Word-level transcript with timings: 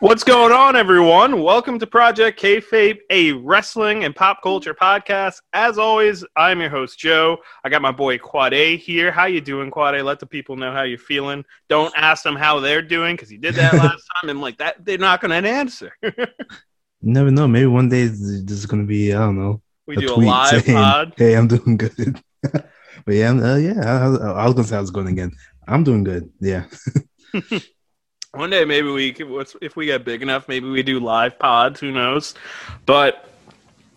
What's 0.00 0.22
going 0.22 0.52
on, 0.52 0.76
everyone? 0.76 1.42
Welcome 1.42 1.80
to 1.80 1.86
Project 1.86 2.40
Kayfabe, 2.40 3.00
a 3.10 3.32
wrestling 3.32 4.04
and 4.04 4.14
pop 4.14 4.40
culture 4.44 4.72
podcast. 4.72 5.40
As 5.52 5.76
always, 5.76 6.24
I'm 6.36 6.60
your 6.60 6.70
host 6.70 7.00
Joe. 7.00 7.38
I 7.64 7.68
got 7.68 7.82
my 7.82 7.90
boy 7.90 8.16
Quad 8.16 8.54
A 8.54 8.76
here. 8.76 9.10
How 9.10 9.24
you 9.24 9.40
doing, 9.40 9.72
Quad 9.72 9.96
A? 9.96 10.04
Let 10.04 10.20
the 10.20 10.26
people 10.26 10.54
know 10.54 10.70
how 10.70 10.82
you're 10.82 10.98
feeling. 10.98 11.44
Don't 11.68 11.92
ask 11.96 12.22
them 12.22 12.36
how 12.36 12.60
they're 12.60 12.80
doing 12.80 13.16
because 13.16 13.32
you 13.32 13.38
did 13.38 13.56
that 13.56 13.72
last 13.74 14.04
time, 14.20 14.30
and 14.30 14.40
like 14.40 14.58
that, 14.58 14.84
they're 14.84 14.98
not 14.98 15.20
going 15.20 15.42
to 15.42 15.48
answer. 15.48 15.92
You 16.00 16.12
never 17.02 17.32
know. 17.32 17.48
Maybe 17.48 17.66
one 17.66 17.88
day 17.88 18.04
this 18.04 18.20
is 18.20 18.66
gonna 18.66 18.84
be 18.84 19.12
I 19.12 19.18
don't 19.18 19.36
know. 19.36 19.60
we 19.88 19.96
do 19.96 20.14
a 20.14 20.14
live 20.14 20.62
saying, 20.62 20.78
pod. 20.78 21.14
Hey, 21.16 21.36
I'm 21.36 21.48
doing 21.48 21.76
good. 21.76 22.22
but 22.42 22.64
yeah, 23.08 23.32
uh, 23.32 23.56
yeah. 23.56 23.80
I, 23.84 24.06
I, 24.06 24.30
I 24.42 24.44
was 24.46 24.54
gonna 24.54 24.68
say 24.68 24.76
I 24.76 24.80
was 24.80 24.92
going 24.92 25.08
again. 25.08 25.32
I'm 25.66 25.82
doing 25.82 26.04
good. 26.04 26.30
Yeah. 26.40 26.66
One 28.32 28.50
day, 28.50 28.64
maybe 28.66 28.90
we 28.90 29.16
if 29.62 29.74
we 29.74 29.86
get 29.86 30.04
big 30.04 30.20
enough, 30.20 30.48
maybe 30.48 30.68
we 30.68 30.82
do 30.82 31.00
live 31.00 31.38
pods. 31.38 31.80
Who 31.80 31.90
knows? 31.90 32.34
But 32.84 33.28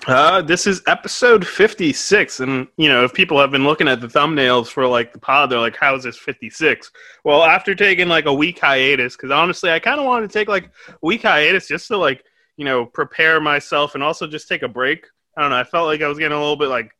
uh, 0.07 0.41
this 0.41 0.66
is 0.66 0.81
episode 0.88 1.45
56. 1.45 2.40
And, 2.40 2.67
you 2.77 2.88
know, 2.88 3.04
if 3.04 3.13
people 3.13 3.38
have 3.40 3.52
been 3.52 3.66
looking 3.66 3.90
at 3.90 3.99
the 3.99 4.07
thumbnails 4.07 4.67
for 4.67 4.88
like 4.88 5.12
the 5.12 5.20
pod, 5.20 5.49
they're 5.49 5.59
like, 5.59 5.76
how 5.76 5.95
is 5.95 6.04
this 6.04 6.17
56? 6.17 6.91
Well, 7.26 7.44
after 7.44 7.76
taking 7.76 8.07
like 8.07 8.26
a 8.26 8.34
week 8.34 8.59
hiatus, 8.59 9.17
because 9.17 9.31
honestly, 9.31 9.70
I 9.70 9.80
kind 9.80 9.99
of 9.99 10.05
wanted 10.05 10.30
to 10.30 10.34
take 10.34 10.48
like 10.48 10.71
a 10.88 10.95
week 11.02 11.23
hiatus 11.23 11.68
just 11.68 11.88
to 11.90 11.98
like, 11.98 12.23
you 12.55 12.63
know, 12.63 12.85
prepare 12.85 13.41
myself 13.41 13.96
and 13.96 14.04
also 14.04 14.27
just 14.27 14.48
take 14.48 14.63
a 14.63 14.68
break. 14.68 15.05
I 15.37 15.41
don't 15.41 15.52
know. 15.52 15.57
I 15.57 15.65
felt 15.65 15.87
like 15.87 16.02
I 16.02 16.07
was 16.07 16.18
getting 16.18 16.37
a 16.37 16.40
little 16.40 16.55
bit 16.55 16.70
like 16.70 16.91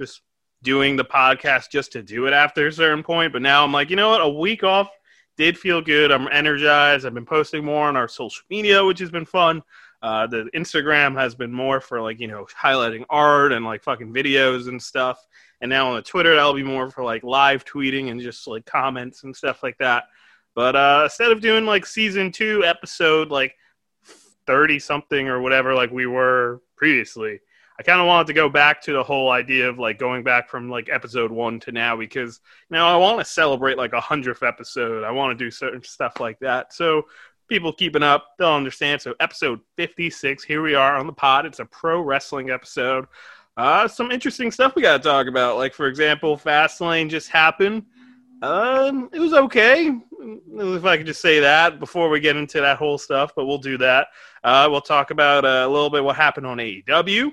just 0.00 0.22
doing 0.62 0.96
the 0.96 1.04
podcast 1.04 1.70
just 1.70 1.92
to 1.92 2.02
do 2.02 2.26
it 2.26 2.32
after 2.32 2.68
a 2.68 2.72
certain 2.72 3.02
point. 3.02 3.32
But 3.32 3.42
now 3.42 3.64
I'm 3.64 3.72
like, 3.72 3.90
you 3.90 3.96
know 3.96 4.10
what? 4.10 4.22
A 4.22 4.28
week 4.28 4.62
off 4.62 4.88
did 5.36 5.58
feel 5.58 5.80
good. 5.80 6.10
I'm 6.10 6.28
energized. 6.28 7.06
I've 7.06 7.14
been 7.14 7.26
posting 7.26 7.64
more 7.64 7.88
on 7.88 7.96
our 7.96 8.08
social 8.08 8.44
media, 8.50 8.84
which 8.84 8.98
has 9.00 9.10
been 9.10 9.24
fun. 9.24 9.62
Uh, 10.02 10.26
the 10.26 10.48
Instagram 10.54 11.18
has 11.18 11.34
been 11.34 11.52
more 11.52 11.80
for 11.80 12.00
like 12.00 12.20
you 12.20 12.28
know 12.28 12.46
highlighting 12.60 13.04
art 13.08 13.52
and 13.52 13.64
like 13.64 13.82
fucking 13.82 14.12
videos 14.12 14.68
and 14.68 14.82
stuff. 14.82 15.24
And 15.60 15.68
now 15.70 15.88
on 15.88 15.96
the 15.96 16.02
Twitter, 16.02 16.34
that'll 16.34 16.54
be 16.54 16.62
more 16.62 16.90
for 16.90 17.02
like 17.02 17.22
live 17.22 17.64
tweeting 17.64 18.10
and 18.10 18.20
just 18.20 18.46
like 18.46 18.66
comments 18.66 19.24
and 19.24 19.34
stuff 19.34 19.62
like 19.62 19.78
that. 19.78 20.04
But 20.54 20.76
uh, 20.76 21.00
instead 21.04 21.32
of 21.32 21.40
doing 21.40 21.64
like 21.64 21.86
season 21.86 22.30
two 22.30 22.64
episode 22.64 23.30
like 23.30 23.54
thirty 24.46 24.78
something 24.78 25.28
or 25.28 25.40
whatever 25.40 25.74
like 25.74 25.90
we 25.90 26.06
were 26.06 26.60
previously, 26.76 27.40
I 27.78 27.82
kind 27.82 28.00
of 28.00 28.06
wanted 28.06 28.28
to 28.28 28.32
go 28.32 28.48
back 28.48 28.80
to 28.82 28.92
the 28.92 29.02
whole 29.02 29.30
idea 29.30 29.68
of 29.68 29.78
like 29.78 29.98
going 29.98 30.22
back 30.22 30.48
from 30.48 30.70
like 30.70 30.88
episode 30.90 31.30
one 31.30 31.60
to 31.60 31.72
now 31.72 31.96
because 31.96 32.40
you 32.70 32.76
know 32.76 32.86
I 32.86 32.96
want 32.96 33.18
to 33.18 33.24
celebrate 33.24 33.76
like 33.76 33.92
a 33.92 34.00
hundredth 34.00 34.42
episode. 34.42 35.04
I 35.04 35.10
want 35.10 35.38
to 35.38 35.44
do 35.44 35.50
certain 35.50 35.82
stuff 35.82 36.18
like 36.18 36.38
that. 36.40 36.72
So 36.72 37.06
people 37.48 37.72
keeping 37.72 38.02
up, 38.02 38.28
they'll 38.38 38.48
understand. 38.48 39.02
So 39.02 39.14
episode 39.20 39.60
fifty 39.76 40.08
six, 40.08 40.42
here 40.42 40.62
we 40.62 40.74
are 40.74 40.96
on 40.96 41.06
the 41.06 41.12
pod. 41.12 41.44
It's 41.44 41.58
a 41.58 41.66
pro 41.66 42.00
wrestling 42.00 42.50
episode. 42.50 43.06
Uh, 43.56 43.88
some 43.88 44.10
interesting 44.10 44.50
stuff 44.50 44.74
we 44.74 44.82
got 44.82 45.02
to 45.02 45.08
talk 45.08 45.26
about. 45.26 45.56
Like 45.56 45.74
for 45.74 45.86
example, 45.86 46.36
Fastlane 46.36 47.10
just 47.10 47.28
happened. 47.28 47.84
Um, 48.42 49.08
it 49.12 49.18
was 49.18 49.32
okay. 49.32 49.98
If 50.20 50.84
I 50.84 50.96
could 50.96 51.06
just 51.06 51.20
say 51.20 51.40
that 51.40 51.78
before 51.78 52.08
we 52.08 52.20
get 52.20 52.36
into 52.36 52.60
that 52.60 52.78
whole 52.78 52.98
stuff, 52.98 53.32
but 53.34 53.46
we'll 53.46 53.58
do 53.58 53.78
that. 53.78 54.08
Uh, 54.44 54.68
we'll 54.70 54.80
talk 54.80 55.10
about 55.10 55.44
uh, 55.44 55.64
a 55.66 55.68
little 55.68 55.90
bit 55.90 56.04
what 56.04 56.16
happened 56.16 56.46
on 56.46 56.58
AEW. 56.58 57.32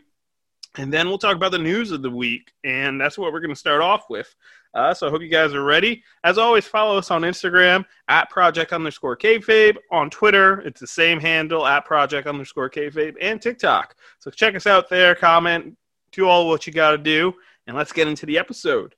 And 0.77 0.91
then 0.91 1.07
we'll 1.07 1.19
talk 1.19 1.35
about 1.35 1.51
the 1.51 1.59
news 1.59 1.91
of 1.91 2.01
the 2.01 2.09
week, 2.09 2.51
and 2.63 2.99
that's 2.99 3.17
what 3.17 3.31
we're 3.31 3.41
going 3.41 3.53
to 3.53 3.55
start 3.55 3.81
off 3.81 4.09
with. 4.09 4.33
Uh, 4.73 4.91
so 4.91 5.07
I 5.07 5.11
hope 5.11 5.21
you 5.21 5.27
guys 5.27 5.53
are 5.53 5.63
ready. 5.63 6.03
As 6.23 6.39
always, 6.39 6.65
follow 6.65 6.97
us 6.97 7.11
on 7.11 7.21
Instagram 7.21 7.85
at 8.07 8.29
project 8.31 8.73
underscore 8.73 9.15
kayfabe. 9.15 9.77
On 9.91 10.09
Twitter, 10.09 10.61
it's 10.61 10.79
the 10.79 10.87
same 10.87 11.19
handle 11.19 11.67
at 11.67 11.85
project 11.85 12.27
underscore 12.27 12.71
kayfabe, 12.71 13.15
and 13.21 13.39
TikTok. 13.39 13.95
So 14.19 14.31
check 14.31 14.55
us 14.55 14.65
out 14.65 14.89
there, 14.89 15.13
comment, 15.13 15.77
do 16.11 16.27
all 16.27 16.47
what 16.47 16.65
you 16.65 16.73
got 16.73 16.91
to 16.91 16.97
do, 16.97 17.35
and 17.67 17.77
let's 17.77 17.91
get 17.91 18.07
into 18.07 18.25
the 18.25 18.39
episode. 18.39 18.95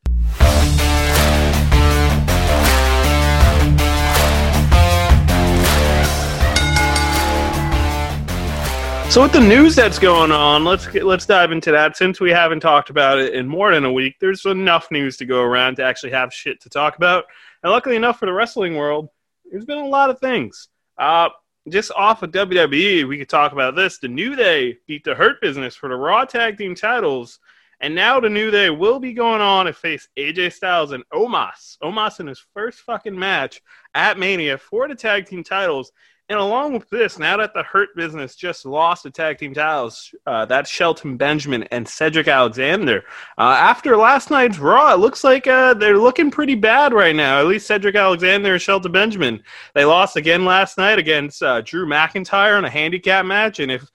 So 9.16 9.22
with 9.22 9.32
the 9.32 9.40
news 9.40 9.78
that's 9.78 9.98
going 9.98 10.34
on, 10.34 10.66
let's 10.66 10.88
get, 10.88 11.06
let's 11.06 11.26
dive 11.26 11.54
into 11.54 11.72
that. 11.72 11.96
Since 11.96 12.20
we 12.20 12.32
haven't 12.32 12.60
talked 12.60 12.90
about 12.90 13.18
it 13.18 13.34
in 13.34 13.48
more 13.48 13.74
than 13.74 13.86
a 13.86 13.94
week, 13.94 14.18
there's 14.20 14.46
enough 14.46 14.92
news 14.92 15.16
to 15.16 15.26
go 15.26 15.42
around 15.42 15.78
to 15.78 15.86
actually 15.86 16.12
have 16.12 16.34
shit 16.34 16.60
to 16.64 16.70
talk 16.70 16.98
about. 16.98 17.24
And 17.64 17.72
luckily 17.72 17.96
enough 17.96 18.20
for 18.20 18.26
the 18.26 18.34
wrestling 18.34 18.76
world, 18.76 19.08
there's 19.50 19.64
been 19.64 19.78
a 19.78 19.88
lot 19.88 20.10
of 20.10 20.20
things. 20.20 20.68
Uh, 20.98 21.30
just 21.70 21.94
off 21.96 22.24
of 22.24 22.32
WWE, 22.32 23.08
we 23.08 23.18
could 23.18 23.30
talk 23.30 23.54
about 23.54 23.74
this. 23.74 24.00
The 24.00 24.10
New 24.10 24.36
Day 24.36 24.80
beat 24.86 25.06
the 25.06 25.16
Hurt 25.16 25.40
Business 25.40 25.78
for 25.78 25.88
the 25.88 25.96
Raw 25.96 26.26
Tag 26.26 26.58
Team 26.58 26.76
titles, 26.76 27.40
and 27.80 27.96
now 27.96 28.20
the 28.20 28.30
New 28.30 28.52
Day 28.52 28.70
will 28.70 29.00
be 29.00 29.14
going 29.14 29.40
on 29.40 29.68
to 29.68 29.72
face 29.72 30.10
AJ 30.20 30.52
Styles 30.52 30.92
and 30.92 31.06
Omos. 31.14 31.78
Omos 31.82 32.20
in 32.20 32.28
his 32.28 32.44
first 32.54 32.80
fucking 32.80 33.18
match 33.18 33.62
at 33.94 34.20
Mania 34.20 34.58
for 34.58 34.90
the 34.90 34.96
tag 34.96 35.26
team 35.26 35.42
titles. 35.42 35.94
And 36.28 36.40
along 36.40 36.74
with 36.74 36.90
this, 36.90 37.20
now 37.20 37.38
that 37.38 37.54
the 37.54 37.62
Hurt 37.62 37.96
Business 37.96 38.36
just 38.36 38.66
lost 38.66 39.04
the 39.04 39.12
tag 39.12 39.38
team 39.38 39.54
titles, 39.54 40.14
uh, 40.26 40.46
that's 40.46 40.72
Shelton 40.72 41.18
Benjamin 41.18 41.64
and 41.70 41.88
Cedric 41.88 42.28
Alexander. 42.28 43.04
Uh, 43.38 43.56
after 43.60 43.96
last 43.96 44.32
night's 44.32 44.58
Raw, 44.58 44.92
it 44.92 44.98
looks 44.98 45.24
like 45.24 45.46
uh, 45.46 45.76
they're 45.76 46.00
looking 46.00 46.32
pretty 46.32 46.56
bad 46.56 46.94
right 46.94 47.16
now. 47.16 47.40
At 47.40 47.46
least 47.46 47.68
Cedric 47.68 47.96
Alexander 47.96 48.54
and 48.54 48.62
Shelton 48.62 48.92
Benjamin. 48.92 49.44
They 49.76 49.86
lost 49.86 50.16
again 50.16 50.46
last 50.46 50.80
night 50.80 50.98
against 50.98 51.44
uh, 51.44 51.62
Drew 51.62 51.86
McIntyre 51.86 52.58
in 52.58 52.66
a 52.66 52.72
handicap 52.72 53.24
match, 53.24 53.60
and 53.60 53.72
if 53.72 53.88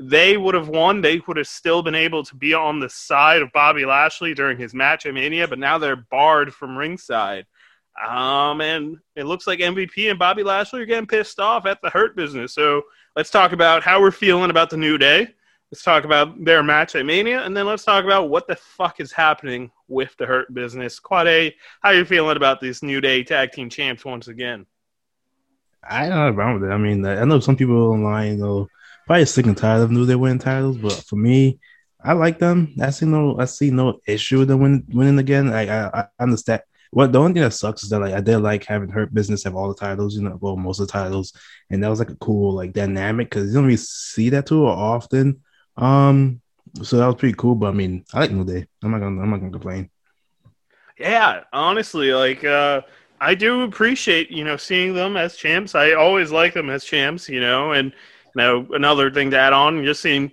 they 0.00 0.38
would 0.38 0.54
have 0.54 0.68
won, 0.68 1.02
they 1.02 1.20
would 1.26 1.36
have 1.36 1.46
still 1.46 1.82
been 1.82 1.94
able 1.94 2.24
to 2.24 2.34
be 2.34 2.54
on 2.54 2.80
the 2.80 2.88
side 2.88 3.42
of 3.42 3.52
Bobby 3.52 3.84
Lashley 3.84 4.32
during 4.32 4.56
his 4.56 4.72
match 4.72 5.04
at 5.04 5.12
Mania, 5.12 5.46
but 5.46 5.58
now 5.58 5.76
they're 5.76 5.96
barred 5.96 6.54
from 6.54 6.78
ringside. 6.78 7.44
Um, 8.02 8.60
and 8.60 8.98
it 9.14 9.24
looks 9.24 9.46
like 9.46 9.60
MVP 9.60 10.10
and 10.10 10.18
Bobby 10.18 10.42
Lashley 10.42 10.82
are 10.82 10.86
getting 10.86 11.06
pissed 11.06 11.38
off 11.38 11.66
at 11.66 11.80
the 11.80 11.90
Hurt 11.90 12.16
Business. 12.16 12.52
So 12.52 12.82
let's 13.14 13.30
talk 13.30 13.52
about 13.52 13.82
how 13.82 14.00
we're 14.00 14.10
feeling 14.10 14.50
about 14.50 14.70
the 14.70 14.76
New 14.76 14.98
Day. 14.98 15.28
Let's 15.70 15.82
talk 15.82 16.04
about 16.04 16.44
their 16.44 16.62
match 16.62 16.94
at 16.94 17.04
Mania, 17.06 17.42
and 17.42 17.56
then 17.56 17.66
let's 17.66 17.84
talk 17.84 18.04
about 18.04 18.28
what 18.30 18.46
the 18.46 18.54
fuck 18.54 19.00
is 19.00 19.10
happening 19.10 19.72
with 19.88 20.16
the 20.18 20.26
Hurt 20.26 20.52
Business. 20.54 21.00
Quad 21.00 21.26
A, 21.26 21.54
how 21.80 21.90
you 21.90 22.04
feeling 22.04 22.36
about 22.36 22.60
this 22.60 22.82
New 22.82 23.00
Day 23.00 23.24
Tag 23.24 23.50
Team 23.50 23.68
Champs 23.68 24.04
once 24.04 24.28
again? 24.28 24.66
I 25.82 26.08
don't 26.08 26.18
have 26.18 26.32
a 26.32 26.36
problem 26.36 26.60
with 26.60 26.70
it. 26.70 26.72
I 26.72 26.78
mean, 26.78 27.04
I 27.04 27.24
know 27.24 27.40
some 27.40 27.56
people 27.56 27.92
online, 27.92 28.38
know, 28.38 28.68
probably 29.06 29.24
sick 29.24 29.46
and 29.46 29.56
tired 29.56 29.82
of 29.82 29.90
New 29.90 30.06
Day 30.06 30.14
winning 30.14 30.38
titles, 30.38 30.78
but 30.78 30.92
for 30.92 31.16
me, 31.16 31.58
I 32.02 32.12
like 32.12 32.38
them. 32.38 32.74
I 32.80 32.90
see 32.90 33.06
no, 33.06 33.38
I 33.38 33.46
see 33.46 33.70
no 33.70 34.00
issue 34.06 34.40
with 34.40 34.48
them 34.48 34.60
win, 34.60 34.84
winning 34.88 35.18
again. 35.18 35.52
I, 35.52 35.86
I, 35.86 36.00
I 36.00 36.06
understand. 36.20 36.62
What 36.94 37.10
the 37.10 37.18
only 37.18 37.32
thing 37.32 37.42
that 37.42 37.50
sucks 37.50 37.82
is 37.82 37.88
that 37.88 37.98
like 37.98 38.14
I 38.14 38.20
did 38.20 38.38
like 38.38 38.64
having 38.64 38.88
Hurt 38.88 39.12
Business 39.12 39.42
have 39.42 39.56
all 39.56 39.66
the 39.66 39.74
titles, 39.74 40.14
you 40.14 40.22
know, 40.22 40.38
well 40.40 40.56
most 40.56 40.78
of 40.78 40.86
the 40.86 40.92
titles, 40.92 41.32
and 41.68 41.82
that 41.82 41.88
was 41.88 41.98
like 41.98 42.10
a 42.10 42.14
cool 42.14 42.54
like 42.54 42.72
dynamic 42.72 43.30
because 43.30 43.48
you 43.48 43.54
don't 43.54 43.64
really 43.64 43.76
see 43.76 44.30
that 44.30 44.46
too 44.46 44.64
often. 44.64 45.42
Um, 45.76 46.40
so 46.84 46.98
that 46.98 47.06
was 47.06 47.16
pretty 47.16 47.34
cool. 47.34 47.56
But 47.56 47.70
I 47.70 47.72
mean, 47.72 48.04
I 48.14 48.20
like 48.20 48.30
New 48.30 48.44
Day. 48.44 48.68
I'm 48.80 48.92
not 48.92 49.00
gonna, 49.00 49.20
I'm 49.20 49.28
not 49.28 49.38
gonna 49.38 49.50
complain. 49.50 49.90
Yeah, 50.96 51.40
honestly, 51.52 52.14
like 52.14 52.44
uh, 52.44 52.82
I 53.20 53.34
do 53.34 53.62
appreciate 53.62 54.30
you 54.30 54.44
know 54.44 54.56
seeing 54.56 54.94
them 54.94 55.16
as 55.16 55.34
champs. 55.34 55.74
I 55.74 55.94
always 55.94 56.30
like 56.30 56.54
them 56.54 56.70
as 56.70 56.84
champs, 56.84 57.28
you 57.28 57.40
know, 57.40 57.72
and 57.72 57.86
you 57.90 58.40
know 58.40 58.68
another 58.70 59.10
thing 59.10 59.32
to 59.32 59.38
add 59.38 59.52
on, 59.52 59.84
just 59.84 60.00
seeing 60.00 60.30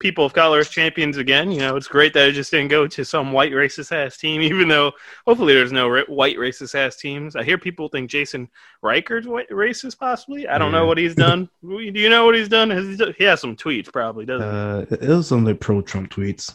people 0.00 0.24
of 0.24 0.32
color 0.32 0.58
as 0.58 0.68
champions 0.68 1.16
again. 1.18 1.52
You 1.52 1.60
know, 1.60 1.76
it's 1.76 1.86
great 1.86 2.12
that 2.14 2.28
it 2.28 2.32
just 2.32 2.50
didn't 2.50 2.68
go 2.68 2.88
to 2.88 3.04
some 3.04 3.30
white 3.32 3.52
racist 3.52 3.92
ass 3.92 4.16
team, 4.16 4.40
even 4.50 4.66
though 4.66 4.92
hopefully 5.26 5.54
there's 5.54 5.70
no 5.72 5.88
ra- 5.88 6.02
white 6.08 6.36
racist 6.36 6.74
ass 6.74 6.96
teams. 6.96 7.36
I 7.36 7.44
hear 7.44 7.58
people 7.58 7.88
think 7.88 8.10
Jaxson 8.10 8.48
Ryker's 8.82 9.28
white 9.28 9.48
racist, 9.50 9.98
possibly. 9.98 10.48
I 10.48 10.58
don't 10.58 10.72
know 10.72 10.86
what 10.86 10.98
he's 10.98 11.14
done. 11.14 11.48
Do 11.62 11.78
you 11.80 12.08
know 12.08 12.24
what 12.24 12.34
he's 12.34 12.48
done? 12.48 12.70
Has 12.70 12.86
he, 12.88 12.96
done- 12.96 13.14
he 13.16 13.24
has 13.24 13.40
some 13.40 13.54
tweets, 13.54 13.92
probably 13.92 14.24
doesn't 14.26 14.48
Uh, 14.48 14.86
it 14.90 15.08
was 15.08 15.28
some 15.28 15.44
like 15.44 15.60
pro 15.60 15.80
Trump 15.82 16.10
tweets, 16.10 16.50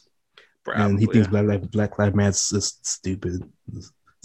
he? 0.65 0.71
and 0.73 0.99
he 0.99 1.05
Probably, 1.05 1.13
thinks 1.13 1.27
Black 1.29 1.45
Lives 1.45 1.67
Black 1.67 1.99
Lives 1.99 2.15
Matter 2.15 2.29
is 2.57 2.79
stupid. 2.81 3.49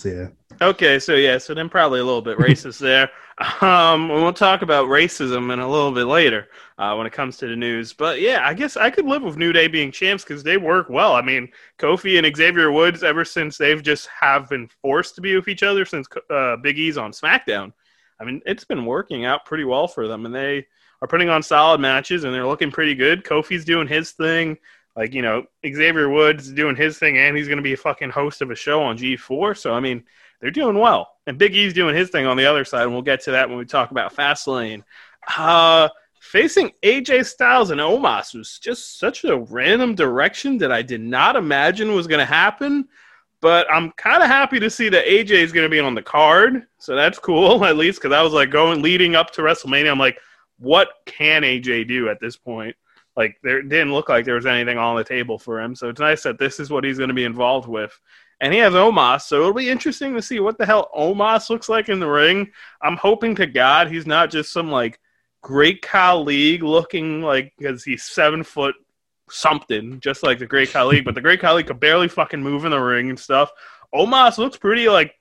So 0.01 0.09
yeah, 0.09 0.29
Okay, 0.63 0.99
so 0.99 1.15
yeah, 1.15 1.39
so 1.39 1.55
then 1.55 1.69
probably 1.69 2.01
a 2.01 2.05
little 2.05 2.23
bit 2.23 2.39
racist 2.39 2.79
there. 2.81 3.11
Um, 3.63 4.09
we'll 4.09 4.33
talk 4.33 4.63
about 4.63 4.89
racism 4.89 5.53
in 5.53 5.59
a 5.59 5.69
little 5.69 5.93
bit 5.93 6.05
later 6.05 6.49
uh, 6.79 6.95
when 6.95 7.07
it 7.07 7.13
comes 7.13 7.37
to 7.39 7.47
the 7.47 7.57
news. 7.57 7.93
But 7.93 8.21
yeah, 8.21 8.41
I 8.45 8.53
guess 8.55 8.77
I 8.77 8.91
could 8.91 9.07
live 9.07 9.23
with 9.23 9.37
New 9.39 9.53
Day 9.53 9.69
being 9.69 9.91
champs 9.91 10.25
because 10.25 10.43
they 10.43 10.57
work 10.57 10.89
well. 10.91 11.15
I 11.15 11.23
mean, 11.23 11.49
Kofi 11.79 12.19
and 12.19 12.37
Xavier 12.37 12.73
Woods, 12.73 13.03
ever 13.03 13.25
since 13.25 13.57
they've 13.57 13.83
just 13.83 14.07
have 14.09 14.49
been 14.49 14.69
forced 14.83 15.15
to 15.17 15.21
be 15.21 15.35
with 15.35 15.49
each 15.49 15.63
other 15.63 15.85
since 15.85 16.07
uh, 16.31 16.57
Big 16.57 16.79
E's 16.79 16.99
on 16.99 17.13
SmackDown. 17.13 17.73
I 18.19 18.25
mean, 18.25 18.41
it's 18.47 18.65
been 18.65 18.87
working 18.87 19.25
out 19.27 19.45
pretty 19.45 19.65
well 19.65 19.87
for 19.87 20.09
them, 20.09 20.27
and 20.27 20.35
they 20.35 20.67
are 21.03 21.09
putting 21.09 21.31
on 21.31 21.43
solid 21.43 21.81
matches, 21.81 22.25
and 22.25 22.35
they're 22.35 22.47
looking 22.47 22.71
pretty 22.71 22.95
good. 22.95 23.25
Kofi's 23.25 23.65
doing 23.65 23.87
his 23.87 24.13
thing. 24.13 24.59
Like, 24.97 25.15
you 25.15 25.23
know, 25.23 25.45
Xavier 25.65 26.09
Woods 26.09 26.51
doing 26.53 26.77
his 26.77 26.99
thing, 26.99 27.19
and 27.19 27.37
he's 27.37 27.47
going 27.47 27.59
to 27.59 27.63
be 27.63 27.73
a 27.73 27.77
fucking 27.77 28.11
host 28.11 28.43
of 28.43 28.51
a 28.51 28.55
show 28.55 28.83
on 28.83 28.99
G4. 28.99 29.57
So, 29.57 29.73
I 29.73 29.81
mean, 29.81 30.05
they're 30.41 30.51
doing 30.51 30.79
well. 30.79 31.09
And 31.27 31.39
Big 31.39 31.55
E's 31.55 31.73
doing 31.73 31.95
his 31.95 32.11
thing 32.11 32.27
on 32.27 32.37
the 32.37 32.47
other 32.47 32.65
side, 32.65 32.83
and 32.83 32.93
we'll 32.93 33.03
get 33.03 33.21
to 33.23 33.33
that 33.33 33.49
when 33.49 33.59
we 33.59 33.65
talk 33.65 33.91
about 33.91 34.15
Fastlane. 34.15 34.83
Uh, 35.37 35.89
facing 36.21 36.71
AJ 36.83 37.27
Styles 37.27 37.71
and 37.71 37.81
Omos 37.81 38.35
was 38.35 38.59
just 38.59 38.99
such 38.99 39.25
a 39.25 39.39
random 39.39 39.95
direction 39.95 40.59
that 40.59 40.73
I 40.73 40.83
did 40.83 41.01
not 41.01 41.37
imagine 41.37 41.95
was 41.95 42.07
going 42.07 42.21
to 42.21 42.27
happen. 42.27 42.89
But 43.41 43.67
I'm 43.73 43.91
kind 43.93 44.23
of 44.23 44.29
happy 44.29 44.61
to 44.61 44.69
see 44.69 44.91
that 44.91 45.07
AJ 45.07 45.31
is 45.31 45.53
going 45.53 45.65
to 45.65 45.71
be 45.71 45.81
on 45.81 45.95
the 45.95 46.03
card, 46.03 46.67
so 46.79 46.95
that's 46.95 47.19
cool 47.19 47.65
at 47.65 47.77
least 47.77 48.01
because 48.01 48.15
I 48.15 48.23
was 48.23 48.35
like 48.35 48.51
going 48.51 48.83
leading 48.83 49.15
up 49.15 49.31
to 49.33 49.43
WrestleMania. 49.43 49.91
I'm 49.91 49.99
like, 49.99 50.19
what 50.59 50.89
can 51.07 51.43
AJ 51.43 51.89
do 51.89 52.11
at 52.11 52.21
this 52.21 52.37
point? 52.37 52.77
Like 53.21 53.37
there 53.43 53.61
didn't 53.61 53.93
look 53.93 54.09
like 54.09 54.25
there 54.25 54.37
was 54.37 54.47
anything 54.47 54.79
on 54.79 54.97
the 54.97 55.05
table 55.05 55.39
for 55.39 55.61
him, 55.61 55.75
so 55.75 55.91
it's 55.91 56.01
nice 56.01 56.23
that 56.23 56.39
this 56.39 56.59
is 56.59 56.71
what 56.71 56.85
he's 56.85 56.97
going 56.97 57.09
to 57.09 57.15
be 57.15 57.27
involved 57.27 57.69
with. 57.69 57.93
And 58.41 58.51
he 58.51 58.61
has 58.61 58.73
Omos, 58.73 59.25
so 59.25 59.41
it'll 59.41 59.53
be 59.53 59.69
interesting 59.69 60.15
to 60.15 60.23
see 60.23 60.41
what 60.41 60.57
the 60.57 60.65
hell 60.65 60.89
Omos 60.97 61.51
looks 61.51 61.69
like 61.69 61.91
in 61.91 62.01
the 62.01 62.09
ring. 62.09 62.51
I'm 62.81 62.97
hoping 62.97 63.35
to 63.35 63.47
God 63.47 63.89
he's 63.89 64.07
not 64.07 64.31
just 64.31 64.55
some 64.55 64.71
like 64.71 64.99
Great 65.43 65.83
Khali 65.83 66.57
looking 66.57 67.21
like 67.21 67.53
because 67.59 67.85
he's 67.85 68.05
seven 68.05 68.43
foot 68.43 68.75
something, 69.29 70.01
just 70.01 70.23
like 70.23 70.39
the 70.39 70.47
Great 70.47 70.71
Khali. 70.71 71.03
but 71.03 71.15
the 71.15 71.21
Great 71.21 71.41
Khali 71.41 71.63
could 71.63 71.79
barely 71.79 72.09
fucking 72.09 72.43
move 72.43 72.65
in 72.65 72.71
the 72.71 72.81
ring 72.81 73.11
and 73.11 73.21
stuff. 73.21 73.51
Omos 73.95 74.39
looks 74.39 74.57
pretty 74.57 74.89
like 74.89 75.15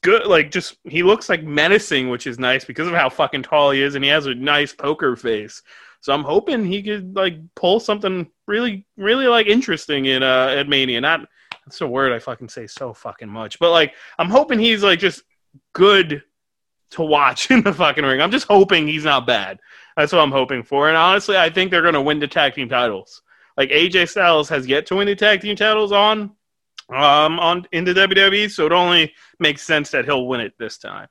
good, 0.00 0.24
like 0.24 0.50
just 0.50 0.78
he 0.84 1.02
looks 1.02 1.28
like 1.28 1.42
menacing, 1.42 2.08
which 2.08 2.26
is 2.26 2.38
nice 2.38 2.64
because 2.64 2.88
of 2.88 2.94
how 2.94 3.10
fucking 3.10 3.42
tall 3.42 3.72
he 3.72 3.82
is, 3.82 3.94
and 3.94 4.02
he 4.02 4.10
has 4.10 4.24
a 4.24 4.34
nice 4.34 4.72
poker 4.72 5.16
face. 5.16 5.60
So 6.00 6.14
I'm 6.14 6.24
hoping 6.24 6.64
he 6.64 6.82
could 6.82 7.14
like 7.14 7.36
pull 7.54 7.78
something 7.78 8.30
really, 8.46 8.86
really 8.96 9.26
like 9.26 9.46
interesting 9.46 10.06
in 10.06 10.22
uh 10.22 10.54
at 10.56 10.68
Mania. 10.68 11.00
Not 11.00 11.28
that's 11.64 11.80
a 11.80 11.86
word 11.86 12.12
I 12.12 12.18
fucking 12.18 12.48
say 12.48 12.66
so 12.66 12.92
fucking 12.92 13.28
much, 13.28 13.58
but 13.58 13.70
like 13.70 13.94
I'm 14.18 14.30
hoping 14.30 14.58
he's 14.58 14.82
like 14.82 14.98
just 14.98 15.22
good 15.72 16.22
to 16.92 17.02
watch 17.02 17.50
in 17.50 17.62
the 17.62 17.72
fucking 17.72 18.04
ring. 18.04 18.20
I'm 18.20 18.30
just 18.30 18.46
hoping 18.46 18.88
he's 18.88 19.04
not 19.04 19.26
bad. 19.26 19.58
That's 19.96 20.12
what 20.12 20.20
I'm 20.20 20.32
hoping 20.32 20.62
for. 20.62 20.88
And 20.88 20.96
honestly, 20.96 21.36
I 21.36 21.50
think 21.50 21.70
they're 21.70 21.82
going 21.82 21.94
to 21.94 22.00
win 22.00 22.20
the 22.20 22.28
tag 22.28 22.54
team 22.54 22.68
titles. 22.68 23.22
Like 23.56 23.70
AJ 23.70 24.08
Styles 24.08 24.48
has 24.48 24.66
yet 24.66 24.86
to 24.86 24.96
win 24.96 25.06
the 25.06 25.14
tag 25.14 25.40
team 25.42 25.56
titles 25.56 25.92
on 25.92 26.30
um 26.88 27.38
on 27.38 27.66
in 27.72 27.84
the 27.84 27.92
WWE, 27.92 28.50
so 28.50 28.66
it 28.66 28.72
only 28.72 29.12
makes 29.38 29.62
sense 29.62 29.90
that 29.90 30.06
he'll 30.06 30.26
win 30.26 30.40
it 30.40 30.54
this 30.58 30.78
time. 30.78 31.08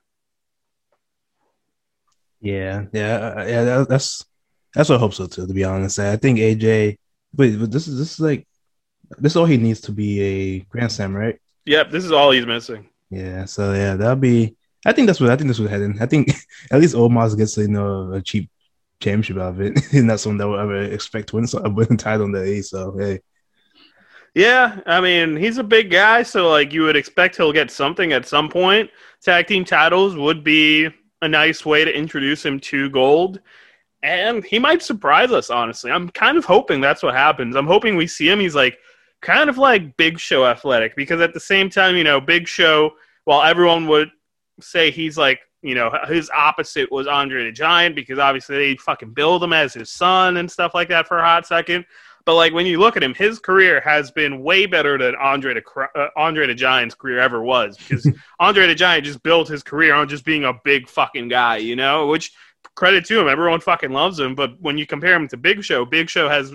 Yeah, 2.42 2.86
yeah, 2.94 3.16
uh, 3.16 3.46
yeah. 3.48 3.86
That's 3.88 4.26
that's 4.74 4.90
what 4.90 4.98
I 4.98 5.00
hope 5.00 5.14
so 5.14 5.28
too. 5.28 5.48
To 5.48 5.54
be 5.54 5.64
honest, 5.64 6.00
I 6.00 6.18
think 6.18 6.40
AJ. 6.40 6.98
Wait, 7.36 7.60
but 7.60 7.72
this 7.72 7.88
is 7.88 7.98
this 7.98 8.14
is 8.14 8.20
like 8.20 8.48
this 9.18 9.34
is 9.34 9.38
all 9.38 9.46
he 9.46 9.58
needs 9.58 9.82
to 9.82 9.92
be 9.92 10.22
a 10.22 10.60
Grand 10.62 10.92
Slam, 10.92 11.16
right? 11.16 11.40
Yep, 11.66 11.92
this 11.92 12.06
is 12.06 12.12
all 12.12 12.32
he's 12.32 12.46
missing. 12.46 12.88
Yeah, 13.10 13.46
so 13.46 13.74
yeah, 13.74 13.96
that'll 13.96 14.16
be. 14.16 14.56
I 14.86 14.94
think 14.94 15.08
that's 15.08 15.20
what 15.20 15.30
I 15.30 15.36
think 15.36 15.48
this 15.48 15.60
was 15.60 15.70
heading. 15.70 16.02
I 16.02 16.06
think 16.06 16.30
at 16.72 16.80
least 16.80 16.96
Omos 16.96 17.38
gets 17.38 17.58
you 17.58 17.68
know 17.68 18.14
a 18.14 18.22
cheap 18.22 18.50
championship 19.00 19.38
out 19.38 19.50
of 19.50 19.62
it, 19.62 19.80
and 19.94 20.10
that's 20.10 20.24
something 20.24 20.38
that 20.38 20.48
we'll 20.48 20.60
ever 20.60 20.82
expect 20.82 21.30
to 21.30 21.36
win 21.38 21.48
a 21.54 21.70
win 21.70 21.98
title 21.98 22.26
in 22.26 22.32
the 22.32 22.42
A. 22.42 22.62
So 22.62 22.98
hey, 22.98 23.20
yeah, 24.36 24.80
I 24.86 25.02
mean 25.02 25.36
he's 25.36 25.58
a 25.58 25.64
big 25.64 25.92
guy, 25.92 26.24
so 26.24 26.50
like 26.50 26.74
you 26.74 26.84
would 26.84 26.96
expect 26.96 27.38
he'll 27.38 27.54
get 27.54 27.72
something 27.72 28.14
at 28.14 28.28
some 28.28 28.50
point. 28.50 28.90
Tag 29.22 29.48
team 29.48 29.66
titles 29.66 30.16
would 30.16 30.44
be 30.44 30.90
a 31.22 31.28
nice 31.28 31.66
way 31.66 31.84
to 31.84 31.96
introduce 31.96 32.46
him 32.46 32.60
to 32.62 32.90
gold. 32.90 33.42
And 34.02 34.44
he 34.44 34.60
might 34.60 34.82
surprise 34.82 35.32
us, 35.32 35.50
honestly. 35.50 35.92
I'm 35.92 36.10
kind 36.10 36.38
of 36.38 36.46
hoping 36.46 36.80
that's 36.80 37.04
what 37.04 37.16
happens. 37.16 37.56
I'm 37.56 37.68
hoping 37.68 37.96
we 37.96 38.08
see 38.08 38.30
him. 38.30 38.40
He's 38.40 38.56
like 38.56 38.78
kind 39.22 39.50
of 39.50 39.58
like 39.58 39.98
Big 39.98 40.20
Show 40.20 40.46
athletic 40.46 40.96
because 40.96 41.20
at 41.22 41.34
the 41.34 41.40
same 41.40 41.70
time, 41.70 41.98
you 41.98 42.04
know, 42.04 42.22
Big 42.22 42.48
Show, 42.48 42.92
while 43.26 43.44
everyone 43.44 43.88
would 43.88 44.10
say 44.62 44.92
he's 44.92 45.18
like 45.18 45.42
you 45.62 45.76
know, 45.76 45.92
his 46.08 46.30
opposite 46.30 46.92
was 46.92 47.08
Andre 47.08 47.44
the 47.46 47.52
Giant 47.52 47.96
because 47.96 48.20
obviously 48.20 48.58
they 48.58 48.76
fucking 48.78 49.14
build 49.14 49.44
him 49.44 49.54
as 49.54 49.74
his 49.74 49.92
son 49.92 50.38
and 50.38 50.50
stuff 50.50 50.74
like 50.74 50.88
that 50.90 51.08
for 51.08 51.20
a 51.20 51.24
hot 51.24 51.46
second. 51.46 51.86
But 52.26 52.36
like 52.36 52.54
when 52.54 52.66
you 52.66 52.80
look 52.80 52.96
at 52.96 53.04
him, 53.04 53.14
his 53.14 53.40
career 53.40 53.82
has 53.82 54.12
been 54.12 54.44
way 54.44 54.66
better 54.66 54.98
than 54.98 55.16
Andre 55.16 55.56
the 55.56 55.64
uh, 55.96 56.10
Andre 56.16 56.48
the 56.48 56.54
Giant's 56.54 56.96
career 56.96 57.20
ever 57.20 57.42
was 57.42 57.78
because 57.78 58.10
Andre 58.40 58.68
the 58.68 58.76
Giant 58.76 59.06
just 59.06 59.24
built 59.24 59.48
his 59.48 59.64
career 59.64 59.94
on 59.94 60.08
just 60.08 60.26
being 60.26 60.46
a 60.46 60.54
big 60.64 60.88
fucking 60.88 61.28
guy, 61.28 61.58
you 61.58 61.76
know. 61.76 62.08
Which 62.08 62.32
credit 62.76 63.06
to 63.06 63.20
him, 63.20 63.28
everyone 63.28 63.60
fucking 63.60 63.92
loves 63.92 64.20
him. 64.20 64.36
But 64.36 64.60
when 64.62 64.78
you 64.78 64.86
compare 64.86 65.16
him 65.16 65.28
to 65.30 65.38
Big 65.38 65.64
Show, 65.64 65.86
Big 65.86 66.10
Show 66.10 66.30
has 66.30 66.54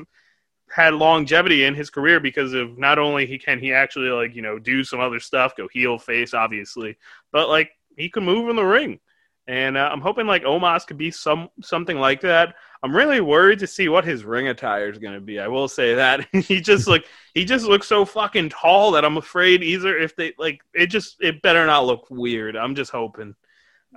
had 0.75 0.95
longevity 0.95 1.65
in 1.65 1.75
his 1.75 1.91
career 1.91 2.19
because 2.19 2.53
of 2.53 2.79
not 2.79 2.99
only 2.99 3.27
he 3.27 3.39
can 3.39 3.61
he 3.61 3.73
actually 3.73 4.09
like 4.09 4.35
you 4.35 4.43
know 4.43 4.59
do 4.59 4.83
some 4.83 5.01
other 5.01 5.21
stuff, 5.21 5.57
go 5.57 5.69
heel 5.69 5.99
face 5.99 6.35
obviously, 6.35 6.97
but 7.33 7.49
like 7.49 7.71
he 7.97 8.09
can 8.09 8.25
move 8.25 8.49
in 8.49 8.57
the 8.57 8.65
ring. 8.65 8.99
And 9.47 9.77
uh, 9.77 9.91
I'm 9.93 10.01
hoping 10.01 10.27
like 10.27 10.45
Omos 10.45 10.87
could 10.87 10.97
be 10.97 11.11
some 11.11 11.51
something 11.63 11.99
like 11.99 12.23
that. 12.23 12.55
I'm 12.83 12.97
really 12.97 13.21
worried 13.21 13.59
to 13.61 13.67
see 13.67 13.89
what 13.89 14.05
his 14.05 14.25
ring 14.25 14.49
attire 14.49 14.91
is 14.91 14.99
going 14.99 15.15
to 15.15 15.21
be. 15.21 15.39
I 15.39 15.49
will 15.49 15.69
say 15.69 15.95
that 15.95 16.27
he 16.33 16.61
just 16.61 16.89
like 16.89 17.05
he 17.35 17.45
just 17.45 17.67
looks 17.67 17.87
so 17.87 18.05
fucking 18.05 18.49
tall 18.49 18.93
that 18.93 19.05
I'm 19.05 19.19
afraid 19.19 19.63
either 19.63 19.97
if 19.97 20.17
they 20.17 20.33
like 20.39 20.61
it 20.73 20.87
just 20.87 21.17
it 21.21 21.43
better 21.43 21.67
not 21.67 21.87
look 21.87 22.07
weird. 22.11 22.57
I'm 22.57 22.75
just 22.75 22.91
hoping. 22.91 23.35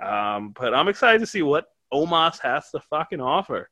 Um, 0.01 0.53
but 0.57 0.75
I'm 0.75 0.89
excited 0.89 1.19
to 1.19 1.25
see 1.25 1.42
what 1.42 1.65
Omos 1.94 2.39
has 2.42 2.69
to 2.72 2.80
fucking 2.89 3.22
offer. 3.22 3.69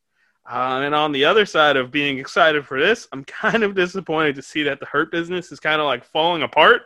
Uh, 0.48 0.82
and 0.84 0.94
on 0.94 1.12
the 1.12 1.26
other 1.26 1.46
side 1.46 1.76
of 1.76 1.92
being 1.92 2.20
excited 2.20 2.66
for 2.66 2.80
this, 2.80 3.08
I'm 3.12 3.24
kind 3.26 3.64
of 3.64 3.76
disappointed 3.76 4.36
to 4.36 4.42
see 4.42 4.64
that 4.64 4.80
the 4.80 4.86
Hurt 4.86 5.12
business 5.12 5.52
is 5.52 5.60
kind 5.60 5.82
of 5.82 5.88
like 5.88 6.04
falling 6.04 6.44
apart. 6.44 6.84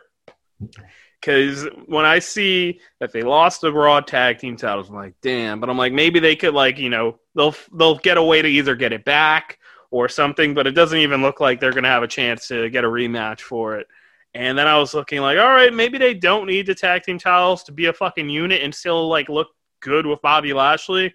Because 1.20 1.68
when 1.86 2.06
I 2.06 2.18
see 2.18 2.80
that 2.98 3.12
they 3.12 3.22
lost 3.22 3.60
the 3.60 3.72
Raw 3.72 4.00
tag 4.00 4.38
team 4.38 4.56
titles, 4.56 4.88
I'm 4.88 4.96
like, 4.96 5.14
damn. 5.20 5.60
But 5.60 5.68
I'm 5.68 5.76
like, 5.76 5.92
maybe 5.92 6.18
they 6.18 6.34
could 6.34 6.54
like, 6.54 6.78
you 6.78 6.88
know, 6.88 7.18
they'll 7.34 7.54
they'll 7.74 7.98
get 7.98 8.16
a 8.16 8.22
way 8.22 8.40
to 8.40 8.48
either 8.48 8.74
get 8.74 8.92
it 8.92 9.04
back 9.04 9.58
or 9.90 10.08
something. 10.08 10.54
But 10.54 10.66
it 10.66 10.72
doesn't 10.72 10.98
even 10.98 11.20
look 11.20 11.40
like 11.40 11.60
they're 11.60 11.72
gonna 11.72 11.88
have 11.88 12.02
a 12.02 12.08
chance 12.08 12.48
to 12.48 12.70
get 12.70 12.84
a 12.84 12.88
rematch 12.88 13.40
for 13.40 13.76
it. 13.76 13.86
And 14.32 14.56
then 14.56 14.66
I 14.66 14.78
was 14.78 14.94
looking 14.94 15.20
like, 15.20 15.38
all 15.38 15.48
right, 15.48 15.74
maybe 15.74 15.98
they 15.98 16.14
don't 16.14 16.46
need 16.46 16.66
the 16.66 16.74
tag 16.74 17.02
team 17.02 17.18
titles 17.18 17.64
to 17.64 17.72
be 17.72 17.86
a 17.86 17.92
fucking 17.92 18.30
unit 18.30 18.62
and 18.62 18.74
still 18.74 19.08
like 19.08 19.28
look 19.28 19.48
good 19.80 20.06
with 20.06 20.22
Bobby 20.22 20.52
Lashley. 20.52 21.14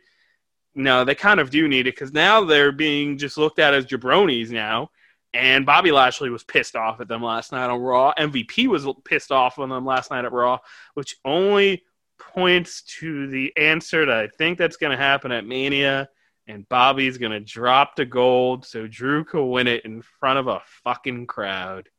No, 0.73 1.05
they 1.05 1.15
kind 1.15 1.39
of 1.39 1.49
do 1.49 1.67
need 1.67 1.87
it 1.87 1.95
because 1.95 2.11
now 2.11 2.43
they're 2.43 2.71
being 2.71 3.17
just 3.17 3.37
looked 3.37 3.59
at 3.59 3.73
as 3.73 3.85
jabronis 3.85 4.49
now. 4.49 4.89
And 5.33 5.65
Bobby 5.65 5.91
Lashley 5.91 6.29
was 6.29 6.43
pissed 6.43 6.75
off 6.75 7.01
at 7.01 7.07
them 7.07 7.21
last 7.21 7.51
night 7.51 7.69
on 7.69 7.79
Raw. 7.79 8.13
MVP 8.17 8.67
was 8.67 8.87
pissed 9.03 9.31
off 9.31 9.59
on 9.59 9.69
them 9.69 9.85
last 9.85 10.11
night 10.11 10.23
at 10.23 10.31
Raw, 10.31 10.59
which 10.93 11.17
only 11.25 11.83
points 12.17 12.83
to 12.99 13.27
the 13.27 13.51
answer 13.57 14.05
that 14.05 14.17
I 14.17 14.27
think 14.27 14.57
that's 14.57 14.77
going 14.77 14.91
to 14.91 14.97
happen 14.97 15.31
at 15.31 15.45
Mania. 15.45 16.09
And 16.47 16.67
Bobby's 16.69 17.17
going 17.17 17.31
to 17.31 17.39
drop 17.39 17.95
the 17.95 18.05
gold 18.05 18.65
so 18.65 18.87
Drew 18.87 19.25
can 19.25 19.49
win 19.49 19.67
it 19.67 19.83
in 19.83 20.01
front 20.01 20.39
of 20.39 20.47
a 20.47 20.61
fucking 20.83 21.27
crowd. 21.27 21.89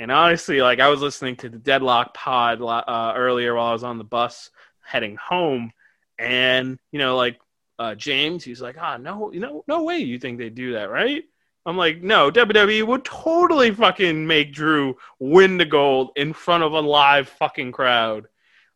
And 0.00 0.12
honestly, 0.12 0.62
like 0.62 0.80
I 0.80 0.88
was 0.88 1.00
listening 1.00 1.36
to 1.36 1.48
the 1.48 1.58
Deadlock 1.58 2.14
pod 2.14 2.62
uh, 2.62 3.12
earlier 3.16 3.54
while 3.54 3.66
I 3.66 3.72
was 3.72 3.84
on 3.84 3.98
the 3.98 4.04
bus 4.04 4.50
heading 4.88 5.16
home, 5.16 5.70
and 6.18 6.78
you 6.92 6.98
know, 6.98 7.16
like 7.16 7.38
uh, 7.78 7.94
James, 7.94 8.44
he's 8.44 8.60
like, 8.60 8.76
"Ah, 8.80 8.96
no, 8.96 9.32
you 9.32 9.40
know, 9.40 9.64
no 9.68 9.82
way 9.82 9.98
you 9.98 10.18
think 10.18 10.38
they 10.38 10.50
do 10.50 10.72
that, 10.72 10.90
right?" 10.90 11.24
I'm 11.66 11.76
like, 11.76 12.02
no, 12.02 12.30
WWE 12.30 12.86
would 12.86 13.04
totally 13.04 13.70
fucking 13.70 14.26
make 14.26 14.54
Drew 14.54 14.96
win 15.18 15.58
the 15.58 15.66
gold 15.66 16.12
in 16.16 16.32
front 16.32 16.64
of 16.64 16.72
a 16.72 16.80
live 16.80 17.28
fucking 17.28 17.72
crowd. 17.72 18.26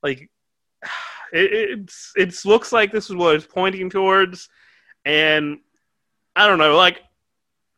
Like, 0.02 0.28
it, 1.32 1.80
it's 1.80 2.12
it 2.16 2.44
looks 2.44 2.70
like 2.70 2.92
this 2.92 3.08
is 3.08 3.16
what 3.16 3.34
it's 3.34 3.46
pointing 3.46 3.88
towards, 3.88 4.50
and 5.06 5.60
I 6.36 6.46
don't 6.46 6.58
know, 6.58 6.76
like 6.76 7.00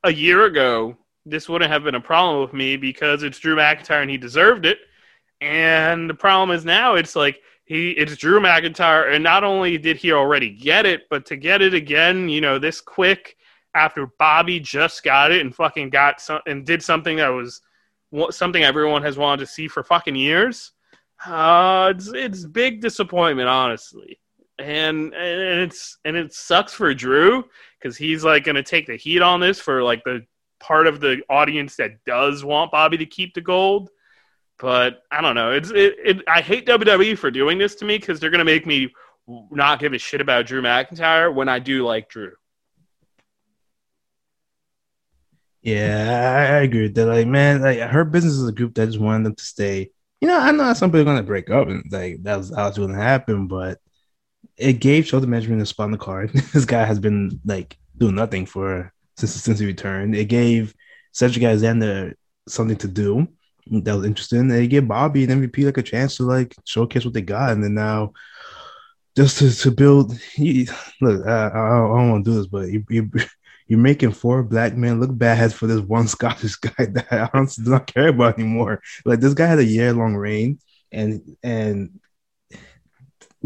a 0.02 0.12
year 0.12 0.46
ago, 0.46 0.96
this 1.26 1.48
wouldn't 1.48 1.70
have 1.70 1.84
been 1.84 1.94
a 1.94 2.00
problem 2.00 2.42
with 2.42 2.52
me 2.52 2.76
because 2.76 3.22
it's 3.22 3.38
Drew 3.38 3.56
McIntyre 3.56 4.02
and 4.02 4.10
he 4.10 4.16
deserved 4.16 4.66
it. 4.66 4.78
And 5.40 6.08
the 6.08 6.14
problem 6.14 6.56
is 6.56 6.64
now 6.64 6.94
it's 6.94 7.16
like 7.16 7.40
he 7.64 7.90
it's 7.92 8.16
Drew 8.16 8.40
McIntyre, 8.40 9.14
and 9.14 9.24
not 9.24 9.44
only 9.44 9.78
did 9.78 9.96
he 9.96 10.12
already 10.12 10.50
get 10.50 10.86
it, 10.86 11.02
but 11.08 11.26
to 11.26 11.36
get 11.36 11.62
it 11.62 11.74
again, 11.74 12.28
you 12.28 12.40
know, 12.40 12.58
this 12.58 12.80
quick 12.80 13.36
after 13.74 14.08
Bobby 14.18 14.60
just 14.60 15.02
got 15.02 15.32
it 15.32 15.40
and 15.40 15.54
fucking 15.54 15.90
got 15.90 16.20
some 16.20 16.40
and 16.46 16.64
did 16.64 16.82
something 16.82 17.16
that 17.16 17.28
was 17.28 17.60
something 18.30 18.62
everyone 18.62 19.02
has 19.02 19.16
wanted 19.16 19.40
to 19.40 19.50
see 19.50 19.66
for 19.66 19.82
fucking 19.82 20.16
years. 20.16 20.72
Uh, 21.26 21.92
it's 21.94 22.08
it's 22.08 22.44
big 22.44 22.80
disappointment, 22.80 23.48
honestly, 23.48 24.20
and 24.58 25.14
and 25.14 25.60
it's 25.60 25.98
and 26.04 26.16
it 26.16 26.32
sucks 26.34 26.74
for 26.74 26.92
Drew 26.92 27.44
because 27.80 27.96
he's 27.96 28.24
like 28.24 28.44
going 28.44 28.56
to 28.56 28.62
take 28.62 28.86
the 28.86 28.96
heat 28.96 29.22
on 29.22 29.40
this 29.40 29.58
for 29.58 29.82
like 29.82 30.04
the 30.04 30.26
part 30.60 30.86
of 30.86 31.00
the 31.00 31.22
audience 31.28 31.76
that 31.76 32.04
does 32.04 32.44
want 32.44 32.70
Bobby 32.70 32.98
to 32.98 33.06
keep 33.06 33.34
the 33.34 33.40
gold. 33.40 33.90
But 34.64 35.02
I 35.10 35.20
don't 35.20 35.34
know. 35.34 35.50
It's 35.50 35.68
it, 35.68 35.94
it 36.02 36.22
I 36.26 36.40
hate 36.40 36.66
WWE 36.66 37.18
for 37.18 37.30
doing 37.30 37.58
this 37.58 37.74
to 37.74 37.84
me 37.84 37.98
because 37.98 38.18
they're 38.18 38.30
to 38.30 38.46
make 38.46 38.66
me 38.66 38.94
not 39.50 39.78
give 39.78 39.92
a 39.92 39.98
shit 39.98 40.22
about 40.22 40.46
Drew 40.46 40.62
McIntyre 40.62 41.34
when 41.34 41.50
I 41.50 41.58
do 41.58 41.84
like 41.84 42.08
Drew. 42.08 42.32
Yeah, 45.60 46.34
I, 46.34 46.54
I 46.54 46.58
agree 46.60 46.84
with 46.84 46.94
that. 46.94 47.04
Like, 47.04 47.26
man, 47.26 47.60
like 47.60 47.78
Hurt 47.78 48.10
Business 48.10 48.32
is 48.32 48.48
a 48.48 48.52
group 48.52 48.74
that 48.76 48.86
just 48.86 48.98
wanted 48.98 49.26
them 49.26 49.34
to 49.34 49.44
stay. 49.44 49.90
You 50.22 50.28
know, 50.28 50.38
I 50.38 50.50
know 50.50 50.72
some 50.72 50.90
people 50.90 51.02
are 51.02 51.04
gonna 51.04 51.24
break 51.24 51.50
up 51.50 51.68
and 51.68 51.84
like 51.90 52.22
that 52.22 52.38
was 52.38 52.50
how 52.56 52.68
it's 52.68 52.78
gonna 52.78 52.94
happen, 52.94 53.46
but 53.46 53.78
it 54.56 54.80
gave 54.80 55.06
Shelton 55.06 55.30
Benjamin 55.30 55.60
a 55.60 55.66
spot 55.66 55.84
on 55.84 55.90
the 55.90 55.98
card. 55.98 56.30
this 56.54 56.64
guy 56.64 56.86
has 56.86 56.98
been 56.98 57.38
like 57.44 57.76
doing 57.98 58.14
nothing 58.14 58.46
for 58.46 58.94
since 59.18 59.34
since 59.34 59.58
he 59.58 59.66
returned. 59.66 60.16
It 60.16 60.28
gave 60.30 60.74
Cedric 61.12 61.44
Alexander 61.44 62.16
something 62.48 62.78
to 62.78 62.88
do 62.88 63.28
that 63.66 63.96
was 63.96 64.06
interesting. 64.06 64.50
It 64.50 64.66
gave 64.68 64.88
Bobby 64.88 65.24
and 65.24 65.42
MVP 65.42 65.64
like 65.64 65.78
a 65.78 65.82
chance 65.82 66.16
to 66.16 66.24
like 66.24 66.54
showcase 66.64 67.04
what 67.04 67.14
they 67.14 67.22
got, 67.22 67.52
and 67.52 67.62
then 67.64 67.74
now 67.74 68.12
just 69.16 69.38
to, 69.38 69.50
to 69.50 69.70
build. 69.70 70.16
He, 70.18 70.68
look, 71.00 71.26
I, 71.26 71.48
I, 71.48 71.48
I 71.48 71.72
don't 71.72 72.10
want 72.10 72.24
to 72.24 72.30
do 72.30 72.36
this, 72.36 72.46
but 72.46 72.68
you, 72.68 72.84
you 72.88 73.10
you're 73.66 73.78
making 73.78 74.12
four 74.12 74.42
black 74.42 74.76
men 74.76 75.00
look 75.00 75.16
bad 75.16 75.54
for 75.54 75.66
this 75.66 75.80
one 75.80 76.08
Scottish 76.08 76.56
guy 76.56 76.86
that 76.86 77.06
I 77.10 77.30
honestly 77.32 77.64
do 77.64 77.70
not 77.70 77.86
care 77.86 78.08
about 78.08 78.38
anymore. 78.38 78.80
Like 79.04 79.20
this 79.20 79.34
guy 79.34 79.46
had 79.46 79.58
a 79.58 79.64
year 79.64 79.92
long 79.92 80.14
reign, 80.14 80.58
and 80.92 81.36
and 81.42 82.00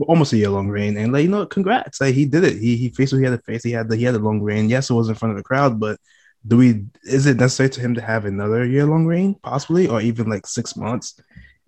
almost 0.06 0.32
a 0.32 0.36
year 0.36 0.50
long 0.50 0.68
reign, 0.68 0.96
and 0.96 1.12
like 1.12 1.22
you 1.22 1.28
know, 1.28 1.46
congrats, 1.46 2.00
like 2.00 2.14
he 2.14 2.24
did 2.24 2.44
it. 2.44 2.58
He 2.58 2.76
he 2.76 2.88
faced 2.90 3.12
what 3.12 3.18
he 3.18 3.24
had 3.24 3.38
to 3.38 3.42
face. 3.44 3.62
He 3.62 3.72
had 3.72 3.88
the 3.88 3.96
he 3.96 4.04
had 4.04 4.14
a 4.14 4.18
long 4.18 4.40
reign. 4.40 4.68
Yes, 4.68 4.90
it 4.90 4.94
was 4.94 5.08
in 5.08 5.14
front 5.14 5.32
of 5.32 5.36
the 5.38 5.44
crowd, 5.44 5.78
but 5.78 5.98
do 6.46 6.56
we? 6.56 6.84
Is 7.04 7.26
it 7.26 7.38
necessary 7.38 7.70
to 7.70 7.80
him 7.80 7.94
to 7.94 8.00
have 8.00 8.24
another 8.24 8.64
year 8.64 8.86
long 8.86 9.06
reign, 9.06 9.34
possibly, 9.42 9.88
or 9.88 10.00
even 10.00 10.28
like 10.28 10.46
six 10.46 10.76
months? 10.76 11.20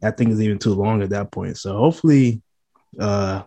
I 0.02 0.10
think 0.10 0.30
is 0.30 0.40
even 0.40 0.58
too 0.58 0.74
long 0.74 1.02
at 1.02 1.10
that 1.10 1.30
point. 1.30 1.58
So 1.58 1.76
hopefully, 1.76 2.40
uh, 2.98 3.42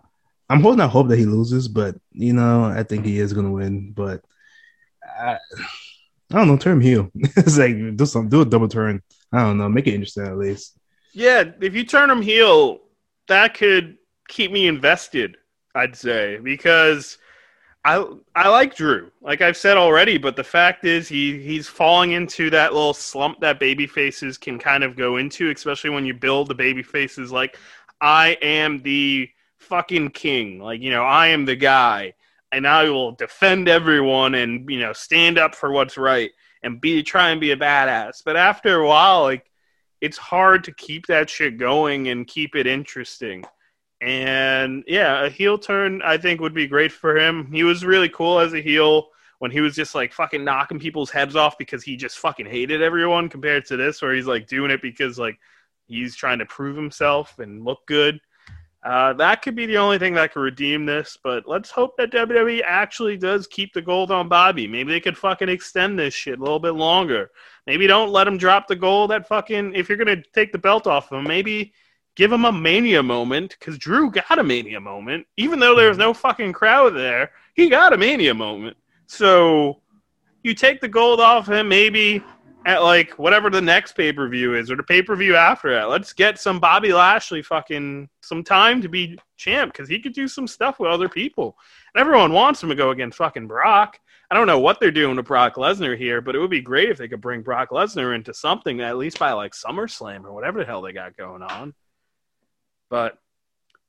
I'm 0.50 0.62
holding 0.62 0.82
out 0.82 0.92
hope 0.92 1.08
that 1.08 1.18
he 1.18 1.25
loses, 1.25 1.68
but 1.68 1.96
you 2.12 2.34
know, 2.34 2.65
I 2.65 2.84
think 2.84 3.06
he 3.06 3.20
is 3.20 3.34
gonna 3.34 3.51
win. 3.51 3.92
But 3.92 4.24
I, 5.03 5.38
I 6.32 6.36
don't 6.36 6.48
know, 6.48 6.58
turn 6.58 6.82
heel. 6.82 7.10
it's 7.15 7.58
like 7.58 7.96
do 7.96 8.06
some 8.06 8.30
do 8.30 8.42
a 8.42 8.46
double 8.46 8.68
turn. 8.68 9.01
I 9.32 9.44
don't 9.44 9.58
know, 9.58 9.70
make 9.70 9.88
it 9.88 9.94
interesting 9.94 10.27
at 10.27 10.38
least. 10.38 10.77
Yeah, 11.13 11.44
if 11.62 11.74
you 11.75 11.86
turn 11.86 12.10
him 12.10 12.22
heel, 12.22 12.82
that 13.27 13.53
could 13.53 13.98
keep 14.27 14.51
me 14.51 14.68
invested. 14.68 15.38
I'd 15.75 15.96
say 15.96 16.38
because 16.38 17.18
I 17.86 18.06
I 18.34 18.48
like 18.48 18.75
Drew, 18.75 19.12
like 19.22 19.42
I've 19.42 19.58
said 19.58 19.75
already, 19.78 20.18
but 20.18 20.36
the 20.36 20.44
fact 20.44 20.86
is 20.86 21.08
he 21.08 21.42
he's 21.42 21.68
falling 21.68 22.13
into 22.13 22.50
that 22.50 22.74
little 22.74 22.94
slump 22.94 23.42
that 23.42 23.60
baby 23.60 23.88
faces 23.88 24.38
can 24.38 24.58
kind 24.58 24.84
of 24.84 24.96
go 24.96 25.18
into, 25.18 25.52
especially 25.52 25.90
when 25.90 26.06
you 26.06 26.13
build 26.13 26.48
the 26.48 26.56
baby 26.56 26.84
faces 26.84 27.32
like 27.32 27.58
I 28.00 28.38
am 28.42 28.82
the 28.82 29.30
fucking 29.58 30.10
king, 30.12 30.60
like 30.60 30.82
you 30.82 30.92
know 30.92 31.04
I 31.04 31.28
am 31.28 31.46
the 31.46 31.58
guy, 31.58 32.13
and 32.54 32.66
I 32.66 32.90
will 32.90 33.13
defend 33.13 33.68
everyone 33.68 34.36
and 34.36 34.70
you 34.70 34.80
know 34.80 34.94
stand 34.94 35.38
up 35.38 35.54
for 35.54 35.72
what's 35.72 35.98
right 35.98 36.32
and 36.63 36.80
be 36.80 37.04
try 37.04 37.32
and 37.32 37.42
be 37.42 37.52
a 37.52 37.58
badass. 37.58 38.22
But 38.24 38.38
after 38.38 38.80
a 38.80 38.88
while, 38.88 39.24
like 39.24 39.52
it's 40.00 40.18
hard 40.18 40.63
to 40.66 40.74
keep 40.74 41.08
that 41.08 41.30
shit 41.30 41.58
going 41.58 42.08
and 42.08 42.28
keep 42.28 42.56
it 42.56 42.68
interesting. 42.68 43.44
And 44.03 44.83
yeah, 44.86 45.24
a 45.24 45.29
heel 45.29 45.57
turn 45.57 46.01
I 46.03 46.17
think 46.17 46.41
would 46.41 46.53
be 46.53 46.67
great 46.67 46.91
for 46.91 47.17
him. 47.17 47.50
He 47.53 47.63
was 47.63 47.86
really 47.86 48.10
cool 48.10 48.39
as 48.39 48.53
a 48.53 48.62
heel 48.62 49.07
when 49.39 49.50
he 49.50 49.62
was 49.62 49.75
just 49.75 49.95
like 49.95 50.12
fucking 50.12 50.43
knocking 50.43 50.77
people's 50.79 51.10
heads 51.10 51.38
off 51.38 51.57
because 51.57 51.83
he 51.83 51.95
just 51.95 52.19
fucking 52.19 52.45
hated 52.45 52.81
everyone 52.81 53.29
compared 53.29 53.65
to 53.67 53.77
this 53.77 54.01
where 54.01 54.13
he's 54.13 54.27
like 54.27 54.45
doing 54.45 54.72
it 54.72 54.81
because 54.81 55.17
like 55.17 55.39
he's 55.88 56.17
trying 56.17 56.39
to 56.39 56.45
prove 56.45 56.75
himself 56.75 57.39
and 57.39 57.63
look 57.63 57.79
good. 57.86 58.19
Uh, 58.83 59.13
that 59.13 59.41
could 59.41 59.55
be 59.55 59.65
the 59.65 59.77
only 59.77 59.98
thing 59.98 60.13
that 60.13 60.33
could 60.33 60.41
redeem 60.41 60.86
this, 60.86 61.17
but 61.24 61.48
let's 61.48 61.72
hope 61.72 61.95
that 61.95 62.12
WWE 62.12 62.62
actually 62.65 63.15
does 63.15 63.48
keep 63.48 63.74
the 63.74 63.81
gold 63.81 64.12
on 64.12 64.27
Bobby. 64.27 64.67
Maybe 64.67 64.91
they 64.91 65.00
could 65.00 65.17
fucking 65.17 65.48
extend 65.48 65.98
this 65.98 66.13
shit 66.13 66.39
a 66.39 66.41
little 66.43 66.60
bit 66.60 66.74
longer. 66.74 67.31
Maybe 67.65 67.88
don't 67.88 68.12
let 68.12 68.27
him 68.27 68.38
drop 68.38 68.67
the 68.67 68.75
gold 68.75 69.13
at 69.13 69.29
fucking 69.29 69.75
if 69.75 69.88
you're 69.88 69.98
gonna 69.98 70.22
take 70.33 70.51
the 70.51 70.57
belt 70.57 70.88
off 70.88 71.10
him. 71.10 71.24
Maybe 71.24 71.74
give 72.15 72.32
him 72.32 72.46
a 72.46 72.51
mania 72.51 73.01
moment 73.01 73.55
because 73.60 73.77
Drew 73.77 74.12
got 74.12 74.39
a 74.39 74.43
mania 74.43 74.79
moment, 74.79 75.25
even 75.38 75.60
though 75.60 75.75
there 75.75 75.89
was 75.89 75.98
no 75.98 76.13
fucking 76.13 76.53
crowd 76.53 76.96
there. 76.96 77.32
He 77.55 77.70
got 77.70 77.93
a 77.93 77.98
mania 77.98 78.34
moment. 78.34 78.77
So 79.08 79.82
you 80.43 80.53
take 80.53 80.82
the 80.82 80.88
gold 80.88 81.20
off 81.20 81.50
him, 81.50 81.67
maybe 81.67 82.24
at 82.65 82.82
like 82.82 83.12
whatever 83.20 83.50
the 83.50 83.62
next 83.62 83.93
pay 83.93 84.13
per 84.13 84.27
view 84.29 84.55
is 84.55 84.72
or 84.72 84.75
the 84.75 84.84
pay 84.84 85.01
per 85.01 85.15
view 85.15 85.36
after 85.36 85.74
that. 85.74 85.89
Let's 85.89 86.13
get 86.13 86.39
some 86.39 86.60
Bobby 86.60 86.93
Lashley 86.93 87.41
fucking 87.41 88.10
some 88.22 88.43
time 88.43 88.82
to 88.82 88.89
be 88.89 89.17
champ 89.38 89.74
because 89.74 89.89
he 89.89 90.00
could 90.00 90.13
do 90.13 90.27
some 90.27 90.48
stuff 90.48 90.79
with 90.79 90.91
other 90.91 91.10
people. 91.10 91.58
And 91.93 92.01
everyone 92.01 92.32
wants 92.32 92.63
him 92.63 92.70
to 92.70 92.75
go 92.75 92.91
against 92.91 93.17
fucking 93.17 93.48
Brock. 93.48 94.00
I 94.32 94.36
don't 94.36 94.48
know 94.48 94.60
what 94.60 94.79
they're 94.79 94.91
doing 94.91 95.17
to 95.17 95.24
Brock 95.24 95.55
Lesnar 95.55 95.98
here, 95.98 96.22
but 96.22 96.36
it 96.36 96.39
would 96.39 96.50
be 96.50 96.62
great 96.62 96.89
if 96.89 96.98
they 96.98 97.08
could 97.08 97.22
bring 97.22 97.41
Brock 97.41 97.70
Lesnar 97.70 98.15
into 98.15 98.34
something 98.34 98.82
at 98.82 98.98
least 98.98 99.20
by 99.20 99.34
like 99.34 99.53
SummerSlam 99.53 100.24
or 100.24 100.34
whatever 100.34 100.60
the 100.60 100.65
hell 100.65 100.82
they 100.82 100.93
got 100.93 101.17
going 101.17 101.43
on 101.43 101.74
but 102.93 103.17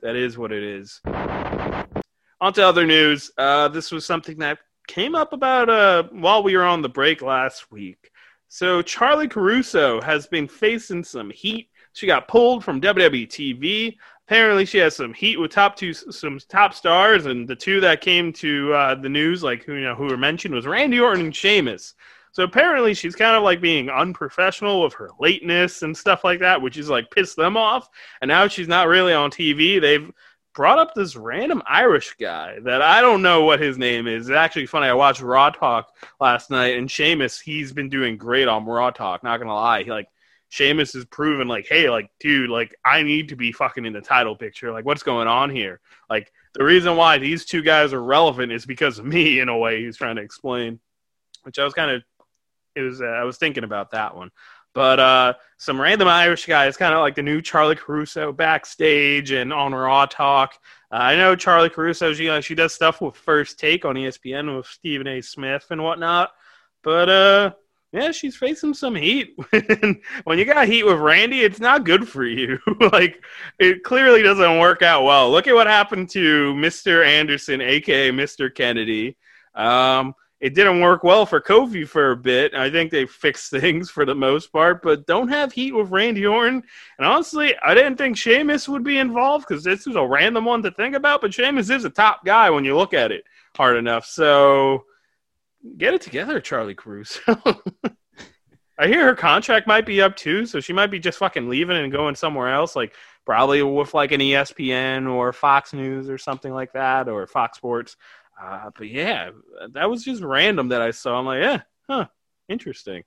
that 0.01 0.17
is 0.17 0.39
what 0.39 0.51
it 0.51 0.63
is. 0.63 1.03
On 2.41 2.55
to 2.55 2.67
other 2.67 2.87
news. 2.87 3.31
Uh, 3.37 3.69
this 3.69 3.93
was 3.93 4.07
something 4.07 4.39
that 4.39 4.61
came 4.89 5.15
up 5.15 5.35
about 5.35 5.69
uh, 5.69 6.05
while 6.11 6.43
we 6.43 6.57
were 6.57 6.65
on 6.65 6.81
the 6.81 6.89
break 6.89 7.21
last 7.21 7.71
week. 7.71 8.11
So 8.49 8.81
Charly 8.81 9.29
Caruso 9.29 10.01
has 10.01 10.27
been 10.27 10.49
facing 10.49 11.05
some 11.05 11.29
heat. 11.29 11.69
She 11.93 12.07
got 12.07 12.29
pulled 12.29 12.65
from 12.65 12.81
WWE 12.81 13.29
TV. 13.29 13.95
Apparently, 14.27 14.65
she 14.65 14.79
has 14.79 14.97
some 14.97 15.13
heat 15.13 15.39
with 15.39 15.51
top 15.51 15.77
two, 15.77 15.93
some 15.93 16.39
top 16.49 16.73
stars, 16.73 17.27
and 17.27 17.47
the 17.47 17.55
two 17.55 17.81
that 17.81 18.01
came 18.01 18.33
to 18.33 18.73
uh, 18.73 18.95
the 18.95 19.11
news, 19.11 19.43
like 19.43 19.65
who 19.65 19.75
you 19.75 19.83
know 19.83 19.95
who 19.95 20.07
were 20.07 20.17
mentioned, 20.17 20.55
was 20.55 20.67
Randy 20.67 20.99
Orton 20.99 21.27
and 21.27 21.37
Sheamus. 21.37 21.93
So 22.35 22.43
apparently 22.43 22.95
she's 22.95 23.15
kind 23.15 23.37
of 23.37 23.45
like 23.45 23.61
being 23.61 23.89
unprofessional 23.89 24.83
with 24.83 24.93
her 24.95 25.09
lateness 25.21 25.83
and 25.83 25.97
stuff 25.97 26.25
like 26.25 26.41
that, 26.41 26.61
which 26.61 26.77
is 26.77 26.91
like 26.91 27.11
pissed 27.13 27.37
them 27.37 27.57
off. 27.57 27.89
And 28.21 28.29
now 28.29 28.49
she's 28.49 28.67
not 28.67 28.89
really 28.89 29.13
on 29.13 29.31
TV. 29.31 29.81
They've 29.81 30.11
brought 30.53 30.81
up 30.81 30.95
this 30.95 31.15
random 31.15 31.63
Irish 31.65 32.17
guy 32.19 32.59
that 32.65 32.83
I 32.83 33.01
don't 33.01 33.23
know 33.23 33.45
what 33.45 33.61
his 33.61 33.79
name 33.79 34.09
is. 34.09 34.29
It's 34.29 34.37
actually 34.37 34.67
funny. 34.67 34.89
I 34.89 34.95
watched 34.95 35.21
Raw 35.21 35.51
Talk 35.51 35.93
last 36.21 36.51
night, 36.51 36.77
and 36.77 36.91
Sheamus, 36.91 37.39
he's 37.39 37.73
been 37.73 37.89
doing 37.89 38.17
great 38.17 38.49
on 38.49 38.67
Raw 38.67 38.91
Talk. 38.91 39.23
Not 39.23 39.39
gonna 39.39 39.55
lie, 39.55 39.85
he, 39.85 39.93
like 39.93 40.09
Sheamus 40.49 40.97
is 40.97 41.05
proven 41.05 41.47
like, 41.47 41.67
hey, 41.69 41.89
like, 41.89 42.11
dude, 42.19 42.51
like, 42.51 42.75
I 42.85 43.03
need 43.05 43.29
to 43.29 43.37
be 43.37 43.53
fucking 43.53 43.85
in 43.85 43.93
the 43.93 44.01
title 44.01 44.35
picture. 44.35 44.73
Like, 44.73 44.85
what's 44.85 45.05
going 45.05 45.29
on 45.29 45.51
here? 45.51 45.81
Like, 46.11 46.33
the 46.55 46.65
reason 46.65 46.97
why 46.97 47.19
these 47.19 47.45
two 47.45 47.63
guys 47.63 47.93
are 47.93 48.03
relevant 48.03 48.51
is 48.51 48.67
because 48.67 48.99
of 48.99 49.05
me, 49.05 49.39
in 49.39 49.49
a 49.49 49.57
way. 49.57 49.85
He's 49.85 49.97
trying 49.97 50.17
to 50.17 50.23
explain, 50.23 50.81
which 51.43 51.59
I 51.59 51.65
was 51.65 51.75
kind 51.75 51.91
of 51.93 52.03
it 52.75 52.81
was 52.81 53.01
uh, 53.01 53.07
I 53.07 53.25
was 53.25 53.39
thinking 53.39 53.65
about 53.65 53.91
that 53.93 54.17
one. 54.17 54.31
But 54.75 54.99
uh, 54.99 55.35
some 55.57 55.81
random 55.81 56.09
Irish 56.09 56.47
guy 56.47 56.67
is 56.67 56.77
kind 56.77 56.95
of 56.95 57.01
like 57.01 57.15
the 57.15 57.23
new 57.23 57.41
Charly 57.41 57.77
Caruso 57.77 58.33
backstage 58.33 59.31
and 59.31 59.53
on 59.53 59.73
Raw 59.73 60.05
Talk. 60.07 60.55
Uh, 60.91 60.97
I 60.97 61.17
know 61.17 61.37
Charly 61.37 61.71
Caruso, 61.71 62.13
she, 62.13 62.29
uh, 62.29 62.41
she 62.41 62.57
does 62.57 62.75
stuff 62.75 63.01
with 63.01 63.15
First 63.15 63.59
Take 63.59 63.85
on 63.85 63.95
ESPN 63.95 64.57
with 64.57 64.67
Stephen 64.67 65.07
A. 65.07 65.21
Smith 65.21 65.67
and 65.71 65.83
whatnot. 65.83 66.33
But 66.83 67.09
uh, 67.09 67.53
yeah, 67.93 68.11
she's 68.11 68.35
facing 68.35 68.75
some 68.75 68.97
heat. 68.97 69.37
when 70.25 70.39
you 70.39 70.45
got 70.45 70.67
heat 70.67 70.83
with 70.83 70.99
Randy, 70.99 71.43
it's 71.43 71.61
not 71.61 71.85
good 71.85 72.09
for 72.09 72.25
you. 72.25 72.59
like, 72.93 73.23
it 73.61 73.85
clearly 73.85 74.23
doesn't 74.23 74.59
work 74.59 74.83
out 74.83 75.05
well. 75.05 75.31
Look 75.31 75.47
at 75.47 75.55
what 75.55 75.69
happened 75.69 76.11
to 76.11 76.53
Mr. 76.55 77.07
Anderson, 77.07 77.61
aka 77.61 78.11
Mr. 78.11 78.53
Kennedy. 78.53 79.17
Um, 79.55 80.17
it 80.45 80.53
didn't 80.53 80.83
work 80.83 81.03
well 81.03 81.25
for 81.25 81.41
Kofi 81.41 81.89
for 81.89 82.11
a 82.11 82.17
bit. 82.19 82.53
I 82.53 82.71
think 82.71 82.91
they 82.91 83.07
fixed 83.07 83.51
things 83.51 83.89
for 83.89 84.05
the 84.05 84.15
most 84.15 84.53
part, 84.53 84.83
but 84.83 85.07
don't 85.07 85.29
have 85.29 85.55
heat 85.55 85.73
with 85.73 85.91
Randy 85.91 86.27
Orton. 86.27 86.63
And 86.99 87.07
honestly, 87.07 87.55
I 87.65 87.73
didn't 87.73 87.97
think 87.97 88.19
Sheamus 88.19 88.69
would 88.69 88.85
be 88.85 88.99
involved 88.99 89.47
because 89.49 89.65
this 89.65 89.87
is 89.87 89.97
a 89.97 90.07
random 90.07 90.45
one 90.45 90.63
to 90.65 90.71
think 90.73 90.97
about. 90.97 91.23
But 91.23 91.33
Sheamus 91.33 91.71
is 91.71 91.87
a 91.87 91.91
top 91.91 92.27
guy 92.27 92.51
when 92.51 92.63
you 92.63 92.77
look 92.77 92.93
at 92.93 93.11
it 93.11 93.25
hard 93.57 93.79
enough. 93.79 94.05
So 94.05 94.85
get 95.79 95.95
it 95.95 96.03
together, 96.03 96.43
Charly 96.43 96.77
Caruso. 96.77 97.23
I 98.79 98.87
hear 98.87 99.07
her 99.07 99.15
contract 99.15 99.67
might 99.67 99.87
be 99.87 100.03
up 100.03 100.15
too, 100.15 100.45
so 100.45 100.61
she 100.61 100.75
might 100.75 100.91
be 100.91 100.99
just 100.99 101.17
fucking 101.17 101.49
leaving 101.49 101.79
and 101.79 101.91
going 101.91 102.17
somewhere 102.17 102.53
else, 102.53 102.77
like 102.77 102.95
probably 103.25 103.63
with 103.63 103.95
like 103.95 104.13
an 104.13 104.21
ESPN 104.21 105.11
or 105.11 105.33
Fox 105.33 105.73
News 105.73 106.11
or 106.11 106.19
something 106.19 106.53
like 106.53 106.75
that, 106.75 107.09
or 107.09 107.27
Fox 107.27 107.57
Sports. 107.57 107.97
Uh, 108.41 108.71
but 108.77 108.89
yeah, 108.89 109.31
that 109.73 109.89
was 109.89 110.05
just 110.05 110.23
random 110.23 110.69
that 110.69 110.83
I 110.83 110.91
saw. 110.91 111.19
I'm 111.19 111.27
like, 111.27 111.43
yeah, 111.43 111.63
huh, 111.89 112.07
interesting. 112.49 113.05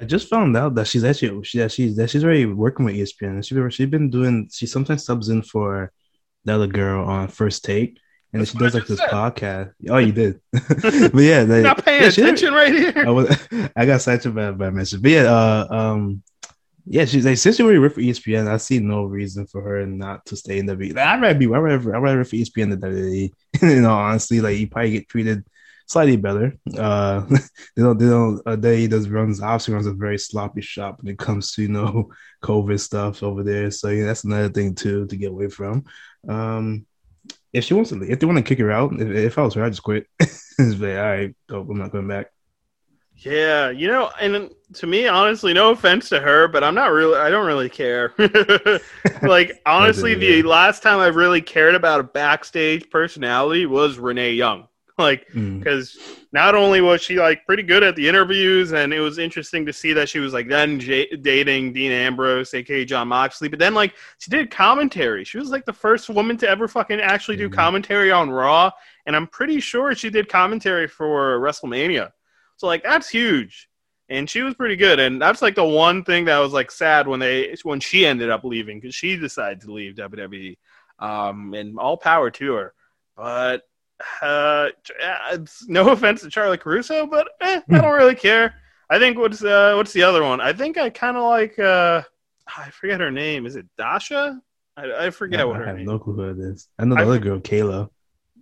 I 0.00 0.04
just 0.04 0.28
found 0.28 0.56
out 0.56 0.74
that 0.76 0.86
she's 0.86 1.04
actually 1.04 1.42
she, 1.44 1.58
that 1.58 1.72
she's 1.72 1.96
that 1.96 2.08
she's 2.08 2.24
already 2.24 2.46
working 2.46 2.86
with 2.86 2.94
ESPN. 2.94 3.44
She 3.44 3.76
she's 3.76 3.90
been 3.90 4.08
doing 4.10 4.48
she 4.50 4.66
sometimes 4.66 5.04
subs 5.04 5.28
in 5.28 5.42
for 5.42 5.92
the 6.44 6.54
other 6.54 6.66
girl 6.66 7.04
on 7.04 7.28
First 7.28 7.64
Take, 7.64 7.98
and 8.32 8.40
That's 8.40 8.52
she 8.52 8.58
does 8.58 8.74
like 8.74 8.86
this 8.86 8.98
said. 8.98 9.10
podcast. 9.10 9.72
Oh, 9.88 9.98
you 9.98 10.12
did, 10.12 10.40
but 10.52 11.14
yeah, 11.22 11.44
they, 11.44 11.62
not 11.62 11.84
paying 11.84 12.02
yeah, 12.02 12.08
attention 12.08 12.54
right 12.54 12.72
here. 12.72 12.94
I, 12.96 13.10
was, 13.10 13.48
I 13.76 13.84
got 13.84 14.00
sidetracked 14.00 14.34
by, 14.34 14.50
by 14.52 14.70
message, 14.70 15.02
but 15.02 15.10
yeah, 15.10 15.24
uh, 15.24 15.66
um, 15.70 16.22
yeah, 16.90 17.04
she's 17.04 17.24
like 17.24 17.38
since 17.38 17.56
she 17.56 17.62
already 17.62 17.78
worked 17.78 17.94
for 17.94 18.00
ESPN, 18.00 18.48
I 18.48 18.56
see 18.56 18.80
no 18.80 19.04
reason 19.04 19.46
for 19.46 19.62
her 19.62 19.86
not 19.86 20.26
to 20.26 20.36
stay 20.36 20.58
in 20.58 20.66
the 20.66 20.74
Like, 20.74 20.96
I'd 20.96 21.22
rather 21.22 21.38
be 21.38 21.46
I'd 21.46 21.58
rather, 21.58 21.94
I'd 21.94 22.02
rather 22.02 22.24
for 22.24 22.34
ESPN 22.34 22.70
than 22.70 22.80
WWE. 22.80 23.32
you 23.62 23.80
know, 23.80 23.92
honestly, 23.92 24.40
like 24.40 24.58
you 24.58 24.68
probably 24.68 24.90
get 24.90 25.08
treated 25.08 25.44
slightly 25.86 26.16
better. 26.16 26.58
Uh, 26.76 27.20
they 27.76 27.82
don't 27.82 27.96
they 27.96 28.06
don't 28.06 28.42
uh, 28.44 28.56
they 28.56 28.88
does 28.88 29.08
runs 29.08 29.40
obviously 29.40 29.74
runs 29.74 29.86
a 29.86 29.92
very 29.92 30.18
sloppy 30.18 30.62
shop 30.62 30.98
when 31.00 31.12
it 31.12 31.18
comes 31.18 31.52
to 31.52 31.62
you 31.62 31.68
know 31.68 32.10
COVID 32.42 32.80
stuff 32.80 33.22
over 33.22 33.44
there. 33.44 33.70
So 33.70 33.88
yeah, 33.90 34.06
that's 34.06 34.24
another 34.24 34.48
thing 34.48 34.74
too 34.74 35.06
to 35.06 35.16
get 35.16 35.30
away 35.30 35.48
from. 35.48 35.84
Um, 36.28 36.86
if 37.52 37.62
she 37.66 37.74
wants 37.74 37.90
to, 37.90 38.02
if 38.02 38.18
they 38.18 38.26
want 38.26 38.38
to 38.38 38.44
kick 38.44 38.58
her 38.58 38.72
out, 38.72 39.00
if, 39.00 39.08
if 39.08 39.38
I 39.38 39.42
was 39.42 39.54
her, 39.54 39.62
I'd 39.62 39.70
just 39.70 39.84
quit. 39.84 40.08
like, 40.58 40.96
all 40.96 41.04
right, 41.04 41.36
dope, 41.46 41.70
I'm 41.70 41.78
not 41.78 41.92
going 41.92 42.08
back. 42.08 42.32
Yeah, 43.22 43.68
you 43.68 43.86
know, 43.86 44.10
and 44.18 44.50
to 44.74 44.86
me, 44.86 45.06
honestly, 45.06 45.52
no 45.52 45.72
offense 45.72 46.08
to 46.08 46.20
her, 46.20 46.48
but 46.48 46.64
I'm 46.64 46.74
not 46.74 46.86
really, 46.86 47.18
I 47.18 47.28
don't 47.28 47.46
really 47.46 47.68
care. 47.68 48.14
like, 49.22 49.60
honestly, 49.66 50.14
the 50.14 50.42
last 50.42 50.82
time 50.82 51.00
I 51.00 51.08
really 51.08 51.42
cared 51.42 51.74
about 51.74 52.00
a 52.00 52.04
backstage 52.04 52.88
personality 52.88 53.66
was 53.66 53.98
Renee 53.98 54.32
Young. 54.32 54.66
Like, 54.98 55.28
because 55.28 55.96
mm. 55.96 56.26
not 56.30 56.54
only 56.54 56.82
was 56.82 57.00
she 57.00 57.18
like 57.18 57.46
pretty 57.46 57.62
good 57.62 57.82
at 57.82 57.96
the 57.96 58.06
interviews, 58.06 58.72
and 58.72 58.92
it 58.92 59.00
was 59.00 59.16
interesting 59.16 59.64
to 59.64 59.72
see 59.72 59.94
that 59.94 60.10
she 60.10 60.18
was 60.18 60.34
like 60.34 60.46
then 60.46 60.78
j- 60.78 61.08
dating 61.22 61.72
Dean 61.72 61.90
Ambrose, 61.90 62.52
aka 62.52 62.84
Jon 62.84 63.08
Moxley, 63.08 63.48
but 63.48 63.58
then 63.58 63.72
like 63.72 63.94
she 64.18 64.30
did 64.30 64.50
commentary. 64.50 65.24
She 65.24 65.38
was 65.38 65.48
like 65.48 65.64
the 65.64 65.72
first 65.72 66.10
woman 66.10 66.36
to 66.36 66.46
ever 66.46 66.68
fucking 66.68 67.00
actually 67.00 67.38
do 67.38 67.48
mm. 67.48 67.52
commentary 67.54 68.12
on 68.12 68.28
Raw, 68.28 68.70
and 69.06 69.16
I'm 69.16 69.26
pretty 69.26 69.58
sure 69.58 69.94
she 69.94 70.10
did 70.10 70.28
commentary 70.28 70.86
for 70.86 71.40
WrestleMania. 71.40 72.10
So 72.60 72.66
like 72.66 72.82
that's 72.82 73.08
huge. 73.08 73.70
And 74.10 74.28
she 74.28 74.42
was 74.42 74.54
pretty 74.54 74.76
good, 74.76 75.00
and 75.00 75.22
that's 75.22 75.40
like 75.40 75.54
the 75.54 75.64
one 75.64 76.04
thing 76.04 76.26
that 76.26 76.38
was 76.40 76.52
like 76.52 76.70
sad 76.70 77.08
when 77.08 77.20
they 77.20 77.54
when 77.62 77.80
she 77.80 78.04
ended 78.04 78.28
up 78.28 78.44
leaving 78.44 78.78
because 78.78 78.94
she 78.94 79.16
decided 79.16 79.62
to 79.62 79.72
leave 79.72 79.94
WWE. 79.94 80.58
Um, 80.98 81.54
and 81.54 81.78
all 81.78 81.96
power 81.96 82.30
to 82.30 82.52
her. 82.52 82.74
But 83.16 83.62
uh, 84.20 84.68
it's 85.32 85.66
no 85.68 85.88
offense 85.92 86.20
to 86.20 86.28
Charly 86.28 86.58
Caruso, 86.58 87.06
but 87.06 87.28
eh, 87.40 87.62
I 87.70 87.80
don't 87.80 87.94
really 87.94 88.14
care. 88.14 88.56
I 88.90 88.98
think 88.98 89.16
what's 89.16 89.42
uh, 89.42 89.72
what's 89.76 89.94
the 89.94 90.02
other 90.02 90.22
one? 90.22 90.42
I 90.42 90.52
think 90.52 90.76
I 90.76 90.90
kind 90.90 91.16
of 91.16 91.22
like 91.22 91.58
uh, 91.58 92.02
I 92.46 92.68
forget 92.68 93.00
her 93.00 93.10
name. 93.10 93.46
Is 93.46 93.56
it 93.56 93.64
Dasha? 93.78 94.38
I, 94.76 95.06
I 95.06 95.10
forget 95.10 95.48
what 95.48 95.56
her 95.56 95.64
I 95.64 95.68
have 95.68 95.76
name. 95.76 95.86
no 95.86 95.98
clue 95.98 96.14
who 96.14 96.28
it 96.28 96.38
is. 96.38 96.68
I 96.78 96.84
know 96.84 96.94
the 96.94 97.00
I 97.00 97.04
other 97.04 97.18
girl, 97.20 97.40
Kayla. 97.40 97.88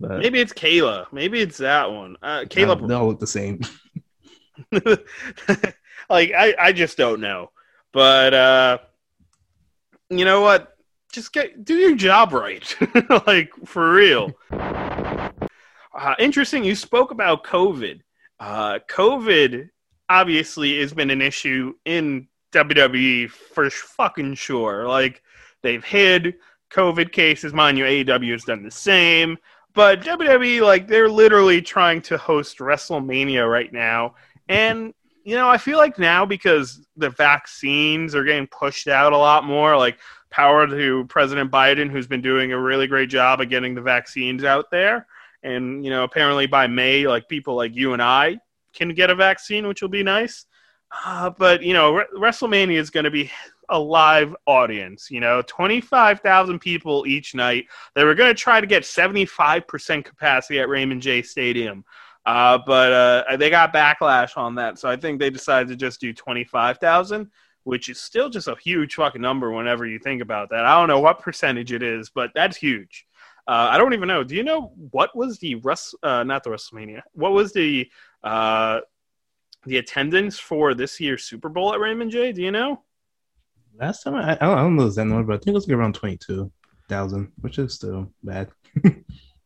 But... 0.01 0.19
Maybe 0.21 0.41
it's 0.41 0.53
Kayla. 0.53 1.07
Maybe 1.13 1.41
it's 1.41 1.59
that 1.59 1.91
one. 1.91 2.17
Uh, 2.23 2.41
Kayla. 2.41 2.87
They 2.87 2.95
all 2.95 3.09
look 3.09 3.21
the 3.21 3.27
same. 3.27 3.61
like 6.11 6.33
I, 6.33 6.55
I 6.59 6.73
just 6.73 6.97
don't 6.97 7.21
know. 7.21 7.51
But 7.93 8.35
uh 8.35 8.79
you 10.11 10.25
know 10.25 10.41
what? 10.41 10.77
Just 11.13 11.33
get 11.33 11.65
do 11.65 11.75
your 11.75 11.97
job 11.97 12.33
right. 12.33 12.77
like 13.27 13.51
for 13.65 13.93
real. 13.93 14.33
Uh, 14.51 16.15
interesting. 16.19 16.65
You 16.65 16.75
spoke 16.75 17.11
about 17.11 17.45
COVID. 17.45 18.01
Uh, 18.39 18.79
COVID 18.89 19.69
obviously 20.09 20.79
has 20.81 20.93
been 20.93 21.11
an 21.11 21.21
issue 21.21 21.75
in 21.85 22.29
WWE 22.53 23.29
for 23.31 23.69
fucking 23.69 24.35
sure. 24.35 24.87
Like 24.87 25.23
they've 25.63 25.85
hid 25.85 26.37
COVID 26.71 27.13
cases. 27.13 27.53
Mind 27.53 27.79
you, 27.79 27.85
AEW 27.85 28.33
has 28.33 28.45
done 28.45 28.63
the 28.63 28.71
same. 28.71 29.39
But 29.75 30.01
WWE, 30.01 30.63
like, 30.63 30.89
they're 30.89 31.11
literally 31.11 31.63
trying 31.63 32.03
to 32.03 32.19
host 32.19 32.59
WrestleMania 32.59 33.49
right 33.49 33.73
now, 33.73 34.17
and 34.49 34.95
you 35.29 35.35
know, 35.35 35.51
I 35.51 35.59
feel 35.59 35.77
like 35.77 35.99
now 35.99 36.25
because 36.25 36.87
the 36.97 37.11
vaccines 37.11 38.15
are 38.15 38.25
getting 38.25 38.47
pushed 38.47 38.89
out 38.89 39.13
a 39.13 39.19
lot 39.19 39.45
more, 39.45 39.77
like 39.77 39.99
power 40.31 40.67
to 40.67 41.05
President 41.11 41.51
Biden, 41.51 41.91
who's 41.91 42.07
been 42.07 42.23
doing 42.23 42.53
a 42.53 42.59
really 42.59 42.87
great 42.87 43.11
job 43.11 43.43
of 43.43 43.51
getting 43.51 43.75
the 43.75 43.83
vaccines 43.83 44.43
out 44.43 44.71
there. 44.71 45.07
And, 45.43 45.85
you 45.85 45.91
know, 45.91 46.05
apparently 46.05 46.47
by 46.47 46.67
May, 46.67 47.07
like 47.07 47.29
people 47.29 47.57
like 47.57 47.77
you 47.77 47.93
and 47.93 48.01
I 48.01 48.39
can 48.73 48.95
get 48.95 49.11
a 49.11 49.15
vaccine, 49.15 49.69
which 49.69 49.83
will 49.83 49.91
be 49.91 50.03
nice. 50.03 50.47
Uh, 51.05 51.29
but, 51.29 51.63
you 51.63 51.75
know, 51.75 51.97
Re- 51.97 52.07
WrestleMania 52.17 52.79
is 52.79 52.89
going 52.89 53.05
to 53.05 53.11
be 53.11 53.31
a 53.69 53.79
live 53.79 54.35
audience, 54.47 55.11
you 55.11 55.21
know, 55.21 55.43
25,000 55.47 56.59
people 56.59 57.07
each 57.07 57.35
night. 57.35 57.67
They 57.95 58.05
were 58.05 58.15
going 58.15 58.35
to 58.35 58.41
try 58.41 58.63
to 58.63 58.67
get 58.67 58.83
75% 58.83 60.05
capacity 60.05 60.59
at 60.59 60.71
Raymond 60.71 61.03
J 61.03 61.21
Stadium. 61.21 61.85
Uh, 62.29 62.59
but 62.59 62.93
uh, 62.93 63.37
they 63.39 63.49
got 63.49 63.73
backlash 63.73 64.37
on 64.37 64.55
that, 64.57 64.79
so 64.79 64.87
I 64.87 64.97
think 64.97 65.19
they 65.19 65.31
decided 65.31 65.69
to 65.69 65.77
just 65.77 65.99
do 65.99 66.13
twenty 66.13 66.45
five 66.45 66.77
thousand, 66.77 67.31
which 67.65 67.89
is 67.89 67.99
still 67.99 68.29
just 68.29 68.49
a 68.49 68.57
huge 68.63 68.97
fucking 68.97 69.23
number 69.23 69.51
whenever 69.51 69.87
you 69.87 69.99
think 69.99 70.21
about 70.21 70.51
that. 70.51 70.67
I 70.67 70.79
don't 70.79 70.89
know 70.89 71.01
what 71.01 71.21
percentage 71.21 71.73
it 71.73 71.83
is, 71.83 72.11
but 72.11 72.31
that's 72.35 72.55
huge. 72.55 73.07
Uh, 73.47 73.69
I 73.71 73.79
don't 73.79 73.95
even 73.95 74.09
know. 74.09 74.25
Do 74.25 74.35
you 74.35 74.43
know 74.43 74.75
what 74.91 75.17
was 75.17 75.39
the 75.39 75.55
Rus- 75.55 75.95
uh, 76.03 76.23
not 76.23 76.45
the 76.45 76.51
WrestleMania? 76.51 77.01
What 77.13 77.33
was 77.33 77.55
the 77.55 77.91
uh, 78.23 78.81
the 79.65 79.79
attendance 79.79 80.39
for 80.39 80.75
this 80.75 81.01
year's 81.01 81.25
Super 81.25 81.49
Bowl 81.49 81.73
at 81.73 81.81
Raymond 81.81 82.11
J? 82.11 82.33
Do 82.33 82.43
you 82.43 82.51
know? 82.51 82.83
Last 83.81 84.03
time 84.03 84.17
I, 84.17 84.33
I 84.33 84.35
don't 84.35 84.77
know 84.77 84.87
that 84.87 85.05
number, 85.07 85.23
but 85.23 85.33
I 85.33 85.39
think 85.39 85.49
it 85.49 85.55
was 85.55 85.69
around 85.71 85.95
twenty 85.95 86.19
two 86.19 86.53
thousand, 86.91 87.33
which 87.41 87.59
is 87.59 87.73
still 87.73 88.13
bad. 88.23 88.51
yeah, 88.85 88.93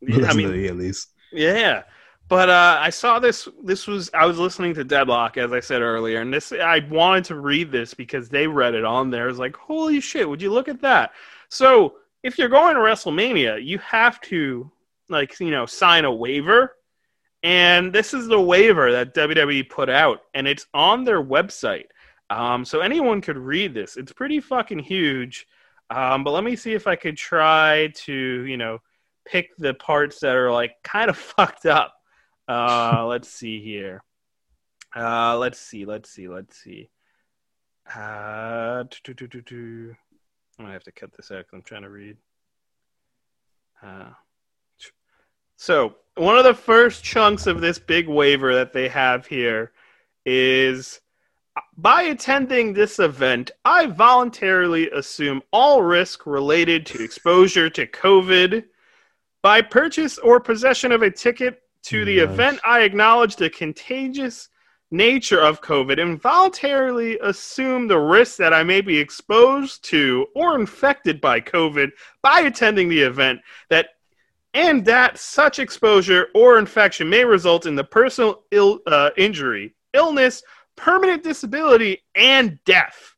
I 0.26 0.34
mean, 0.34 0.64
at 0.64 0.76
least. 0.76 1.12
Yeah. 1.32 1.84
But 2.28 2.48
uh, 2.48 2.78
I 2.80 2.90
saw 2.90 3.18
this. 3.18 3.48
This 3.62 3.86
was 3.86 4.10
I 4.14 4.24
was 4.26 4.38
listening 4.38 4.74
to 4.74 4.84
Deadlock 4.84 5.36
as 5.36 5.52
I 5.52 5.60
said 5.60 5.82
earlier, 5.82 6.20
and 6.20 6.32
this 6.32 6.52
I 6.52 6.80
wanted 6.90 7.24
to 7.24 7.34
read 7.38 7.70
this 7.70 7.92
because 7.94 8.28
they 8.28 8.46
read 8.46 8.74
it 8.74 8.84
on 8.84 9.10
there. 9.10 9.28
It's 9.28 9.38
like, 9.38 9.56
holy 9.56 10.00
shit! 10.00 10.28
Would 10.28 10.40
you 10.40 10.50
look 10.50 10.68
at 10.68 10.80
that? 10.80 11.12
So 11.48 11.96
if 12.22 12.38
you're 12.38 12.48
going 12.48 12.74
to 12.74 12.80
WrestleMania, 12.80 13.64
you 13.64 13.78
have 13.78 14.20
to 14.22 14.70
like 15.08 15.38
you 15.40 15.50
know 15.50 15.66
sign 15.66 16.04
a 16.04 16.12
waiver, 16.12 16.76
and 17.42 17.92
this 17.92 18.14
is 18.14 18.28
the 18.28 18.40
waiver 18.40 18.92
that 18.92 19.14
WWE 19.14 19.68
put 19.68 19.90
out, 19.90 20.20
and 20.32 20.46
it's 20.46 20.66
on 20.72 21.04
their 21.04 21.22
website. 21.22 21.86
Um, 22.30 22.64
so 22.64 22.80
anyone 22.80 23.20
could 23.20 23.36
read 23.36 23.74
this. 23.74 23.96
It's 23.96 24.12
pretty 24.12 24.40
fucking 24.40 24.78
huge. 24.78 25.46
Um, 25.90 26.24
but 26.24 26.30
let 26.30 26.44
me 26.44 26.56
see 26.56 26.72
if 26.72 26.86
I 26.86 26.96
could 26.96 27.16
try 27.16 27.92
to 27.94 28.14
you 28.14 28.56
know 28.56 28.78
pick 29.26 29.50
the 29.58 29.74
parts 29.74 30.20
that 30.20 30.34
are 30.34 30.50
like 30.50 30.76
kind 30.82 31.10
of 31.10 31.16
fucked 31.36 31.66
up. 31.66 31.94
Uh, 32.48 33.06
let's 33.06 33.28
see 33.28 33.62
here. 33.62 34.02
Uh, 34.94 35.38
let's 35.38 35.58
see. 35.58 35.84
Let's 35.84 36.10
see. 36.10 36.28
Let's 36.28 36.56
see. 36.56 36.90
Uh, 37.94 38.84
I'm 40.58 40.66
gonna 40.66 40.72
have 40.72 40.84
to 40.84 40.92
cut 40.92 41.12
this 41.16 41.30
out 41.30 41.38
because 41.38 41.52
I'm 41.52 41.62
trying 41.62 41.82
to 41.82 41.90
read. 41.90 42.16
Uh, 43.82 44.10
so 45.56 45.96
one 46.16 46.36
of 46.36 46.44
the 46.44 46.54
first 46.54 47.02
chunks 47.02 47.46
of 47.46 47.60
this 47.60 47.78
big 47.78 48.08
waiver 48.08 48.54
that 48.54 48.72
they 48.72 48.88
have 48.88 49.26
here 49.26 49.72
is 50.24 51.00
by 51.76 52.02
attending 52.02 52.72
this 52.72 52.98
event, 52.98 53.50
I 53.64 53.86
voluntarily 53.86 54.90
assume 54.90 55.42
all 55.52 55.82
risk 55.82 56.26
related 56.26 56.86
to 56.86 57.02
exposure 57.02 57.68
to 57.70 57.86
COVID. 57.86 58.64
By 59.42 59.60
purchase 59.60 60.18
or 60.18 60.38
possession 60.38 60.92
of 60.92 61.02
a 61.02 61.10
ticket 61.10 61.61
to 61.84 62.04
the 62.04 62.18
event, 62.18 62.60
I 62.64 62.80
acknowledge 62.80 63.36
the 63.36 63.50
contagious 63.50 64.48
nature 64.90 65.40
of 65.40 65.62
COVID 65.62 66.00
and 66.00 66.20
voluntarily 66.20 67.18
assume 67.20 67.88
the 67.88 67.98
risk 67.98 68.36
that 68.36 68.52
I 68.52 68.62
may 68.62 68.82
be 68.82 68.98
exposed 68.98 69.84
to 69.86 70.26
or 70.34 70.54
infected 70.54 71.20
by 71.20 71.40
COVID 71.40 71.90
by 72.22 72.40
attending 72.40 72.88
the 72.88 73.00
event 73.00 73.40
that 73.70 73.88
and 74.54 74.84
that 74.84 75.18
such 75.18 75.58
exposure 75.58 76.28
or 76.34 76.58
infection 76.58 77.08
may 77.08 77.24
result 77.24 77.64
in 77.64 77.74
the 77.74 77.84
personal 77.84 78.44
Ill, 78.50 78.80
uh, 78.86 79.08
injury, 79.16 79.74
illness, 79.94 80.42
permanent 80.76 81.22
disability, 81.22 82.02
and 82.14 82.58
death. 82.66 83.14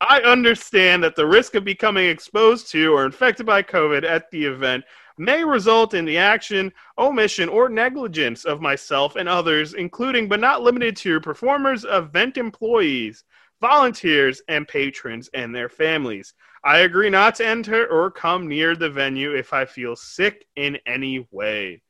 I 0.00 0.20
understand 0.20 1.02
that 1.02 1.16
the 1.16 1.26
risk 1.26 1.56
of 1.56 1.64
becoming 1.64 2.06
exposed 2.06 2.70
to 2.70 2.92
or 2.92 3.04
infected 3.04 3.46
by 3.46 3.62
COVID 3.62 4.04
at 4.04 4.30
the 4.30 4.44
event 4.44 4.84
may 5.18 5.44
result 5.44 5.94
in 5.94 6.04
the 6.04 6.18
action, 6.18 6.72
omission, 6.98 7.48
or 7.48 7.68
negligence 7.68 8.44
of 8.44 8.60
myself 8.60 9.16
and 9.16 9.28
others, 9.28 9.74
including 9.74 10.28
but 10.28 10.40
not 10.40 10.62
limited 10.62 10.96
to 10.98 11.20
performers, 11.20 11.84
event 11.88 12.36
employees, 12.36 13.24
volunteers, 13.60 14.42
and 14.48 14.68
patrons 14.68 15.30
and 15.34 15.54
their 15.54 15.68
families. 15.68 16.34
I 16.64 16.78
agree 16.78 17.10
not 17.10 17.36
to 17.36 17.46
enter 17.46 17.86
or 17.86 18.10
come 18.10 18.48
near 18.48 18.74
the 18.74 18.90
venue 18.90 19.34
if 19.34 19.52
I 19.52 19.64
feel 19.64 19.96
sick 19.96 20.46
in 20.56 20.78
any 20.86 21.26
way. 21.30 21.82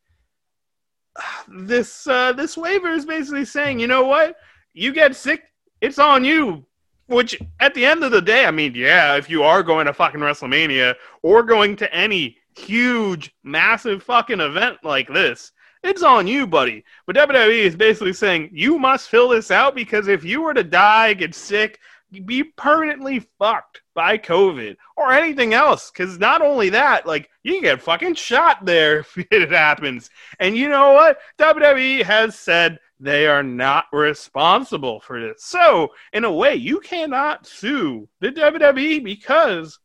This 1.49 2.07
uh, 2.07 2.33
this 2.33 2.57
waiver 2.57 2.91
is 2.91 3.07
basically 3.07 3.45
saying, 3.45 3.81
you 3.81 3.87
know 3.87 4.05
what? 4.05 4.37
You 4.75 4.93
get 4.93 5.17
sick, 5.17 5.45
it's 5.81 5.99
on 5.99 6.25
you. 6.25 6.67
Which, 7.09 7.39
at 7.61 7.73
the 7.73 7.87
end 7.87 8.03
of 8.03 8.11
the 8.11 8.21
day, 8.21 8.47
I 8.47 8.51
mean, 8.51 8.75
yeah, 8.75 9.15
if 9.15 9.31
you 9.31 9.45
are 9.45 9.63
going 9.63 9.87
to 9.87 9.95
fucking 9.95 10.21
WrestleMania 10.21 10.97
or 11.23 11.45
going 11.45 11.77
to 11.77 11.95
any 11.95 12.37
huge, 12.59 13.35
massive 13.43 14.03
fucking 14.03 14.41
event 14.41 14.79
like 14.83 15.09
this, 15.09 15.53
it's 15.83 16.03
on 16.03 16.27
you, 16.27 16.47
buddy. 16.47 16.85
But 17.07 17.17
WWE 17.17 17.65
is 17.65 17.77
basically 17.77 18.13
saying 18.13 18.51
you 18.53 18.79
must 18.79 19.09
fill 19.09 19.29
this 19.29 19.51
out 19.51 19.75
because 19.75 20.09
if 20.09 20.25
you 20.25 20.43
were 20.43 20.55
to 20.55 20.65
die, 20.65 21.15
get 21.15 21.35
sick, 21.35 21.79
be 22.25 22.45
permanently 22.45 23.21
fucked 23.39 23.83
by 23.95 24.19
COVID 24.19 24.77
or 24.97 25.13
anything 25.13 25.55
else. 25.55 25.91
Because 25.91 26.19
not 26.19 26.43
only 26.43 26.71
that, 26.71 27.07
like 27.07 27.29
you 27.43 27.61
get 27.63 27.83
fucking 27.83 28.15
shot 28.15 28.65
there 28.65 29.01
if 29.17 29.19
it 29.31 29.51
happens. 29.51 30.11
And 30.41 30.57
you 30.57 30.69
know 30.69 30.93
what? 30.93 31.19
WWE 31.39 32.03
has 32.03 32.39
said 32.39 32.79
they 32.99 33.27
are 33.27 33.43
not 33.43 33.85
responsible 33.93 35.01
for 35.01 35.21
this. 35.21 35.45
So, 35.45 35.93
in 36.13 36.25
a 36.25 36.33
way, 36.33 36.55
you 36.55 36.81
cannot 36.81 37.47
sue 37.47 38.09
the 38.21 38.33
WWE 38.33 39.05
because 39.05 39.79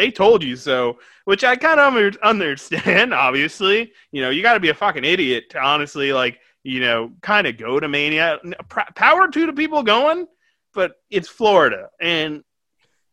they 0.00 0.10
told 0.10 0.42
you 0.42 0.56
so, 0.56 0.98
which 1.26 1.44
I 1.44 1.56
kind 1.56 1.78
of 1.78 2.16
understand. 2.22 3.12
Obviously, 3.26 3.92
you 4.12 4.22
know, 4.22 4.30
you 4.30 4.42
got 4.42 4.54
to 4.54 4.60
be 4.60 4.70
a 4.70 4.74
fucking 4.74 5.04
idiot 5.04 5.50
to 5.50 5.60
honestly 5.60 6.12
like, 6.12 6.40
you 6.62 6.80
know, 6.80 7.12
kind 7.20 7.46
of 7.46 7.58
go 7.58 7.78
to 7.78 7.86
Mania. 7.86 8.38
Power 8.94 9.28
to 9.28 9.46
the 9.46 9.52
people 9.52 9.82
going, 9.82 10.26
but 10.72 10.92
it's 11.10 11.28
Florida 11.28 11.88
and 12.00 12.42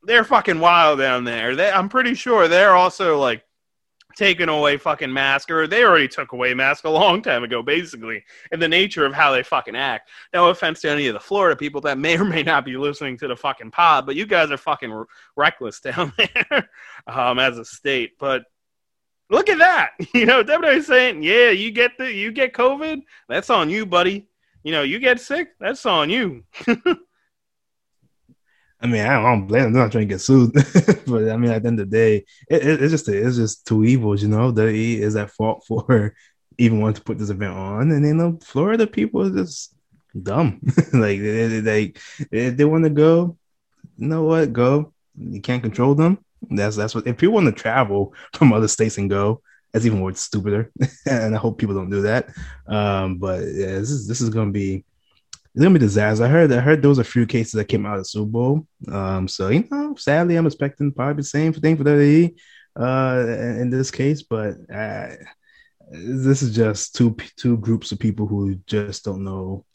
they're 0.04 0.24
fucking 0.24 0.62
wild 0.62 1.00
down 1.00 1.26
there. 1.26 1.58
They, 1.58 1.70
I'm 1.70 1.90
pretty 1.90 2.14
sure 2.14 2.48
they're 2.48 2.76
also 2.76 3.20
like 3.20 3.44
taking 4.18 4.50
away 4.50 4.78
fucking 4.78 5.14
mask, 5.14 5.52
or 5.52 5.68
they 5.68 5.84
already 5.84 6.08
took 6.08 6.32
away 6.32 6.54
mask 6.54 6.86
a 6.86 6.90
long 6.90 7.22
time 7.22 7.44
ago, 7.44 7.62
basically, 7.62 8.24
in 8.52 8.60
the 8.60 8.68
nature 8.68 9.06
of 9.06 9.14
how 9.14 9.32
they 9.32 9.44
fucking 9.44 9.76
act. 9.76 10.10
No 10.34 10.50
offense 10.50 10.82
to 10.82 10.90
any 10.90 11.08
of 11.08 11.14
the 11.14 11.20
Florida 11.20 11.56
people 11.56 11.82
that 11.82 12.00
may 12.00 12.18
or 12.18 12.26
may 12.26 12.42
not 12.44 12.66
be 12.66 12.76
listening 12.78 13.18
to 13.20 13.28
the 13.28 13.36
fucking 13.36 13.72
pod, 13.72 14.06
but 14.06 14.16
you 14.16 14.26
guys 14.26 14.50
are 14.50 14.58
fucking 14.58 15.06
reckless 15.36 15.80
down 15.80 16.12
there 16.18 16.70
um, 17.06 17.38
as 17.38 17.60
a 17.60 17.66
state. 17.66 18.18
But 18.20 18.44
look 19.30 19.50
at 19.50 19.60
that, 19.60 19.92
you 20.14 20.26
know, 20.26 20.44
WWE's 20.44 20.88
saying, 20.88 21.22
yeah, 21.22 21.52
you 21.52 21.72
get 21.72 21.98
the 21.98 22.12
you 22.12 22.32
get 22.32 22.54
COVID, 22.54 23.02
that's 23.30 23.52
on 23.52 23.70
you, 23.70 23.86
buddy. 23.86 24.28
You 24.64 24.72
know, 24.72 24.82
you 24.82 25.00
get 25.00 25.22
sick, 25.22 25.50
that's 25.60 25.86
on 25.86 26.10
you. 26.10 26.44
I 28.80 28.88
mean, 28.88 29.06
I 29.06 29.22
don't 29.22 29.48
blame 29.48 29.64
them. 29.64 29.74
They're 29.74 29.84
not 29.84 29.92
trying 29.92 30.08
to 30.08 30.14
get 30.14 30.22
sued, 30.22 30.54
but 31.08 31.30
I 31.30 31.38
mean, 31.38 31.52
at 31.52 31.64
the 31.64 31.68
end 31.68 31.80
of 31.80 31.90
the 31.90 31.98
day, 31.98 32.26
it, 32.50 32.66
it, 32.66 32.82
it's 32.82 32.92
just 32.92 33.10
it's 33.10 33.36
just 33.36 33.66
two 33.66 33.84
evils, 33.84 34.22
you 34.22 34.30
know. 34.30 34.52
WWE 34.52 35.00
is 35.00 35.16
at 35.16 35.32
fault 35.32 35.66
for 35.68 36.16
even 36.58 36.80
wanting 36.80 36.96
to 36.96 37.02
put 37.02 37.18
this 37.18 37.32
event 37.32 37.54
on, 37.54 37.92
and 37.92 38.06
then 38.06 38.18
the 38.18 38.46
Florida 38.46 38.86
people 38.86 39.24
are 39.24 39.32
just 39.32 39.76
dumb. 40.22 40.62
like 40.94 41.20
they 41.20 41.60
they, 41.60 41.94
they, 42.32 42.50
they 42.50 42.66
want 42.66 42.84
to 42.84 42.92
go, 42.92 43.38
you 43.98 44.08
know 44.08 44.24
what? 44.24 44.54
Go. 44.54 44.94
You 45.18 45.42
can't 45.42 45.64
control 45.64 45.96
them. 45.96 46.20
That's 46.50 46.76
that's 46.76 46.94
what. 46.94 47.08
If 47.08 47.18
people 47.18 47.34
want 47.34 47.48
to 47.48 47.52
travel 47.52 48.14
from 48.34 48.54
other 48.54 48.68
states 48.68 49.00
and 49.00 49.10
go, 49.10 49.42
that's 49.74 49.86
even 49.88 50.00
more 50.00 50.14
stupider. 50.14 50.72
and 51.06 51.36
I 51.36 51.38
hope 51.40 51.58
people 51.58 51.76
don't 51.76 51.90
do 51.90 52.04
that. 52.04 52.30
Um, 52.68 53.18
but 53.18 53.40
yeah, 53.40 53.80
this 53.80 53.90
is 53.90 54.08
this 54.08 54.22
is 54.22 54.30
gonna 54.30 54.52
be 54.52 54.86
it's 55.58 55.64
gonna 55.64 55.74
be 55.74 55.80
disaster. 55.80 56.24
I 56.24 56.28
heard 56.28 56.52
I 56.52 56.60
heard 56.60 56.84
there 56.84 56.90
was 56.90 57.00
a 57.00 57.04
few 57.04 57.26
cases 57.26 57.54
that 57.54 57.66
came 57.66 57.84
out 57.84 57.96
of 57.96 58.02
the 58.02 58.06
Super 58.06 58.30
Bowl. 58.30 58.68
Um, 58.92 59.28
so 59.28 59.48
you 59.48 59.68
know, 59.72 59.96
sadly, 59.96 60.36
I'm 60.36 60.46
expecting 60.46 60.92
probably 60.92 61.16
the 61.16 61.24
same 61.24 61.52
thing 61.52 61.76
for 61.76 61.84
WWE 61.84 62.36
uh, 62.80 63.26
in 63.60 63.72
this 63.72 63.90
case. 63.90 64.22
But 64.22 64.54
uh, 64.72 65.16
this 65.90 66.44
is 66.44 66.56
just 66.56 66.94
two 66.94 67.18
two 67.38 67.58
groups 67.58 67.92
of 67.92 67.98
people 67.98 68.28
who 68.28 68.54
just 68.68 69.04
don't 69.04 69.24
know, 69.24 69.66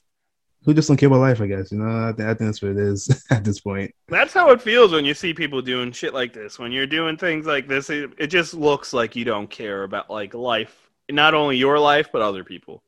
who 0.64 0.72
just 0.72 0.86
don't 0.86 0.98
care 0.98 1.08
about 1.08 1.18
life. 1.18 1.40
I 1.40 1.48
guess 1.48 1.72
you 1.72 1.78
know. 1.78 2.10
I, 2.10 2.12
think, 2.12 2.28
I 2.28 2.34
think 2.34 2.48
that's 2.48 2.62
what 2.62 2.70
it 2.70 2.78
is 2.78 3.24
at 3.32 3.42
this 3.42 3.58
point. 3.58 3.92
That's 4.06 4.32
how 4.32 4.52
it 4.52 4.62
feels 4.62 4.92
when 4.92 5.04
you 5.04 5.14
see 5.14 5.34
people 5.34 5.62
doing 5.62 5.90
shit 5.90 6.14
like 6.14 6.32
this. 6.32 6.60
When 6.60 6.70
you're 6.70 6.86
doing 6.86 7.16
things 7.16 7.44
like 7.44 7.66
this, 7.66 7.90
it, 7.90 8.12
it 8.18 8.28
just 8.28 8.54
looks 8.54 8.92
like 8.92 9.16
you 9.16 9.24
don't 9.24 9.50
care 9.50 9.82
about 9.82 10.08
like 10.08 10.32
life, 10.32 10.76
not 11.10 11.34
only 11.34 11.56
your 11.56 11.80
life 11.80 12.10
but 12.12 12.22
other 12.22 12.44
people. 12.44 12.84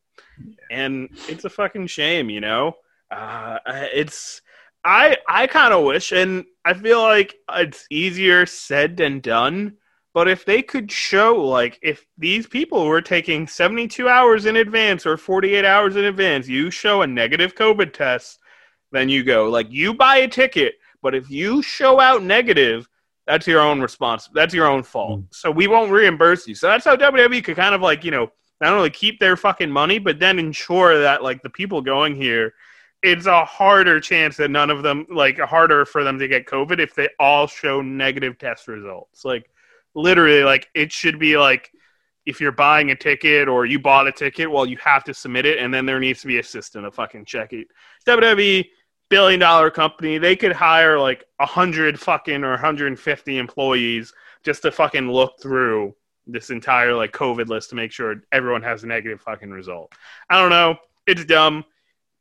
And 0.70 1.08
it's 1.28 1.44
a 1.44 1.50
fucking 1.50 1.88
shame, 1.88 2.30
you 2.30 2.40
know. 2.40 2.76
Uh, 3.14 3.58
it's 3.66 4.42
I 4.84 5.16
I 5.28 5.46
kind 5.46 5.72
of 5.72 5.84
wish, 5.84 6.12
and 6.12 6.44
I 6.64 6.74
feel 6.74 7.00
like 7.00 7.34
it's 7.52 7.86
easier 7.90 8.46
said 8.46 8.96
than 8.96 9.20
done. 9.20 9.76
But 10.12 10.28
if 10.28 10.44
they 10.44 10.62
could 10.62 10.92
show, 10.92 11.34
like, 11.34 11.76
if 11.82 12.06
these 12.16 12.46
people 12.46 12.86
were 12.86 13.02
taking 13.02 13.48
72 13.48 14.08
hours 14.08 14.46
in 14.46 14.54
advance 14.54 15.06
or 15.06 15.16
48 15.16 15.64
hours 15.64 15.96
in 15.96 16.04
advance, 16.04 16.46
you 16.46 16.70
show 16.70 17.02
a 17.02 17.06
negative 17.06 17.56
COVID 17.56 17.92
test, 17.92 18.38
then 18.92 19.08
you 19.08 19.24
go. 19.24 19.50
Like, 19.50 19.66
you 19.70 19.92
buy 19.92 20.18
a 20.18 20.28
ticket, 20.28 20.74
but 21.02 21.16
if 21.16 21.28
you 21.30 21.62
show 21.62 21.98
out 21.98 22.22
negative, 22.22 22.88
that's 23.26 23.48
your 23.48 23.60
own 23.60 23.80
response. 23.80 24.28
That's 24.32 24.54
your 24.54 24.68
own 24.68 24.84
fault. 24.84 25.22
Mm. 25.22 25.26
So 25.32 25.50
we 25.50 25.66
won't 25.66 25.90
reimburse 25.90 26.46
you. 26.46 26.54
So 26.54 26.68
that's 26.68 26.84
how 26.84 26.94
WWE 26.94 27.42
could 27.42 27.56
kind 27.56 27.74
of 27.74 27.80
like, 27.80 28.04
you 28.04 28.12
know, 28.12 28.30
not 28.60 28.72
only 28.72 28.90
keep 28.90 29.18
their 29.18 29.36
fucking 29.36 29.70
money, 29.70 29.98
but 29.98 30.20
then 30.20 30.38
ensure 30.38 31.00
that 31.00 31.24
like 31.24 31.42
the 31.42 31.50
people 31.50 31.80
going 31.80 32.14
here 32.14 32.54
it's 33.04 33.26
a 33.26 33.44
harder 33.44 34.00
chance 34.00 34.38
that 34.38 34.50
none 34.50 34.70
of 34.70 34.82
them 34.82 35.06
like 35.10 35.38
harder 35.38 35.84
for 35.84 36.02
them 36.02 36.18
to 36.18 36.26
get 36.26 36.46
COVID 36.46 36.80
if 36.80 36.94
they 36.94 37.10
all 37.20 37.46
show 37.46 37.82
negative 37.82 38.38
test 38.38 38.66
results. 38.66 39.26
Like 39.26 39.50
literally, 39.94 40.42
like 40.42 40.68
it 40.74 40.90
should 40.90 41.18
be 41.18 41.36
like 41.36 41.70
if 42.24 42.40
you're 42.40 42.50
buying 42.50 42.90
a 42.92 42.96
ticket 42.96 43.46
or 43.46 43.66
you 43.66 43.78
bought 43.78 44.08
a 44.08 44.12
ticket, 44.12 44.50
well, 44.50 44.64
you 44.64 44.78
have 44.82 45.04
to 45.04 45.12
submit 45.12 45.44
it, 45.44 45.58
and 45.58 45.72
then 45.72 45.84
there 45.84 46.00
needs 46.00 46.22
to 46.22 46.26
be 46.26 46.38
a 46.38 46.42
system 46.42 46.82
to 46.84 46.90
fucking 46.90 47.26
check 47.26 47.52
it. 47.52 47.68
WWE 48.06 48.64
billion 49.10 49.38
dollar 49.38 49.70
company, 49.70 50.16
they 50.16 50.34
could 50.34 50.52
hire 50.52 50.98
like 50.98 51.24
a 51.40 51.46
hundred 51.46 52.00
fucking 52.00 52.42
or 52.42 52.52
150 52.52 53.36
employees 53.36 54.14
just 54.44 54.62
to 54.62 54.72
fucking 54.72 55.10
look 55.10 55.34
through 55.42 55.94
this 56.26 56.48
entire 56.48 56.94
like 56.94 57.12
COVID 57.12 57.48
list 57.48 57.68
to 57.68 57.76
make 57.76 57.92
sure 57.92 58.22
everyone 58.32 58.62
has 58.62 58.82
a 58.82 58.86
negative 58.86 59.20
fucking 59.20 59.50
result. 59.50 59.92
I 60.30 60.40
don't 60.40 60.48
know. 60.48 60.76
It's 61.06 61.26
dumb 61.26 61.66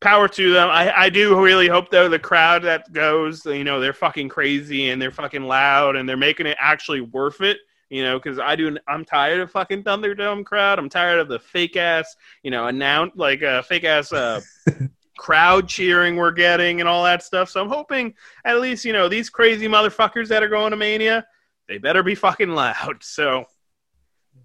power 0.03 0.27
to 0.27 0.53
them. 0.53 0.69
I, 0.69 0.93
I 0.95 1.09
do 1.09 1.41
really 1.41 1.67
hope 1.67 1.89
though 1.89 2.09
the 2.09 2.19
crowd 2.19 2.63
that 2.63 2.91
goes, 2.91 3.45
you 3.45 3.63
know, 3.63 3.79
they're 3.79 3.93
fucking 3.93 4.29
crazy 4.29 4.89
and 4.89 5.01
they're 5.01 5.11
fucking 5.11 5.43
loud 5.43 5.95
and 5.95 6.07
they're 6.07 6.17
making 6.17 6.45
it 6.45 6.57
actually 6.59 7.01
worth 7.01 7.41
it. 7.41 7.57
You 7.89 8.03
know, 8.03 8.17
because 8.17 8.39
I 8.39 8.55
do. 8.55 8.75
I'm 8.87 9.05
tired 9.05 9.39
of 9.39 9.51
fucking 9.51 9.83
Thunderdome 9.83 10.45
crowd. 10.45 10.79
I'm 10.79 10.89
tired 10.89 11.19
of 11.19 11.27
the 11.27 11.37
fake 11.37 11.77
ass, 11.77 12.15
you 12.41 12.49
know, 12.49 12.65
announce 12.65 13.11
like 13.15 13.43
uh, 13.43 13.61
fake 13.61 13.83
ass 13.83 14.11
uh, 14.11 14.41
crowd 15.17 15.67
cheering 15.67 16.15
we're 16.15 16.31
getting 16.31 16.79
and 16.79 16.89
all 16.89 17.03
that 17.03 17.21
stuff. 17.21 17.49
So 17.49 17.61
I'm 17.61 17.69
hoping 17.69 18.15
at 18.45 18.59
least 18.61 18.83
you 18.83 18.93
know 18.93 19.09
these 19.09 19.29
crazy 19.29 19.67
motherfuckers 19.67 20.27
that 20.29 20.41
are 20.41 20.47
going 20.47 20.71
to 20.71 20.77
Mania, 20.77 21.27
they 21.67 21.77
better 21.77 22.01
be 22.01 22.15
fucking 22.15 22.49
loud. 22.49 23.03
So, 23.03 23.45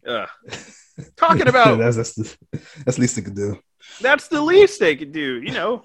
uh, 0.07 0.27
talking 1.17 1.49
about 1.49 1.79
that's 1.79 1.97
that's 1.97 2.15
the, 2.15 2.37
that's 2.85 2.97
the 2.97 3.01
least 3.01 3.17
they 3.17 3.23
could 3.23 3.37
do. 3.37 3.59
That's 4.01 4.29
the 4.29 4.41
least 4.41 4.81
they 4.81 4.97
could 4.97 5.13
do, 5.13 5.41
you 5.43 5.53
know. 5.53 5.85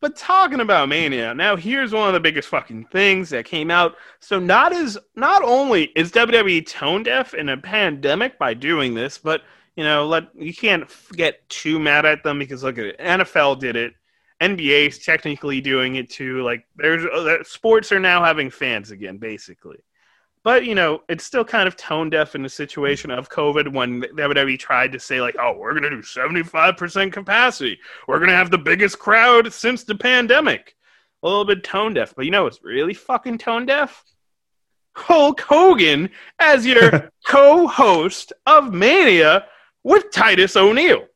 But 0.00 0.14
talking 0.16 0.60
about 0.60 0.88
Mania, 0.88 1.34
now 1.34 1.56
here's 1.56 1.92
one 1.92 2.06
of 2.06 2.14
the 2.14 2.20
biggest 2.20 2.48
fucking 2.48 2.84
things 2.86 3.30
that 3.30 3.44
came 3.44 3.70
out. 3.70 3.96
So 4.20 4.38
not 4.38 4.72
as 4.72 4.96
not 5.16 5.42
only 5.42 5.84
is 5.96 6.12
WWE 6.12 6.66
tone 6.66 7.02
deaf 7.02 7.34
in 7.34 7.48
a 7.48 7.56
pandemic 7.56 8.38
by 8.38 8.54
doing 8.54 8.94
this, 8.94 9.18
but 9.18 9.42
you 9.76 9.84
know, 9.84 10.06
let 10.06 10.28
you 10.36 10.54
can't 10.54 10.88
get 11.12 11.48
too 11.48 11.78
mad 11.78 12.04
at 12.04 12.22
them 12.22 12.38
because 12.38 12.62
look 12.62 12.78
at 12.78 12.84
it. 12.84 12.98
NFL 12.98 13.58
did 13.58 13.76
it. 13.76 13.94
NBA's 14.40 14.98
technically 14.98 15.60
doing 15.60 15.96
it 15.96 16.10
too. 16.10 16.42
Like 16.42 16.64
there's 16.76 17.04
uh, 17.04 17.42
sports 17.42 17.90
are 17.90 18.00
now 18.00 18.22
having 18.22 18.50
fans 18.50 18.92
again, 18.92 19.18
basically. 19.18 19.78
But 20.48 20.64
you 20.64 20.74
know, 20.74 21.02
it's 21.10 21.24
still 21.24 21.44
kind 21.44 21.68
of 21.68 21.76
tone 21.76 22.08
deaf 22.08 22.34
in 22.34 22.42
the 22.42 22.48
situation 22.48 23.10
of 23.10 23.28
COVID 23.28 23.70
when 23.70 24.00
WWE 24.00 24.58
tried 24.58 24.92
to 24.92 24.98
say 24.98 25.20
like, 25.20 25.36
"Oh, 25.38 25.52
we're 25.52 25.72
going 25.72 25.82
to 25.82 25.90
do 25.90 26.02
seventy 26.02 26.42
five 26.42 26.78
percent 26.78 27.12
capacity. 27.12 27.78
We're 28.06 28.16
going 28.16 28.30
to 28.30 28.34
have 28.34 28.50
the 28.50 28.56
biggest 28.56 28.98
crowd 28.98 29.52
since 29.52 29.84
the 29.84 29.94
pandemic." 29.94 30.74
A 31.22 31.28
little 31.28 31.44
bit 31.44 31.64
tone 31.64 31.92
deaf, 31.92 32.14
but 32.16 32.24
you 32.24 32.30
know, 32.30 32.46
it's 32.46 32.64
really 32.64 32.94
fucking 32.94 33.36
tone 33.36 33.66
deaf. 33.66 34.02
Hulk 34.96 35.42
Hogan 35.42 36.08
as 36.38 36.64
your 36.64 37.12
co-host 37.26 38.32
of 38.46 38.72
Mania 38.72 39.44
with 39.84 40.10
Titus 40.10 40.56
O'Neil. 40.56 41.08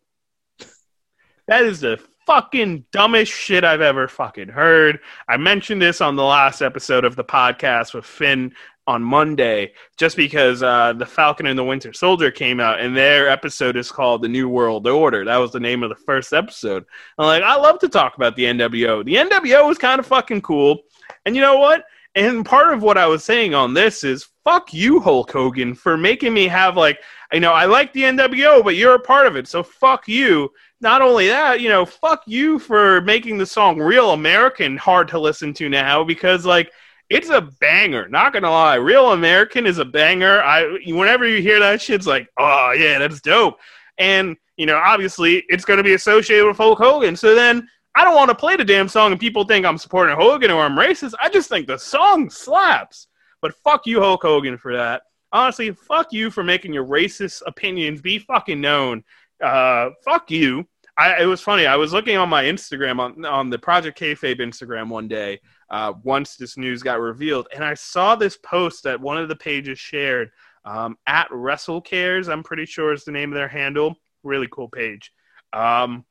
That 1.49 1.63
is 1.63 1.81
the 1.81 1.99
fucking 2.27 2.85
dumbest 2.93 3.33
shit 3.33 3.65
I've 3.65 3.81
ever 3.81 4.09
fucking 4.09 4.49
heard. 4.49 5.01
I 5.29 5.37
mentioned 5.37 5.83
this 5.83 6.01
on 6.01 6.17
the 6.17 6.23
last 6.23 6.63
episode 6.63 7.05
of 7.05 7.17
the 7.17 7.25
podcast 7.25 7.95
with 7.95 8.05
Finn 8.05 8.55
on 8.87 9.03
Monday 9.03 9.73
just 9.97 10.17
because 10.17 10.63
uh, 10.63 10.93
the 10.93 11.07
Falcon 11.07 11.47
and 11.47 11.59
the 11.59 11.65
Winter 11.65 11.93
Soldier 11.93 12.31
came 12.31 12.61
out 12.61 12.81
and 12.81 12.97
their 12.97 13.29
episode 13.29 13.77
is 13.77 13.93
called 13.93 14.23
The 14.23 14.29
New 14.29 14.49
World 14.49 14.87
Order. 14.87 15.25
That 15.25 15.37
was 15.37 15.53
the 15.53 15.61
name 15.61 15.83
of 15.83 15.89
the 15.89 15.97
first 15.97 16.33
episode. 16.33 16.85
I'm 17.19 17.27
like, 17.27 17.43
I 17.43 17.57
love 17.57 17.79
to 17.81 17.89
talk 17.89 18.17
about 18.17 18.35
the 18.37 18.45
NWO. 18.45 19.05
The 19.05 19.15
NWO 19.15 19.69
was 19.69 19.79
kind 19.79 20.01
of 20.01 20.07
fucking 20.07 20.43
cool. 20.43 20.83
And 21.25 21.37
you 21.37 21.43
know 21.43 21.59
what? 21.59 21.85
And 22.15 22.45
part 22.45 22.75
of 22.75 22.83
what 22.83 22.99
I 22.99 23.07
was 23.07 23.25
saying 23.25 23.55
on 23.55 23.73
this 23.73 24.05
is 24.05 24.29
fuck 24.45 24.75
you, 24.75 25.01
Hulk 25.01 25.31
Hogan, 25.31 25.75
for 25.75 25.97
making 25.97 26.35
me 26.35 26.47
have 26.49 26.77
like, 26.77 26.99
you 27.33 27.41
know, 27.41 27.53
I 27.53 27.65
like 27.65 27.93
the 27.93 28.03
NWO, 28.03 28.63
but 28.63 28.77
you're 28.77 28.97
a 28.97 29.01
part 29.01 29.27
of 29.27 29.37
it. 29.37 29.49
So 29.49 29.63
fuck 29.63 30.07
you. 30.09 30.51
Not 30.81 31.01
only 31.01 31.29
that, 31.29 31.61
you 31.61 31.69
know, 31.69 31.87
fuck 31.87 32.23
you 32.27 32.59
for 32.59 33.01
making 33.03 33.39
the 33.39 33.47
song 33.47 33.79
Real 33.79 34.11
American 34.11 34.77
hard 34.77 35.09
to 35.09 35.19
listen 35.19 35.55
to 35.55 35.69
now 35.69 36.05
because 36.05 36.45
like 36.45 36.71
it's 37.11 37.29
a 37.29 37.41
banger. 37.61 38.09
Not 38.09 38.33
gonna 38.33 38.51
lie, 38.51 38.77
Real 38.77 39.13
American 39.13 39.67
is 39.67 39.79
a 39.79 39.85
banger. 39.85 40.43
I 40.43 40.79
whenever 40.87 41.27
you 41.27 41.43
hear 41.43 41.61
that 41.61 41.81
shit, 41.81 41.97
it's 41.97 42.07
like, 42.07 42.29
oh 42.39 42.73
yeah, 42.73 42.99
that's 42.99 43.21
dope. 43.21 43.59
And 43.99 44.37
you 44.57 44.67
know, 44.67 44.77
obviously, 44.77 45.45
it's 45.49 45.65
gonna 45.65 45.83
be 45.83 45.95
associated 45.95 46.47
with 46.47 46.57
Hulk 46.57 46.79
Hogan. 46.79 47.17
So 47.17 47.35
then, 47.35 47.69
I 47.95 48.05
don't 48.05 48.15
want 48.15 48.31
to 48.31 48.35
play 48.35 48.57
the 48.57 48.65
damn 48.65 48.89
song, 48.89 49.13
and 49.13 49.21
people 49.21 49.45
think 49.45 49.67
I'm 49.67 49.79
supporting 49.79 50.17
Hogan 50.17 50.51
or 50.51 50.63
I'm 50.63 50.77
racist. 50.77 51.15
I 51.21 51.29
just 51.29 51.49
think 51.49 51.67
the 51.67 51.79
song 51.79 52.31
slaps. 52.31 53.09
But 53.43 53.55
fuck 53.57 53.87
you, 53.87 54.01
Hulk 54.01 54.23
Hogan, 54.23 54.57
for 54.57 54.75
that. 54.75 55.03
Honestly, 55.33 55.73
fuck 55.73 56.13
you 56.13 56.31
for 56.31 56.45
making 56.45 56.73
your 56.73 56.85
racist 56.85 57.43
opinions 57.47 58.01
be 58.01 58.19
fucking 58.19 58.61
known. 58.61 59.03
Uh, 59.43 59.91
fuck 60.05 60.31
you. 60.31 60.67
I, 60.97 61.23
it 61.23 61.27
was 61.27 61.41
funny. 61.41 61.67
I 61.67 61.77
was 61.77 61.93
looking 61.93 62.17
on 62.17 62.29
my 62.29 62.45
Instagram 62.45 63.01
on 63.01 63.25
on 63.25 63.51
the 63.51 63.59
Project 63.59 63.99
Kayfabe 63.99 64.41
Instagram 64.41 64.89
one 64.89 65.09
day. 65.09 65.41
Uh, 65.71 65.95
once 66.03 66.37
this 66.37 66.59
news 66.59 66.83
got 66.83 67.01
revealed, 67.01 67.49
and 67.55 67.65
I 67.65 67.75
saw 67.75 68.15
this 68.15 68.37
post 68.37 68.85
that 68.85 69.01
one 69.01 69.17
of 69.17 69.29
the 69.29 69.37
pages 69.37 69.79
shared 69.79 70.31
um, 70.65 70.99
at 71.07 71.29
WrestleCares. 71.31 72.31
I'm 72.31 72.43
pretty 72.43 72.67
sure 72.67 72.93
is 72.93 73.05
the 73.05 73.13
name 73.13 73.33
of 73.33 73.37
their 73.37 73.49
handle. 73.49 73.97
Really 74.23 74.49
cool 74.51 74.69
page. 74.69 75.13
Um, 75.53 76.05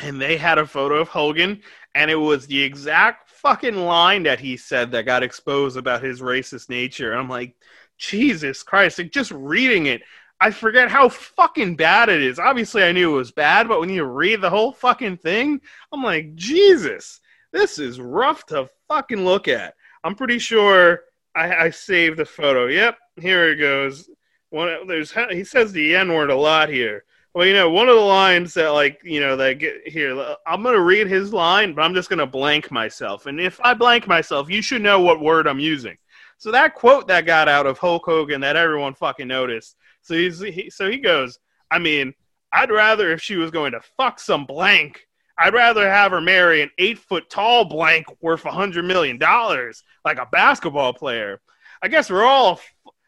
and 0.00 0.20
they 0.20 0.36
had 0.36 0.58
a 0.58 0.66
photo 0.66 0.96
of 0.96 1.08
Hogan, 1.08 1.60
and 1.94 2.10
it 2.10 2.16
was 2.16 2.46
the 2.46 2.62
exact 2.62 3.28
fucking 3.30 3.76
line 3.76 4.22
that 4.24 4.40
he 4.40 4.56
said 4.56 4.92
that 4.92 5.06
got 5.06 5.22
exposed 5.22 5.76
about 5.76 6.02
his 6.02 6.20
racist 6.20 6.68
nature. 6.68 7.12
I'm 7.12 7.28
like, 7.28 7.54
Jesus 7.98 8.62
Christ! 8.62 8.98
Like 8.98 9.12
just 9.12 9.30
reading 9.32 9.86
it, 9.86 10.02
I 10.42 10.50
forget 10.50 10.90
how 10.90 11.08
fucking 11.08 11.76
bad 11.76 12.08
it 12.08 12.20
is. 12.20 12.40
Obviously, 12.40 12.82
I 12.82 12.90
knew 12.90 13.14
it 13.14 13.16
was 13.16 13.30
bad, 13.30 13.68
but 13.68 13.78
when 13.78 13.90
you 13.90 14.02
read 14.02 14.40
the 14.40 14.50
whole 14.50 14.72
fucking 14.72 15.18
thing, 15.18 15.60
I'm 15.92 16.02
like, 16.02 16.34
Jesus, 16.34 17.20
this 17.52 17.78
is 17.78 18.00
rough 18.00 18.44
to 18.46 18.68
fucking 18.88 19.24
look 19.24 19.46
at. 19.46 19.74
I'm 20.02 20.16
pretty 20.16 20.40
sure 20.40 21.02
I, 21.36 21.54
I 21.54 21.70
saved 21.70 22.18
the 22.18 22.24
photo. 22.24 22.66
Yep, 22.66 22.98
here 23.20 23.50
it 23.50 23.56
goes. 23.58 24.10
One, 24.50 24.88
there's 24.88 25.14
he 25.30 25.44
says 25.44 25.70
the 25.70 25.94
N 25.94 26.12
word 26.12 26.30
a 26.30 26.36
lot 26.36 26.68
here. 26.68 27.04
Well, 27.34 27.46
you 27.46 27.54
know, 27.54 27.70
one 27.70 27.88
of 27.88 27.94
the 27.94 28.00
lines 28.00 28.52
that 28.54 28.70
like 28.70 29.00
you 29.04 29.20
know 29.20 29.36
that 29.36 29.60
get 29.60 29.86
here. 29.86 30.36
I'm 30.44 30.64
gonna 30.64 30.80
read 30.80 31.06
his 31.06 31.32
line, 31.32 31.72
but 31.72 31.82
I'm 31.82 31.94
just 31.94 32.10
gonna 32.10 32.26
blank 32.26 32.72
myself. 32.72 33.26
And 33.26 33.40
if 33.40 33.60
I 33.62 33.74
blank 33.74 34.08
myself, 34.08 34.50
you 34.50 34.60
should 34.60 34.82
know 34.82 35.00
what 35.00 35.20
word 35.20 35.46
I'm 35.46 35.60
using. 35.60 35.96
So 36.42 36.50
that 36.50 36.74
quote 36.74 37.06
that 37.06 37.24
got 37.24 37.48
out 37.48 37.66
of 37.66 37.78
Hulk 37.78 38.04
Hogan 38.04 38.40
that 38.40 38.56
everyone 38.56 38.94
fucking 38.94 39.28
noticed. 39.28 39.76
So 40.00 40.14
he's 40.14 40.40
he, 40.40 40.70
so 40.70 40.90
he 40.90 40.98
goes. 40.98 41.38
I 41.70 41.78
mean, 41.78 42.14
I'd 42.52 42.72
rather 42.72 43.12
if 43.12 43.22
she 43.22 43.36
was 43.36 43.52
going 43.52 43.70
to 43.70 43.80
fuck 43.96 44.18
some 44.18 44.44
blank. 44.44 45.06
I'd 45.38 45.54
rather 45.54 45.88
have 45.88 46.10
her 46.10 46.20
marry 46.20 46.60
an 46.60 46.70
eight 46.78 46.98
foot 46.98 47.30
tall 47.30 47.66
blank 47.66 48.06
worth 48.20 48.44
a 48.44 48.50
hundred 48.50 48.86
million 48.86 49.18
dollars, 49.18 49.84
like 50.04 50.18
a 50.18 50.26
basketball 50.32 50.92
player. 50.92 51.40
I 51.80 51.86
guess 51.86 52.10
we're 52.10 52.24
all, 52.24 52.58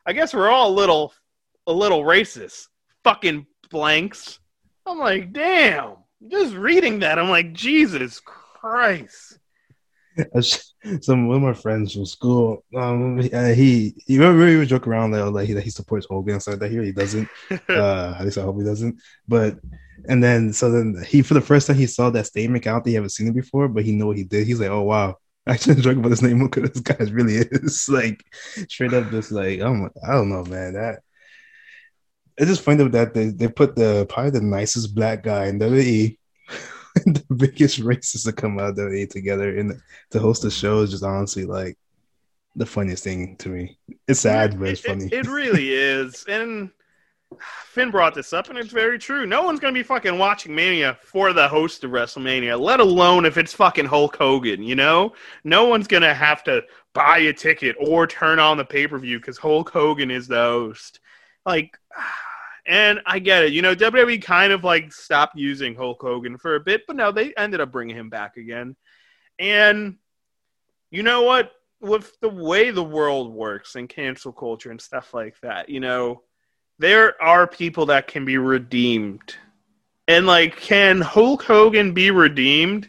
I 0.06 0.12
guess 0.12 0.32
we're 0.32 0.48
all 0.48 0.70
a 0.70 0.78
little, 0.78 1.12
a 1.66 1.72
little 1.72 2.04
racist. 2.04 2.68
Fucking 3.02 3.48
blanks. 3.68 4.38
I'm 4.86 5.00
like, 5.00 5.32
damn. 5.32 5.94
Just 6.28 6.54
reading 6.54 7.00
that, 7.00 7.18
I'm 7.18 7.30
like, 7.30 7.52
Jesus 7.52 8.20
Christ. 8.20 9.40
Some 11.00 11.28
one 11.28 11.36
of 11.38 11.42
my 11.42 11.54
friends 11.54 11.92
from 11.92 12.06
school, 12.06 12.64
um, 12.76 13.18
uh, 13.18 13.48
he 13.48 13.94
he 14.06 14.18
really 14.18 14.56
would 14.56 14.68
joke 14.68 14.86
around 14.86 15.12
that 15.12 15.30
like 15.30 15.48
he, 15.48 15.54
that 15.54 15.64
he 15.64 15.70
supports 15.70 16.06
Hogan 16.08 16.34
and 16.34 16.42
stuff 16.42 16.52
like 16.52 16.60
that. 16.60 16.70
Here 16.70 16.82
he 16.82 16.92
doesn't. 16.92 17.28
uh, 17.68 18.14
at 18.18 18.24
least 18.24 18.38
I 18.38 18.42
hope 18.42 18.58
he 18.58 18.64
doesn't. 18.64 19.00
But 19.26 19.58
and 20.08 20.22
then 20.22 20.52
so 20.52 20.70
then 20.70 21.02
he 21.06 21.22
for 21.22 21.34
the 21.34 21.40
first 21.40 21.66
time 21.66 21.76
he 21.76 21.86
saw 21.86 22.10
that 22.10 22.26
statement 22.26 22.66
out, 22.66 22.86
he 22.86 22.94
haven't 22.94 23.10
seen 23.10 23.28
it 23.28 23.34
before, 23.34 23.68
but 23.68 23.84
he 23.84 23.92
knew 23.92 24.06
what 24.06 24.16
he 24.16 24.24
did. 24.24 24.46
He's 24.46 24.60
like, 24.60 24.70
oh 24.70 24.82
wow, 24.82 25.16
I 25.46 25.52
actually 25.52 25.80
joke 25.80 25.96
about 25.96 26.10
this 26.10 26.22
name 26.22 26.46
because 26.46 26.70
this 26.70 26.82
guy 26.82 26.96
really 27.10 27.36
is 27.36 27.88
like 27.88 28.22
straight 28.68 28.94
up 28.94 29.10
just 29.10 29.32
like 29.32 29.60
oh 29.60 29.88
I 30.06 30.12
don't 30.12 30.28
know, 30.30 30.44
man. 30.44 30.74
That 30.74 31.00
it's 32.36 32.50
just 32.50 32.62
funny 32.62 32.86
that 32.88 33.14
they, 33.14 33.28
they 33.28 33.48
put 33.48 33.76
the 33.76 34.06
probably 34.08 34.30
the 34.30 34.40
nicest 34.42 34.94
black 34.94 35.22
guy 35.22 35.46
in 35.46 35.58
WWE 35.58 36.18
the 37.28 37.34
biggest 37.34 37.80
racist 37.80 38.24
to 38.24 38.32
come 38.32 38.58
out 38.58 38.70
of 38.70 38.76
WWE 38.76 39.10
together 39.10 39.58
and 39.58 39.80
to 40.10 40.18
host 40.18 40.42
the 40.42 40.50
show 40.50 40.80
is 40.80 40.90
just 40.90 41.04
honestly 41.04 41.44
like 41.44 41.76
the 42.56 42.66
funniest 42.66 43.04
thing 43.04 43.36
to 43.36 43.48
me. 43.48 43.78
It's 44.08 44.20
sad, 44.20 44.58
but 44.58 44.68
it's 44.68 44.80
funny. 44.80 45.06
It, 45.06 45.12
it, 45.12 45.26
really 45.26 45.68
is. 45.72 46.24
And 46.28 46.70
Finn 47.66 47.90
brought 47.90 48.14
this 48.14 48.32
up, 48.32 48.48
and 48.48 48.56
it's 48.56 48.72
very 48.72 48.98
true. 48.98 49.26
No 49.26 49.42
one's 49.42 49.60
going 49.60 49.74
to 49.74 49.78
be 49.78 49.82
fucking 49.82 50.18
watching 50.18 50.54
Mania 50.54 50.96
for 51.02 51.32
the 51.32 51.48
host 51.48 51.84
of 51.84 51.90
WrestleMania, 51.90 52.58
let 52.58 52.80
alone 52.80 53.26
if 53.26 53.36
it's 53.36 53.52
fucking 53.52 53.86
Hulk 53.86 54.16
Hogan, 54.16 54.62
you 54.62 54.76
know? 54.76 55.12
No 55.42 55.66
one's 55.66 55.88
going 55.88 56.04
to 56.04 56.14
have 56.14 56.42
to 56.44 56.62
buy 56.94 57.18
a 57.18 57.32
ticket 57.32 57.76
or 57.78 58.06
turn 58.06 58.38
on 58.38 58.56
the 58.56 58.64
pay 58.64 58.86
per 58.86 58.98
view 58.98 59.18
because 59.18 59.36
Hulk 59.36 59.70
Hogan 59.70 60.10
is 60.10 60.28
the 60.28 60.36
host. 60.36 61.00
Like, 61.44 61.76
ah. 61.96 62.20
And 62.66 63.00
I 63.06 63.18
get 63.18 63.44
it. 63.44 63.52
You 63.52 63.62
know, 63.62 63.74
WWE 63.74 64.22
kind 64.22 64.52
of 64.52 64.64
like 64.64 64.92
stopped 64.92 65.36
using 65.36 65.74
Hulk 65.74 66.00
Hogan 66.00 66.38
for 66.38 66.54
a 66.54 66.60
bit, 66.60 66.82
but 66.86 66.96
no, 66.96 67.12
they 67.12 67.34
ended 67.34 67.60
up 67.60 67.72
bringing 67.72 67.96
him 67.96 68.08
back 68.08 68.36
again. 68.36 68.76
And 69.38 69.96
you 70.90 71.02
know 71.02 71.22
what? 71.22 71.52
With 71.80 72.18
the 72.20 72.28
way 72.28 72.70
the 72.70 72.82
world 72.82 73.32
works 73.32 73.74
and 73.74 73.88
cancel 73.88 74.32
culture 74.32 74.70
and 74.70 74.80
stuff 74.80 75.12
like 75.12 75.38
that, 75.40 75.68
you 75.68 75.80
know, 75.80 76.22
there 76.78 77.20
are 77.22 77.46
people 77.46 77.86
that 77.86 78.06
can 78.06 78.24
be 78.24 78.38
redeemed. 78.38 79.36
And 80.08 80.26
like, 80.26 80.56
can 80.56 81.00
Hulk 81.00 81.42
Hogan 81.42 81.92
be 81.92 82.10
redeemed? 82.10 82.88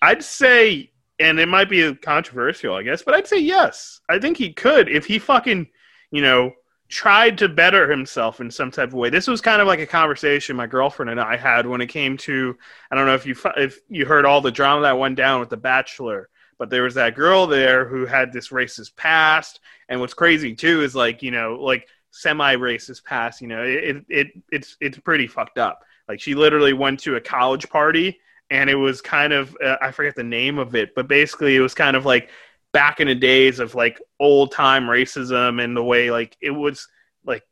I'd 0.00 0.24
say, 0.24 0.90
and 1.18 1.38
it 1.38 1.48
might 1.48 1.68
be 1.68 1.94
controversial, 1.94 2.74
I 2.74 2.82
guess, 2.82 3.02
but 3.02 3.14
I'd 3.14 3.28
say 3.28 3.38
yes. 3.38 4.00
I 4.08 4.18
think 4.18 4.36
he 4.36 4.52
could 4.52 4.88
if 4.88 5.06
he 5.06 5.18
fucking, 5.20 5.68
you 6.10 6.22
know, 6.22 6.52
tried 6.92 7.38
to 7.38 7.48
better 7.48 7.90
himself 7.90 8.38
in 8.38 8.50
some 8.50 8.70
type 8.70 8.88
of 8.88 8.94
way. 8.94 9.08
This 9.08 9.26
was 9.26 9.40
kind 9.40 9.62
of 9.62 9.66
like 9.66 9.80
a 9.80 9.86
conversation 9.86 10.54
my 10.56 10.66
girlfriend 10.66 11.08
and 11.08 11.18
I 11.18 11.36
had 11.36 11.66
when 11.66 11.80
it 11.80 11.86
came 11.86 12.18
to 12.18 12.54
I 12.90 12.94
don't 12.94 13.06
know 13.06 13.14
if 13.14 13.24
you 13.24 13.34
if 13.56 13.80
you 13.88 14.04
heard 14.04 14.26
all 14.26 14.42
the 14.42 14.50
drama 14.50 14.82
that 14.82 14.98
went 14.98 15.16
down 15.16 15.40
with 15.40 15.48
the 15.48 15.56
Bachelor, 15.56 16.28
but 16.58 16.68
there 16.68 16.82
was 16.82 16.94
that 16.94 17.14
girl 17.14 17.46
there 17.46 17.86
who 17.86 18.04
had 18.04 18.30
this 18.30 18.50
racist 18.50 18.94
past, 18.94 19.60
and 19.88 20.00
what's 20.00 20.12
crazy 20.12 20.54
too 20.54 20.82
is 20.82 20.94
like 20.94 21.22
you 21.22 21.30
know 21.30 21.54
like 21.54 21.88
semi 22.10 22.54
racist 22.56 23.04
past. 23.04 23.40
You 23.40 23.48
know 23.48 23.62
it, 23.62 24.04
it 24.10 24.28
it's 24.52 24.76
it's 24.78 24.98
pretty 24.98 25.26
fucked 25.26 25.56
up. 25.56 25.82
Like 26.08 26.20
she 26.20 26.34
literally 26.34 26.74
went 26.74 27.00
to 27.00 27.16
a 27.16 27.20
college 27.20 27.70
party 27.70 28.20
and 28.50 28.68
it 28.68 28.74
was 28.74 29.00
kind 29.00 29.32
of 29.32 29.56
uh, 29.64 29.78
I 29.80 29.92
forget 29.92 30.14
the 30.14 30.22
name 30.24 30.58
of 30.58 30.74
it, 30.74 30.94
but 30.94 31.08
basically 31.08 31.56
it 31.56 31.60
was 31.60 31.72
kind 31.74 31.96
of 31.96 32.04
like 32.04 32.28
back 32.72 33.00
in 33.00 33.08
the 33.08 33.14
days 33.14 33.58
of 33.58 33.74
like 33.74 34.00
old 34.18 34.52
time 34.52 34.84
racism 34.84 35.62
and 35.62 35.76
the 35.76 35.82
way 35.82 36.10
like 36.10 36.36
it 36.40 36.50
was 36.50 36.88
like 37.24 37.42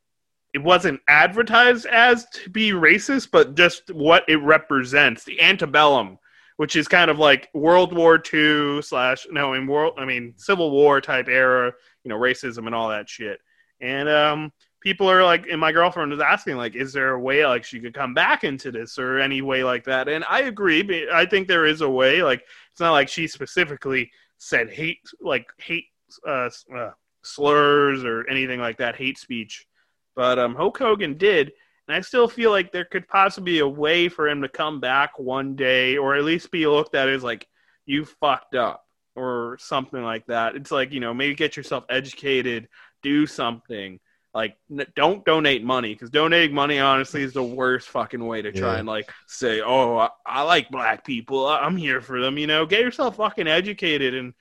it 0.53 0.63
wasn't 0.63 0.99
advertised 1.07 1.85
as 1.85 2.25
to 2.31 2.49
be 2.49 2.71
racist, 2.71 3.29
but 3.31 3.55
just 3.55 3.89
what 3.91 4.25
it 4.27 4.37
represents, 4.37 5.23
the 5.23 5.41
antebellum, 5.41 6.17
which 6.57 6.75
is 6.75 6.87
kind 6.87 7.09
of 7.09 7.19
like 7.19 7.49
World 7.53 7.95
War 7.95 8.21
II 8.33 8.81
slash 8.81 9.27
no 9.31 9.53
in 9.53 9.67
world 9.67 9.93
I 9.97 10.05
mean 10.05 10.33
Civil 10.37 10.71
War 10.71 10.99
type 11.01 11.27
era, 11.27 11.71
you 12.03 12.09
know, 12.09 12.17
racism 12.17 12.65
and 12.65 12.75
all 12.75 12.89
that 12.89 13.09
shit. 13.09 13.39
And 13.79 14.09
um 14.09 14.51
people 14.81 15.09
are 15.09 15.23
like 15.23 15.47
and 15.47 15.61
my 15.61 15.71
girlfriend 15.71 16.11
was 16.11 16.19
asking 16.19 16.57
like 16.57 16.75
is 16.75 16.91
there 16.91 17.11
a 17.11 17.19
way 17.19 17.45
like 17.45 17.63
she 17.63 17.79
could 17.79 17.93
come 17.93 18.13
back 18.13 18.43
into 18.43 18.71
this 18.71 18.97
or 18.97 19.19
any 19.19 19.41
way 19.41 19.63
like 19.63 19.83
that 19.83 20.09
and 20.09 20.25
i 20.27 20.41
agree 20.41 21.07
i 21.13 21.25
think 21.25 21.47
there 21.47 21.65
is 21.65 21.81
a 21.81 21.89
way 21.89 22.23
like 22.23 22.43
it's 22.71 22.81
not 22.81 22.91
like 22.91 23.07
she 23.07 23.27
specifically 23.27 24.11
said 24.41 24.71
hate 24.71 24.99
like 25.21 25.45
hate 25.59 25.85
uh, 26.27 26.49
uh, 26.75 26.89
slurs 27.21 28.03
or 28.03 28.27
anything 28.27 28.59
like 28.59 28.77
that, 28.77 28.95
hate 28.95 29.19
speech. 29.19 29.67
But 30.15 30.39
um, 30.39 30.55
Hulk 30.55 30.79
Hogan 30.79 31.15
did, 31.15 31.51
and 31.87 31.95
I 31.95 32.01
still 32.01 32.27
feel 32.27 32.49
like 32.49 32.71
there 32.71 32.85
could 32.85 33.07
possibly 33.07 33.53
be 33.53 33.59
a 33.59 33.67
way 33.67 34.09
for 34.09 34.27
him 34.27 34.41
to 34.41 34.49
come 34.49 34.79
back 34.79 35.19
one 35.19 35.55
day, 35.55 35.95
or 35.95 36.15
at 36.15 36.23
least 36.23 36.51
be 36.51 36.65
looked 36.65 36.95
at 36.95 37.07
as 37.07 37.23
like 37.23 37.47
you 37.85 38.03
fucked 38.03 38.55
up 38.55 38.83
or 39.15 39.57
something 39.59 40.01
like 40.01 40.25
that. 40.25 40.55
It's 40.55 40.71
like 40.71 40.91
you 40.91 40.99
know 40.99 41.13
maybe 41.13 41.35
get 41.35 41.55
yourself 41.55 41.85
educated, 41.87 42.67
do 43.03 43.27
something. 43.27 43.99
Like 44.33 44.55
n- 44.71 44.85
don't 44.95 45.25
donate 45.25 45.63
money 45.63 45.93
because 45.93 46.09
donating 46.09 46.55
money 46.55 46.79
honestly 46.79 47.21
is 47.21 47.33
the 47.33 47.43
worst 47.43 47.89
fucking 47.89 48.25
way 48.25 48.41
to 48.41 48.51
try 48.51 48.73
yeah. 48.73 48.79
and 48.79 48.87
like 48.87 49.11
say, 49.27 49.61
oh, 49.61 49.97
I, 49.97 50.09
I 50.25 50.41
like 50.43 50.69
black 50.69 51.05
people, 51.05 51.47
I'm 51.47 51.75
here 51.75 52.01
for 52.01 52.21
them. 52.21 52.37
You 52.37 52.47
know, 52.47 52.65
get 52.65 52.79
yourself 52.79 53.17
fucking 53.17 53.47
educated 53.47 54.15
and 54.15 54.33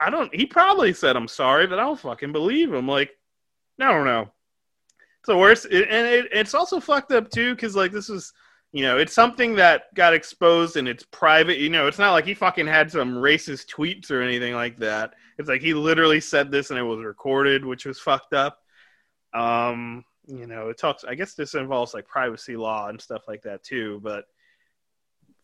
I 0.00 0.08
don't. 0.08 0.34
He 0.34 0.46
probably 0.46 0.94
said 0.94 1.16
I'm 1.16 1.28
sorry, 1.28 1.66
but 1.66 1.78
I 1.78 1.82
don't 1.82 2.00
fucking 2.00 2.32
believe 2.32 2.72
him. 2.72 2.88
Like, 2.88 3.10
I 3.78 3.92
don't 3.92 4.06
know. 4.06 4.32
It's 5.20 5.26
the 5.26 5.36
worst, 5.36 5.66
it, 5.66 5.88
and 5.90 6.06
it, 6.06 6.28
it's 6.32 6.54
also 6.54 6.80
fucked 6.80 7.12
up 7.12 7.30
too 7.30 7.54
because 7.54 7.76
like 7.76 7.92
this 7.92 8.08
is, 8.08 8.32
you 8.72 8.82
know, 8.82 8.96
it's 8.96 9.12
something 9.12 9.54
that 9.56 9.94
got 9.94 10.14
exposed 10.14 10.78
and 10.78 10.88
it's 10.88 11.04
private. 11.04 11.58
You 11.58 11.68
know, 11.68 11.86
it's 11.86 11.98
not 11.98 12.12
like 12.12 12.24
he 12.24 12.32
fucking 12.32 12.66
had 12.66 12.90
some 12.90 13.12
racist 13.12 13.66
tweets 13.66 14.10
or 14.10 14.22
anything 14.22 14.54
like 14.54 14.78
that. 14.78 15.12
It's 15.38 15.48
like 15.48 15.60
he 15.60 15.74
literally 15.74 16.20
said 16.20 16.50
this 16.50 16.70
and 16.70 16.78
it 16.78 16.82
was 16.82 17.04
recorded, 17.04 17.66
which 17.66 17.84
was 17.84 18.00
fucked 18.00 18.32
up. 18.32 18.60
Um, 19.34 20.04
you 20.26 20.46
know, 20.46 20.68
it 20.68 20.78
talks. 20.78 21.04
I 21.04 21.14
guess 21.14 21.34
this 21.34 21.54
involves 21.54 21.94
like 21.94 22.06
privacy 22.06 22.56
law 22.56 22.88
and 22.88 23.00
stuff 23.00 23.22
like 23.28 23.42
that 23.42 23.62
too, 23.62 24.00
but 24.02 24.24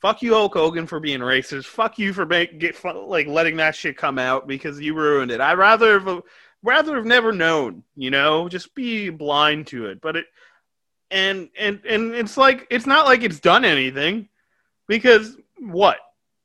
fuck 0.01 0.22
you, 0.22 0.35
Hulk 0.35 0.55
Hogan, 0.55 0.87
for 0.87 1.01
being 1.01 1.20
racist. 1.20 1.66
Fuck 1.66 1.99
you 1.99 2.12
for 2.12 2.27
make, 2.27 2.59
get 2.59 2.83
like 2.85 3.27
letting 3.27 3.57
that 3.57 3.75
shit 3.75 3.96
come 3.96 4.18
out 4.18 4.46
because 4.46 4.81
you 4.81 4.94
ruined 4.94 5.31
it. 5.31 5.40
I'd 5.40 5.59
rather 5.59 5.99
have 5.99 6.22
rather 6.62 6.96
have 6.96 7.07
never 7.07 7.33
known. 7.33 7.83
You 7.96 8.11
know, 8.11 8.49
just 8.49 8.75
be 8.75 9.11
blind 9.11 9.68
to 9.68 9.87
it. 9.87 10.01
But 10.01 10.16
it 10.16 10.27
and 11.11 11.49
and 11.59 11.81
and 11.85 12.14
it's 12.14 12.37
like 12.37 12.66
it's 12.70 12.87
not 12.87 13.07
like 13.07 13.22
it's 13.22 13.40
done 13.40 13.64
anything 13.64 14.29
because 14.87 15.37
what 15.59 15.99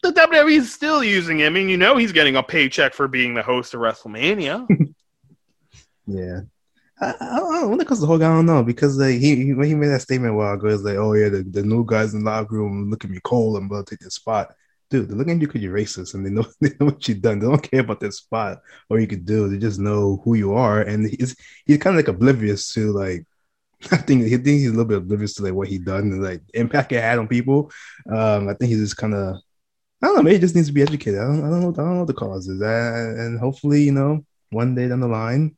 the 0.03 0.11
WWE 0.11 0.57
is 0.57 0.73
still 0.73 1.03
using 1.03 1.39
him. 1.39 1.47
I 1.47 1.49
mean, 1.49 1.69
you 1.69 1.77
know, 1.77 1.97
he's 1.97 2.11
getting 2.11 2.35
a 2.35 2.43
paycheck 2.43 2.93
for 2.93 3.07
being 3.07 3.33
the 3.33 3.43
host 3.43 3.73
of 3.73 3.81
WrestleMania. 3.81 4.67
yeah. 6.07 6.39
I, 7.01 7.15
I 7.19 7.39
don't 7.39 7.53
know. 7.53 7.67
When 7.69 7.81
it 7.81 7.87
comes 7.87 7.99
to 8.01 8.05
Hogan, 8.05 8.31
I 8.31 8.35
don't 8.35 8.45
know 8.45 8.63
because 8.63 8.97
like 8.97 9.19
he, 9.19 9.35
he 9.35 9.53
when 9.53 9.67
he 9.67 9.75
made 9.75 9.87
that 9.87 10.01
statement 10.01 10.33
a 10.33 10.37
while 10.37 10.53
ago, 10.53 10.67
it's 10.67 10.83
like, 10.83 10.97
oh 10.97 11.13
yeah, 11.13 11.29
the, 11.29 11.43
the 11.43 11.63
new 11.63 11.85
guys 11.85 12.13
in 12.13 12.23
the 12.23 12.29
locker 12.29 12.55
room 12.55 12.89
look 12.89 13.03
at 13.03 13.09
me 13.11 13.19
cold. 13.23 13.57
About 13.57 13.87
to 13.87 13.95
take 13.95 14.03
this 14.03 14.15
spot. 14.15 14.53
Dude, 14.89 15.07
they're 15.09 15.17
looking 15.17 15.35
at 15.35 15.41
you 15.41 15.47
because 15.47 15.61
you're 15.61 15.75
racist 15.75 16.13
and 16.13 16.25
they 16.25 16.29
know 16.29 16.45
they 16.61 16.69
know 16.79 16.87
what 16.87 17.07
you've 17.07 17.21
done. 17.21 17.39
They 17.39 17.47
don't 17.47 17.71
care 17.71 17.81
about 17.81 17.99
this 17.99 18.17
spot 18.17 18.61
or 18.89 18.99
you 18.99 19.07
could 19.07 19.25
do. 19.25 19.49
They 19.49 19.57
just 19.57 19.79
know 19.79 20.21
who 20.23 20.35
you 20.35 20.53
are, 20.53 20.81
and 20.81 21.09
he's 21.09 21.35
he's 21.65 21.77
kind 21.79 21.97
of 21.97 22.05
like 22.05 22.13
oblivious 22.15 22.73
to 22.73 22.91
like 22.91 23.25
I 23.91 23.97
think 23.97 24.23
he 24.23 24.29
think 24.31 24.45
he's 24.45 24.67
a 24.67 24.71
little 24.71 24.85
bit 24.85 24.97
oblivious 24.99 25.33
to 25.35 25.43
like 25.43 25.53
what 25.53 25.67
he 25.69 25.79
done 25.79 26.11
and 26.11 26.23
like 26.23 26.41
impact 26.53 26.91
it 26.91 27.01
had 27.01 27.19
on 27.19 27.27
people. 27.27 27.71
Um, 28.11 28.47
I 28.49 28.53
think 28.53 28.69
he's 28.69 28.79
just 28.81 28.97
kind 28.97 29.13
of 29.15 29.37
I 30.03 30.07
don't 30.07 30.17
know. 30.17 30.23
Maybe 30.23 30.35
he 30.35 30.41
just 30.41 30.55
needs 30.55 30.67
to 30.67 30.73
be 30.73 30.81
educated. 30.81 31.19
I 31.19 31.25
don't, 31.25 31.45
I 31.45 31.49
don't 31.49 31.61
know. 31.61 31.69
I 31.69 31.73
don't 31.73 31.93
know 31.93 31.99
what 31.99 32.07
the 32.07 32.13
cause 32.13 32.47
is, 32.47 32.61
uh, 32.61 33.15
and 33.17 33.39
hopefully, 33.39 33.83
you 33.83 33.91
know, 33.91 34.25
one 34.49 34.75
day 34.75 34.87
down 34.87 34.99
the 34.99 35.07
line, 35.07 35.55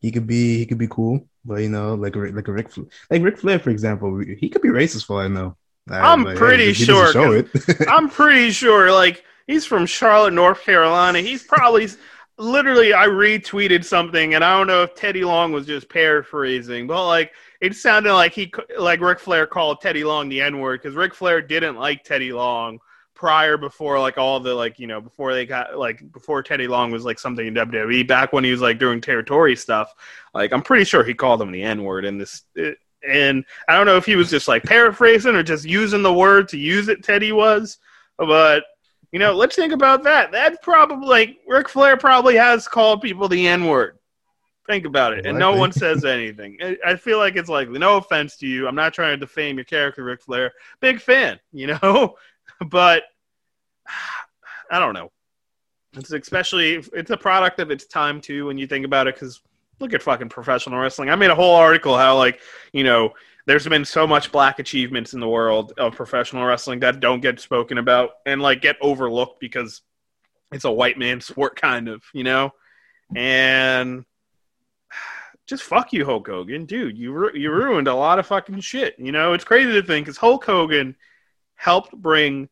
he 0.00 0.10
could 0.10 0.26
be 0.26 0.58
he 0.58 0.66
could 0.66 0.78
be 0.78 0.88
cool. 0.88 1.26
But 1.44 1.62
you 1.62 1.68
know, 1.68 1.94
like 1.94 2.16
like 2.16 2.48
a 2.48 2.52
Rick 2.52 2.70
like 3.10 3.22
Ric 3.22 3.38
Flair, 3.38 3.58
for 3.58 3.70
example, 3.70 4.18
he 4.18 4.48
could 4.48 4.62
be 4.62 4.68
racist 4.68 5.06
for 5.06 5.22
I 5.22 5.28
know. 5.28 5.56
I'm 5.88 6.24
like, 6.24 6.36
pretty 6.36 6.66
hey, 6.66 6.72
sure. 6.72 7.12
Show 7.12 7.32
it. 7.32 7.48
I'm 7.88 8.08
pretty 8.08 8.50
sure. 8.50 8.92
Like 8.92 9.24
he's 9.46 9.64
from 9.64 9.86
Charlotte, 9.86 10.32
North 10.32 10.62
Carolina. 10.62 11.20
He's 11.20 11.44
probably 11.44 11.88
literally. 12.38 12.92
I 12.92 13.06
retweeted 13.06 13.84
something, 13.84 14.34
and 14.34 14.44
I 14.44 14.56
don't 14.56 14.66
know 14.66 14.82
if 14.82 14.94
Teddy 14.94 15.24
Long 15.24 15.52
was 15.52 15.66
just 15.66 15.88
paraphrasing, 15.88 16.86
but 16.86 17.06
like 17.06 17.32
it 17.60 17.74
sounded 17.74 18.14
like 18.14 18.32
he 18.32 18.52
like 18.78 19.00
Ric 19.00 19.20
Flair 19.20 19.46
called 19.46 19.80
Teddy 19.80 20.02
Long 20.02 20.28
the 20.28 20.42
N 20.42 20.58
word 20.58 20.82
because 20.82 20.96
Ric 20.96 21.14
Flair 21.14 21.40
didn't 21.40 21.76
like 21.76 22.02
Teddy 22.02 22.32
Long 22.32 22.80
prior 23.16 23.56
before 23.56 23.98
like 23.98 24.18
all 24.18 24.38
the 24.38 24.54
like 24.54 24.78
you 24.78 24.86
know 24.86 25.00
before 25.00 25.34
they 25.34 25.44
got 25.44 25.76
like 25.76 26.12
before 26.12 26.42
Teddy 26.42 26.68
Long 26.68 26.92
was 26.92 27.04
like 27.04 27.18
something 27.18 27.46
in 27.46 27.54
WWE 27.54 28.06
back 28.06 28.32
when 28.32 28.44
he 28.44 28.52
was 28.52 28.60
like 28.60 28.78
doing 28.78 29.00
territory 29.00 29.56
stuff. 29.56 29.92
Like 30.34 30.52
I'm 30.52 30.62
pretty 30.62 30.84
sure 30.84 31.02
he 31.02 31.14
called 31.14 31.42
him 31.42 31.50
the 31.50 31.62
N 31.62 31.82
word 31.82 32.04
in 32.04 32.18
this. 32.18 32.42
It, 32.54 32.78
and 33.08 33.44
I 33.68 33.76
don't 33.76 33.86
know 33.86 33.96
if 33.96 34.06
he 34.06 34.16
was 34.16 34.30
just 34.30 34.48
like 34.48 34.62
paraphrasing 34.62 35.34
or 35.34 35.42
just 35.42 35.64
using 35.64 36.02
the 36.02 36.12
word 36.12 36.48
to 36.48 36.58
use 36.58 36.88
it. 36.88 37.02
Teddy 37.02 37.32
was, 37.32 37.78
but 38.18 38.64
you 39.12 39.18
know, 39.18 39.32
let's 39.32 39.56
think 39.56 39.72
about 39.72 40.02
that. 40.04 40.30
That's 40.30 40.58
probably 40.62 41.08
like 41.08 41.38
Ric 41.48 41.68
Flair 41.68 41.96
probably 41.96 42.36
has 42.36 42.68
called 42.68 43.00
people 43.00 43.28
the 43.28 43.48
N 43.48 43.66
word. 43.66 43.98
Think 44.66 44.84
about 44.84 45.12
it, 45.12 45.26
and 45.26 45.38
no 45.38 45.54
one 45.54 45.70
says 45.70 46.04
anything. 46.04 46.58
I 46.84 46.96
feel 46.96 47.18
like 47.18 47.36
it's 47.36 47.48
likely. 47.48 47.78
No 47.78 47.98
offense 47.98 48.36
to 48.38 48.48
you. 48.48 48.66
I'm 48.66 48.74
not 48.74 48.92
trying 48.92 49.12
to 49.12 49.24
defame 49.24 49.56
your 49.56 49.64
character, 49.64 50.02
Ric 50.02 50.20
Flair. 50.22 50.52
Big 50.80 51.00
fan, 51.00 51.38
you 51.52 51.68
know, 51.68 52.16
but 52.68 53.04
I 54.70 54.78
don't 54.78 54.94
know. 54.94 55.10
It's 55.94 56.12
especially 56.12 56.84
it's 56.92 57.10
a 57.10 57.16
product 57.16 57.60
of 57.60 57.70
its 57.70 57.86
time 57.86 58.20
too 58.20 58.46
when 58.46 58.58
you 58.58 58.66
think 58.66 58.84
about 58.84 59.06
it. 59.06 59.14
Because 59.14 59.40
look 59.80 59.94
at 59.94 60.02
fucking 60.02 60.28
professional 60.28 60.78
wrestling. 60.78 61.10
I 61.10 61.16
made 61.16 61.30
a 61.30 61.34
whole 61.34 61.54
article 61.54 61.96
how 61.96 62.16
like 62.16 62.40
you 62.72 62.84
know 62.84 63.12
there's 63.46 63.66
been 63.66 63.84
so 63.84 64.06
much 64.06 64.32
black 64.32 64.58
achievements 64.58 65.14
in 65.14 65.20
the 65.20 65.28
world 65.28 65.72
of 65.78 65.94
professional 65.94 66.44
wrestling 66.44 66.80
that 66.80 67.00
don't 67.00 67.20
get 67.20 67.40
spoken 67.40 67.78
about 67.78 68.10
and 68.26 68.42
like 68.42 68.60
get 68.60 68.76
overlooked 68.80 69.40
because 69.40 69.82
it's 70.52 70.64
a 70.64 70.70
white 70.70 70.98
man 70.98 71.20
sport 71.20 71.60
kind 71.60 71.88
of 71.88 72.02
you 72.12 72.24
know 72.24 72.50
and 73.14 74.04
just 75.46 75.62
fuck 75.62 75.92
you, 75.92 76.04
Hulk 76.04 76.26
Hogan, 76.26 76.64
dude. 76.64 76.98
You 76.98 77.12
ru- 77.12 77.34
you 77.34 77.52
ruined 77.52 77.86
a 77.88 77.94
lot 77.94 78.18
of 78.18 78.26
fucking 78.26 78.60
shit. 78.60 78.96
You 78.98 79.12
know, 79.12 79.32
it's 79.32 79.44
crazy 79.44 79.72
to 79.72 79.82
think 79.82 80.06
because 80.06 80.16
Hulk 80.16 80.44
Hogan 80.44 80.96
helped 81.56 81.92
bring 81.92 82.48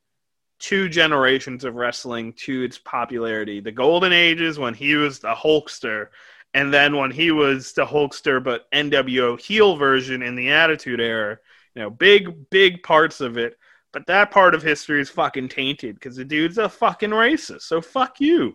two 0.59 0.89
generations 0.89 1.65
of 1.65 1.75
wrestling 1.75 2.33
to 2.33 2.63
its 2.63 2.79
popularity. 2.79 3.61
The 3.61 3.73
golden 3.73 4.13
ages 4.13 4.59
when 4.59 4.75
he 4.75 4.95
was 4.95 5.19
the 5.19 5.35
Hulkster, 5.35 6.09
and 6.55 6.73
then 6.73 6.97
when 6.97 7.11
he 7.11 7.31
was 7.31 7.73
the 7.73 7.85
Hulkster 7.85 8.43
but 8.43 8.71
NWO 8.73 9.39
heel 9.39 9.77
version 9.77 10.23
in 10.23 10.37
the 10.37 10.51
Attitude 10.51 11.01
Era. 11.01 11.39
You 11.75 11.83
know, 11.83 11.91
big 11.91 12.49
big 12.51 12.83
parts 12.83 13.21
of 13.21 13.37
it. 13.37 13.59
But 13.93 14.07
that 14.07 14.33
part 14.33 14.55
of 14.55 14.63
history 14.63 15.01
is 15.01 15.11
fucking 15.11 15.51
tainted 15.51 15.95
because 15.95 16.17
the 16.17 16.25
dude's 16.25 16.59
a 16.59 16.69
fucking 16.69 17.11
racist. 17.11 17.63
So 17.63 17.81
fuck 17.81 18.21
you. 18.21 18.55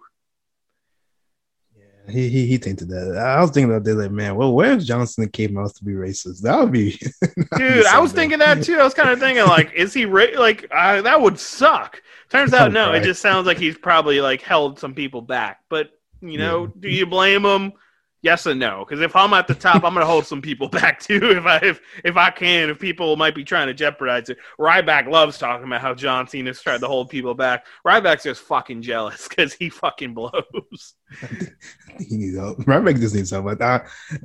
He, 2.10 2.30
he 2.30 2.46
he 2.48 2.58
tainted 2.58 2.90
that. 2.90 3.18
I 3.18 3.42
was 3.42 3.52
thinking 3.52 3.72
about 3.72 3.84
that, 3.86 3.96
like, 3.96 4.12
man, 4.12 4.36
well, 4.36 4.54
where's 4.54 4.86
Johnson 4.86 5.24
and 5.24 5.34
Kate 5.34 5.52
Mouse 5.52 5.74
to 5.74 5.86
be 5.86 5.94
racist? 5.94 6.42
That 6.42 6.60
would 6.60 6.72
be, 6.72 7.00
dude. 7.58 7.86
I 7.86 8.00
was 8.00 8.12
thinking 8.12 8.40
that 8.40 8.64
too. 8.64 8.80
I 8.80 8.84
was 8.84 8.94
kind 8.94 9.10
of 9.10 9.20
thinking, 9.20 9.46
like, 9.46 9.74
is 9.74 9.94
he 9.94 10.06
ra- 10.06 10.38
like 10.38 10.68
uh, 10.72 11.02
that 11.02 11.22
would 11.22 11.40
suck? 11.40 12.02
Turns 12.30 12.54
out, 12.54 12.72
no. 12.74 12.94
It 12.94 13.04
just 13.04 13.22
sounds 13.22 13.48
like 13.48 13.58
he's 13.58 13.78
probably 13.78 14.22
like 14.22 14.42
held 14.42 14.80
some 14.80 14.94
people 14.94 15.22
back. 15.22 15.62
But 15.70 15.92
you 16.22 16.38
know, 16.38 16.64
yeah. 16.64 16.72
do 16.80 16.90
you 16.90 17.06
blame 17.06 17.46
him? 17.46 17.74
Yes 18.22 18.46
and 18.46 18.60
no. 18.60 18.84
Because 18.86 19.02
if 19.02 19.16
I'm 19.16 19.34
at 19.34 19.48
the 19.48 19.56
top, 19.56 19.84
I'm 19.86 19.94
going 19.94 20.06
to 20.06 20.06
hold 20.06 20.26
some 20.26 20.42
people 20.42 20.68
back 20.70 21.00
too. 21.00 21.20
If 21.24 21.46
I 21.46 21.58
if 21.58 21.82
if 22.04 22.18
I 22.18 22.30
can, 22.32 22.70
if 22.70 22.80
people 22.80 23.16
might 23.16 23.36
be 23.36 23.44
trying 23.44 23.68
to 23.68 23.74
jeopardize 23.74 24.30
it. 24.30 24.38
Ryback 24.60 25.10
loves 25.10 25.38
talking 25.38 25.66
about 25.66 25.82
how 25.82 25.94
John 25.94 26.28
Cena's 26.28 26.62
tried 26.62 26.82
to 26.82 26.88
hold 26.88 27.10
people 27.10 27.34
back. 27.34 27.66
Ryback's 27.86 28.24
just 28.24 28.42
fucking 28.42 28.82
jealous 28.82 29.28
because 29.30 29.54
he 29.54 29.70
fucking 29.70 30.14
blows. 30.14 30.96
he 32.00 32.18
needs 32.18 32.38
help. 32.38 32.60
Ryback 32.60 33.00
just 33.00 33.16
needs 33.16 33.32
help. 33.32 33.46
But 33.46 33.62
I 33.62 33.82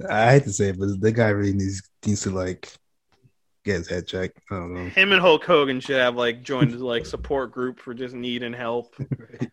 I 0.09 0.33
hate 0.33 0.44
to 0.44 0.52
say 0.52 0.70
it, 0.70 0.78
but 0.78 1.00
the 1.00 1.12
guy 1.12 1.28
really 1.28 1.52
needs 1.54 1.88
needs 2.04 2.22
to 2.22 2.30
like 2.30 2.72
get 3.64 3.76
his 3.76 3.88
head 3.88 4.07
checked. 4.07 4.40
I 4.50 4.57
don't 4.57 4.74
know. 4.74 4.90
Him 4.90 5.12
and 5.12 5.20
Hulk 5.20 5.44
Hogan 5.44 5.78
should 5.80 6.00
have 6.00 6.16
like 6.16 6.42
joined 6.42 6.78
like 6.80 7.07
support 7.07 7.52
group 7.52 7.78
for 7.78 7.94
just 7.94 8.14
needing 8.14 8.52
help. 8.52 8.94
right. 8.98 9.50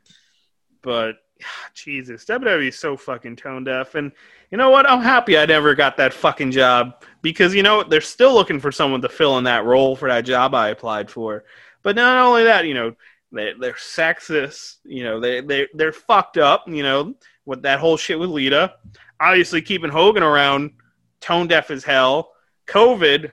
But 0.82 1.18
Jesus, 1.74 2.26
WWE 2.26 2.70
is 2.70 2.78
so 2.78 2.98
fucking 2.98 3.36
tone 3.36 3.64
deaf. 3.64 3.96
And 3.96 4.12
you 4.52 4.58
know 4.58 4.70
what? 4.70 4.90
I'm 4.90 5.02
happy 5.02 5.38
I 5.38 5.46
never 5.46 5.76
got 5.76 5.98
that 5.98 6.14
fucking 6.14 6.52
job 6.52 7.04
because 7.22 7.54
you 7.54 7.64
know 7.64 7.84
they're 7.84 8.02
still 8.02 8.34
looking 8.34 8.60
for 8.60 8.72
someone 8.72 9.02
to 9.02 9.10
fill 9.10 9.38
in 9.38 9.44
that 9.46 9.66
role 9.66 9.96
for 9.96 10.10
that 10.10 10.26
job 10.26 10.54
I 10.54 10.70
applied 10.70 11.10
for. 11.10 11.46
But 11.84 11.96
not 11.96 12.24
only 12.26 12.44
that, 12.44 12.66
you 12.66 12.74
know, 12.74 12.96
they, 13.32 13.54
they're 13.60 13.74
sexist. 13.74 14.78
You 14.84 15.04
know, 15.04 15.20
they 15.20 15.42
they 15.42 15.68
they're 15.74 15.94
fucked 15.94 16.38
up. 16.38 16.68
You 16.68 16.84
know, 16.84 17.16
with 17.46 17.62
that 17.64 17.80
whole 17.80 17.98
shit 17.98 18.20
with 18.20 18.30
Lita. 18.30 18.74
Obviously, 19.20 19.62
keeping 19.62 19.92
Hogan 19.92 20.24
around, 20.24 20.72
tone 21.20 21.48
deaf 21.48 21.72
as 21.72 21.84
hell. 21.84 22.32
COVID, 22.68 23.32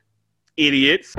idiots. 0.57 1.14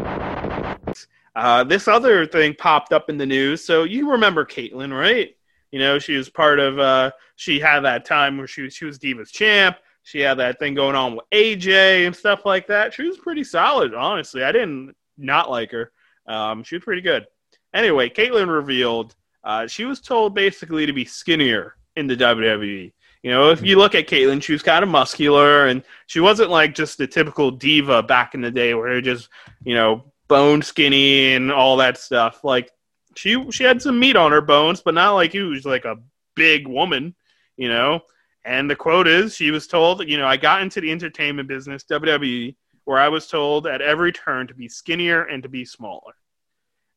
Uh, 1.36 1.64
this 1.64 1.88
other 1.88 2.26
thing 2.26 2.54
popped 2.54 2.92
up 2.92 3.10
in 3.10 3.18
the 3.18 3.26
news. 3.26 3.64
So 3.64 3.84
you 3.84 4.12
remember 4.12 4.46
Kaitlyn, 4.46 4.98
right? 4.98 5.36
You 5.72 5.80
know, 5.80 6.00
she 6.00 6.16
was 6.16 6.30
part 6.30 6.60
of. 6.60 6.80
Uh, 6.80 7.12
she 7.36 7.60
had 7.60 7.82
that 7.82 8.06
time 8.06 8.38
where 8.38 8.48
she 8.48 8.64
was 8.64 8.74
she 8.74 8.86
was 8.86 9.00
Divas 9.00 9.32
champ. 9.32 9.78
She 10.04 10.20
had 10.20 10.40
that 10.40 10.60
thing 10.60 10.74
going 10.74 10.96
on 10.96 11.16
with 11.16 11.26
AJ 11.32 12.06
and 12.06 12.16
stuff 12.16 12.46
like 12.46 12.68
that. 12.68 12.94
She 12.94 13.04
was 13.04 13.18
pretty 13.18 13.44
solid, 13.44 13.94
honestly. 13.94 14.44
I 14.44 14.52
didn't 14.52 14.96
not 15.18 15.50
like 15.50 15.72
her. 15.72 15.92
Um, 16.26 16.64
she 16.64 16.76
was 16.76 16.84
pretty 16.84 17.02
good. 17.02 17.28
Anyway, 17.74 18.10
Kaitlyn 18.10 18.48
revealed 18.48 19.16
uh, 19.44 19.68
she 19.68 19.86
was 19.86 20.02
told 20.02 20.34
basically 20.34 20.86
to 20.86 20.94
be 20.94 21.06
skinnier 21.06 21.76
in 21.96 22.08
the 22.08 22.16
WWE. 22.16 22.92
You 23.24 23.32
know, 23.32 23.52
if 23.52 23.62
you 23.62 23.78
look 23.78 23.96
at 23.96 24.08
Kaitlyn, 24.08 24.42
she 24.42 24.54
was 24.54 24.64
kind 24.64 24.82
of 24.82 24.90
muscular, 24.90 25.68
and 25.68 25.84
she 26.08 26.20
wasn't 26.20 26.50
like 26.50 26.74
just 26.74 26.98
the 26.98 27.08
typical 27.08 27.52
diva 27.52 28.02
back 28.02 28.34
in 28.34 28.42
the 28.42 28.52
day 28.52 28.74
where 28.74 29.02
just 29.02 29.30
you 29.64 29.76
know 29.76 30.06
bone 30.28 30.62
skinny 30.62 31.34
and 31.34 31.52
all 31.52 31.78
that 31.78 31.98
stuff. 31.98 32.44
Like 32.44 32.72
she 33.16 33.50
she 33.52 33.64
had 33.64 33.82
some 33.82 34.00
meat 34.00 34.16
on 34.16 34.32
her 34.32 34.42
bones, 34.42 34.82
but 34.82 34.94
not 34.94 35.14
like 35.14 35.34
you 35.34 35.50
was 35.50 35.66
like 35.66 35.86
a 35.86 35.98
big 36.36 36.68
woman, 36.68 37.16
you 37.58 37.70
know. 37.70 38.02
And 38.46 38.70
the 38.70 38.76
quote 38.76 39.08
is, 39.08 39.36
she 39.36 39.52
was 39.52 39.68
told, 39.68 40.08
you 40.08 40.18
know, 40.18 40.26
I 40.26 40.38
got 40.38 40.62
into 40.62 40.82
the 40.82 40.92
entertainment 40.92 41.48
business, 41.48 41.84
WWE, 41.84 42.56
where 42.86 42.98
I 42.98 43.10
was 43.10 43.28
told 43.28 43.68
at 43.68 43.82
every 43.82 44.12
turn 44.12 44.48
to 44.48 44.54
be 44.54 44.70
skinnier 44.70 45.24
and 45.24 45.44
to 45.44 45.50
be 45.50 45.66
smaller. 45.66 46.14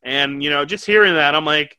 And 0.03 0.43
you 0.43 0.51
know, 0.51 0.65
just 0.65 0.87
hearing 0.87 1.15
that, 1.15 1.35
I'm 1.35 1.45
like, 1.45 1.79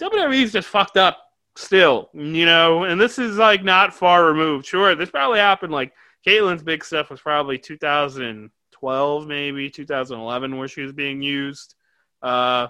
WWE's 0.00 0.52
just 0.52 0.68
fucked 0.68 0.96
up 0.96 1.18
still, 1.56 2.10
you 2.14 2.46
know. 2.46 2.84
And 2.84 3.00
this 3.00 3.18
is 3.18 3.36
like 3.36 3.64
not 3.64 3.94
far 3.94 4.26
removed. 4.26 4.66
Sure, 4.66 4.94
this 4.94 5.10
probably 5.10 5.40
happened. 5.40 5.72
Like 5.72 5.92
Kaitlyn's 6.26 6.62
big 6.62 6.84
stuff 6.84 7.10
was 7.10 7.20
probably 7.20 7.58
2012, 7.58 9.26
maybe 9.26 9.70
2011, 9.70 10.56
where 10.56 10.68
she 10.68 10.82
was 10.82 10.92
being 10.92 11.22
used. 11.22 11.74
Uh, 12.22 12.68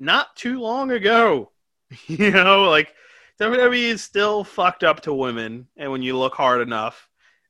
not 0.00 0.34
too 0.34 0.58
long 0.58 0.90
ago. 0.90 1.52
you 2.06 2.30
know, 2.30 2.64
like 2.64 2.94
WWE 3.40 3.88
is 3.88 4.02
still 4.02 4.42
fucked 4.42 4.82
up 4.82 5.00
to 5.02 5.14
women, 5.14 5.68
and 5.76 5.92
when 5.92 6.02
you 6.02 6.16
look 6.16 6.34
hard 6.34 6.60
enough, 6.60 7.08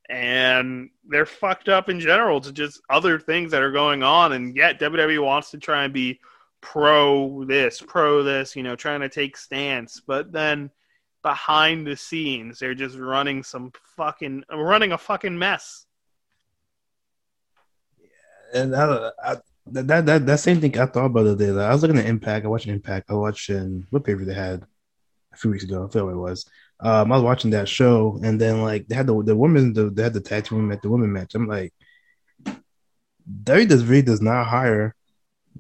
and 0.08 0.90
they're 1.08 1.26
fucked 1.26 1.68
up 1.68 1.88
in 1.88 2.00
general 2.00 2.40
to 2.40 2.52
just 2.52 2.80
other 2.90 3.18
things 3.18 3.52
that 3.52 3.62
are 3.62 3.72
going 3.72 4.02
on, 4.02 4.32
and 4.32 4.56
yet 4.56 4.80
WWE 4.80 5.24
wants 5.24 5.50
to 5.52 5.58
try 5.58 5.84
and 5.84 5.94
be 5.94 6.20
pro 6.60 7.44
this, 7.44 7.82
pro 7.86 8.22
this, 8.22 8.54
you 8.56 8.62
know, 8.62 8.76
trying 8.76 9.00
to 9.00 9.08
take 9.08 9.36
stance, 9.36 10.02
but 10.06 10.32
then 10.32 10.70
behind 11.22 11.86
the 11.86 11.96
scenes, 11.96 12.58
they're 12.58 12.74
just 12.74 12.96
running 12.96 13.42
some 13.42 13.72
fucking 13.96 14.44
running 14.52 14.92
a 14.92 14.98
fucking 14.98 15.38
mess. 15.38 15.86
Yeah, 17.98 18.60
and 18.60 18.74
I, 18.74 18.86
don't 18.86 19.00
know. 19.00 19.12
I, 19.22 19.36
that 19.72 20.06
that 20.06 20.26
that 20.26 20.40
same 20.40 20.60
thing 20.60 20.78
I 20.78 20.86
thought 20.86 21.06
about 21.06 21.24
the 21.24 21.32
other 21.32 21.46
day. 21.46 21.50
Like, 21.52 21.66
I 21.68 21.72
was 21.72 21.82
looking 21.82 21.98
at 21.98 22.06
Impact. 22.06 22.44
I 22.46 22.48
watched 22.48 22.66
Impact. 22.66 23.10
I 23.10 23.14
watched 23.14 23.50
in 23.50 23.86
what 23.90 24.04
paper 24.04 24.24
they 24.24 24.34
had 24.34 24.64
a 25.32 25.36
few 25.36 25.50
weeks 25.50 25.64
ago. 25.64 25.86
I 25.86 25.92
feel 25.92 26.06
like 26.06 26.14
it 26.14 26.18
was. 26.18 26.46
um, 26.80 27.12
I 27.12 27.16
was 27.16 27.24
watching 27.24 27.50
that 27.52 27.68
show, 27.68 28.18
and 28.22 28.40
then 28.40 28.62
like 28.62 28.88
they 28.88 28.94
had 28.94 29.06
the 29.06 29.22
the 29.22 29.36
women, 29.36 29.72
the, 29.72 29.90
they 29.90 30.02
had 30.02 30.14
the 30.14 30.20
tag 30.20 30.44
team 30.44 30.72
at 30.72 30.82
the 30.82 30.90
women 30.90 31.12
match. 31.12 31.34
I'm 31.34 31.46
like, 31.48 31.72
WWE 33.44 34.04
does 34.04 34.20
not 34.20 34.46
hire 34.46 34.94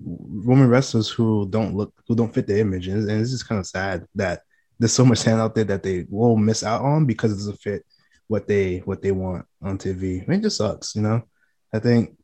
women 0.02 0.68
wrestlers 0.68 1.08
who 1.08 1.48
don't 1.50 1.76
look 1.76 1.92
who 2.06 2.14
don't 2.16 2.32
fit 2.34 2.46
the 2.46 2.58
image, 2.60 2.88
and, 2.88 3.08
and 3.10 3.20
it's 3.20 3.30
just 3.30 3.48
kind 3.48 3.58
of 3.58 3.66
sad 3.66 4.06
that 4.14 4.42
there's 4.78 4.92
so 4.92 5.04
much 5.04 5.20
talent 5.22 5.42
out 5.42 5.54
there 5.54 5.64
that 5.64 5.82
they 5.82 6.06
will 6.08 6.36
miss 6.36 6.64
out 6.64 6.82
on 6.82 7.06
because 7.06 7.32
it 7.32 7.36
doesn't 7.36 7.60
fit 7.60 7.84
what 8.28 8.46
they 8.48 8.78
what 8.78 9.02
they 9.02 9.12
want 9.12 9.46
on 9.62 9.78
TV. 9.78 10.22
I 10.22 10.26
mean, 10.26 10.40
it 10.40 10.42
just 10.42 10.56
sucks, 10.58 10.94
you 10.94 11.02
know. 11.02 11.22
I 11.72 11.78
think 11.78 12.16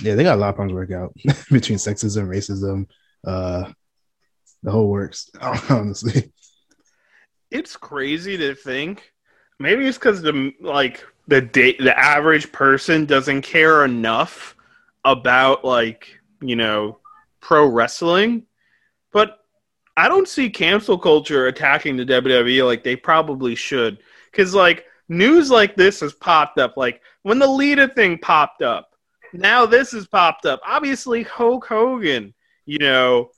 yeah, 0.00 0.14
they 0.14 0.22
got 0.22 0.36
a 0.36 0.40
lot 0.40 0.50
of 0.50 0.56
problems 0.56 0.72
to 0.72 0.76
work 0.76 0.92
out 0.92 1.14
between 1.50 1.78
sexism, 1.78 2.28
racism, 2.28 2.86
uh, 3.26 3.70
the 4.62 4.70
whole 4.70 4.88
works. 4.88 5.30
Honestly, 5.70 6.32
it's 7.50 7.76
crazy 7.76 8.36
to 8.36 8.54
think. 8.54 9.12
Maybe 9.58 9.86
it's 9.86 9.98
because 9.98 10.22
the 10.22 10.52
like 10.60 11.04
the 11.26 11.40
day 11.40 11.76
the 11.78 11.98
average 11.98 12.52
person 12.52 13.06
doesn't 13.06 13.42
care 13.42 13.84
enough 13.84 14.56
about 15.04 15.64
like 15.64 16.18
you 16.40 16.56
know 16.56 16.98
pro 17.40 17.66
wrestling, 17.66 18.44
but 19.12 19.38
I 19.96 20.08
don't 20.08 20.28
see 20.28 20.48
cancel 20.48 20.96
culture 20.96 21.48
attacking 21.48 21.96
the 21.96 22.04
WWE 22.04 22.64
like 22.64 22.84
they 22.84 22.94
probably 22.94 23.56
should. 23.56 23.98
Because 24.30 24.54
like 24.54 24.84
news 25.08 25.50
like 25.50 25.74
this 25.74 26.00
has 26.00 26.12
popped 26.12 26.58
up. 26.58 26.76
Like 26.76 27.02
when 27.22 27.40
the 27.40 27.48
Lita 27.48 27.88
thing 27.88 28.16
popped 28.18 28.62
up, 28.62 28.87
now 29.32 29.66
this 29.66 29.92
has 29.92 30.06
popped 30.06 30.46
up. 30.46 30.60
Obviously, 30.66 31.22
Hulk 31.22 31.66
Hogan. 31.66 32.34
You 32.66 32.78
know, 32.78 33.30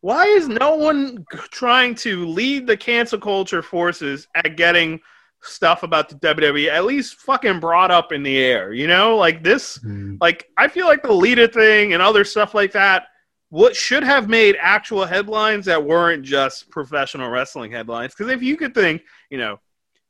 why 0.00 0.26
is 0.26 0.48
no 0.48 0.76
one 0.76 1.24
trying 1.50 1.94
to 1.96 2.26
lead 2.26 2.66
the 2.66 2.76
cancel 2.76 3.18
culture 3.18 3.62
forces 3.62 4.26
at 4.34 4.56
getting 4.56 5.00
stuff 5.42 5.82
about 5.82 6.08
the 6.08 6.14
WWE 6.16 6.68
at 6.68 6.84
least 6.84 7.16
fucking 7.16 7.60
brought 7.60 7.90
up 7.90 8.12
in 8.12 8.22
the 8.22 8.38
air? 8.38 8.72
You 8.72 8.86
know, 8.86 9.16
like 9.16 9.42
this. 9.42 9.78
Mm. 9.78 10.18
Like 10.20 10.48
I 10.56 10.68
feel 10.68 10.86
like 10.86 11.02
the 11.02 11.12
Lita 11.12 11.48
thing 11.48 11.92
and 11.92 12.02
other 12.02 12.24
stuff 12.24 12.54
like 12.54 12.72
that. 12.72 13.06
What 13.50 13.76
should 13.76 14.02
have 14.02 14.30
made 14.30 14.56
actual 14.58 15.04
headlines 15.04 15.66
that 15.66 15.84
weren't 15.84 16.24
just 16.24 16.70
professional 16.70 17.28
wrestling 17.28 17.70
headlines? 17.70 18.14
Because 18.14 18.32
if 18.32 18.42
you 18.42 18.56
could 18.56 18.74
think, 18.74 19.02
you 19.28 19.36
know, 19.36 19.60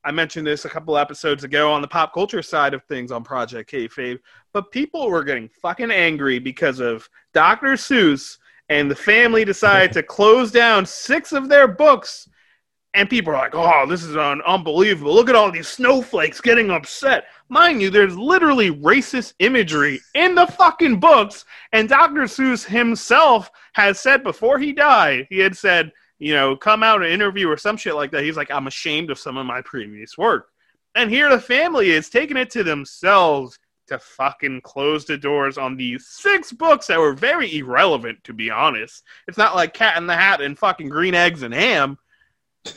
I 0.04 0.10
mentioned 0.10 0.46
this 0.46 0.64
a 0.64 0.68
couple 0.68 0.98
episodes 0.98 1.44
ago 1.44 1.72
on 1.72 1.80
the 1.80 1.88
pop 1.88 2.12
culture 2.12 2.42
side 2.42 2.74
of 2.74 2.82
things 2.84 3.12
on 3.12 3.22
Project 3.22 3.70
Kayfabe, 3.70 4.18
but 4.52 4.72
people 4.72 5.08
were 5.08 5.22
getting 5.22 5.48
fucking 5.48 5.92
angry 5.92 6.38
because 6.40 6.80
of 6.80 7.08
Dr. 7.32 7.74
Seuss 7.74 8.38
and 8.68 8.90
the 8.90 8.96
family 8.96 9.44
decided 9.44 9.92
to 9.92 10.02
close 10.02 10.50
down 10.50 10.86
six 10.86 11.32
of 11.32 11.48
their 11.48 11.68
books. 11.68 12.28
And 12.94 13.08
people 13.08 13.32
are 13.32 13.38
like, 13.38 13.54
oh, 13.54 13.86
this 13.88 14.02
is 14.02 14.16
un- 14.16 14.42
unbelievable. 14.46 15.14
Look 15.14 15.28
at 15.28 15.34
all 15.34 15.50
these 15.50 15.68
snowflakes 15.68 16.40
getting 16.40 16.70
upset. 16.70 17.24
Mind 17.48 17.80
you, 17.80 17.88
there's 17.88 18.16
literally 18.16 18.70
racist 18.70 19.34
imagery 19.38 20.00
in 20.14 20.34
the 20.34 20.46
fucking 20.46 21.00
books. 21.00 21.44
And 21.72 21.88
Dr. 21.88 22.22
Seuss 22.22 22.64
himself 22.64 23.50
has 23.74 23.98
said 23.98 24.22
before 24.22 24.58
he 24.58 24.72
died, 24.72 25.26
he 25.30 25.38
had 25.38 25.56
said, 25.56 25.92
you 26.22 26.34
know, 26.34 26.54
come 26.54 26.84
out 26.84 27.02
and 27.02 27.12
interview 27.12 27.48
or 27.48 27.56
some 27.56 27.76
shit 27.76 27.96
like 27.96 28.12
that. 28.12 28.22
He's 28.22 28.36
like, 28.36 28.48
I'm 28.48 28.68
ashamed 28.68 29.10
of 29.10 29.18
some 29.18 29.36
of 29.36 29.44
my 29.44 29.60
previous 29.60 30.16
work. 30.16 30.50
And 30.94 31.10
here 31.10 31.28
the 31.28 31.40
family 31.40 31.90
is 31.90 32.08
taking 32.08 32.36
it 32.36 32.50
to 32.50 32.62
themselves 32.62 33.58
to 33.88 33.98
fucking 33.98 34.60
close 34.60 35.04
the 35.04 35.18
doors 35.18 35.58
on 35.58 35.76
these 35.76 36.06
six 36.06 36.52
books 36.52 36.86
that 36.86 37.00
were 37.00 37.12
very 37.12 37.58
irrelevant, 37.58 38.22
to 38.22 38.32
be 38.32 38.50
honest. 38.50 39.02
It's 39.26 39.36
not 39.36 39.56
like 39.56 39.74
Cat 39.74 39.96
in 39.96 40.06
the 40.06 40.14
Hat 40.14 40.40
and 40.40 40.56
fucking 40.56 40.88
Green 40.88 41.14
Eggs 41.14 41.42
and 41.42 41.52
Ham. 41.52 41.98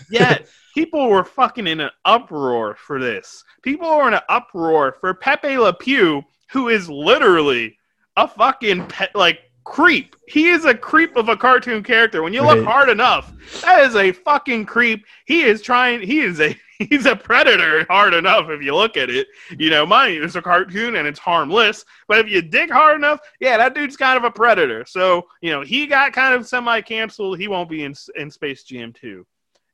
Yet 0.09 0.47
people 0.73 1.07
were 1.07 1.23
fucking 1.23 1.67
in 1.67 1.81
an 1.81 1.91
uproar 2.03 2.73
for 2.73 2.99
this. 2.99 3.43
People 3.61 3.95
were 3.95 4.07
in 4.07 4.15
an 4.15 4.21
uproar 4.27 4.97
for 4.99 5.13
Pepe 5.13 5.59
Le 5.59 5.71
Pew, 5.71 6.23
who 6.49 6.69
is 6.69 6.89
literally 6.89 7.77
a 8.17 8.27
fucking 8.27 8.87
pet, 8.87 9.11
like 9.13 9.44
creep. 9.65 10.15
He 10.27 10.47
is 10.47 10.63
a 10.63 10.73
creep 10.73 11.17
of 11.17 11.27
a 11.27 11.35
cartoon 11.35 11.83
character. 11.83 12.23
When 12.23 12.33
you 12.33 12.41
look 12.41 12.57
right. 12.57 12.65
hard 12.65 12.89
enough, 12.89 13.33
that 13.61 13.81
is 13.85 13.95
a 13.95 14.13
fucking 14.13 14.65
creep. 14.65 15.05
He 15.25 15.41
is 15.41 15.61
trying. 15.61 16.01
He 16.01 16.21
is 16.21 16.39
a 16.39 16.57
he's 16.89 17.05
a 17.05 17.15
predator 17.15 17.85
hard 17.89 18.13
enough 18.13 18.49
if 18.49 18.61
you 18.61 18.75
look 18.75 18.95
at 18.95 19.09
it. 19.09 19.27
You 19.57 19.69
know, 19.69 19.85
mind 19.85 20.15
you, 20.15 20.23
it's 20.23 20.35
a 20.35 20.41
cartoon 20.41 20.95
and 20.95 21.07
it's 21.07 21.19
harmless. 21.19 21.83
But 22.07 22.19
if 22.19 22.29
you 22.29 22.41
dig 22.41 22.71
hard 22.71 22.95
enough, 22.95 23.19
yeah, 23.39 23.57
that 23.57 23.75
dude's 23.75 23.97
kind 23.97 24.17
of 24.17 24.23
a 24.23 24.31
predator. 24.31 24.85
So 24.87 25.27
you 25.41 25.51
know, 25.51 25.61
he 25.61 25.87
got 25.87 26.13
kind 26.13 26.33
of 26.33 26.47
semi 26.47 26.81
canceled. 26.81 27.39
He 27.39 27.47
won't 27.47 27.69
be 27.69 27.83
in 27.83 27.93
in 28.15 28.31
Space 28.31 28.63
Jam 28.63 28.93
2. 28.93 29.25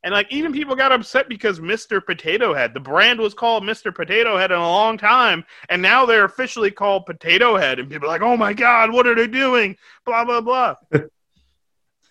And 0.04 0.14
like 0.14 0.32
even 0.32 0.52
people 0.52 0.76
got 0.76 0.91
upset 0.91 1.30
because 1.30 1.60
Mr. 1.60 2.04
Potato 2.04 2.54
Head, 2.54 2.74
the 2.74 2.80
brand 2.80 3.20
was 3.20 3.36
called 3.36 3.64
Mr. 3.64 3.93
Potato 3.93 4.36
Head 4.36 4.52
in 4.52 4.58
a 4.58 4.70
long 4.70 4.97
time, 4.97 5.45
and 5.70 5.82
now 5.82 6.06
they're 6.06 6.26
officially 6.26 6.72
called 6.72 7.06
Potato 7.06 7.56
Head, 7.56 7.78
and 7.78 7.89
people 7.89 8.08
are 8.08 8.12
like, 8.12 8.24
oh 8.24 8.36
my 8.36 8.54
god, 8.54 8.91
what 8.91 9.06
are 9.06 9.14
they 9.14 9.28
doing? 9.28 9.78
Blah 10.06 10.26
blah 10.26 10.41
blah. 10.41 10.76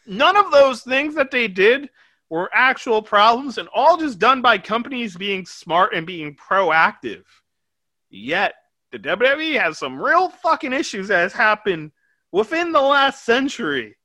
None 0.06 0.36
of 0.36 0.52
those 0.52 0.82
things 0.82 1.14
that 1.16 1.32
they 1.32 1.48
did 1.48 1.90
were 2.28 2.48
actual 2.54 3.02
problems, 3.02 3.58
and 3.58 3.68
all 3.74 3.96
just 3.96 4.20
done 4.20 4.40
by 4.40 4.56
companies 4.56 5.16
being 5.16 5.44
smart 5.44 5.92
and 5.92 6.06
being 6.06 6.36
proactive. 6.36 7.24
Yet 8.08 8.54
the 8.92 9.00
WWE 9.00 9.60
has 9.60 9.78
some 9.78 10.00
real 10.00 10.28
fucking 10.28 10.72
issues 10.72 11.08
that 11.08 11.18
has 11.18 11.32
happened 11.32 11.90
within 12.30 12.70
the 12.70 12.80
last 12.80 13.24
century, 13.24 13.96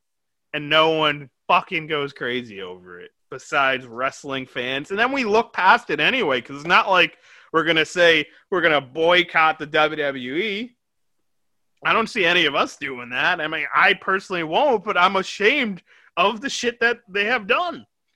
and 0.54 0.72
no 0.72 0.98
one 0.98 1.30
fucking 1.48 1.86
goes 1.86 2.14
crazy 2.14 2.64
over 2.64 3.00
it 3.00 3.12
besides 3.30 3.86
wrestling 3.86 4.46
fans. 4.46 4.90
And 4.90 5.00
then 5.00 5.12
we 5.12 5.24
look 5.24 5.54
past 5.54 5.90
it 5.90 6.00
anyway 6.00 6.42
because 6.42 6.58
it's 6.58 6.68
not 6.68 6.90
like 6.90 7.18
we're 7.52 7.64
going 7.64 7.76
to 7.78 7.86
say 7.86 8.28
we're 8.50 8.62
going 8.62 8.74
to 8.74 8.82
boycott 8.82 9.60
the 9.60 9.68
WWE. 9.68 10.72
I 11.84 11.94
don't 11.94 12.10
see 12.10 12.26
any 12.26 12.46
of 12.46 12.56
us 12.56 12.78
doing 12.78 13.10
that. 13.10 13.40
I 13.40 13.48
mean, 13.48 13.66
I 13.74 13.94
personally 13.94 14.44
won't, 14.44 14.84
but 14.84 14.98
I'm 14.98 15.16
ashamed 15.16 15.84
of 16.18 16.42
the 16.42 16.50
shit 16.50 16.80
that 16.80 17.00
they 17.08 17.26
have 17.26 17.48
done. 17.48 17.86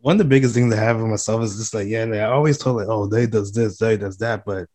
One 0.00 0.14
of 0.14 0.18
the 0.18 0.24
biggest 0.24 0.54
things 0.54 0.72
I 0.74 0.78
have 0.78 0.96
for 0.96 1.06
myself 1.06 1.42
is 1.42 1.58
just 1.58 1.74
like, 1.74 1.86
yeah, 1.86 2.04
I 2.04 2.30
always 2.30 2.56
told 2.58 2.76
like, 2.76 2.88
oh, 2.88 3.06
they 3.06 3.26
does 3.26 3.52
this, 3.52 3.78
they 3.78 3.98
does 3.98 4.16
that, 4.18 4.44
but 4.46 4.66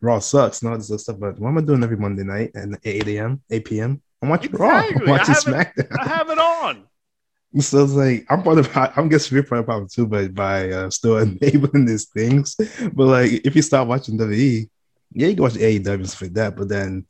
Raw 0.00 0.18
sucks, 0.20 0.62
and 0.62 0.70
all 0.70 0.78
this 0.78 1.02
stuff. 1.02 1.18
But 1.18 1.38
what 1.38 1.48
am 1.48 1.58
I 1.58 1.62
doing 1.62 1.82
every 1.82 1.96
Monday 1.96 2.24
night 2.24 2.52
at 2.54 2.68
8 2.84 3.08
a.m., 3.08 3.42
8 3.50 3.64
p.m.? 3.64 4.02
I'm 4.22 4.28
watching 4.28 4.50
exactly. 4.50 4.94
Raw. 4.94 5.02
I'm 5.02 5.08
watching 5.08 5.34
I 5.34 5.38
SmackDown. 5.38 5.98
I 5.98 6.08
have 6.08 6.30
it 6.30 6.38
on. 6.38 6.84
So 7.60 7.84
it's 7.84 7.92
like 7.92 8.26
I'm 8.30 8.42
part 8.42 8.58
of 8.58 8.76
I'm 8.96 9.08
guessing 9.08 9.36
we're 9.36 9.44
part 9.44 9.60
of 9.60 9.66
problem 9.66 9.88
too, 9.88 10.06
but 10.06 10.34
by 10.34 10.70
uh, 10.70 10.90
still 10.90 11.18
enabling 11.18 11.86
these 11.86 12.06
things. 12.06 12.56
But 12.92 13.06
like 13.06 13.32
if 13.44 13.54
you 13.54 13.62
stop 13.62 13.88
watching 13.88 14.18
WWE, 14.18 14.68
yeah, 15.12 15.28
you 15.28 15.34
can 15.34 15.42
watch 15.42 15.54
AEW 15.54 16.22
like 16.22 16.32
that, 16.34 16.56
but 16.56 16.68
then 16.68 17.06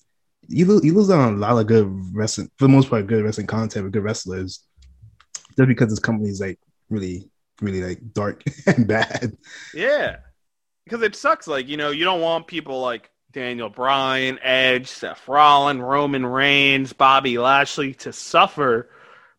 you 0.48 0.66
lose 0.66 0.84
you 0.84 0.94
lose 0.94 1.10
on 1.10 1.34
a 1.34 1.36
lot 1.36 1.58
of 1.58 1.66
good 1.66 1.86
wrestling 2.14 2.50
for 2.56 2.64
the 2.66 2.72
most 2.72 2.90
part, 2.90 3.06
good 3.06 3.24
wrestling 3.24 3.46
content 3.46 3.84
with 3.84 3.92
good 3.92 4.04
wrestlers. 4.04 4.64
Just 5.56 5.68
because 5.68 5.88
this 5.88 6.00
company 6.00 6.28
is 6.28 6.40
like 6.40 6.58
really, 6.90 7.30
really 7.60 7.82
like 7.82 8.12
dark 8.12 8.42
and 8.66 8.86
bad. 8.86 9.36
Yeah. 9.72 10.16
Because 10.84 11.02
it 11.02 11.16
sucks. 11.16 11.46
Like, 11.46 11.68
you 11.68 11.76
know, 11.76 11.90
you 11.90 12.04
don't 12.04 12.20
want 12.20 12.46
people 12.46 12.80
like 12.80 13.10
Daniel 13.32 13.70
Bryan, 13.70 14.38
Edge, 14.42 14.88
Seth 14.88 15.26
Rollins, 15.26 15.80
Roman 15.80 16.26
Reigns, 16.26 16.92
Bobby 16.92 17.38
Lashley 17.38 17.94
to 17.94 18.12
suffer 18.12 18.90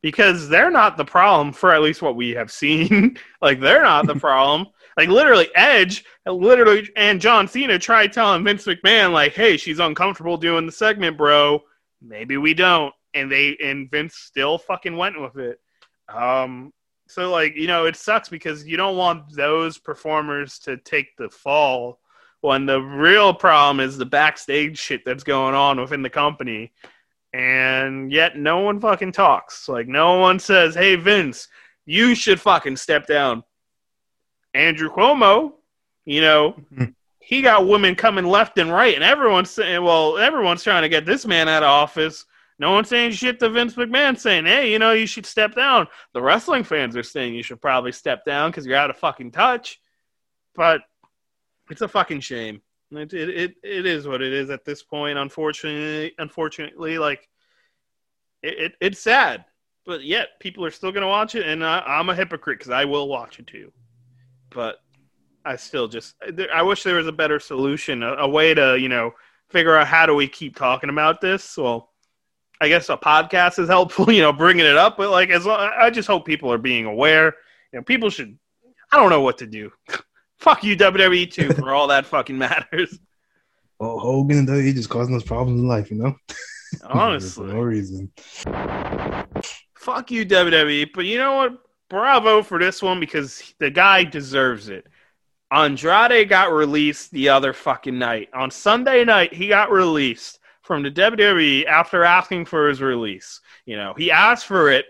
because 0.05 0.47
they're 0.47 0.69
not 0.69 0.97
the 0.97 1.03
problem 1.03 1.51
for 1.51 1.73
at 1.73 1.81
least 1.81 2.03
what 2.03 2.15
we 2.15 2.29
have 2.29 2.51
seen. 2.51 3.17
like 3.41 3.59
they're 3.59 3.81
not 3.81 4.05
the 4.05 4.13
problem. 4.13 4.67
like 4.97 5.09
literally, 5.09 5.49
Edge, 5.55 6.05
literally, 6.27 6.87
and 6.95 7.19
John 7.19 7.47
Cena 7.47 7.79
tried 7.79 8.13
telling 8.13 8.43
Vince 8.43 8.65
McMahon 8.65 9.13
like, 9.13 9.33
"Hey, 9.33 9.57
she's 9.57 9.79
uncomfortable 9.79 10.37
doing 10.37 10.67
the 10.67 10.71
segment, 10.71 11.17
bro. 11.17 11.63
Maybe 12.03 12.37
we 12.37 12.53
don't." 12.53 12.93
And 13.15 13.31
they 13.31 13.57
and 13.57 13.89
Vince 13.89 14.13
still 14.13 14.59
fucking 14.59 14.95
went 14.95 15.19
with 15.19 15.37
it. 15.37 15.59
Um, 16.07 16.71
so 17.07 17.31
like 17.31 17.55
you 17.55 17.65
know, 17.65 17.87
it 17.87 17.95
sucks 17.95 18.29
because 18.29 18.63
you 18.63 18.77
don't 18.77 18.97
want 18.97 19.35
those 19.35 19.79
performers 19.79 20.59
to 20.59 20.77
take 20.77 21.17
the 21.17 21.31
fall 21.31 21.97
when 22.41 22.67
the 22.67 22.79
real 22.79 23.33
problem 23.33 23.79
is 23.79 23.97
the 23.97 24.05
backstage 24.05 24.77
shit 24.77 25.03
that's 25.03 25.23
going 25.23 25.55
on 25.55 25.81
within 25.81 26.03
the 26.03 26.11
company 26.11 26.71
and 27.35 28.13
yet 28.13 28.37
no 28.37 28.59
one 28.59 28.79
fucking 28.79 29.11
talks. 29.11 29.67
Like 29.67 29.87
no 29.87 30.19
one 30.19 30.39
says, 30.39 30.73
"Hey 30.73 30.95
Vince, 30.95 31.49
you 31.85 32.15
should 32.15 32.39
fucking 32.39 32.77
step 32.77 33.07
down." 33.07 33.43
Andrew 34.53 34.89
Cuomo, 34.89 35.53
you 36.05 36.21
know, 36.21 36.53
mm-hmm. 36.53 36.85
he 37.19 37.41
got 37.41 37.67
women 37.67 37.93
coming 37.95 38.25
left 38.25 38.57
and 38.57 38.71
right, 38.71 38.95
and 38.95 39.03
everyone's 39.03 39.51
saying, 39.51 39.83
"Well, 39.83 40.17
everyone's 40.17 40.63
trying 40.63 40.83
to 40.83 40.89
get 40.89 41.05
this 41.05 41.25
man 41.25 41.49
out 41.49 41.63
of 41.63 41.69
office." 41.69 42.25
No 42.57 42.71
one's 42.71 42.87
saying 42.87 43.11
shit 43.11 43.37
to 43.41 43.49
Vince 43.49 43.73
McMahon, 43.73 44.17
saying, 44.17 44.45
"Hey, 44.45 44.71
you 44.71 44.79
know, 44.79 44.93
you 44.93 45.05
should 45.05 45.25
step 45.25 45.55
down." 45.55 45.87
The 46.13 46.21
wrestling 46.21 46.63
fans 46.63 46.95
are 46.95 47.03
saying 47.03 47.35
you 47.35 47.43
should 47.43 47.61
probably 47.61 47.91
step 47.91 48.23
down 48.23 48.49
because 48.49 48.65
you're 48.65 48.77
out 48.77 48.89
of 48.89 48.97
fucking 48.97 49.31
touch. 49.31 49.81
But 50.55 50.79
it's 51.69 51.81
a 51.81 51.89
fucking 51.89 52.21
shame. 52.21 52.61
It, 52.97 53.13
it, 53.13 53.29
it, 53.29 53.55
it 53.63 53.85
is 53.85 54.07
what 54.07 54.21
it 54.21 54.33
is 54.33 54.49
at 54.49 54.65
this 54.65 54.83
point. 54.83 55.17
Unfortunately, 55.17 56.13
unfortunately, 56.17 56.97
like 56.97 57.27
it, 58.43 58.59
it 58.59 58.73
it's 58.81 58.99
sad. 58.99 59.45
but 59.85 60.03
yet 60.03 60.39
people 60.39 60.65
are 60.65 60.71
still 60.71 60.91
to 60.93 61.07
watch 61.07 61.35
it, 61.35 61.45
and 61.47 61.63
I, 61.63 61.79
I'm 61.79 62.09
a 62.09 62.15
hypocrite 62.15 62.59
because 62.59 62.71
I 62.71 62.85
will 62.85 63.07
watch 63.07 63.39
it 63.39 63.47
too. 63.47 63.71
But 64.49 64.77
I 65.45 65.55
still 65.57 65.87
just 65.87 66.15
I 66.53 66.63
wish 66.63 66.83
there 66.83 66.95
was 66.95 67.07
a 67.07 67.11
better 67.11 67.39
solution, 67.39 68.03
a, 68.03 68.13
a 68.15 68.27
way 68.27 68.53
to 68.53 68.77
you 68.79 68.89
know 68.89 69.11
figure 69.49 69.75
out 69.77 69.87
how 69.87 70.05
do 70.05 70.15
we 70.15 70.27
keep 70.27 70.55
talking 70.55 70.89
about 70.89 71.21
this. 71.21 71.57
Well, 71.57 71.91
I 72.61 72.67
guess 72.67 72.89
a 72.89 72.97
podcast 72.97 73.59
is 73.59 73.69
helpful, 73.69 74.11
you 74.11 74.21
know, 74.21 74.33
bringing 74.33 74.65
it 74.65 74.77
up. 74.77 74.97
But 74.97 75.11
like, 75.11 75.29
as 75.29 75.45
long, 75.45 75.71
I 75.77 75.89
just 75.89 76.07
hope 76.07 76.25
people 76.25 76.51
are 76.51 76.57
being 76.57 76.85
aware. 76.85 77.35
You 77.71 77.79
know, 77.79 77.83
people 77.83 78.09
should. 78.09 78.37
I 78.91 78.97
don't 78.97 79.09
know 79.09 79.21
what 79.21 79.39
to 79.39 79.47
do. 79.47 79.71
Fuck 80.37 80.63
you, 80.63 80.75
WWE 80.75 81.31
too, 81.31 81.53
for 81.53 81.73
all 81.73 81.87
that 81.87 82.05
fucking 82.05 82.37
matters. 82.37 82.99
Well, 83.77 83.99
Hogan 83.99 84.37
and 84.37 84.47
WWE 84.47 84.73
just 84.73 84.89
causing 84.89 85.15
us 85.17 85.23
problems 85.23 85.59
in 85.59 85.67
life, 85.67 85.91
you 85.91 85.97
know. 85.97 86.15
Honestly, 86.85 87.45
for 87.45 87.53
no 87.53 87.59
reason. 87.59 88.09
Fuck 89.75 90.11
you, 90.11 90.25
WWE. 90.25 90.91
But 90.93 91.03
you 91.03 91.17
know 91.17 91.35
what? 91.35 91.57
Bravo 91.89 92.41
for 92.41 92.57
this 92.57 92.81
one 92.81 93.01
because 93.01 93.53
the 93.59 93.69
guy 93.69 94.05
deserves 94.05 94.69
it. 94.69 94.87
Andrade 95.51 96.27
got 96.27 96.51
released 96.51 97.11
the 97.11 97.29
other 97.29 97.53
fucking 97.53 97.97
night. 97.97 98.29
On 98.33 98.49
Sunday 98.49 99.03
night, 99.05 99.33
he 99.33 99.47
got 99.47 99.71
released 99.71 100.39
from 100.63 100.81
the 100.81 100.91
WWE 100.91 101.65
after 101.65 102.03
asking 102.03 102.45
for 102.45 102.67
his 102.67 102.81
release. 102.81 103.39
You 103.65 103.77
know, 103.77 103.93
he 103.95 104.11
asked 104.11 104.47
for 104.47 104.71
it, 104.71 104.85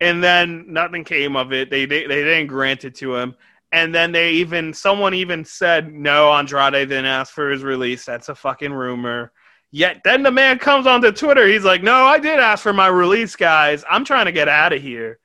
and 0.00 0.22
then 0.22 0.66
nothing 0.72 1.02
came 1.02 1.34
of 1.34 1.52
it. 1.52 1.70
They 1.70 1.84
they, 1.84 2.06
they 2.06 2.22
didn't 2.22 2.46
grant 2.46 2.84
it 2.84 2.94
to 2.96 3.16
him. 3.16 3.34
And 3.70 3.94
then 3.94 4.12
they 4.12 4.32
even 4.32 4.72
someone 4.72 5.14
even 5.14 5.44
said 5.44 5.92
no, 5.92 6.32
Andrade 6.32 6.88
didn't 6.88 7.04
ask 7.04 7.32
for 7.32 7.50
his 7.50 7.62
release. 7.62 8.04
That's 8.04 8.30
a 8.30 8.34
fucking 8.34 8.72
rumor. 8.72 9.32
Yet 9.70 10.00
then 10.04 10.22
the 10.22 10.30
man 10.30 10.58
comes 10.58 10.86
onto 10.86 11.12
Twitter. 11.12 11.46
He's 11.46 11.64
like, 11.64 11.82
"No, 11.82 12.04
I 12.04 12.18
did 12.18 12.38
ask 12.38 12.62
for 12.62 12.72
my 12.72 12.86
release, 12.86 13.36
guys. 13.36 13.84
I'm 13.88 14.04
trying 14.04 14.24
to 14.24 14.32
get 14.32 14.48
out 14.48 14.72
of 14.72 14.80
here." 14.80 15.18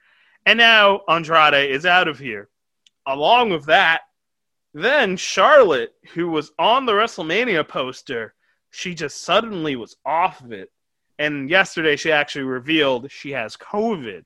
And 0.45 0.57
now 0.57 1.01
Andrade 1.07 1.69
is 1.71 1.85
out 1.85 2.09
of 2.09 2.19
here. 2.19 2.49
Along 3.05 3.49
with 3.49 3.65
that, 3.67 4.01
then 4.73 5.15
Charlotte, 5.15 5.93
who 6.13 6.27
was 6.29 6.51
on 6.59 6.85
the 6.85 6.93
WrestleMania 6.93 7.65
poster, 7.67 8.33
she 8.71 8.93
just 8.93 9.21
suddenly 9.21 9.75
was 9.75 9.95
off 10.05 10.41
of 10.41 10.51
it. 10.51 10.69
And 11.19 11.49
yesterday 11.49 11.95
she 11.95 12.11
actually 12.11 12.45
revealed 12.45 13.11
she 13.11 13.31
has 13.31 13.55
COVID. 13.55 14.25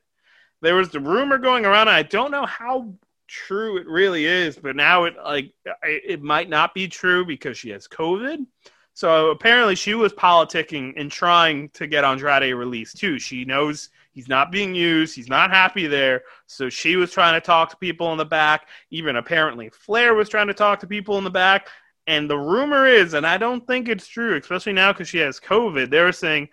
There 0.61 0.75
was 0.75 0.89
the 0.89 0.99
rumor 0.99 1.37
going 1.37 1.65
around, 1.65 1.89
I 1.89 2.01
don't 2.03 2.31
know 2.31 2.45
how 2.45 2.93
true 3.27 3.77
it 3.77 3.87
really 3.87 4.25
is, 4.25 4.57
but 4.57 4.75
now 4.75 5.03
it 5.03 5.15
like 5.23 5.53
it 5.83 6.21
might 6.21 6.49
not 6.49 6.73
be 6.73 6.87
true 6.87 7.25
because 7.25 7.57
she 7.57 7.69
has 7.69 7.87
COVID. 7.87 8.45
So 8.93 9.29
apparently 9.29 9.75
she 9.75 9.93
was 9.93 10.11
politicking 10.13 10.93
and 10.97 11.11
trying 11.11 11.69
to 11.69 11.85
get 11.85 12.03
Andrade 12.03 12.55
released 12.55 12.97
too. 12.97 13.19
She 13.19 13.45
knows 13.45 13.89
he's 14.11 14.27
not 14.27 14.51
being 14.51 14.73
used, 14.73 15.15
he's 15.15 15.29
not 15.29 15.51
happy 15.51 15.85
there. 15.85 16.23
So 16.47 16.69
she 16.69 16.95
was 16.95 17.11
trying 17.11 17.39
to 17.39 17.45
talk 17.45 17.69
to 17.69 17.77
people 17.77 18.11
in 18.11 18.17
the 18.17 18.25
back. 18.25 18.67
Even 18.89 19.17
apparently 19.17 19.69
Flair 19.69 20.15
was 20.15 20.29
trying 20.29 20.47
to 20.47 20.53
talk 20.55 20.79
to 20.79 20.87
people 20.87 21.17
in 21.19 21.23
the 21.23 21.29
back. 21.29 21.67
And 22.07 22.27
the 22.27 22.39
rumor 22.39 22.87
is, 22.87 23.13
and 23.13 23.27
I 23.27 23.37
don't 23.37 23.67
think 23.67 23.87
it's 23.87 24.07
true, 24.07 24.35
especially 24.35 24.73
now 24.73 24.93
because 24.93 25.09
she 25.09 25.19
has 25.19 25.39
COVID, 25.39 25.91
they 25.91 26.01
were 26.01 26.11
saying 26.11 26.49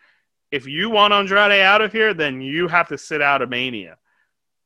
if 0.51 0.67
you 0.67 0.91
want 0.91 1.15
Andrade 1.15 1.63
out 1.63 1.81
of 1.81 1.93
here, 1.93 2.13
then 2.13 2.41
you 2.41 2.69
have 2.69 2.89
to 2.89 2.99
sit 2.99 3.23
out 3.23 3.41
of 3.41 3.49
Mania. 3.49 3.97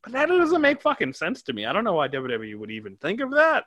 But 0.09 0.29
that 0.29 0.35
doesn't 0.35 0.63
make 0.63 0.81
fucking 0.81 1.13
sense 1.13 1.43
to 1.43 1.53
me. 1.53 1.67
I 1.67 1.73
don't 1.75 1.85
know 1.85 1.93
why 1.93 2.09
WWE 2.09 2.59
would 2.59 2.71
even 2.71 2.97
think 2.97 3.21
of 3.21 3.33
that. 3.33 3.65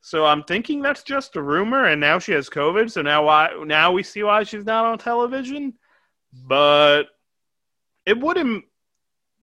So 0.00 0.24
I'm 0.24 0.42
thinking 0.42 0.80
that's 0.80 1.02
just 1.02 1.36
a 1.36 1.42
rumor, 1.42 1.84
and 1.84 2.00
now 2.00 2.18
she 2.18 2.32
has 2.32 2.48
COVID. 2.48 2.90
So 2.90 3.02
now 3.02 3.26
why? 3.26 3.50
Now 3.66 3.92
we 3.92 4.02
see 4.02 4.22
why 4.22 4.44
she's 4.44 4.64
not 4.64 4.86
on 4.86 4.96
television. 4.96 5.74
But 6.32 7.04
it 8.06 8.18
wouldn't. 8.18 8.64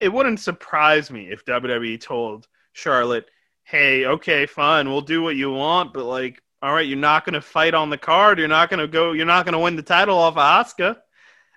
It 0.00 0.12
wouldn't 0.12 0.40
surprise 0.40 1.08
me 1.08 1.30
if 1.30 1.44
WWE 1.44 2.00
told 2.00 2.48
Charlotte, 2.72 3.26
"Hey, 3.62 4.04
okay, 4.06 4.46
fine, 4.46 4.90
we'll 4.90 5.02
do 5.02 5.22
what 5.22 5.36
you 5.36 5.52
want, 5.52 5.94
but 5.94 6.04
like, 6.04 6.42
all 6.62 6.74
right, 6.74 6.86
you're 6.86 6.98
not 6.98 7.24
going 7.24 7.34
to 7.34 7.40
fight 7.40 7.74
on 7.74 7.90
the 7.90 7.98
card. 7.98 8.40
You're 8.40 8.48
not 8.48 8.70
going 8.70 8.80
to 8.80 8.88
go. 8.88 9.12
You're 9.12 9.24
not 9.24 9.44
going 9.44 9.52
to 9.52 9.60
win 9.60 9.76
the 9.76 9.82
title 9.82 10.18
off 10.18 10.36
of 10.36 10.66
Asuka." 10.66 10.96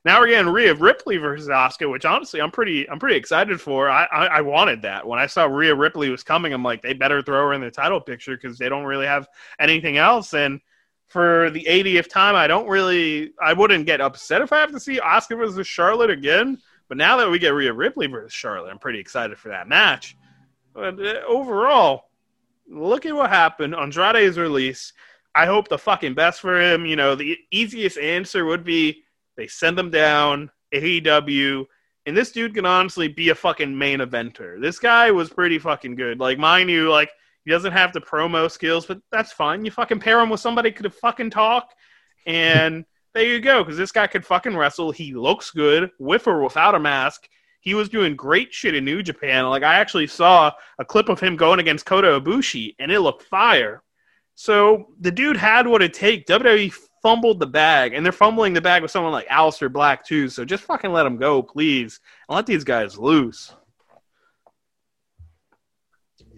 Now 0.06 0.20
we're 0.20 0.28
getting 0.28 0.52
Rhea 0.52 0.74
Ripley 0.74 1.18
versus 1.18 1.48
Asuka, 1.48 1.90
which 1.90 2.06
honestly 2.06 2.42
I'm 2.42 2.52
pretty 2.52 2.90
I'm 2.90 3.00
pretty 3.00 3.18
excited 3.18 3.60
for. 3.60 3.90
I, 3.90 4.06
I, 4.06 4.26
I 4.28 4.42
wanted 4.42 4.82
that 4.84 5.06
when 5.06 5.20
I 5.20 5.26
saw 5.26 5.46
Rhea 5.46 5.76
Ripley 5.76 6.10
was 6.10 6.24
coming. 6.24 6.54
I'm 6.54 6.64
like, 6.64 6.82
they 6.82 6.94
better 6.94 7.22
throw 7.22 7.48
her 7.48 7.54
in 7.54 7.62
the 7.62 7.72
title 7.72 8.00
picture 8.00 8.36
because 8.36 8.58
they 8.58 8.70
don't 8.70 8.86
really 8.86 9.06
have 9.06 9.28
anything 9.60 9.98
else. 9.98 10.34
And 10.34 10.62
for 11.08 11.50
the 11.50 11.66
80th 11.68 12.10
time, 12.10 12.36
I 12.36 12.48
don't 12.48 12.68
really 12.68 13.34
I 13.42 13.54
wouldn't 13.54 13.86
get 13.86 14.02
upset 14.02 14.42
if 14.42 14.54
I 14.54 14.60
have 14.60 14.72
to 14.72 14.80
see 14.80 15.00
Asuka 15.00 15.38
versus 15.38 15.68
Charlotte 15.68 16.10
again. 16.10 16.58
But 16.88 16.98
now 16.98 17.18
that 17.18 17.30
we 17.30 17.40
get 17.40 17.54
Rhea 17.54 17.74
Ripley 17.74 18.08
versus 18.08 18.34
Charlotte, 18.34 18.70
I'm 18.70 18.80
pretty 18.80 19.00
excited 19.00 19.38
for 19.38 19.50
that 19.50 19.68
match. 19.68 20.16
But 20.74 21.00
uh, 21.00 21.22
overall, 21.28 22.12
look 22.70 23.06
at 23.06 23.16
what 23.16 23.30
happened. 23.30 23.76
Andrade's 23.76 24.38
release. 24.38 24.94
I 25.36 25.46
hope 25.46 25.68
the 25.68 25.78
fucking 25.78 26.14
best 26.14 26.40
for 26.40 26.60
him. 26.60 26.86
You 26.86 26.96
know, 26.96 27.16
the 27.16 27.38
easiest 27.52 27.98
answer 27.98 28.46
would 28.46 28.64
be 28.64 29.04
they 29.38 29.48
send 29.48 29.78
them 29.78 29.90
down, 29.90 30.52
AEW, 30.74 31.66
and 32.08 32.16
this 32.16 32.32
dude 32.32 32.56
can 32.56 32.66
honestly 32.66 33.08
be 33.08 33.30
a 33.30 33.36
fucking 33.36 33.78
main 33.78 34.00
eventer. 34.00 34.60
This 34.62 34.80
guy 34.80 35.12
was 35.12 35.30
pretty 35.30 35.60
fucking 35.60 35.96
good. 35.96 36.20
Like, 36.20 36.40
mind 36.40 36.70
you, 36.70 36.90
like, 36.90 37.12
he 37.44 37.52
doesn't 37.52 37.74
have 37.74 37.94
the 37.94 38.02
promo 38.02 38.50
skills, 38.50 38.86
but 38.86 39.00
that's 39.12 39.34
fine. 39.34 39.64
You 39.64 39.72
fucking 39.72 40.00
pair 40.00 40.20
him 40.20 40.30
with 40.30 40.40
somebody 40.40 40.72
could 40.72 40.94
fucking 40.94 41.30
talk, 41.30 41.74
and 42.26 42.86
there 43.14 43.26
you 43.26 43.40
go, 43.40 43.64
because 43.64 43.78
this 43.78 43.92
guy 43.92 44.08
could 44.08 44.26
fucking 44.26 44.56
wrestle. 44.56 44.92
He 44.92 45.14
looks 45.14 45.52
good, 45.52 45.92
with 46.00 46.28
or 46.28 46.44
without 46.44 46.76
a 46.76 46.80
mask. 46.80 47.28
He 47.60 47.74
was 47.74 47.90
doing 47.90 48.16
great 48.16 48.54
shit 48.54 48.76
in 48.76 48.86
New 48.86 49.04
Japan. 49.04 49.46
Like, 49.50 49.64
I 49.64 49.76
actually 49.76 50.08
saw 50.08 50.52
a 50.80 50.86
clip 50.86 51.10
of 51.10 51.20
him 51.20 51.36
going 51.36 51.60
against 51.60 51.86
Kota 51.86 52.22
Ibushi, 52.22 52.76
and 52.80 52.92
it 52.92 53.02
looked 53.02 53.24
fire. 53.24 53.84
So 54.36 54.90
the 55.02 55.12
dude 55.12 55.36
had 55.36 55.68
what 55.68 55.82
it 55.82 55.94
take. 55.94 56.28
WWE 56.28 56.72
fumbled 57.02 57.40
the 57.40 57.48
bag, 57.48 57.94
and 57.94 58.06
they're 58.06 58.12
fumbling 58.12 58.54
the 58.54 58.62
bag 58.62 58.82
with 58.82 58.92
someone 58.92 59.12
like 59.12 59.28
Aleister 59.28 59.72
Black 59.72 60.06
too. 60.06 60.30
So 60.30 60.46
just 60.46 60.64
fucking 60.64 60.92
let 60.92 61.04
them 61.04 61.18
go, 61.18 61.42
please, 61.42 62.00
and 62.28 62.36
let 62.36 62.46
these 62.46 62.64
guys 62.64 62.98
loose. 62.98 63.54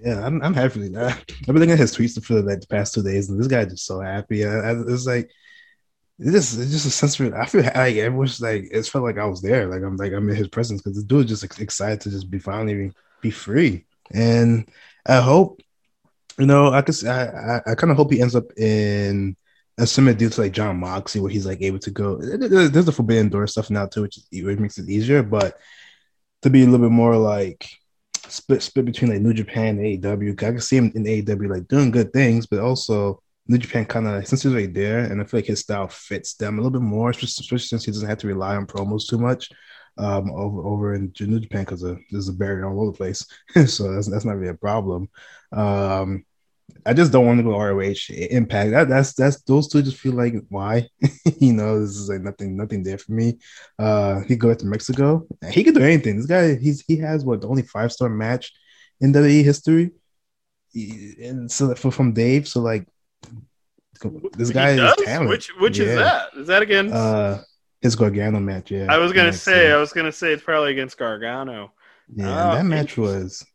Yeah, 0.03 0.25
I'm, 0.25 0.41
I'm 0.41 0.53
happy 0.53 0.87
that. 0.89 1.11
I've 1.11 1.45
been 1.45 1.55
looking 1.55 1.71
at 1.71 1.79
his 1.79 1.95
tweets 1.95 2.23
for 2.23 2.41
like 2.41 2.61
the 2.61 2.67
past 2.67 2.93
two 2.93 3.03
days, 3.03 3.29
and 3.29 3.39
this 3.39 3.47
guy 3.47 3.65
just 3.65 3.85
so 3.85 3.99
happy. 3.99 4.43
It's 4.43 5.05
like 5.05 5.29
it's 6.19 6.31
just 6.31 6.59
it's 6.59 6.71
just 6.71 6.85
a 6.85 6.89
sense 6.89 7.19
of 7.19 7.33
I 7.33 7.45
feel 7.45 7.63
like 7.63 7.75
I 7.75 8.07
wish 8.09 8.39
like 8.41 8.67
it 8.71 8.85
felt 8.85 9.03
like 9.03 9.17
I 9.17 9.25
was 9.25 9.41
there, 9.41 9.67
like 9.67 9.81
I'm 9.81 9.97
like 9.97 10.13
I'm 10.13 10.29
in 10.29 10.35
his 10.35 10.47
presence 10.47 10.81
because 10.81 10.95
this 10.95 11.03
dude 11.03 11.27
just 11.27 11.43
excited 11.59 12.01
to 12.01 12.09
just 12.09 12.29
be 12.29 12.39
finally 12.39 12.91
be 13.21 13.31
free, 13.31 13.85
and 14.11 14.69
I 15.05 15.19
hope 15.19 15.61
you 16.37 16.45
know 16.45 16.71
I 16.71 16.81
could 16.81 17.05
I 17.05 17.61
I, 17.65 17.71
I 17.71 17.75
kind 17.75 17.91
of 17.91 17.97
hope 17.97 18.11
he 18.11 18.21
ends 18.21 18.35
up 18.35 18.51
in 18.57 19.35
a 19.79 19.87
similar 19.87 20.13
deal 20.13 20.29
to 20.29 20.41
like 20.41 20.51
Jon 20.51 20.77
Moxley, 20.77 21.21
where 21.21 21.31
he's 21.31 21.45
like 21.45 21.61
able 21.61 21.79
to 21.79 21.91
go. 21.91 22.17
There's 22.17 22.85
the 22.85 22.91
Forbidden 22.91 23.29
Door 23.29 23.47
stuff 23.47 23.69
now 23.69 23.85
too, 23.87 24.03
which, 24.03 24.17
is, 24.17 24.43
which 24.43 24.59
makes 24.59 24.77
it 24.77 24.89
easier. 24.89 25.23
But 25.23 25.57
to 26.41 26.49
be 26.49 26.63
a 26.63 26.65
little 26.65 26.85
bit 26.85 26.93
more 26.93 27.15
like 27.15 27.67
split 28.27 28.61
split 28.61 28.85
between 28.85 29.11
like 29.11 29.21
New 29.21 29.33
Japan 29.33 29.79
and 29.79 30.03
AEW, 30.03 30.31
I 30.31 30.51
can 30.51 30.59
see 30.59 30.77
him 30.77 30.91
in 30.95 31.03
AEW 31.03 31.49
like 31.49 31.67
doing 31.67 31.91
good 31.91 32.13
things, 32.13 32.45
but 32.45 32.59
also 32.59 33.21
New 33.47 33.57
Japan 33.57 33.85
kind 33.85 34.07
of 34.07 34.27
since 34.27 34.43
he's 34.43 34.53
right 34.53 34.73
there, 34.73 34.99
and 34.99 35.19
I 35.19 35.23
feel 35.23 35.39
like 35.39 35.47
his 35.47 35.61
style 35.61 35.87
fits 35.87 36.35
them 36.35 36.59
a 36.59 36.61
little 36.61 36.79
bit 36.79 36.85
more, 36.85 37.09
especially 37.09 37.59
since 37.59 37.85
he 37.85 37.91
doesn't 37.91 38.07
have 38.07 38.19
to 38.19 38.27
rely 38.27 38.55
on 38.55 38.67
promos 38.67 39.07
too 39.07 39.17
much. 39.17 39.49
Um, 39.97 40.31
over 40.31 40.61
over 40.65 40.93
in 40.93 41.11
New 41.19 41.41
Japan 41.41 41.65
because 41.65 41.81
there's 41.81 42.29
a 42.29 42.33
barrier 42.33 42.69
all 42.69 42.79
over 42.79 42.91
the 42.91 42.97
place, 42.97 43.25
so 43.65 43.91
that's 43.91 44.09
that's 44.09 44.23
not 44.23 44.37
really 44.37 44.51
a 44.51 44.53
problem. 44.53 45.09
Um, 45.51 46.25
I 46.85 46.93
just 46.93 47.11
don't 47.11 47.25
want 47.25 47.39
to 47.39 47.43
go 47.43 47.57
ROH 47.57 48.09
Impact. 48.09 48.71
That, 48.71 48.89
that's 48.89 49.13
that's 49.13 49.41
those 49.43 49.67
two 49.67 49.81
just 49.81 49.97
feel 49.97 50.13
like 50.13 50.33
why, 50.49 50.87
you 51.39 51.53
know, 51.53 51.79
this 51.79 51.91
is 51.91 52.09
like 52.09 52.21
nothing 52.21 52.57
nothing 52.57 52.83
there 52.83 52.97
for 52.97 53.11
me. 53.11 53.39
Uh, 53.77 54.21
he 54.21 54.35
go 54.35 54.53
to 54.53 54.65
Mexico. 54.65 55.25
He 55.51 55.63
could 55.63 55.75
do 55.75 55.83
anything. 55.83 56.17
This 56.17 56.25
guy, 56.25 56.55
he's 56.55 56.81
he 56.81 56.97
has 56.97 57.25
what 57.25 57.41
the 57.41 57.47
only 57.47 57.63
five 57.63 57.91
star 57.91 58.09
match 58.09 58.53
in 59.01 59.13
WWE 59.13 59.43
history, 59.43 59.91
and 60.73 61.51
so 61.51 61.75
for, 61.75 61.91
from 61.91 62.13
Dave. 62.13 62.47
So 62.47 62.61
like, 62.61 62.87
this 64.33 64.51
guy 64.51 64.71
is 64.71 64.95
talented. 65.05 65.29
Which 65.29 65.47
which 65.59 65.79
yeah. 65.79 65.85
is 65.85 65.95
that? 65.95 66.29
Is 66.37 66.47
that 66.47 66.61
against 66.61 66.93
uh 66.93 67.39
his 67.81 67.95
Gargano 67.95 68.39
match? 68.39 68.71
Yeah, 68.71 68.87
I 68.89 68.97
was 68.97 69.13
gonna 69.13 69.33
say. 69.33 69.71
I 69.71 69.77
was 69.77 69.93
gonna 69.93 70.11
say 70.11 70.33
it's 70.33 70.43
probably 70.43 70.71
against 70.71 70.97
Gargano. 70.97 71.71
Yeah, 72.13 72.51
oh, 72.51 72.55
that 72.55 72.65
match 72.65 72.97
was 72.97 73.45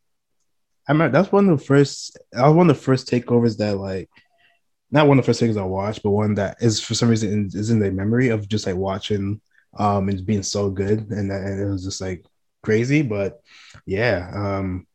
I 0.87 0.91
remember 0.91 1.17
that's 1.17 1.31
one 1.31 1.49
of 1.49 1.59
the 1.59 1.65
first. 1.65 2.17
That 2.31 2.45
was 2.45 2.55
one 2.55 2.69
of 2.69 2.75
the 2.75 2.81
first 2.81 3.07
takeovers 3.07 3.57
that 3.57 3.77
like, 3.77 4.09
not 4.91 5.07
one 5.07 5.19
of 5.19 5.25
the 5.25 5.27
first 5.27 5.39
things 5.39 5.57
I 5.57 5.63
watched, 5.63 6.03
but 6.03 6.11
one 6.11 6.35
that 6.35 6.57
is 6.61 6.79
for 6.79 6.93
some 6.93 7.09
reason 7.09 7.49
is 7.53 7.69
in 7.71 7.79
the 7.79 7.91
memory 7.91 8.29
of 8.29 8.47
just 8.47 8.67
like 8.67 8.75
watching, 8.75 9.41
um, 9.77 10.09
and 10.09 10.25
being 10.25 10.43
so 10.43 10.69
good, 10.69 11.09
and, 11.11 11.31
and 11.31 11.61
it 11.61 11.65
was 11.65 11.83
just 11.83 12.01
like 12.01 12.25
crazy. 12.63 13.01
But 13.01 13.41
yeah, 13.85 14.31
um, 14.33 14.87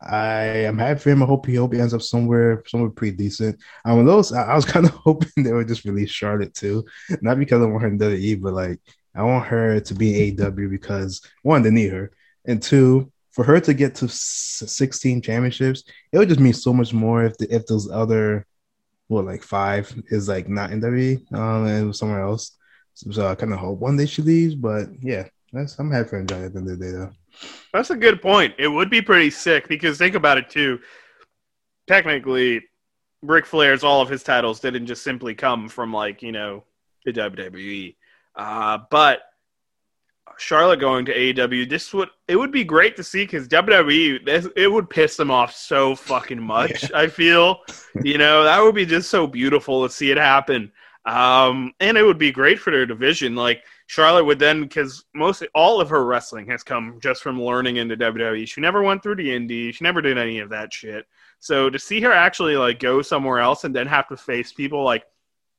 I 0.00 0.42
am 0.66 0.78
happy 0.78 1.00
for 1.00 1.10
him. 1.10 1.22
I 1.22 1.26
hope 1.26 1.46
he 1.46 1.54
hope 1.54 1.72
he 1.72 1.80
ends 1.80 1.94
up 1.94 2.02
somewhere 2.02 2.62
somewhere 2.66 2.90
pretty 2.90 3.16
decent. 3.16 3.58
Um, 3.84 4.04
those 4.04 4.32
I, 4.32 4.52
I 4.52 4.54
was 4.54 4.64
kind 4.72 4.86
of 4.86 4.92
hoping 4.92 5.44
they 5.44 5.52
would 5.52 5.68
just 5.68 5.84
release 5.84 6.10
Charlotte 6.10 6.54
too, 6.54 6.84
not 7.20 7.38
because 7.38 7.62
I 7.62 7.66
want 7.66 7.82
her 7.82 7.88
in 7.88 7.98
WWE, 7.98 8.42
but 8.42 8.54
like 8.54 8.80
I 9.14 9.22
want 9.22 9.46
her 9.46 9.80
to 9.80 9.94
be 9.94 10.36
AW 10.40 10.50
because 10.50 11.22
one, 11.42 11.62
they 11.62 11.70
need 11.70 11.92
her, 11.92 12.12
and 12.44 12.62
two, 12.62 13.11
for 13.32 13.44
her 13.44 13.58
to 13.60 13.74
get 13.74 13.94
to 13.96 14.08
16 14.08 15.22
championships, 15.22 15.84
it 16.12 16.18
would 16.18 16.28
just 16.28 16.40
mean 16.40 16.52
so 16.52 16.72
much 16.72 16.92
more 16.92 17.24
if 17.24 17.36
the, 17.38 17.54
if 17.54 17.66
those 17.66 17.90
other, 17.90 18.46
what 19.08 19.24
like 19.24 19.42
five 19.42 19.92
is 20.08 20.28
like 20.28 20.48
not 20.48 20.70
in 20.70 20.80
WWE 20.80 21.32
um, 21.34 21.66
and 21.66 21.96
somewhere 21.96 22.22
else. 22.22 22.56
So, 22.94 23.10
so 23.10 23.26
I 23.26 23.34
kind 23.34 23.52
of 23.52 23.58
hope 23.58 23.78
one 23.78 23.96
day 23.96 24.06
she 24.06 24.22
leaves, 24.22 24.54
but 24.54 24.88
yeah, 25.00 25.28
that's 25.52 25.78
I'm 25.78 25.90
happy 25.90 26.08
for 26.08 26.20
at 26.20 26.28
the 26.28 26.36
end 26.36 26.56
of 26.56 26.64
the 26.66 26.76
day 26.76 26.92
though. 26.92 27.10
That's 27.72 27.90
a 27.90 27.96
good 27.96 28.20
point. 28.20 28.54
It 28.58 28.68
would 28.68 28.90
be 28.90 29.02
pretty 29.02 29.30
sick 29.30 29.68
because 29.68 29.98
think 29.98 30.14
about 30.14 30.38
it 30.38 30.50
too. 30.50 30.80
Technically, 31.86 32.62
Ric 33.22 33.46
Flair's 33.46 33.84
all 33.84 34.00
of 34.00 34.08
his 34.08 34.22
titles 34.22 34.60
didn't 34.60 34.86
just 34.86 35.02
simply 35.02 35.34
come 35.34 35.68
from 35.68 35.92
like 35.92 36.22
you 36.22 36.32
know 36.32 36.64
the 37.04 37.12
WWE, 37.12 37.96
uh, 38.36 38.78
but 38.90 39.20
Charlotte 40.42 40.80
going 40.80 41.04
to 41.06 41.14
AEW, 41.14 41.68
this 41.70 41.94
would 41.94 42.10
it 42.28 42.36
would 42.36 42.50
be 42.50 42.64
great 42.64 42.96
to 42.96 43.04
see 43.04 43.24
because 43.24 43.48
WWE 43.48 44.24
this, 44.26 44.48
it 44.56 44.70
would 44.70 44.90
piss 44.90 45.16
them 45.16 45.30
off 45.30 45.54
so 45.54 45.94
fucking 45.94 46.42
much. 46.42 46.90
Yeah. 46.90 46.98
I 46.98 47.06
feel, 47.08 47.60
you 48.02 48.18
know, 48.18 48.44
that 48.44 48.60
would 48.60 48.74
be 48.74 48.84
just 48.84 49.08
so 49.08 49.26
beautiful 49.26 49.86
to 49.86 49.92
see 49.92 50.10
it 50.10 50.18
happen. 50.18 50.72
Um, 51.04 51.72
and 51.80 51.96
it 51.96 52.02
would 52.02 52.18
be 52.18 52.30
great 52.30 52.58
for 52.58 52.70
their 52.70 52.86
division. 52.86 53.34
Like 53.34 53.64
Charlotte 53.86 54.24
would 54.24 54.38
then, 54.38 54.62
because 54.62 55.04
most 55.14 55.44
all 55.54 55.80
of 55.80 55.90
her 55.90 56.04
wrestling 56.04 56.46
has 56.48 56.62
come 56.62 56.98
just 57.00 57.22
from 57.22 57.40
learning 57.40 57.76
into 57.76 57.96
WWE. 57.96 58.46
She 58.46 58.60
never 58.60 58.82
went 58.82 59.02
through 59.02 59.16
the 59.16 59.28
indie. 59.28 59.72
She 59.72 59.84
never 59.84 60.00
did 60.00 60.18
any 60.18 60.40
of 60.40 60.50
that 60.50 60.72
shit. 60.72 61.06
So 61.38 61.70
to 61.70 61.78
see 61.78 62.00
her 62.00 62.12
actually 62.12 62.56
like 62.56 62.78
go 62.78 63.02
somewhere 63.02 63.38
else 63.38 63.64
and 63.64 63.74
then 63.74 63.86
have 63.86 64.08
to 64.08 64.16
face 64.16 64.52
people 64.52 64.84
like 64.84 65.04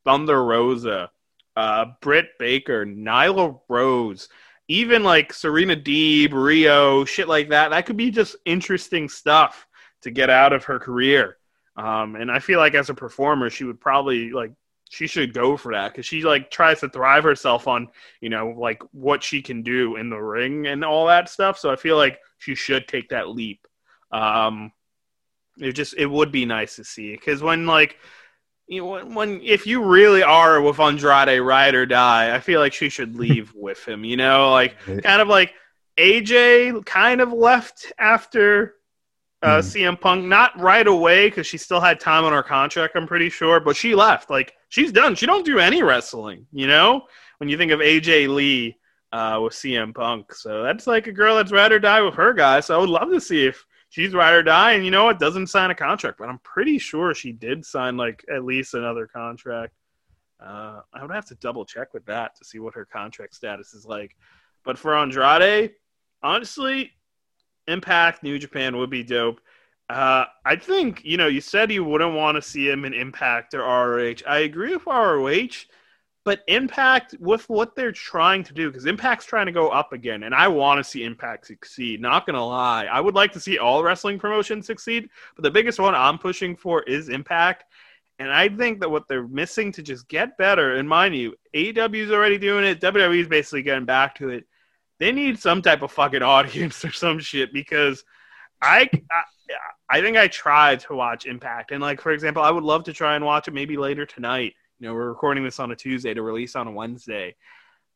Thunder 0.05 0.43
Rosa, 0.43 1.11
uh, 1.55 1.85
Britt 2.01 2.29
Baker, 2.39 2.85
Nyla 2.85 3.59
Rose, 3.69 4.29
even 4.67 5.03
like 5.03 5.33
Serena 5.33 5.75
Deeb, 5.75 6.31
Rio, 6.33 7.05
shit 7.05 7.27
like 7.27 7.49
that, 7.49 7.69
that 7.69 7.85
could 7.85 7.97
be 7.97 8.11
just 8.11 8.35
interesting 8.45 9.09
stuff 9.09 9.67
to 10.01 10.11
get 10.11 10.29
out 10.29 10.53
of 10.53 10.63
her 10.65 10.79
career. 10.79 11.37
Um, 11.75 12.15
and 12.15 12.31
I 12.31 12.39
feel 12.39 12.59
like 12.59 12.75
as 12.75 12.89
a 12.89 12.93
performer, 12.93 13.49
she 13.49 13.63
would 13.63 13.79
probably 13.79 14.31
like 14.31 14.51
she 14.89 15.07
should 15.07 15.33
go 15.33 15.57
for 15.57 15.73
that 15.73 15.91
because 15.91 16.05
she 16.05 16.21
like 16.21 16.51
tries 16.51 16.79
to 16.81 16.89
thrive 16.89 17.23
herself 17.23 17.67
on 17.67 17.87
you 18.21 18.29
know 18.29 18.53
like 18.55 18.83
what 18.91 19.23
she 19.23 19.41
can 19.41 19.63
do 19.63 19.95
in 19.95 20.09
the 20.09 20.17
ring 20.17 20.67
and 20.67 20.85
all 20.85 21.07
that 21.07 21.29
stuff. 21.29 21.57
So 21.57 21.71
I 21.71 21.75
feel 21.75 21.97
like 21.97 22.19
she 22.37 22.53
should 22.53 22.87
take 22.87 23.09
that 23.09 23.29
leap. 23.29 23.67
Um, 24.11 24.71
it 25.57 25.73
just 25.73 25.95
it 25.97 26.05
would 26.05 26.31
be 26.31 26.45
nice 26.45 26.75
to 26.75 26.83
see 26.83 27.11
because 27.11 27.41
when 27.41 27.65
like 27.65 27.97
you 28.67 28.81
know 28.81 28.87
when, 28.87 29.13
when 29.13 29.41
if 29.41 29.67
you 29.67 29.83
really 29.83 30.23
are 30.23 30.61
with 30.61 30.79
Andrade 30.79 31.41
ride 31.41 31.75
or 31.75 31.85
die, 31.85 32.35
I 32.35 32.39
feel 32.39 32.59
like 32.59 32.73
she 32.73 32.89
should 32.89 33.15
leave 33.19 33.53
with 33.55 33.87
him. 33.87 34.03
You 34.03 34.17
know, 34.17 34.51
like 34.51 34.77
kind 35.03 35.21
of 35.21 35.27
like 35.27 35.53
AJ 35.97 36.85
kind 36.85 37.21
of 37.21 37.31
left 37.31 37.91
after 37.99 38.75
uh, 39.41 39.59
mm. 39.59 39.59
CM 39.59 39.99
Punk, 39.99 40.25
not 40.25 40.57
right 40.59 40.87
away 40.87 41.27
because 41.27 41.45
she 41.45 41.57
still 41.57 41.81
had 41.81 41.99
time 41.99 42.23
on 42.23 42.31
her 42.31 42.43
contract. 42.43 42.95
I'm 42.95 43.07
pretty 43.07 43.29
sure, 43.29 43.59
but 43.59 43.75
she 43.75 43.93
left. 43.93 44.29
Like 44.29 44.53
she's 44.69 44.91
done. 44.91 45.15
She 45.15 45.25
don't 45.25 45.45
do 45.45 45.59
any 45.59 45.83
wrestling. 45.83 46.47
You 46.51 46.67
know, 46.67 47.03
when 47.37 47.49
you 47.49 47.57
think 47.57 47.71
of 47.71 47.79
AJ 47.79 48.33
Lee 48.33 48.77
uh, 49.11 49.39
with 49.43 49.53
CM 49.53 49.93
Punk, 49.93 50.33
so 50.33 50.63
that's 50.63 50.87
like 50.87 51.07
a 51.07 51.11
girl 51.11 51.35
that's 51.35 51.51
ride 51.51 51.71
or 51.71 51.79
die 51.79 52.01
with 52.01 52.15
her 52.15 52.33
guy. 52.33 52.61
So 52.61 52.75
I 52.75 52.79
would 52.79 52.89
love 52.89 53.09
to 53.09 53.21
see 53.21 53.45
if 53.45 53.65
she's 53.93 54.15
ride 54.15 54.33
or 54.33 54.41
die, 54.41 54.71
and 54.71 54.83
you 54.83 54.89
know 54.89 55.05
what, 55.05 55.19
doesn't 55.19 55.47
sign 55.47 55.69
a 55.69 55.75
contract. 55.75 56.17
But 56.17 56.27
I'm 56.27 56.39
pretty 56.39 56.79
sure 56.79 57.13
she 57.13 57.31
did 57.31 57.63
sign 57.63 57.95
like 57.95 58.25
at 58.33 58.43
least 58.43 58.73
another 58.73 59.05
contract. 59.05 59.73
Uh, 60.43 60.81
I 60.91 61.03
would 61.03 61.11
have 61.11 61.27
to 61.27 61.35
double 61.35 61.63
check 61.63 61.93
with 61.93 62.03
that 62.07 62.35
to 62.37 62.43
see 62.43 62.57
what 62.57 62.73
her 62.73 62.85
contract 62.85 63.35
status 63.35 63.75
is 63.75 63.85
like. 63.85 64.17
But 64.65 64.79
for 64.79 64.97
Andrade, 64.97 65.73
honestly, 66.23 66.91
Impact 67.67 68.23
New 68.23 68.39
Japan 68.39 68.77
would 68.77 68.89
be 68.89 69.03
dope. 69.03 69.39
Uh, 69.89 70.25
I 70.43 70.55
think 70.55 71.05
you 71.05 71.17
know 71.17 71.27
you 71.27 71.39
said 71.39 71.71
you 71.71 71.83
wouldn't 71.83 72.15
want 72.15 72.35
to 72.35 72.41
see 72.41 72.67
him 72.67 72.85
in 72.85 72.95
Impact 72.95 73.53
or 73.53 73.59
ROH. 73.59 74.27
I 74.27 74.39
agree 74.39 74.75
with 74.75 74.87
ROH, 74.87 75.65
but 76.25 76.41
Impact 76.47 77.15
with 77.19 77.49
what 77.49 77.75
they're 77.75 77.91
trying 77.91 78.43
to 78.45 78.53
do 78.53 78.69
because 78.69 78.85
Impact's 78.85 79.25
trying 79.25 79.45
to 79.45 79.51
go 79.51 79.69
up 79.69 79.93
again, 79.93 80.23
and 80.23 80.33
I 80.33 80.47
want 80.47 80.79
to 80.79 80.83
see 80.83 81.03
Impact 81.03 81.47
succeed. 81.47 82.01
Not 82.01 82.25
gonna 82.25 82.45
lie, 82.45 82.85
I 82.85 83.01
would 83.01 83.15
like 83.15 83.31
to 83.33 83.39
see 83.39 83.57
all 83.57 83.83
wrestling 83.83 84.19
promotions 84.19 84.65
succeed, 84.65 85.09
but 85.35 85.43
the 85.43 85.51
biggest 85.51 85.79
one 85.79 85.95
I'm 85.95 86.17
pushing 86.17 86.55
for 86.55 86.83
is 86.83 87.09
Impact. 87.09 87.65
And 88.19 88.31
I 88.31 88.47
think 88.47 88.79
that 88.79 88.91
what 88.91 89.07
they're 89.07 89.27
missing 89.27 89.71
to 89.73 89.81
just 89.81 90.07
get 90.07 90.37
better, 90.37 90.75
and 90.75 90.87
mind 90.87 91.15
you, 91.15 91.35
AEW 91.55 91.95
is 91.95 92.11
already 92.11 92.37
doing 92.37 92.63
it. 92.63 92.79
WWE 92.79 93.21
is 93.21 93.27
basically 93.27 93.63
getting 93.63 93.85
back 93.85 94.15
to 94.15 94.29
it 94.29 94.45
they 94.99 95.11
need 95.11 95.39
some 95.39 95.61
type 95.61 95.81
of 95.81 95.91
fucking 95.91 96.21
audience 96.35 96.83
or 96.85 96.91
some 96.91 97.19
shit 97.19 97.53
because 97.53 98.03
I, 98.61 98.89
I, 99.11 99.23
I 99.89 100.01
think 100.01 100.17
I 100.17 100.27
tried 100.27 100.79
to 100.81 100.95
watch 100.95 101.25
Impact 101.25 101.71
and 101.71 101.81
like 101.81 102.01
for 102.01 102.11
example, 102.11 102.41
I 102.41 102.51
would 102.51 102.63
love 102.63 102.85
to 102.85 102.93
try 102.93 103.15
and 103.15 103.25
watch 103.25 103.47
it 103.47 103.53
maybe 103.53 103.77
later 103.77 104.05
tonight. 104.05 104.53
You 104.83 104.89
know, 104.89 104.95
we're 104.95 105.07
recording 105.07 105.45
this 105.45 105.61
on 105.61 105.71
a 105.71 105.77
Tuesday 105.77 106.13
to 106.13 106.21
release 106.21 106.57
on 106.57 106.67
a 106.67 106.71
Wednesday, 106.71 107.37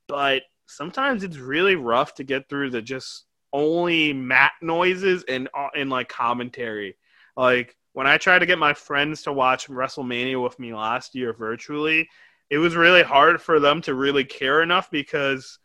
but 0.07 0.43
sometimes 0.67 1.21
it's 1.21 1.35
really 1.35 1.75
rough 1.75 2.13
to 2.13 2.23
get 2.23 2.47
through 2.47 2.69
the 2.69 2.81
just 2.81 3.25
only 3.51 4.13
mat 4.13 4.53
noises 4.61 5.25
and 5.27 5.49
uh, 5.53 5.67
and 5.75 5.89
like 5.89 6.07
commentary. 6.07 6.95
Like 7.35 7.75
when 7.91 8.07
I 8.07 8.17
tried 8.17 8.39
to 8.39 8.45
get 8.45 8.57
my 8.57 8.73
friends 8.73 9.23
to 9.23 9.33
watch 9.33 9.67
WrestleMania 9.67 10.41
with 10.41 10.57
me 10.59 10.73
last 10.73 11.13
year 11.13 11.33
virtually, 11.33 12.07
it 12.49 12.57
was 12.57 12.77
really 12.77 13.03
hard 13.03 13.41
for 13.41 13.59
them 13.59 13.81
to 13.81 13.93
really 13.93 14.23
care 14.23 14.61
enough 14.61 14.89
because 14.89 15.59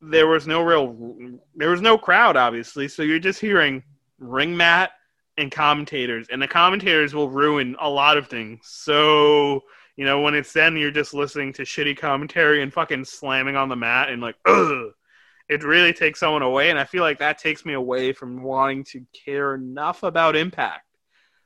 there 0.00 0.28
was 0.28 0.46
no 0.46 0.62
real 0.62 1.38
there 1.56 1.68
was 1.68 1.82
no 1.82 1.98
crowd 1.98 2.38
obviously. 2.38 2.88
So 2.88 3.02
you're 3.02 3.18
just 3.18 3.38
hearing 3.38 3.82
ring 4.18 4.56
mat 4.56 4.92
and 5.36 5.52
commentators 5.52 6.28
and 6.32 6.40
the 6.40 6.48
commentators 6.48 7.14
will 7.14 7.28
ruin 7.28 7.76
a 7.80 7.90
lot 7.90 8.16
of 8.16 8.28
things. 8.28 8.60
So 8.62 9.64
you 9.98 10.06
know 10.06 10.20
when 10.22 10.34
it's 10.34 10.52
then 10.52 10.76
you're 10.76 10.90
just 10.90 11.12
listening 11.12 11.52
to 11.52 11.62
shitty 11.62 11.98
commentary 11.98 12.62
and 12.62 12.72
fucking 12.72 13.04
slamming 13.04 13.56
on 13.56 13.68
the 13.68 13.76
mat 13.76 14.08
and 14.08 14.22
like 14.22 14.36
ugh 14.46 14.92
it 15.50 15.62
really 15.62 15.92
takes 15.92 16.20
someone 16.20 16.42
away 16.42 16.70
and 16.70 16.78
i 16.78 16.84
feel 16.84 17.02
like 17.02 17.18
that 17.18 17.36
takes 17.36 17.66
me 17.66 17.74
away 17.74 18.12
from 18.12 18.42
wanting 18.42 18.82
to 18.84 19.04
care 19.12 19.54
enough 19.54 20.02
about 20.02 20.34
impact 20.36 20.86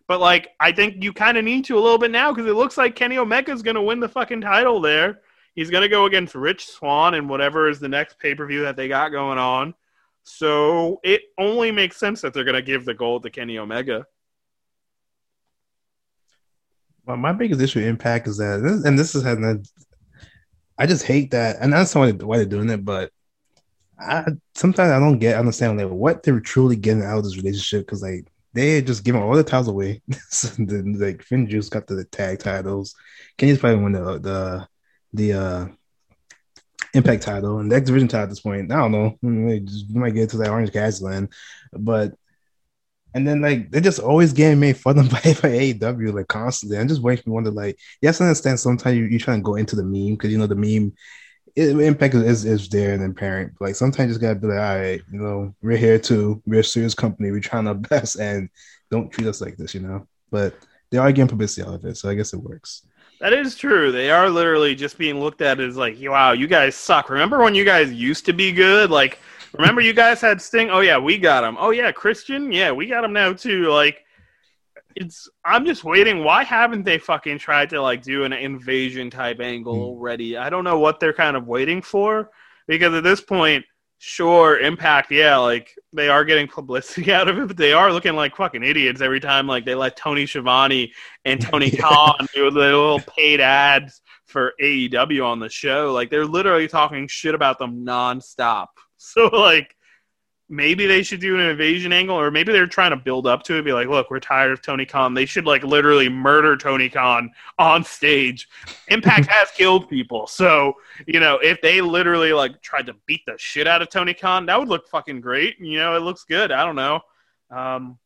but 0.06 0.20
like 0.20 0.50
i 0.60 0.70
think 0.70 1.02
you 1.02 1.12
kind 1.12 1.36
of 1.36 1.44
need 1.44 1.64
to 1.64 1.76
a 1.76 1.80
little 1.80 1.98
bit 1.98 2.12
now 2.12 2.32
because 2.32 2.48
it 2.48 2.54
looks 2.54 2.78
like 2.78 2.94
kenny 2.94 3.18
omega's 3.18 3.62
gonna 3.62 3.82
win 3.82 3.98
the 3.98 4.08
fucking 4.08 4.40
title 4.40 4.80
there 4.80 5.20
He's 5.54 5.70
going 5.70 5.82
to 5.82 5.88
go 5.88 6.06
against 6.06 6.34
Rich 6.34 6.66
Swann 6.66 7.14
and 7.14 7.28
whatever 7.28 7.68
is 7.68 7.78
the 7.78 7.88
next 7.88 8.18
pay 8.18 8.34
per 8.34 8.46
view 8.46 8.62
that 8.62 8.76
they 8.76 8.88
got 8.88 9.10
going 9.10 9.38
on. 9.38 9.74
So 10.22 11.00
it 11.02 11.22
only 11.36 11.70
makes 11.70 11.96
sense 11.96 12.20
that 12.20 12.32
they're 12.32 12.44
going 12.44 12.54
to 12.54 12.62
give 12.62 12.84
the 12.84 12.94
gold 12.94 13.24
to 13.24 13.30
Kenny 13.30 13.58
Omega. 13.58 14.06
Well, 17.04 17.16
my 17.16 17.32
biggest 17.32 17.60
issue 17.60 17.80
with 17.80 17.88
Impact 17.88 18.28
is 18.28 18.38
that, 18.38 18.60
and 18.60 18.98
this 18.98 19.14
is 19.14 19.24
having, 19.24 19.64
I 20.78 20.86
just 20.86 21.04
hate 21.04 21.32
that, 21.32 21.56
and 21.60 21.72
that's 21.72 21.94
why 21.94 22.12
they're 22.12 22.44
doing 22.46 22.70
it. 22.70 22.84
But 22.84 23.10
I 23.98 24.26
sometimes 24.54 24.90
I 24.90 24.98
don't 24.98 25.18
get 25.18 25.38
understand 25.38 25.78
like 25.78 25.88
what 25.88 26.22
they're 26.22 26.40
truly 26.40 26.76
getting 26.76 27.02
out 27.02 27.18
of 27.18 27.24
this 27.24 27.36
relationship 27.36 27.86
because 27.86 28.02
like 28.02 28.26
they 28.54 28.82
just 28.82 29.04
giving 29.04 29.22
all 29.22 29.34
the 29.34 29.44
titles 29.44 29.68
away. 29.68 30.02
like 30.08 30.18
FinJuice 31.24 31.70
got 31.70 31.86
the 31.86 32.04
tag 32.04 32.38
titles. 32.38 32.94
Kenny's 33.36 33.58
probably 33.58 33.82
win 33.82 33.92
the 33.92 34.18
the 34.18 34.68
the 35.12 35.32
uh 35.32 35.66
Impact 36.94 37.22
title 37.22 37.58
and 37.58 37.72
the 37.72 37.76
X 37.76 37.86
Division 37.86 38.08
title 38.08 38.24
at 38.24 38.28
this 38.28 38.40
point. 38.40 38.70
I 38.70 38.76
don't 38.76 38.92
know. 38.92 39.16
We, 39.22 39.60
just, 39.60 39.90
we 39.90 39.98
might 39.98 40.10
get 40.10 40.28
to 40.30 40.36
that 40.38 40.50
Orange 40.50 40.72
Cassidy 40.72 41.26
but 41.72 42.14
and 43.14 43.26
then 43.26 43.40
like 43.40 43.70
they're 43.70 43.80
just 43.80 44.00
always 44.00 44.32
getting 44.32 44.60
made 44.60 44.76
fun 44.76 44.98
of 44.98 45.10
by, 45.10 45.20
by 45.20 45.72
AEW 45.72 46.14
like 46.14 46.28
constantly. 46.28 46.78
I'm 46.78 46.88
just 46.88 47.02
waiting 47.02 47.24
me 47.26 47.32
wonder 47.32 47.50
like 47.50 47.78
yes, 48.00 48.20
I 48.20 48.24
understand 48.26 48.60
sometimes 48.60 48.96
you, 48.96 49.04
you're 49.04 49.20
trying 49.20 49.40
to 49.40 49.44
go 49.44 49.56
into 49.56 49.76
the 49.76 49.84
meme 49.84 50.14
because 50.14 50.30
you 50.30 50.38
know 50.38 50.46
the 50.46 50.54
meme 50.54 50.92
it, 51.54 51.78
impact 51.78 52.14
is, 52.14 52.44
is 52.44 52.68
there 52.68 52.94
and 52.94 53.04
apparent. 53.04 53.52
Like 53.60 53.74
sometimes 53.74 54.08
you 54.08 54.14
just 54.14 54.20
gotta 54.20 54.36
be 54.36 54.46
like, 54.46 54.58
all 54.58 54.78
right, 54.78 55.02
you 55.12 55.18
know, 55.18 55.54
we're 55.62 55.76
here 55.76 55.98
too. 55.98 56.42
We're 56.46 56.60
a 56.60 56.64
serious 56.64 56.94
company. 56.94 57.30
We're 57.30 57.40
trying 57.40 57.66
our 57.66 57.74
best 57.90 58.18
and 58.18 58.48
don't 58.90 59.10
treat 59.10 59.28
us 59.28 59.40
like 59.40 59.56
this, 59.56 59.74
you 59.74 59.80
know. 59.80 60.06
But 60.30 60.54
they 60.90 60.98
are 60.98 61.12
getting 61.12 61.28
publicity 61.28 61.66
out 61.66 61.74
of 61.74 61.84
it, 61.84 61.96
so 61.96 62.08
I 62.08 62.14
guess 62.14 62.32
it 62.32 62.38
works. 62.38 62.86
That 63.20 63.32
is 63.32 63.54
true. 63.54 63.92
They 63.92 64.10
are 64.10 64.28
literally 64.28 64.74
just 64.74 64.98
being 64.98 65.20
looked 65.20 65.42
at 65.42 65.60
as 65.60 65.76
like, 65.76 65.96
wow, 66.00 66.32
you 66.32 66.48
guys 66.48 66.74
suck. 66.74 67.08
Remember 67.08 67.38
when 67.38 67.54
you 67.54 67.64
guys 67.64 67.92
used 67.92 68.26
to 68.26 68.32
be 68.32 68.50
good? 68.50 68.90
Like, 68.90 69.20
remember 69.54 69.80
you 69.80 69.92
guys 69.92 70.20
had 70.20 70.40
Sting? 70.40 70.70
Oh 70.70 70.80
yeah, 70.80 70.98
we 70.98 71.18
got 71.18 71.44
him. 71.44 71.56
Oh 71.58 71.70
yeah, 71.70 71.92
Christian? 71.92 72.52
Yeah, 72.52 72.72
we 72.72 72.86
got 72.86 73.04
him 73.04 73.12
now 73.12 73.32
too. 73.32 73.68
Like, 73.68 74.04
it's. 74.96 75.28
I'm 75.44 75.64
just 75.64 75.84
waiting. 75.84 76.24
Why 76.24 76.44
haven't 76.44 76.84
they 76.84 76.98
fucking 76.98 77.38
tried 77.38 77.70
to 77.70 77.80
like 77.80 78.02
do 78.02 78.24
an 78.24 78.32
invasion 78.32 79.10
type 79.10 79.40
angle 79.40 79.74
hmm. 79.74 79.80
already? 79.80 80.36
I 80.36 80.50
don't 80.50 80.64
know 80.64 80.78
what 80.78 81.00
they're 81.00 81.12
kind 81.12 81.36
of 81.36 81.46
waiting 81.46 81.82
for 81.82 82.30
because 82.66 82.94
at 82.94 83.04
this 83.04 83.20
point, 83.20 83.64
sure, 83.98 84.58
Impact, 84.58 85.12
yeah, 85.12 85.36
like 85.36 85.72
they 85.92 86.08
are 86.08 86.24
getting 86.24 86.48
publicity 86.48 87.12
out 87.14 87.28
of 87.28 87.38
it, 87.38 87.46
but 87.46 87.56
they 87.56 87.72
are 87.72 87.92
looking 87.92 88.14
like 88.14 88.36
fucking 88.36 88.64
idiots 88.64 89.00
every 89.00 89.20
time. 89.20 89.46
Like 89.46 89.64
they 89.64 89.74
let 89.74 89.96
Tony 89.96 90.26
Schiavone 90.26 90.92
and 91.24 91.40
Tony 91.50 91.68
yeah. 91.68 91.80
Khan 91.80 92.26
do 92.34 92.50
the 92.50 92.58
little 92.58 93.00
paid 93.00 93.40
ads 93.40 94.02
for 94.26 94.54
AEW 94.60 95.24
on 95.24 95.38
the 95.38 95.48
show. 95.48 95.92
Like 95.92 96.10
they're 96.10 96.26
literally 96.26 96.66
talking 96.66 97.06
shit 97.06 97.34
about 97.34 97.58
them 97.58 97.84
nonstop. 97.86 98.66
So 99.14 99.26
like 99.26 99.76
maybe 100.48 100.86
they 100.86 101.02
should 101.02 101.20
do 101.20 101.34
an 101.34 101.40
invasion 101.40 101.92
angle, 101.92 102.14
or 102.14 102.30
maybe 102.30 102.52
they're 102.52 102.66
trying 102.66 102.90
to 102.90 102.96
build 102.96 103.26
up 103.26 103.42
to 103.44 103.56
it. 103.56 103.62
Be 103.64 103.72
like, 103.72 103.88
look, 103.88 104.10
we're 104.10 104.20
tired 104.20 104.52
of 104.52 104.60
Tony 104.60 104.84
Khan. 104.84 105.14
They 105.14 105.24
should 105.24 105.46
like 105.46 105.64
literally 105.64 106.08
murder 106.10 106.56
Tony 106.56 106.88
Khan 106.90 107.30
on 107.58 107.82
stage. 107.84 108.48
Impact 108.88 109.26
has 109.30 109.50
killed 109.50 109.88
people, 109.88 110.26
so 110.26 110.74
you 111.06 111.20
know 111.20 111.38
if 111.38 111.60
they 111.62 111.80
literally 111.80 112.32
like 112.32 112.60
tried 112.62 112.86
to 112.86 112.94
beat 113.06 113.22
the 113.26 113.34
shit 113.38 113.66
out 113.66 113.82
of 113.82 113.88
Tony 113.88 114.14
Khan, 114.14 114.46
that 114.46 114.58
would 114.58 114.68
look 114.68 114.88
fucking 114.88 115.20
great. 115.20 115.58
You 115.58 115.78
know, 115.78 115.96
it 115.96 116.00
looks 116.00 116.24
good. 116.24 116.52
I 116.52 116.64
don't 116.64 116.76
know. 116.76 117.00
Um, 117.50 117.98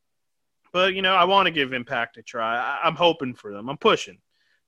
but 0.72 0.94
you 0.94 1.02
know, 1.02 1.14
I 1.14 1.24
want 1.24 1.46
to 1.46 1.52
give 1.52 1.72
Impact 1.72 2.16
a 2.16 2.22
try. 2.22 2.56
I- 2.56 2.80
I'm 2.84 2.96
hoping 2.96 3.34
for 3.34 3.52
them. 3.52 3.68
I'm 3.68 3.78
pushing, 3.78 4.18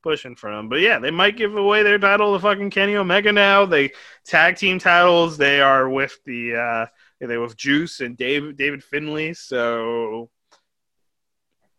pushing 0.03 0.36
for 0.36 0.55
them. 0.55 0.68
But 0.68 0.80
yeah, 0.80 0.99
they 0.99 1.11
might 1.11 1.36
give 1.36 1.57
away 1.57 1.82
their 1.82 1.99
title 1.99 2.34
to 2.34 2.40
fucking 2.40 2.70
Kenny 2.70 2.96
Omega 2.96 3.32
now. 3.32 3.66
They 3.66 3.92
tag 4.24 4.57
team 4.57 4.78
titles. 4.78 5.36
They 5.36 5.61
are 5.61 5.88
with 5.88 6.18
the 6.24 6.57
uh, 6.57 6.86
they 7.20 7.38
with 7.38 7.57
Juice 7.57 8.01
and 8.01 8.16
David 8.16 8.57
David 8.57 8.82
Finlay. 8.82 9.34
So 9.34 10.30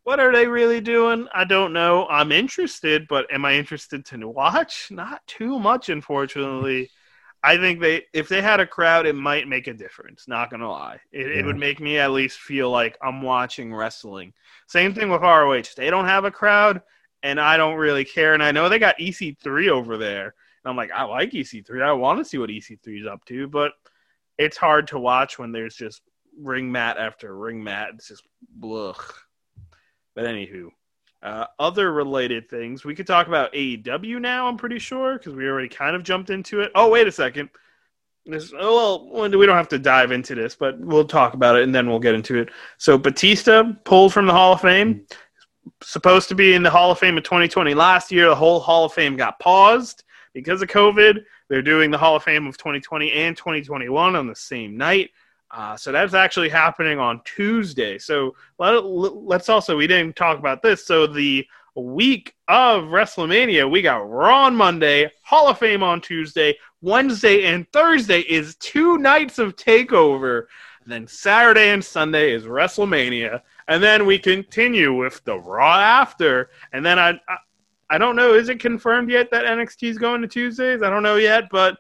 what 0.04 0.20
are 0.20 0.32
they 0.32 0.48
really 0.48 0.82
doing? 0.82 1.28
I 1.34 1.44
don't 1.44 1.72
know. 1.72 2.08
I'm 2.08 2.32
interested, 2.32 3.08
but 3.08 3.32
am 3.32 3.46
I 3.46 3.54
interested 3.54 4.06
to 4.06 4.28
watch? 4.28 4.88
Not 4.90 5.22
too 5.28 5.60
much, 5.60 5.90
unfortunately. 5.90 6.90
I 7.44 7.58
think 7.58 7.80
they 7.80 8.04
if 8.12 8.28
they 8.28 8.42
had 8.42 8.60
a 8.60 8.68
crowd, 8.68 9.06
it 9.06 9.14
might 9.14 9.48
make 9.48 9.68
a 9.68 9.74
difference. 9.74 10.28
Not 10.28 10.50
gonna 10.50 10.70
lie, 10.70 11.00
it, 11.12 11.28
it 11.28 11.46
would 11.46 11.58
make 11.58 11.80
me 11.80 11.98
at 11.98 12.12
least 12.12 12.40
feel 12.40 12.70
like 12.70 12.98
I'm 13.02 13.22
watching 13.22 13.74
wrestling. 13.74 14.34
Same 14.68 14.94
thing 14.94 15.10
with 15.10 15.22
ROH. 15.22 15.76
They 15.78 15.90
don't 15.90 16.06
have 16.06 16.26
a 16.26 16.32
crowd, 16.32 16.82
and 17.24 17.40
I 17.40 17.58
don't 17.58 17.76
really 17.76 18.06
care. 18.06 18.34
And 18.34 18.44
I 18.44 18.52
know 18.52 18.70
they 18.70 18.80
got 18.80 18.98
EC3 18.98 19.70
over 19.70 19.98
there, 19.98 20.26
and 20.64 20.70
I'm 20.70 20.76
like, 20.76 20.92
I 20.92 21.04
like 21.04 21.32
EC3. 21.32 21.82
I 21.82 21.92
want 21.94 22.20
to 22.20 22.26
see 22.26 22.38
what 22.38 22.50
EC3 22.50 23.02
is 23.02 23.08
up 23.08 23.26
to, 23.26 23.48
but 23.48 23.74
it's 24.38 24.58
hard 24.58 24.88
to 24.88 25.00
watch 25.00 25.38
when 25.38 25.52
there's 25.52 25.76
just 25.76 26.02
ring 26.42 26.72
mat 26.72 26.98
after 26.98 27.36
ring 27.38 27.64
mat. 27.64 27.90
It's 27.96 28.08
just 28.08 28.24
blech. 28.60 29.02
But 30.16 30.26
anywho, 30.26 30.70
uh, 31.22 31.46
other 31.60 31.92
related 31.92 32.50
things 32.50 32.84
we 32.84 32.96
could 32.96 33.08
talk 33.08 33.28
about 33.28 33.54
AEW 33.54 34.20
now. 34.22 34.48
I'm 34.48 34.58
pretty 34.58 34.80
sure 34.80 35.18
because 35.18 35.36
we 35.36 35.48
already 35.48 35.70
kind 35.70 35.96
of 35.96 36.04
jumped 36.04 36.30
into 36.30 36.62
it. 36.62 36.72
Oh, 36.76 36.90
wait 36.90 37.08
a 37.08 37.12
second. 37.12 37.50
This, 38.26 38.54
oh, 38.58 39.10
well, 39.12 39.30
we 39.30 39.46
don't 39.46 39.58
have 39.58 39.70
to 39.70 39.80
dive 39.80 40.12
into 40.12 40.36
this, 40.36 40.56
but 40.56 40.80
we'll 40.80 41.08
talk 41.08 41.34
about 41.34 41.56
it 41.56 41.64
and 41.64 41.74
then 41.74 41.90
we'll 41.90 42.00
get 42.00 42.16
into 42.16 42.38
it. 42.38 42.50
So 42.78 42.98
Batista 42.98 43.64
pulled 43.84 44.14
from 44.14 44.28
the 44.28 44.34
Hall 44.34 44.54
of 44.54 44.62
Fame. 44.62 45.06
Supposed 45.82 46.30
to 46.30 46.36
be 46.36 46.54
in 46.54 46.64
the 46.64 46.70
Hall 46.70 46.92
of 46.92 47.00
Fame 47.00 47.18
in 47.18 47.24
2020. 47.24 47.74
Last 47.74 48.12
year, 48.12 48.30
the 48.30 48.36
whole 48.36 48.60
Hall 48.60 48.86
of 48.86 48.94
Fame 48.94 49.16
got 49.16 49.40
paused 49.40 50.04
because 50.34 50.62
of 50.62 50.70
COVID. 50.70 51.24
They're 51.48 51.62
doing 51.62 51.92
the 51.92 51.98
Hall 51.98 52.16
of 52.16 52.24
Fame 52.24 52.48
of 52.48 52.58
2020 52.58 53.12
and 53.12 53.36
2021 53.36 54.16
on 54.16 54.28
the 54.28 54.36
same 54.36 54.78
night. 54.78 55.10
Uh, 55.52 55.76
so 55.76 55.92
that's 55.92 56.14
actually 56.14 56.50
happening 56.50 57.00
on 57.00 57.22
Tuesday. 57.26 57.98
So 57.98 58.36
let, 58.60 58.84
let's 58.86 59.50
also, 59.50 59.76
we 59.76 59.88
didn't 59.88 60.16
talk 60.16 60.38
about 60.38 60.62
this. 60.62 60.86
So 60.86 61.08
the 61.08 61.46
week 61.76 62.36
of 62.48 62.86
WrestleMania, 62.86 63.70
we 63.70 63.82
got 63.82 64.10
Raw 64.10 64.46
on 64.46 64.56
Monday, 64.56 65.12
Hall 65.24 65.48
of 65.48 65.58
Fame 65.58 65.82
on 65.82 66.02
Tuesday, 66.02 66.56
Wednesday 66.82 67.46
and 67.46 67.70
Thursday 67.72 68.20
is 68.22 68.56
two 68.56 68.98
nights 68.98 69.40
of 69.40 69.56
TakeOver. 69.56 70.46
Then 70.86 71.08
Saturday 71.08 71.70
and 71.70 71.84
Sunday 71.84 72.32
is 72.32 72.44
WrestleMania. 72.44 73.42
And 73.70 73.82
then 73.82 74.06
we 74.06 74.20
continue 74.20 74.94
with 74.94 75.24
the 75.26 75.38
Raw 75.40 75.80
after. 75.80 76.50
And 76.74 76.86
then 76.86 77.00
I, 77.00 77.12
I, 77.12 77.38
I 77.92 77.98
don't 77.98 78.16
know, 78.16 78.34
is 78.34 78.50
it 78.50 78.60
confirmed 78.60 79.10
yet 79.10 79.32
that 79.32 79.46
NXT 79.46 79.90
is 79.90 79.98
going 79.98 80.22
to 80.22 80.28
Tuesdays? 80.28 80.82
I 80.82 80.90
don't 80.90 81.04
know 81.04 81.16
yet, 81.16 81.46
but 81.52 81.78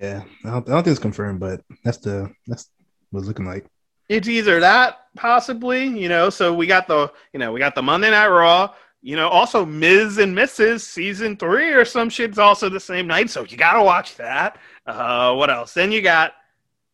Yeah, 0.00 0.22
I 0.44 0.50
don't, 0.50 0.68
I 0.68 0.72
don't 0.72 0.82
think 0.84 0.88
it's 0.94 0.98
confirmed, 0.98 1.40
but 1.40 1.62
that's 1.84 1.98
the 1.98 2.30
that's 2.46 2.68
what 3.10 3.20
it's 3.20 3.28
looking 3.28 3.46
like. 3.46 3.64
it's 4.08 4.28
either 4.28 4.60
that 4.60 4.98
possibly 5.16 5.86
you 5.86 6.08
know 6.08 6.30
so 6.30 6.54
we 6.54 6.66
got 6.66 6.86
the 6.88 7.12
you 7.32 7.38
know 7.40 7.52
we 7.52 7.58
got 7.58 7.74
the 7.74 7.82
monday 7.82 8.10
night 8.10 8.28
raw 8.28 8.72
you 9.02 9.16
know 9.16 9.28
also 9.28 9.64
Miz 9.66 10.18
and 10.18 10.36
Mrs 10.36 10.80
season 10.82 11.36
three 11.36 11.72
or 11.72 11.84
some 11.84 12.08
shit's 12.08 12.38
also 12.38 12.68
the 12.68 12.78
same 12.78 13.06
night 13.08 13.28
so 13.30 13.44
you 13.44 13.56
gotta 13.56 13.82
watch 13.82 14.14
that 14.16 14.56
uh 14.86 15.34
what 15.34 15.50
else 15.50 15.74
then 15.74 15.90
you 15.90 16.00
got 16.02 16.32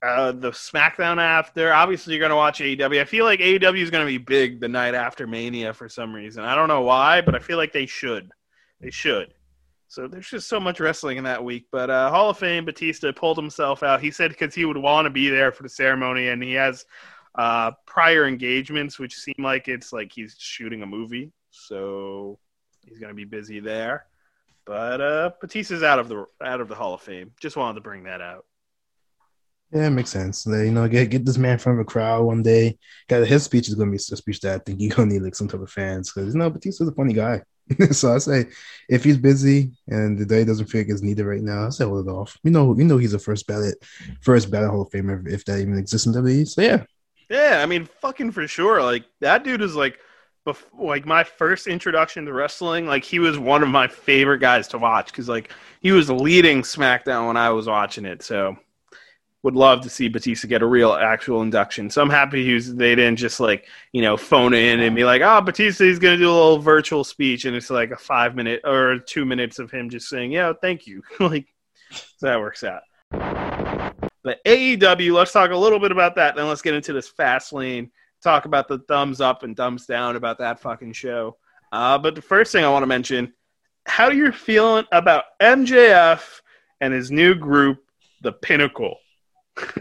uh 0.07 0.33
the 0.33 0.51
smackdown 0.51 1.21
after 1.21 1.73
obviously 1.73 2.15
you're 2.15 2.21
gonna 2.21 2.37
watch 2.37 2.61
aew 2.61 3.01
i 3.01 3.05
feel 3.05 3.25
like 3.25 3.41
aew 3.41 3.83
is 3.83 3.91
gonna 3.91 4.07
be 4.07 4.19
big 4.19 4.61
the 4.61 4.69
night 4.69 4.95
after 4.95 5.27
mania 5.27 5.73
for 5.73 5.89
some 5.89 6.15
reason 6.15 6.45
i 6.45 6.55
don't 6.55 6.69
know 6.69 6.83
why 6.83 7.21
but 7.21 7.35
i 7.35 7.39
feel 7.39 7.57
like 7.57 7.73
they 7.73 7.87
should 7.87 8.31
they 8.81 8.91
should 8.91 9.33
so 9.89 10.09
there's 10.09 10.29
just 10.29 10.49
so 10.49 10.59
much 10.59 10.81
wrestling 10.81 11.17
in 11.17 11.25
that 11.25 11.43
week. 11.43 11.67
But 11.71 11.91
uh, 11.91 12.11
Hall 12.11 12.31
of 12.31 12.39
Fame, 12.39 12.65
Batista 12.65 13.13
pulled 13.13 13.39
himself 13.39 13.83
out. 13.83 14.01
He 14.01 14.11
said 14.11 14.31
because 14.31 14.55
he 14.55 14.65
would 14.65 14.77
want 14.77 15.07
to 15.07 15.11
be 15.11 15.29
there 15.29 15.53
for 15.53 15.63
the 15.63 15.69
ceremony, 15.69 16.29
and 16.29 16.43
he 16.43 16.53
has 16.55 16.85
uh, 17.37 17.71
prior 17.87 18.27
engagements, 18.27 18.99
which 18.99 19.15
seem 19.15 19.35
like 19.39 19.69
it's 19.69 19.93
like 19.93 20.13
he's 20.13 20.37
shooting 20.39 20.83
a 20.83 20.87
movie. 20.87 21.33
So 21.51 22.39
he's 22.85 22.99
going 22.99 23.11
to 23.11 23.15
be 23.15 23.25
busy 23.25 23.61
there. 23.61 24.07
But 24.65 25.01
uh, 25.01 25.31
Batista's 25.41 25.85
out 25.85 26.01
of 26.01 26.09
the 26.09 26.27
out 26.43 26.61
of 26.61 26.69
the 26.69 26.75
Hall 26.75 26.95
of 26.95 27.01
Fame. 27.01 27.31
Just 27.41 27.57
wanted 27.57 27.77
to 27.77 27.83
bring 27.83 28.05
that 28.05 28.21
out. 28.21 28.45
Yeah, 29.73 29.89
it 29.89 29.91
makes 29.91 30.11
sense. 30.11 30.47
Like, 30.47 30.67
you 30.67 30.71
know, 30.71 30.89
get 30.89 31.11
get 31.11 31.25
this 31.27 31.39
man 31.39 31.55
in 31.55 31.59
front 31.59 31.79
of 31.79 31.83
a 31.83 31.91
crowd 31.91 32.25
one 32.25 32.43
day. 32.43 32.79
Got 33.09 33.27
his 33.27 33.43
speech 33.45 33.69
is 33.69 33.75
gonna 33.75 33.91
be 33.91 33.97
a 33.97 34.01
speech 34.01 34.41
that 34.41 34.55
I 34.55 34.59
think 34.59 34.81
you're 34.81 34.91
gonna 34.97 35.13
need 35.13 35.23
like 35.23 35.35
some 35.35 35.49
type 35.49 35.61
of 35.61 35.71
fans 35.71 36.13
because 36.13 36.33
you 36.33 36.39
know 36.39 36.51
Batista's 36.51 36.89
a 36.89 36.93
funny 36.93 37.13
guy. 37.15 37.43
so 37.91 38.15
I 38.15 38.19
say 38.19 38.47
if 38.89 39.03
he's 39.03 39.19
busy 39.19 39.73
and 39.89 40.17
the 40.17 40.25
day 40.25 40.45
doesn't 40.45 40.67
feel 40.67 40.83
like 40.83 40.89
it's 40.89 41.03
needed 41.03 41.27
right 41.27 41.43
now, 41.43 41.67
I 41.67 41.71
say 41.71 41.85
hold 41.85 42.07
it 42.07 42.11
off. 42.11 42.39
You 42.45 42.53
know, 42.53 42.77
you 42.77 42.85
know 42.85 42.97
he's 42.97 43.15
a 43.15 43.19
first 43.19 43.47
ballot, 43.49 43.77
first 44.21 44.51
ballot 44.51 44.71
Hall 44.71 44.83
of 44.83 44.91
Famer 44.91 45.27
if 45.29 45.45
that 45.47 45.59
even 45.59 45.77
exists 45.77 46.07
in 46.07 46.13
WWE. 46.13 46.47
So 46.47 46.63
yeah, 46.63 46.85
Yeah, 47.29 47.61
I 47.63 47.67
mean, 47.67 47.87
fucking 47.87 48.31
for 48.33 48.47
sure. 48.47 48.83
Like 48.83 49.05
that 49.21 49.43
dude 49.45 49.63
is 49.63 49.75
like, 49.75 49.99
bef- 50.47 50.65
like 50.79 51.07
my 51.07 51.25
first 51.25 51.67
introduction 51.67 52.25
to 52.27 52.33
wrestling. 52.33 52.87
Like 52.87 53.05
he 53.05 53.19
was 53.19 53.39
one 53.39 53.63
of 53.65 53.69
my 53.69 53.89
favorite 53.89 54.39
guys 54.39 54.69
to 54.69 54.79
watch 54.79 55.07
because 55.09 55.29
like 55.29 55.53
he 55.81 55.91
was 55.93 56.09
leading 56.09 56.63
SmackDown 56.63 57.27
when 57.27 57.37
I 57.37 57.51
was 57.51 57.67
watching 57.67 58.05
it. 58.05 58.23
So 58.23 58.57
would 59.47 59.55
love 59.55 59.81
to 59.81 59.89
see 59.89 60.09
Batista 60.09 60.49
get 60.49 60.61
a 60.61 60.67
real 60.67 60.93
actual 60.93 61.41
induction. 61.41 61.89
So 61.89 62.03
I'm 62.03 62.11
happy 62.11 62.45
he 62.45 62.55
was, 62.55 62.75
they 62.75 62.97
didn't 62.97 63.15
just 63.15 63.39
like 63.39 63.69
you 63.93 64.03
know 64.03 64.17
phone 64.17 64.53
in 64.53 64.81
and 64.81 64.97
be 64.97 65.05
like, 65.05 65.23
oh, 65.23 65.41
Batista 65.41 65.85
is 65.85 66.01
gonna 66.01 66.17
do 66.17 66.29
a 66.29 66.35
little 66.35 66.59
virtual 66.59 67.05
speech 67.05 67.45
and 67.45 67.55
it's 67.55 67.71
like 67.71 67.93
a 67.93 67.97
five 67.97 68.35
minute 68.35 68.61
or 68.65 68.99
two 68.99 69.25
minutes 69.25 69.61
of 69.61 69.71
him 69.71 69.89
just 69.89 70.09
saying, 70.09 70.33
yeah, 70.33 70.53
thank 70.61 70.89
you. 70.89 71.01
like 71.21 71.47
so 71.93 72.27
that 72.27 72.41
works 72.41 72.65
out. 72.65 72.83
But 74.25 74.45
AEW, 74.45 75.13
let's 75.13 75.31
talk 75.31 75.53
a 75.53 75.57
little 75.57 75.79
bit 75.79 75.93
about 75.93 76.17
that. 76.17 76.35
Then 76.35 76.49
let's 76.49 76.61
get 76.61 76.75
into 76.75 76.93
this 76.93 77.09
Fastlane. 77.09 77.91
Talk 78.25 78.47
about 78.47 78.67
the 78.67 78.81
thumbs 78.89 79.21
up 79.21 79.45
and 79.45 79.57
thumbs 79.57 79.87
down 79.87 80.17
about 80.17 80.39
that 80.39 80.59
fucking 80.59 80.95
show. 80.95 81.37
Uh, 81.71 81.99
but 81.99 82.17
the 82.17 82.23
first 82.23 82.51
thing 82.51 82.65
I 82.65 82.69
want 82.69 82.83
to 82.83 82.89
mention, 82.89 83.33
how 83.87 84.07
are 84.07 84.13
you 84.13 84.33
feeling 84.33 84.87
about 84.91 85.39
MJF 85.41 86.41
and 86.81 86.93
his 86.93 87.13
new 87.13 87.37
group, 87.37 87.79
The 88.23 88.33
Pinnacle? 88.33 88.97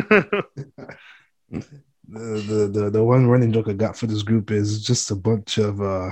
The, 0.09 0.45
the 2.07 2.89
the 2.91 3.03
one 3.03 3.27
running 3.27 3.51
joke 3.51 3.67
I 3.67 3.73
got 3.73 3.97
for 3.97 4.07
this 4.07 4.23
group 4.23 4.51
is 4.51 4.83
just 4.83 5.11
a 5.11 5.15
bunch 5.15 5.57
of 5.57 5.81
uh 5.81 6.11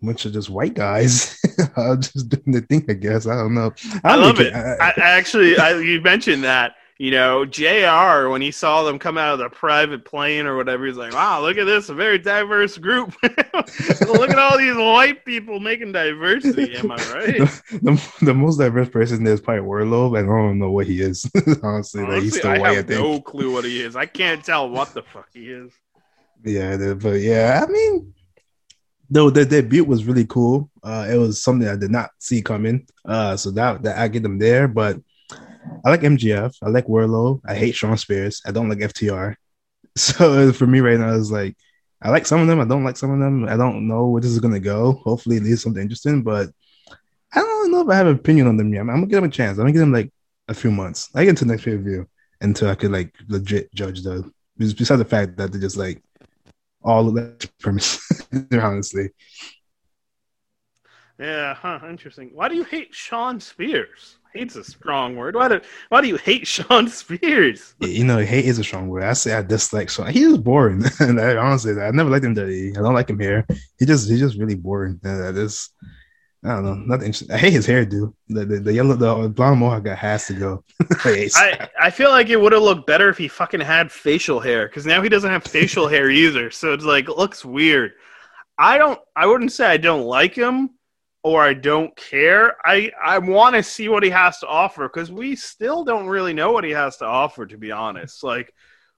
bunch 0.00 0.26
of 0.26 0.32
just 0.32 0.50
white 0.50 0.74
guys 0.74 1.40
just 1.76 2.28
doing 2.28 2.52
the 2.52 2.60
thing. 2.62 2.84
I 2.88 2.94
guess 2.94 3.26
I 3.26 3.36
don't 3.36 3.54
know. 3.54 3.72
I 4.04 4.16
don't 4.16 4.24
love 4.24 4.40
it. 4.40 4.54
I, 4.54 4.92
I 4.96 5.00
actually, 5.18 5.58
I, 5.58 5.78
you 5.78 6.00
mentioned 6.00 6.44
that. 6.44 6.74
You 6.98 7.12
know, 7.12 7.44
Jr. 7.44 8.28
When 8.28 8.42
he 8.42 8.50
saw 8.50 8.82
them 8.82 8.98
come 8.98 9.16
out 9.16 9.34
of 9.34 9.38
the 9.38 9.48
private 9.48 10.04
plane 10.04 10.46
or 10.46 10.56
whatever, 10.56 10.84
he's 10.84 10.96
like, 10.96 11.12
"Wow, 11.12 11.42
look 11.42 11.56
at 11.56 11.64
this, 11.64 11.90
a 11.90 11.94
very 11.94 12.18
diverse 12.18 12.76
group. 12.76 13.14
look 13.22 14.30
at 14.30 14.38
all 14.38 14.58
these 14.58 14.76
white 14.76 15.24
people 15.24 15.60
making 15.60 15.92
diversity." 15.92 16.74
Am 16.76 16.90
I 16.90 16.96
right? 17.14 17.38
the, 17.38 17.80
the, 17.82 18.24
the 18.26 18.34
most 18.34 18.56
diverse 18.56 18.88
person 18.88 19.22
there 19.22 19.34
is 19.34 19.40
probably 19.40 19.62
Wardlow, 19.62 20.18
and 20.18 20.28
I 20.28 20.34
don't 20.34 20.58
know 20.58 20.72
what 20.72 20.88
he 20.88 21.00
is. 21.00 21.30
Honestly, 21.62 22.02
like 22.02 22.24
he's 22.24 22.36
still 22.36 22.50
I 22.50 22.58
white. 22.58 22.70
I 22.70 22.74
have 22.74 22.88
think. 22.88 23.00
no 23.00 23.20
clue 23.20 23.52
what 23.52 23.64
he 23.64 23.80
is. 23.80 23.94
I 23.94 24.06
can't 24.06 24.44
tell 24.44 24.68
what 24.68 24.92
the 24.92 25.02
fuck 25.02 25.28
he 25.32 25.50
is. 25.50 25.72
Yeah, 26.44 26.94
but 26.94 27.20
yeah, 27.20 27.64
I 27.64 27.70
mean, 27.70 28.12
though 29.08 29.30
the 29.30 29.44
debut 29.44 29.84
was 29.84 30.04
really 30.04 30.26
cool. 30.26 30.68
Uh, 30.82 31.06
it 31.08 31.16
was 31.16 31.40
something 31.40 31.68
I 31.68 31.76
did 31.76 31.92
not 31.92 32.10
see 32.18 32.42
coming. 32.42 32.88
Uh, 33.04 33.36
so 33.36 33.52
that 33.52 33.84
that 33.84 33.98
I 33.98 34.08
get 34.08 34.24
them 34.24 34.40
there, 34.40 34.66
but 34.66 34.98
I 35.84 35.90
like 35.90 36.00
MJF. 36.00 36.56
I 36.62 36.68
like 36.68 36.86
Wardlow. 36.86 37.40
I 37.46 37.54
hate 37.54 37.74
Shawn 37.74 37.96
Spears. 37.96 38.42
I 38.46 38.52
don't 38.52 38.68
like 38.68 38.78
FTR. 38.78 39.34
So 39.96 40.52
for 40.52 40.64
me 40.64 40.78
right 40.78 40.98
now, 40.98 41.12
it's 41.12 41.32
like 41.32 41.56
I 42.00 42.10
like 42.10 42.24
some 42.24 42.40
of 42.40 42.46
them. 42.46 42.60
I 42.60 42.64
don't 42.64 42.84
like 42.84 42.96
some 42.96 43.10
of 43.10 43.18
them. 43.18 43.48
I 43.48 43.56
don't 43.56 43.88
know 43.88 44.06
where 44.06 44.22
this 44.22 44.30
is 44.30 44.38
gonna 44.38 44.60
go. 44.60 44.92
Hopefully, 45.04 45.38
it 45.38 45.42
leads 45.42 45.62
something 45.62 45.82
interesting, 45.82 46.22
but 46.22 46.50
I 47.32 47.40
don't 47.40 47.72
know 47.72 47.80
if 47.80 47.88
I 47.88 47.96
have 47.96 48.06
an 48.06 48.14
opinion 48.14 48.46
on 48.46 48.56
them 48.56 48.72
yet. 48.72 48.82
I'm, 48.82 48.86
gonna 48.86 49.06
give 49.06 49.16
them 49.16 49.24
a 49.24 49.32
chance. 49.32 49.58
I'm 49.58 49.62
gonna 49.62 49.72
give 49.72 49.80
them 49.80 49.92
like 49.92 50.12
a 50.46 50.54
few 50.54 50.70
months. 50.70 51.10
I 51.16 51.24
get 51.24 51.30
into 51.30 51.46
next 51.46 51.64
pay 51.64 51.76
per 51.76 51.82
view 51.82 52.08
until 52.40 52.70
I 52.70 52.76
could 52.76 52.92
like 52.92 53.14
legit 53.28 53.74
judge 53.74 54.02
the. 54.02 54.30
Besides 54.56 54.98
the 54.98 55.04
fact 55.04 55.36
that 55.36 55.50
they're 55.50 55.60
just 55.60 55.76
like 55.76 56.00
all 56.82 57.08
of 57.08 57.14
that 57.14 57.50
premise, 57.58 58.00
honestly. 58.52 59.10
Yeah, 61.18 61.54
huh, 61.54 61.80
interesting. 61.88 62.30
Why 62.32 62.48
do 62.48 62.54
you 62.54 62.62
hate 62.62 62.94
Shawn 62.94 63.40
Spears? 63.40 64.18
Hate's 64.32 64.54
a 64.54 64.62
strong 64.62 65.16
word. 65.16 65.34
Why 65.34 65.48
do 65.48 65.60
why 65.88 66.00
do 66.00 66.06
you 66.06 66.16
hate 66.16 66.46
Shawn 66.54 66.88
Spears? 66.88 67.74
You 67.80 68.04
know, 68.04 68.18
hate 68.18 68.44
is 68.44 68.58
a 68.58 68.64
strong 68.64 68.88
word. 68.88 69.02
I 69.02 69.14
say 69.14 69.32
I 69.32 69.42
dislike 69.42 69.90
Shawn. 69.90 70.12
He 70.12 70.22
is 70.22 70.38
boring. 70.38 70.84
and 71.00 71.20
I 71.20 71.36
honestly, 71.36 71.80
I 71.80 71.90
never 71.90 72.10
liked 72.10 72.24
him 72.24 72.34
That 72.34 72.46
I 72.48 72.80
don't 72.80 72.94
like 72.94 73.10
him 73.10 73.18
here. 73.18 73.46
He 73.78 73.86
just 73.86 74.08
he's 74.08 74.20
just 74.20 74.38
really 74.38 74.54
boring. 74.54 75.00
Uh, 75.04 75.18
that 75.18 75.36
is, 75.36 75.70
I 76.44 76.50
don't 76.50 76.64
know, 76.64 76.74
nothing. 76.74 77.06
Interesting. 77.06 77.32
I 77.32 77.38
hate 77.38 77.52
his 77.52 77.66
hairdo. 77.66 78.14
The, 78.28 78.44
the 78.44 78.60
the 78.60 78.72
yellow 78.72 78.94
the 78.94 79.28
blonde 79.28 79.58
mohawk 79.58 79.82
guy 79.82 79.96
has 79.96 80.28
to 80.28 80.34
go. 80.34 80.64
I 81.04 81.68
I 81.80 81.90
feel 81.90 82.10
like 82.10 82.28
it 82.28 82.40
would 82.40 82.52
have 82.52 82.62
looked 82.62 82.86
better 82.86 83.08
if 83.08 83.18
he 83.18 83.26
fucking 83.26 83.60
had 83.60 83.90
facial 83.90 84.38
hair 84.38 84.68
because 84.68 84.86
now 84.86 85.02
he 85.02 85.08
doesn't 85.08 85.30
have 85.30 85.42
facial 85.42 85.88
hair 85.88 86.10
either. 86.10 86.52
So 86.52 86.74
it's 86.74 86.84
like 86.84 87.08
it 87.08 87.16
looks 87.16 87.44
weird. 87.44 87.94
I 88.56 88.78
don't. 88.78 89.00
I 89.16 89.26
wouldn't 89.26 89.52
say 89.52 89.66
I 89.66 89.78
don't 89.78 90.04
like 90.04 90.34
him 90.34 90.77
or 91.22 91.42
I 91.42 91.54
don't 91.54 91.94
care. 91.96 92.56
I 92.64 92.92
I 93.02 93.18
want 93.18 93.56
to 93.56 93.62
see 93.62 93.88
what 93.88 94.02
he 94.02 94.10
has 94.10 94.38
to 94.40 94.46
offer 94.46 94.88
because 94.88 95.10
we 95.10 95.36
still 95.36 95.84
don't 95.84 96.06
really 96.06 96.32
know 96.32 96.52
what 96.52 96.64
he 96.64 96.70
has 96.70 96.96
to 96.98 97.04
offer. 97.04 97.46
To 97.46 97.58
be 97.58 97.72
honest, 97.72 98.22
like 98.22 98.52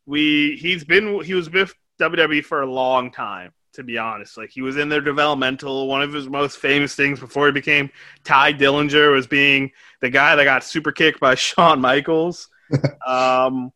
we 0.06 0.56
he's 0.60 0.84
been 0.84 1.22
he 1.22 1.34
was 1.34 1.50
with 1.50 1.74
WWE 2.00 2.44
for 2.44 2.62
a 2.62 2.70
long 2.70 3.10
time. 3.10 3.52
To 3.74 3.84
be 3.84 3.98
honest, 3.98 4.36
like 4.36 4.50
he 4.50 4.62
was 4.62 4.76
in 4.76 4.88
their 4.88 5.00
developmental. 5.00 5.86
One 5.86 6.02
of 6.02 6.12
his 6.12 6.28
most 6.28 6.58
famous 6.58 6.94
things 6.94 7.20
before 7.20 7.46
he 7.46 7.52
became 7.52 7.88
Tye 8.24 8.52
Dillinger 8.52 9.12
was 9.12 9.28
being 9.28 9.70
the 10.00 10.10
guy 10.10 10.34
that 10.34 10.44
got 10.44 10.64
super 10.64 10.92
kicked 10.92 11.20
by 11.20 11.34
Shawn 11.36 11.80
Michaels. 11.80 12.48
um, 13.06 13.72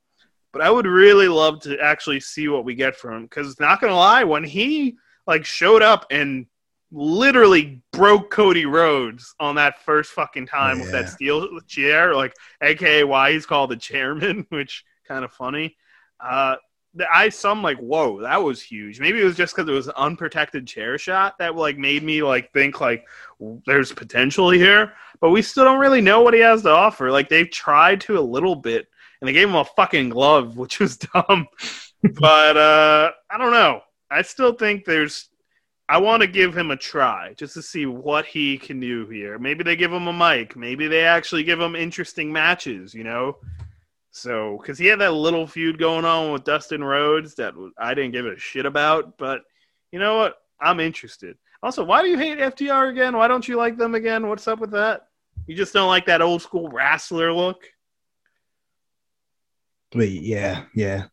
but 0.52 0.62
I 0.62 0.70
would 0.70 0.86
really 0.86 1.28
love 1.28 1.60
to 1.62 1.78
actually 1.80 2.20
see 2.20 2.48
what 2.48 2.64
we 2.64 2.74
get 2.74 2.96
from 2.96 3.14
him 3.14 3.22
because 3.22 3.58
not 3.60 3.80
gonna 3.80 3.96
lie, 3.96 4.24
when 4.24 4.44
he 4.44 4.96
like 5.26 5.44
showed 5.44 5.82
up 5.82 6.06
and 6.10 6.46
literally 6.94 7.82
broke 7.92 8.30
Cody 8.30 8.66
Rhodes 8.66 9.34
on 9.40 9.56
that 9.56 9.82
first 9.84 10.12
fucking 10.12 10.46
time 10.46 10.78
yeah. 10.78 10.82
with 10.84 10.92
that 10.92 11.08
steel 11.08 11.60
chair, 11.66 12.14
like 12.14 12.34
aka 12.62 13.04
why 13.04 13.32
he's 13.32 13.46
called 13.46 13.70
the 13.70 13.76
chairman, 13.76 14.46
which 14.50 14.84
kind 15.06 15.24
of 15.24 15.32
funny. 15.32 15.76
Uh, 16.20 16.56
I 17.12 17.28
saw 17.28 17.52
him 17.52 17.62
like, 17.62 17.78
whoa, 17.78 18.20
that 18.20 18.42
was 18.42 18.62
huge. 18.62 19.00
Maybe 19.00 19.20
it 19.20 19.24
was 19.24 19.36
just 19.36 19.54
because 19.54 19.68
it 19.68 19.72
was 19.72 19.88
an 19.88 19.94
unprotected 19.96 20.66
chair 20.66 20.96
shot 20.96 21.34
that 21.38 21.56
like 21.56 21.76
made 21.76 22.04
me 22.04 22.22
like 22.22 22.52
think 22.52 22.80
like 22.80 23.04
there's 23.66 23.92
potential 23.92 24.50
here, 24.50 24.92
but 25.20 25.30
we 25.30 25.42
still 25.42 25.64
don't 25.64 25.80
really 25.80 26.00
know 26.00 26.20
what 26.20 26.34
he 26.34 26.40
has 26.40 26.62
to 26.62 26.70
offer. 26.70 27.10
Like 27.10 27.28
they've 27.28 27.50
tried 27.50 28.00
to 28.02 28.18
a 28.18 28.20
little 28.20 28.54
bit, 28.54 28.86
and 29.20 29.28
they 29.28 29.32
gave 29.32 29.48
him 29.48 29.56
a 29.56 29.64
fucking 29.64 30.10
glove, 30.10 30.56
which 30.56 30.78
was 30.78 30.96
dumb. 30.98 31.48
but 32.02 32.56
uh, 32.56 33.10
I 33.28 33.38
don't 33.38 33.52
know. 33.52 33.80
I 34.10 34.22
still 34.22 34.52
think 34.52 34.84
there's 34.84 35.28
I 35.94 35.98
want 35.98 36.22
to 36.22 36.26
give 36.26 36.56
him 36.58 36.72
a 36.72 36.76
try 36.76 37.34
just 37.34 37.54
to 37.54 37.62
see 37.62 37.86
what 37.86 38.26
he 38.26 38.58
can 38.58 38.80
do 38.80 39.06
here. 39.06 39.38
Maybe 39.38 39.62
they 39.62 39.76
give 39.76 39.92
him 39.92 40.08
a 40.08 40.12
mic. 40.12 40.56
Maybe 40.56 40.88
they 40.88 41.04
actually 41.04 41.44
give 41.44 41.60
him 41.60 41.76
interesting 41.76 42.32
matches, 42.32 42.92
you 42.94 43.04
know? 43.04 43.36
So, 44.10 44.58
because 44.60 44.76
he 44.76 44.86
had 44.86 44.98
that 44.98 45.12
little 45.12 45.46
feud 45.46 45.78
going 45.78 46.04
on 46.04 46.32
with 46.32 46.42
Dustin 46.42 46.82
Rhodes 46.82 47.36
that 47.36 47.54
I 47.78 47.94
didn't 47.94 48.10
give 48.10 48.26
a 48.26 48.36
shit 48.36 48.66
about, 48.66 49.16
but 49.18 49.42
you 49.92 50.00
know 50.00 50.16
what? 50.16 50.38
I'm 50.60 50.80
interested. 50.80 51.36
Also, 51.62 51.84
why 51.84 52.02
do 52.02 52.08
you 52.08 52.18
hate 52.18 52.38
FTR 52.38 52.90
again? 52.90 53.16
Why 53.16 53.28
don't 53.28 53.46
you 53.46 53.56
like 53.56 53.76
them 53.76 53.94
again? 53.94 54.28
What's 54.28 54.48
up 54.48 54.58
with 54.58 54.72
that? 54.72 55.06
You 55.46 55.54
just 55.54 55.72
don't 55.72 55.86
like 55.86 56.06
that 56.06 56.22
old 56.22 56.42
school 56.42 56.70
wrestler 56.70 57.32
look? 57.32 57.62
Wait, 59.94 60.22
yeah, 60.22 60.64
yeah. 60.74 61.04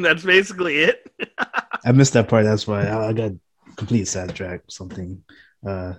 That's 0.04 0.22
basically 0.22 0.78
it. 0.78 1.10
I 1.84 1.92
missed 1.92 2.12
that 2.14 2.28
part. 2.28 2.44
That's 2.44 2.66
why 2.66 2.86
I, 2.86 3.08
I 3.08 3.12
got 3.12 3.32
complete 3.76 4.06
sidetracked. 4.06 4.72
Something. 4.72 5.22
Uh, 5.66 5.94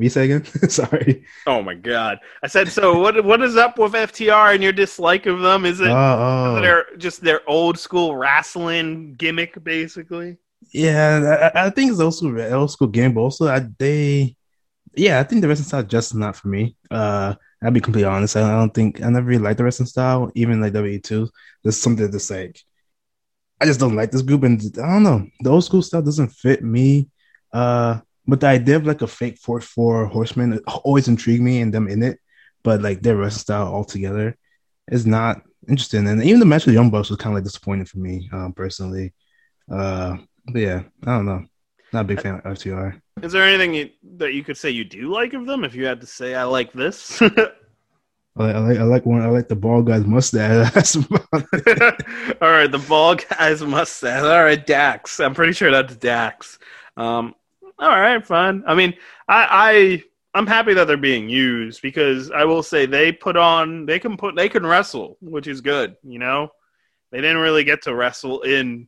me 0.00 0.08
say 0.08 0.24
again? 0.24 0.44
Sorry. 0.68 1.24
Oh 1.46 1.62
my 1.62 1.74
god! 1.74 2.20
I 2.42 2.46
said 2.46 2.68
so. 2.68 2.98
What 2.98 3.22
what 3.22 3.42
is 3.42 3.56
up 3.56 3.78
with 3.78 3.92
FTR 3.92 4.54
and 4.54 4.62
your 4.62 4.72
dislike 4.72 5.26
of 5.26 5.40
them? 5.40 5.66
Is 5.66 5.80
it 5.80 5.88
oh, 5.88 6.56
oh. 6.56 6.60
they're 6.60 6.86
just 6.96 7.20
their 7.20 7.48
old 7.48 7.78
school 7.78 8.16
wrestling 8.16 9.14
gimmick, 9.14 9.62
basically? 9.62 10.38
Yeah, 10.72 11.50
I, 11.54 11.66
I 11.66 11.70
think 11.70 11.90
it's 11.90 12.00
also 12.00 12.34
old 12.52 12.70
school 12.70 12.88
game, 12.88 13.14
but 13.14 13.20
also 13.20 13.48
I, 13.48 13.66
they, 13.78 14.36
yeah, 14.94 15.20
I 15.20 15.24
think 15.24 15.42
the 15.42 15.48
wrestling 15.48 15.66
style 15.68 15.82
just 15.82 16.14
not 16.14 16.36
for 16.36 16.48
me. 16.48 16.76
Uh, 16.90 17.34
I'll 17.62 17.70
be 17.70 17.80
completely 17.80 18.08
honest. 18.10 18.36
I 18.36 18.58
don't 18.58 18.72
think 18.72 19.02
I 19.02 19.10
never 19.10 19.26
really 19.26 19.42
liked 19.42 19.58
the 19.58 19.64
wrestling 19.64 19.86
style, 19.86 20.30
even 20.34 20.60
like 20.60 20.72
W 20.72 20.98
two. 20.98 21.28
There's 21.62 21.76
something 21.76 22.10
that's 22.10 22.30
like 22.30 22.58
I 23.60 23.66
just 23.66 23.80
don't 23.80 23.96
like 23.96 24.10
this 24.10 24.22
group, 24.22 24.42
and 24.44 24.60
I 24.78 24.92
don't 24.92 25.02
know. 25.02 25.26
The 25.40 25.50
old 25.50 25.64
school 25.64 25.82
stuff 25.82 26.04
doesn't 26.04 26.28
fit 26.28 26.64
me. 26.64 27.08
Uh, 27.52 28.00
but 28.26 28.40
the 28.40 28.46
idea 28.46 28.76
of 28.76 28.86
like 28.86 29.02
a 29.02 29.06
fake 29.06 29.38
four 29.38 29.60
four 29.60 30.06
horseman 30.06 30.60
always 30.84 31.08
intrigued 31.08 31.42
me 31.42 31.60
and 31.60 31.74
them 31.74 31.88
in 31.88 32.02
it. 32.02 32.18
But 32.62 32.82
like 32.82 33.02
their 33.02 33.16
wrestling 33.16 33.40
style 33.40 33.66
altogether 33.66 34.36
is 34.90 35.06
not 35.06 35.42
interesting. 35.68 36.06
And 36.06 36.22
even 36.22 36.40
the 36.40 36.46
match 36.46 36.66
with 36.66 36.74
Young 36.74 36.90
Bucks 36.90 37.10
was 37.10 37.18
kind 37.18 37.32
of 37.32 37.38
like 37.38 37.44
disappointing 37.44 37.86
for 37.86 37.98
me 37.98 38.28
um, 38.32 38.52
personally. 38.52 39.12
Uh, 39.70 40.16
but 40.46 40.60
yeah, 40.60 40.82
I 41.04 41.16
don't 41.16 41.26
know. 41.26 41.44
Not 41.92 42.02
a 42.02 42.04
big 42.04 42.20
fan 42.20 42.36
of 42.36 42.42
FTR. 42.42 43.00
Is 43.22 43.32
there 43.32 43.44
anything 43.44 43.74
you, 43.74 43.90
that 44.16 44.32
you 44.32 44.44
could 44.44 44.56
say 44.56 44.70
you 44.70 44.84
do 44.84 45.12
like 45.12 45.32
of 45.32 45.46
them? 45.46 45.64
If 45.64 45.74
you 45.74 45.86
had 45.86 46.00
to 46.00 46.06
say, 46.06 46.34
I 46.34 46.44
like 46.44 46.72
this. 46.72 47.20
I 48.36 48.44
like, 48.44 48.54
I 48.54 48.58
like, 48.60 48.78
I 48.78 48.82
like 48.84 49.06
one. 49.06 49.22
I 49.22 49.28
like 49.28 49.48
the 49.48 49.56
bald 49.56 49.86
guy's 49.86 50.04
mustache. 50.04 50.96
All 52.40 52.50
right, 52.50 52.70
the 52.70 52.84
bald 52.88 53.24
guy's 53.28 53.62
mustache. 53.62 54.22
All 54.22 54.44
right, 54.44 54.64
Dax. 54.64 55.20
I'm 55.20 55.34
pretty 55.34 55.52
sure 55.52 55.70
that's 55.70 55.96
Dax. 55.96 56.58
Um, 56.96 57.34
all 57.78 57.88
right, 57.88 58.24
fine. 58.24 58.62
I 58.66 58.74
mean, 58.74 58.94
I, 59.26 59.46
I 59.50 60.04
I'm 60.34 60.46
happy 60.46 60.74
that 60.74 60.86
they're 60.86 60.96
being 60.98 61.28
used 61.28 61.80
because 61.80 62.30
I 62.30 62.44
will 62.44 62.62
say 62.62 62.86
they 62.86 63.10
put 63.10 63.36
on 63.36 63.86
they 63.86 63.98
can 63.98 64.16
put 64.16 64.36
they 64.36 64.48
can 64.48 64.66
wrestle, 64.66 65.16
which 65.20 65.46
is 65.46 65.60
good. 65.60 65.96
You 66.02 66.18
know, 66.18 66.50
they 67.10 67.20
didn't 67.20 67.38
really 67.38 67.64
get 67.64 67.82
to 67.82 67.94
wrestle 67.94 68.42
in 68.42 68.86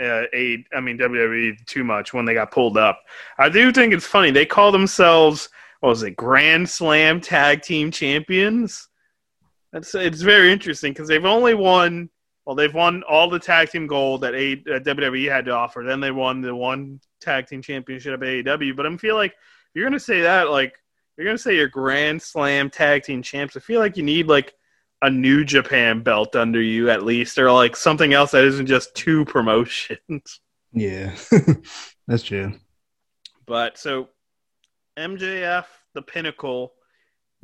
uh, 0.00 0.24
a 0.32 0.64
I 0.72 0.80
mean 0.80 0.98
WWE 0.98 1.66
too 1.66 1.84
much 1.84 2.14
when 2.14 2.24
they 2.24 2.34
got 2.34 2.52
pulled 2.52 2.78
up. 2.78 3.02
I 3.38 3.48
do 3.48 3.72
think 3.72 3.92
it's 3.92 4.06
funny 4.06 4.30
they 4.30 4.46
call 4.46 4.72
themselves 4.72 5.48
what 5.82 5.88
was 5.88 6.04
it, 6.04 6.14
Grand 6.14 6.70
Slam 6.70 7.20
Tag 7.20 7.60
Team 7.60 7.90
Champions. 7.90 8.88
That's 9.72 9.92
it's 9.96 10.22
very 10.22 10.52
interesting 10.52 10.92
because 10.92 11.08
they've 11.08 11.24
only 11.24 11.54
won. 11.54 12.08
Well, 12.46 12.54
they've 12.54 12.72
won 12.72 13.02
all 13.08 13.28
the 13.28 13.40
tag 13.40 13.70
team 13.70 13.88
gold 13.88 14.20
that 14.20 14.32
a, 14.34 14.52
uh, 14.52 14.78
WWE 14.78 15.28
had 15.28 15.44
to 15.46 15.50
offer. 15.50 15.82
Then 15.84 15.98
they 15.98 16.12
won 16.12 16.40
the 16.40 16.54
one 16.54 17.00
tag 17.20 17.48
team 17.48 17.62
championship 17.62 18.14
at 18.14 18.20
AEW. 18.20 18.76
But 18.76 18.86
I 18.86 18.96
feel 18.96 19.16
like 19.16 19.34
you're 19.74 19.84
gonna 19.84 19.98
say 19.98 20.20
that 20.20 20.50
like 20.50 20.72
you're 21.16 21.26
gonna 21.26 21.36
say 21.36 21.56
you're 21.56 21.66
Grand 21.66 22.22
Slam 22.22 22.70
tag 22.70 23.02
team 23.02 23.20
champs. 23.20 23.56
I 23.56 23.60
feel 23.60 23.80
like 23.80 23.96
you 23.96 24.04
need 24.04 24.28
like 24.28 24.54
a 25.02 25.10
New 25.10 25.44
Japan 25.44 26.04
belt 26.04 26.36
under 26.36 26.62
you 26.62 26.90
at 26.90 27.02
least, 27.02 27.38
or 27.38 27.50
like 27.50 27.74
something 27.74 28.12
else 28.12 28.30
that 28.30 28.44
isn't 28.44 28.66
just 28.66 28.94
two 28.94 29.24
promotions. 29.24 30.40
Yeah, 30.72 31.16
that's 32.06 32.22
true. 32.22 32.52
But 33.46 33.78
so 33.78 34.10
MJF, 34.98 35.64
the 35.94 36.02
Pinnacle. 36.02 36.72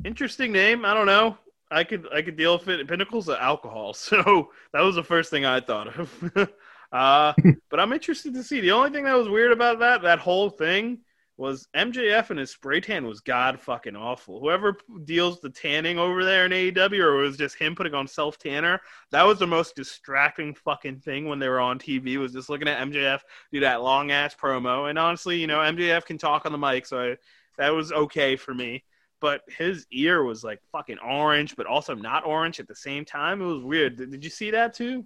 Interesting 0.05 0.51
name. 0.51 0.85
I 0.85 0.93
don't 0.93 1.05
know. 1.05 1.37
I 1.71 1.83
could 1.83 2.07
I 2.13 2.21
could 2.21 2.35
deal 2.35 2.57
with 2.57 2.67
it. 2.67 2.87
Pinnacle's 2.87 3.29
of 3.29 3.37
alcohol, 3.39 3.93
so 3.95 4.51
that 4.73 4.81
was 4.81 4.95
the 4.95 5.03
first 5.03 5.29
thing 5.29 5.45
I 5.45 5.59
thought 5.59 5.87
of. 5.87 6.33
uh, 6.91 7.33
but 7.69 7.79
I'm 7.79 7.93
interested 7.93 8.33
to 8.33 8.43
see. 8.43 8.59
The 8.59 8.71
only 8.71 8.91
thing 8.91 9.05
that 9.05 9.17
was 9.17 9.29
weird 9.29 9.51
about 9.51 9.79
that 9.79 10.01
that 10.03 10.19
whole 10.19 10.49
thing 10.49 10.99
was 11.37 11.69
MJF 11.73 12.31
and 12.31 12.39
his 12.39 12.51
spray 12.51 12.81
tan 12.81 13.07
was 13.07 13.21
god 13.21 13.61
fucking 13.61 13.95
awful. 13.95 14.41
Whoever 14.41 14.75
deals 15.05 15.39
the 15.39 15.49
tanning 15.49 15.97
over 15.97 16.25
there 16.25 16.45
in 16.45 16.51
AEW, 16.51 16.99
or 16.99 17.23
it 17.23 17.27
was 17.27 17.37
just 17.37 17.55
him 17.55 17.75
putting 17.75 17.93
on 17.93 18.07
self 18.07 18.37
tanner, 18.37 18.81
that 19.11 19.25
was 19.25 19.39
the 19.39 19.47
most 19.47 19.75
distracting 19.75 20.53
fucking 20.53 20.99
thing 20.99 21.29
when 21.29 21.39
they 21.39 21.47
were 21.47 21.61
on 21.61 21.79
TV. 21.79 22.17
Was 22.17 22.33
just 22.33 22.49
looking 22.49 22.67
at 22.67 22.85
MJF 22.85 23.21
do 23.53 23.59
that 23.61 23.81
long 23.81 24.11
ass 24.11 24.35
promo. 24.35 24.89
And 24.89 24.99
honestly, 24.99 25.37
you 25.39 25.47
know, 25.47 25.59
MJF 25.59 26.05
can 26.05 26.17
talk 26.17 26.45
on 26.45 26.51
the 26.51 26.57
mic, 26.57 26.85
so 26.85 26.99
I 26.99 27.17
that 27.59 27.73
was 27.73 27.91
okay 27.91 28.35
for 28.35 28.53
me. 28.53 28.83
But 29.21 29.41
his 29.49 29.85
ear 29.91 30.23
was 30.23 30.43
like 30.43 30.59
fucking 30.71 30.97
orange, 30.99 31.55
but 31.55 31.67
also 31.67 31.93
not 31.93 32.25
orange 32.25 32.59
at 32.59 32.67
the 32.67 32.75
same 32.75 33.03
time. 33.05 33.41
It 33.41 33.45
was 33.45 33.63
weird. 33.63 33.97
Did, 33.97 34.11
did 34.11 34.23
you 34.23 34.29
see 34.29 34.51
that 34.51 34.73
too? 34.73 35.05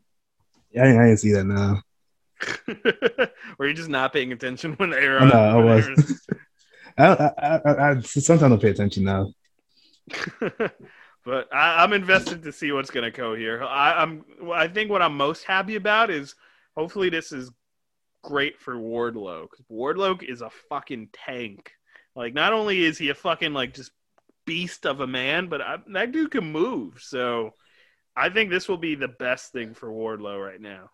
Yeah, 0.71 0.83
I 0.83 0.91
didn't 0.91 1.17
see 1.17 1.33
that 1.33 1.45
now. 1.45 1.81
Were 3.57 3.67
you 3.67 3.73
just 3.73 3.89
not 3.89 4.13
paying 4.13 4.31
attention 4.31 4.73
when 4.73 4.91
they 4.91 5.07
were? 5.07 5.19
Oh, 5.19 5.27
no, 5.27 5.33
I 5.33 5.55
was. 5.55 6.27
I, 6.97 7.07
I, 7.07 7.59
I, 7.65 7.91
I, 7.91 8.01
sometimes 8.01 8.53
I 8.53 8.57
pay 8.57 8.69
attention 8.69 9.03
now. 9.03 9.33
but 11.25 11.53
I, 11.53 11.83
am 11.83 11.93
invested 11.93 12.43
to 12.43 12.51
see 12.51 12.71
what's 12.71 12.91
going 12.91 13.05
to 13.05 13.15
go 13.15 13.35
here. 13.35 13.63
I, 13.63 14.03
am 14.03 14.25
I 14.53 14.67
think 14.67 14.91
what 14.91 15.01
I'm 15.01 15.17
most 15.17 15.43
happy 15.43 15.75
about 15.75 16.11
is 16.11 16.35
hopefully 16.75 17.09
this 17.09 17.31
is 17.31 17.51
great 18.23 18.59
for 18.59 18.75
Wardlow 18.75 19.43
because 19.49 19.65
Wardlow 19.71 20.21
is 20.23 20.41
a 20.41 20.49
fucking 20.69 21.09
tank. 21.13 21.71
Like, 22.15 22.33
not 22.33 22.53
only 22.53 22.83
is 22.83 22.97
he 22.97 23.09
a 23.09 23.15
fucking 23.15 23.53
like 23.53 23.73
just 23.73 23.91
beast 24.45 24.85
of 24.85 24.99
a 24.99 25.07
man, 25.07 25.47
but 25.47 25.61
I, 25.61 25.77
that 25.93 26.11
dude 26.11 26.31
can 26.31 26.51
move. 26.51 27.01
So, 27.01 27.51
I 28.15 28.29
think 28.29 28.49
this 28.49 28.67
will 28.67 28.77
be 28.77 28.95
the 28.95 29.07
best 29.07 29.51
thing 29.51 29.73
for 29.73 29.89
Wardlow 29.89 30.43
right 30.45 30.61
now. 30.61 30.91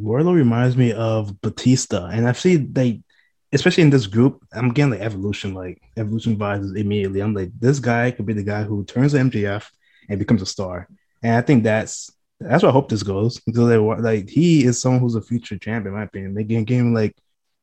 Wardlow 0.00 0.34
reminds 0.34 0.76
me 0.76 0.92
of 0.92 1.40
Batista, 1.40 2.06
and 2.06 2.28
I've 2.28 2.38
seen 2.38 2.72
they 2.72 3.02
especially 3.52 3.82
in 3.82 3.90
this 3.90 4.06
group, 4.06 4.42
I'm 4.52 4.70
getting 4.70 4.92
like 4.92 5.00
evolution, 5.00 5.54
like 5.54 5.80
evolution 5.96 6.36
vibes 6.36 6.76
immediately. 6.76 7.20
I'm 7.20 7.34
like, 7.34 7.50
this 7.58 7.78
guy 7.78 8.10
could 8.10 8.26
be 8.26 8.32
the 8.32 8.42
guy 8.42 8.64
who 8.64 8.84
turns 8.84 9.12
to 9.12 9.18
MJF 9.18 9.68
and 10.08 10.18
becomes 10.18 10.42
a 10.42 10.46
star. 10.46 10.88
And 11.22 11.36
I 11.36 11.42
think 11.42 11.62
that's 11.62 12.10
that's 12.40 12.62
what 12.64 12.70
I 12.70 12.72
hope 12.72 12.88
this 12.88 13.04
goes 13.04 13.38
because 13.38 13.68
they, 13.68 13.76
like 13.76 14.28
he 14.28 14.64
is 14.64 14.80
someone 14.80 15.00
who's 15.00 15.14
a 15.14 15.22
future 15.22 15.58
champion, 15.58 15.94
in 15.94 15.98
my 15.98 16.04
opinion. 16.04 16.34
They 16.34 16.44
gave 16.44 16.66
him 16.66 16.94
like 16.94 17.16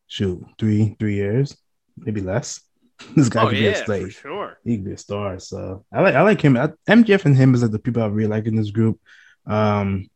shoot 0.07 0.41
three 0.57 0.95
three 0.99 1.15
years, 1.15 1.57
maybe 1.99 2.21
less. 2.21 2.61
this 3.15 3.29
guy 3.29 3.43
oh, 3.43 3.49
could 3.49 3.57
yeah, 3.57 3.85
be 3.85 3.93
a 3.93 4.03
like, 4.03 4.11
sure. 4.11 4.57
He 4.63 4.75
could 4.75 4.85
be 4.85 4.93
a 4.93 4.97
star. 4.97 5.39
So 5.39 5.85
I 5.91 6.01
like 6.01 6.15
I 6.15 6.21
like 6.21 6.41
him. 6.41 6.57
I, 6.57 6.67
MJF 6.89 7.25
and 7.25 7.35
him 7.35 7.53
is 7.53 7.61
like 7.61 7.71
the 7.71 7.79
people 7.79 8.03
I 8.03 8.07
really 8.07 8.29
like 8.29 8.45
in 8.45 8.55
this 8.55 8.71
group. 8.71 8.99
Um, 9.45 10.09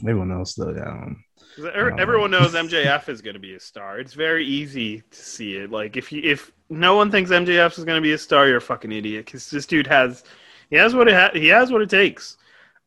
everyone 0.00 0.30
else 0.30 0.54
though, 0.54 0.70
um, 0.70 1.24
Everyone 1.58 2.30
knows 2.30 2.54
MJF 2.54 3.08
is 3.08 3.20
going 3.20 3.34
to 3.34 3.40
be 3.40 3.54
a 3.54 3.60
star. 3.60 3.98
It's 3.98 4.14
very 4.14 4.46
easy 4.46 5.02
to 5.10 5.18
see 5.18 5.56
it. 5.56 5.70
Like 5.70 5.96
if 5.96 6.12
you 6.12 6.22
if 6.22 6.52
no 6.68 6.94
one 6.94 7.10
thinks 7.10 7.30
MJF 7.30 7.76
is 7.76 7.84
going 7.84 7.96
to 7.96 8.02
be 8.02 8.12
a 8.12 8.18
star, 8.18 8.46
you're 8.46 8.58
a 8.58 8.62
fucking 8.62 8.92
idiot. 8.92 9.26
Because 9.26 9.50
this 9.50 9.66
dude 9.66 9.86
has 9.86 10.22
he 10.70 10.76
has 10.76 10.94
what 10.94 11.08
it 11.08 11.14
ha- 11.14 11.32
he 11.34 11.48
has 11.48 11.72
what 11.72 11.82
it 11.82 11.90
takes. 11.90 12.36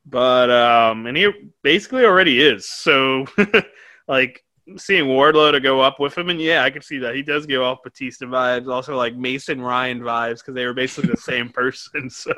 But 0.06 0.50
um, 0.50 1.06
and 1.06 1.18
he 1.18 1.30
basically 1.62 2.06
already 2.06 2.42
is. 2.42 2.68
So 2.68 3.26
like 4.08 4.43
seeing 4.78 5.06
Wardlow 5.06 5.52
to 5.52 5.60
go 5.60 5.82
up 5.82 6.00
with 6.00 6.18
him, 6.18 6.30
and 6.30 6.42
yeah, 6.42 6.64
I 6.64 6.70
can 6.70 6.82
see 6.82 6.98
that 7.00 7.16
he 7.16 7.22
does 7.22 7.46
give 7.46 7.62
off 7.62 7.84
Batista 7.84 8.26
vibes, 8.26 8.72
also 8.72 8.96
like 8.96 9.16
Mason 9.16 9.62
Ryan 9.62 10.02
vibes 10.02 10.40
because 10.40 10.56
they 10.56 10.66
were 10.66 10.74
basically 10.74 11.12
the 11.12 11.18
same 11.18 11.50
person. 11.54 12.10
So, 12.10 12.34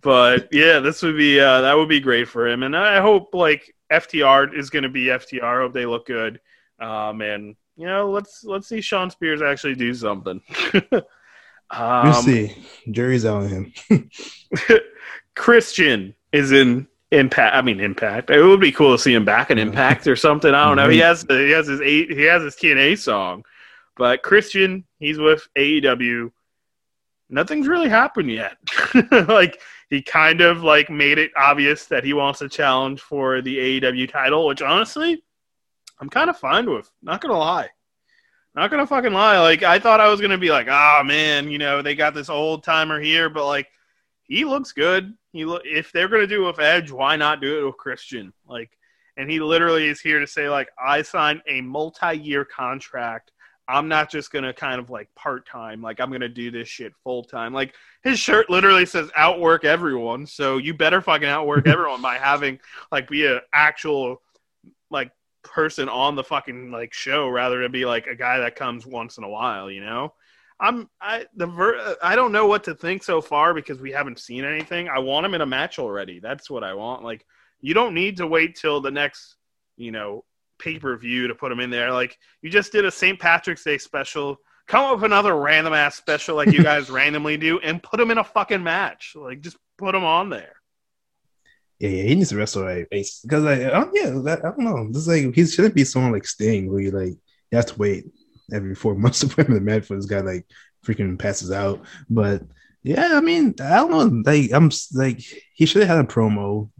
but 0.00 0.48
yeah, 0.52 0.80
this 0.80 1.02
would 1.02 1.16
be 1.16 1.40
uh, 1.40 1.62
that 1.62 1.74
would 1.74 1.88
be 1.88 2.00
great 2.00 2.28
for 2.28 2.46
him, 2.46 2.62
and 2.62 2.76
I 2.76 3.00
hope 3.00 3.34
like 3.34 3.74
FTR 3.90 4.54
is 4.56 4.70
going 4.70 4.82
to 4.82 4.88
be 4.88 5.06
FTR. 5.06 5.42
I 5.42 5.60
hope 5.62 5.72
they 5.72 5.86
look 5.86 6.06
good, 6.06 6.40
um, 6.78 7.20
and 7.22 7.56
you 7.76 7.86
know, 7.86 8.10
let's 8.10 8.44
let's 8.44 8.68
see 8.68 8.80
Shawn 8.80 9.10
Spears 9.10 9.42
actually 9.42 9.74
do 9.74 9.94
something. 9.94 10.40
um, 10.92 12.04
we'll 12.04 12.12
see. 12.14 12.56
Jury's 12.90 13.24
out 13.24 13.44
on 13.44 13.48
him. 13.48 13.72
Christian 15.34 16.14
is 16.32 16.52
in 16.52 16.86
Impact. 17.12 17.54
I 17.54 17.62
mean, 17.62 17.80
Impact. 17.80 18.30
It 18.30 18.42
would 18.42 18.60
be 18.60 18.72
cool 18.72 18.96
to 18.96 19.02
see 19.02 19.14
him 19.14 19.24
back 19.24 19.50
in 19.50 19.58
Impact 19.58 20.06
or 20.06 20.16
something. 20.16 20.52
I 20.52 20.64
don't 20.66 20.76
know. 20.76 20.88
He 20.88 20.98
has 20.98 21.24
he 21.28 21.50
has 21.50 21.66
his 21.66 21.80
eight, 21.80 22.10
he 22.10 22.22
has 22.22 22.42
his 22.42 22.56
TNA 22.56 22.98
song, 22.98 23.44
but 23.96 24.22
Christian 24.22 24.84
he's 24.98 25.18
with 25.18 25.46
AEW. 25.56 26.32
Nothing's 27.28 27.68
really 27.68 27.88
happened 27.88 28.30
yet. 28.30 28.56
like 29.28 29.60
he 29.88 30.02
kind 30.02 30.40
of 30.40 30.62
like 30.62 30.90
made 30.90 31.18
it 31.18 31.30
obvious 31.36 31.86
that 31.86 32.04
he 32.04 32.12
wants 32.12 32.40
a 32.40 32.48
challenge 32.48 33.00
for 33.00 33.40
the 33.40 33.80
AEW 33.80 34.10
title, 34.10 34.46
which 34.46 34.62
honestly, 34.62 35.22
I'm 36.00 36.10
kind 36.10 36.28
of 36.28 36.36
fine 36.36 36.68
with. 36.68 36.90
Not 37.02 37.20
gonna 37.20 37.38
lie. 37.38 37.68
Not 38.54 38.70
gonna 38.70 38.86
fucking 38.86 39.12
lie. 39.12 39.38
Like 39.38 39.62
I 39.62 39.78
thought 39.78 40.00
I 40.00 40.08
was 40.08 40.20
gonna 40.20 40.38
be 40.38 40.50
like, 40.50 40.66
oh 40.68 41.02
man, 41.04 41.50
you 41.50 41.58
know, 41.58 41.82
they 41.82 41.94
got 41.94 42.14
this 42.14 42.28
old 42.28 42.64
timer 42.64 43.00
here, 43.00 43.28
but 43.28 43.46
like 43.46 43.68
he 44.24 44.44
looks 44.44 44.72
good. 44.72 45.14
He 45.36 45.58
if 45.64 45.92
they're 45.92 46.08
gonna 46.08 46.26
do 46.26 46.44
it 46.44 46.46
with 46.48 46.60
Edge, 46.60 46.90
why 46.90 47.16
not 47.16 47.40
do 47.40 47.60
it 47.60 47.66
with 47.66 47.76
Christian? 47.76 48.32
Like, 48.48 48.70
and 49.16 49.30
he 49.30 49.40
literally 49.40 49.88
is 49.88 50.00
here 50.00 50.20
to 50.20 50.26
say 50.26 50.48
like, 50.48 50.68
I 50.82 51.02
signed 51.02 51.42
a 51.48 51.60
multi-year 51.60 52.44
contract. 52.44 53.32
I'm 53.68 53.88
not 53.88 54.10
just 54.10 54.30
gonna 54.30 54.52
kind 54.52 54.80
of 54.80 54.90
like 54.90 55.12
part 55.14 55.46
time. 55.48 55.82
Like 55.82 56.00
I'm 56.00 56.10
gonna 56.12 56.28
do 56.28 56.50
this 56.50 56.68
shit 56.68 56.92
full 57.02 57.24
time. 57.24 57.52
Like 57.52 57.74
his 58.04 58.18
shirt 58.18 58.48
literally 58.48 58.86
says 58.86 59.10
outwork 59.16 59.64
everyone. 59.64 60.26
So 60.26 60.58
you 60.58 60.74
better 60.74 61.00
fucking 61.00 61.28
outwork 61.28 61.66
everyone 61.66 62.02
by 62.02 62.18
having 62.18 62.60
like 62.92 63.08
be 63.08 63.26
a 63.26 63.40
actual 63.52 64.22
like 64.90 65.10
person 65.42 65.88
on 65.88 66.14
the 66.14 66.24
fucking 66.24 66.70
like 66.70 66.92
show 66.92 67.28
rather 67.28 67.62
than 67.62 67.72
be 67.72 67.84
like 67.84 68.06
a 68.06 68.14
guy 68.14 68.38
that 68.38 68.56
comes 68.56 68.86
once 68.86 69.18
in 69.18 69.24
a 69.24 69.28
while. 69.28 69.70
You 69.70 69.80
know. 69.80 70.14
I'm 70.58 70.88
I 71.00 71.26
the 71.36 71.46
ver- 71.46 71.96
I 72.02 72.16
don't 72.16 72.32
know 72.32 72.46
what 72.46 72.64
to 72.64 72.74
think 72.74 73.02
so 73.02 73.20
far 73.20 73.52
because 73.52 73.80
we 73.80 73.92
haven't 73.92 74.18
seen 74.18 74.44
anything. 74.44 74.88
I 74.88 74.98
want 75.00 75.26
him 75.26 75.34
in 75.34 75.42
a 75.42 75.46
match 75.46 75.78
already. 75.78 76.18
That's 76.20 76.48
what 76.48 76.64
I 76.64 76.74
want. 76.74 77.04
Like 77.04 77.24
you 77.60 77.74
don't 77.74 77.94
need 77.94 78.18
to 78.18 78.26
wait 78.26 78.56
till 78.56 78.80
the 78.80 78.90
next, 78.90 79.36
you 79.76 79.92
know, 79.92 80.24
pay-per-view 80.58 81.28
to 81.28 81.34
put 81.34 81.52
him 81.52 81.60
in 81.60 81.70
there. 81.70 81.92
Like 81.92 82.16
you 82.40 82.50
just 82.50 82.72
did 82.72 82.84
a 82.86 82.90
St. 82.90 83.18
Patrick's 83.18 83.64
Day 83.64 83.78
special. 83.78 84.38
Come 84.66 84.84
up 84.84 84.96
with 84.96 85.04
another 85.04 85.36
random 85.36 85.74
ass 85.74 85.96
special 85.96 86.36
like 86.36 86.52
you 86.52 86.62
guys 86.62 86.90
randomly 86.90 87.36
do 87.36 87.58
and 87.58 87.82
put 87.82 88.00
him 88.00 88.10
in 88.10 88.18
a 88.18 88.24
fucking 88.24 88.62
match. 88.62 89.12
Like 89.14 89.42
just 89.42 89.58
put 89.76 89.94
him 89.94 90.04
on 90.04 90.30
there. 90.30 90.54
Yeah, 91.78 91.90
yeah, 91.90 92.02
he 92.04 92.14
needs 92.14 92.30
to 92.30 92.36
wrestle 92.36 92.64
right 92.64 92.86
because 92.88 93.42
like, 93.42 93.60
oh 93.60 93.90
yeah, 93.92 94.08
that, 94.24 94.38
I 94.38 94.48
don't 94.48 94.60
know. 94.60 94.90
This 94.90 95.06
like 95.06 95.34
he 95.34 95.46
shouldn't 95.46 95.74
be 95.74 95.84
someone 95.84 96.12
like 96.12 96.26
Sting 96.26 96.70
where 96.70 96.80
you 96.80 96.90
like 96.90 97.12
you 97.50 97.56
have 97.56 97.66
to 97.66 97.78
wait 97.78 98.06
every 98.52 98.74
four 98.74 98.94
months 98.96 99.20
to 99.20 99.28
put 99.28 99.46
him 99.46 99.56
in 99.56 99.64
the 99.64 99.70
match 99.70 99.86
for 99.86 99.96
this 99.96 100.06
guy 100.06 100.20
like 100.20 100.46
freaking 100.84 101.18
passes 101.18 101.50
out. 101.50 101.84
But 102.08 102.42
yeah, 102.82 103.10
I 103.14 103.20
mean, 103.20 103.54
I 103.60 103.76
don't 103.76 103.90
know. 103.90 104.30
Like 104.30 104.52
I'm 104.52 104.70
like 104.94 105.20
he 105.54 105.66
should 105.66 105.82
have 105.82 105.96
had 105.96 106.04
a 106.04 106.08
promo 106.08 106.70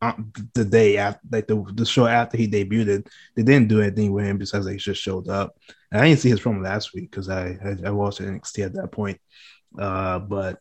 uh, 0.00 0.12
the 0.54 0.64
day 0.64 0.96
after, 0.96 1.20
like 1.30 1.46
the 1.46 1.64
the 1.74 1.86
show 1.86 2.06
after 2.06 2.36
he 2.36 2.48
debuted. 2.48 3.06
They 3.36 3.42
didn't 3.42 3.68
do 3.68 3.80
anything 3.80 4.12
with 4.12 4.24
him 4.24 4.38
besides 4.38 4.66
like 4.66 4.78
just 4.78 5.00
showed 5.00 5.28
up. 5.28 5.56
And 5.90 6.00
I 6.00 6.08
didn't 6.08 6.20
see 6.20 6.30
his 6.30 6.40
promo 6.40 6.64
last 6.64 6.94
week 6.94 7.10
because 7.10 7.28
I, 7.28 7.58
I 7.64 7.76
I 7.86 7.90
watched 7.90 8.20
NXT 8.20 8.66
at 8.66 8.74
that 8.74 8.90
point. 8.90 9.20
Uh, 9.78 10.18
but 10.18 10.58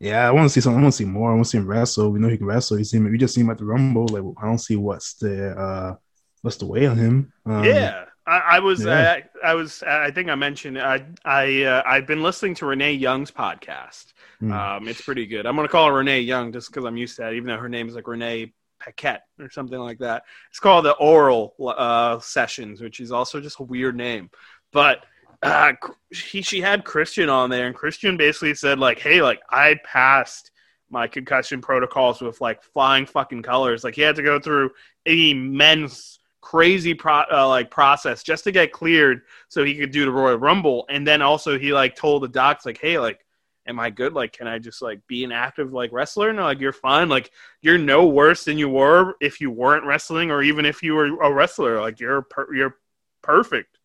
yeah, 0.00 0.26
I 0.26 0.32
want 0.32 0.46
to 0.46 0.52
see 0.52 0.60
something. 0.60 0.80
I 0.80 0.82
want 0.82 0.94
to 0.94 0.98
see 0.98 1.04
more. 1.04 1.30
I 1.30 1.34
want 1.34 1.44
to 1.44 1.50
see 1.50 1.58
him 1.58 1.68
wrestle. 1.68 2.10
We 2.10 2.18
know 2.18 2.28
he 2.28 2.38
can 2.38 2.46
wrestle. 2.46 2.78
You 2.78 2.84
see 2.84 2.96
him. 2.96 3.08
We 3.08 3.18
just 3.18 3.36
see 3.36 3.40
him 3.40 3.50
at 3.50 3.58
the 3.58 3.64
Rumble. 3.64 4.08
Like 4.08 4.24
I 4.42 4.46
don't 4.46 4.58
see 4.58 4.74
what's 4.74 5.14
the 5.14 5.50
uh 5.50 5.94
what's 6.40 6.56
the 6.56 6.66
way 6.66 6.86
on 6.86 6.96
him. 6.96 7.32
Um, 7.46 7.64
yeah, 7.64 8.06
I, 8.26 8.38
I 8.38 8.58
was, 8.60 8.84
yeah. 8.84 9.20
I, 9.42 9.50
I, 9.50 9.54
was, 9.54 9.82
I 9.82 10.10
think 10.10 10.28
I 10.28 10.34
mentioned, 10.34 10.78
I, 10.80 11.04
I, 11.24 11.62
uh, 11.62 11.82
I've 11.84 12.06
been 12.06 12.22
listening 12.22 12.54
to 12.56 12.66
Renee 12.66 12.94
Young's 12.94 13.30
podcast. 13.30 14.12
Mm. 14.40 14.52
Um, 14.52 14.88
it's 14.88 15.00
pretty 15.00 15.26
good. 15.26 15.46
I'm 15.46 15.56
going 15.56 15.66
to 15.66 15.72
call 15.72 15.88
her 15.88 15.94
Renee 15.94 16.20
Young 16.20 16.52
just 16.52 16.70
because 16.70 16.84
I'm 16.84 16.96
used 16.96 17.16
to 17.16 17.22
that, 17.22 17.34
even 17.34 17.48
though 17.48 17.58
her 17.58 17.68
name 17.68 17.88
is 17.88 17.94
like 17.94 18.06
Renee 18.06 18.52
Paquette 18.78 19.22
or 19.38 19.50
something 19.50 19.78
like 19.78 19.98
that. 19.98 20.22
It's 20.50 20.60
called 20.60 20.84
the 20.84 20.92
Oral 20.92 21.54
uh, 21.60 22.18
Sessions, 22.20 22.80
which 22.80 23.00
is 23.00 23.12
also 23.12 23.40
just 23.40 23.60
a 23.60 23.64
weird 23.64 23.96
name. 23.96 24.30
But 24.72 25.04
uh, 25.42 25.72
he, 26.10 26.42
she 26.42 26.60
had 26.60 26.84
Christian 26.84 27.28
on 27.28 27.50
there, 27.50 27.66
and 27.66 27.74
Christian 27.74 28.16
basically 28.16 28.54
said 28.54 28.78
like, 28.78 28.98
"Hey, 28.98 29.22
like 29.22 29.40
I 29.50 29.78
passed 29.84 30.52
my 30.90 31.08
concussion 31.08 31.60
protocols 31.60 32.20
with 32.20 32.40
like 32.40 32.62
flying 32.62 33.06
fucking 33.06 33.42
colors. 33.42 33.82
Like 33.82 33.94
he 33.94 34.02
had 34.02 34.16
to 34.16 34.22
go 34.22 34.38
through 34.38 34.70
immense 35.06 36.18
crazy 36.42 36.92
pro- 36.92 37.24
uh, 37.32 37.48
like 37.48 37.70
process 37.70 38.22
just 38.22 38.44
to 38.44 38.52
get 38.52 38.72
cleared 38.72 39.22
so 39.48 39.64
he 39.64 39.76
could 39.76 39.92
do 39.92 40.04
the 40.04 40.10
Royal 40.10 40.36
Rumble. 40.36 40.84
And 40.90 41.06
then 41.06 41.22
also 41.22 41.58
he 41.58 41.72
like 41.72 41.96
told 41.96 42.22
the 42.22 42.28
docs 42.28 42.66
like, 42.66 42.78
hey, 42.78 42.98
like, 42.98 43.24
am 43.66 43.80
I 43.80 43.88
good? 43.88 44.12
Like, 44.12 44.32
can 44.32 44.46
I 44.46 44.58
just 44.58 44.82
like 44.82 45.00
be 45.06 45.24
an 45.24 45.32
active 45.32 45.72
like 45.72 45.92
wrestler? 45.92 46.28
And 46.28 46.38
like, 46.38 46.60
you're 46.60 46.72
fine. 46.72 47.08
Like, 47.08 47.30
you're 47.62 47.78
no 47.78 48.06
worse 48.06 48.44
than 48.44 48.58
you 48.58 48.68
were 48.68 49.14
if 49.20 49.40
you 49.40 49.50
weren't 49.50 49.86
wrestling, 49.86 50.30
or 50.30 50.42
even 50.42 50.66
if 50.66 50.82
you 50.82 50.94
were 50.94 51.22
a 51.22 51.32
wrestler. 51.32 51.80
Like, 51.80 52.00
you're 52.00 52.22
per- 52.22 52.52
you're 52.52 52.76
perfect. 53.22 53.78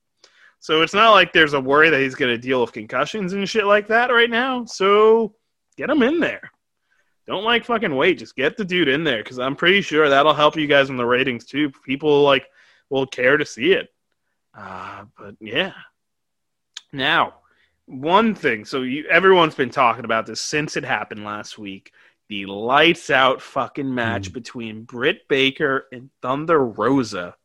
So 0.60 0.82
it's 0.82 0.96
not 0.96 1.12
like 1.12 1.32
there's 1.32 1.54
a 1.54 1.62
worry 1.62 1.90
that 1.92 2.02
he's 2.02 2.16
going 2.16 2.32
to 2.32 2.38
deal 2.38 2.60
with 2.60 2.74
concussions 2.74 3.34
and 3.34 3.48
shit 3.48 3.66
like 3.66 3.88
that 3.88 4.12
right 4.12 4.30
now. 4.30 4.66
So 4.66 5.36
get 5.78 5.90
him 5.90 6.02
in 6.02 6.20
there 6.20 6.52
don't 7.28 7.44
like 7.44 7.66
fucking 7.66 7.96
wait. 7.96 8.20
Just 8.20 8.36
get 8.36 8.58
the 8.58 8.66
dude 8.66 8.88
in 8.88 9.04
there 9.04 9.22
because 9.22 9.40
I'm 9.40 9.56
pretty 9.56 9.82
sure 9.82 10.10
that'll 10.10 10.34
help 10.34 10.56
you 10.56 10.66
guys 10.66 10.90
in 10.90 10.98
the 10.98 11.06
ratings 11.06 11.46
too. 11.46 11.72
People 11.86 12.24
like 12.24 12.48
will 12.90 13.06
care 13.06 13.38
to 13.38 13.46
see 13.46 13.74
it. 13.74 13.90
Uh, 14.58 15.04
but 15.18 15.36
yeah. 15.40 15.74
Now, 16.94 17.36
one 17.86 18.34
thing. 18.34 18.66
So 18.66 18.82
you, 18.82 19.06
everyone's 19.08 19.56
been 19.56 19.70
talking 19.70 20.06
about 20.06 20.26
this 20.26 20.42
since 20.42 20.78
it 20.78 20.86
happened 20.86 21.24
last 21.24 21.58
week. 21.58 21.92
The 22.30 22.46
lights 22.46 23.10
out 23.10 23.42
fucking 23.42 23.94
match 23.94 24.30
mm. 24.30 24.34
between 24.34 24.84
Britt 24.84 25.28
Baker 25.28 25.88
and 25.92 26.10
Thunder 26.22 26.64
Rosa. 26.64 27.36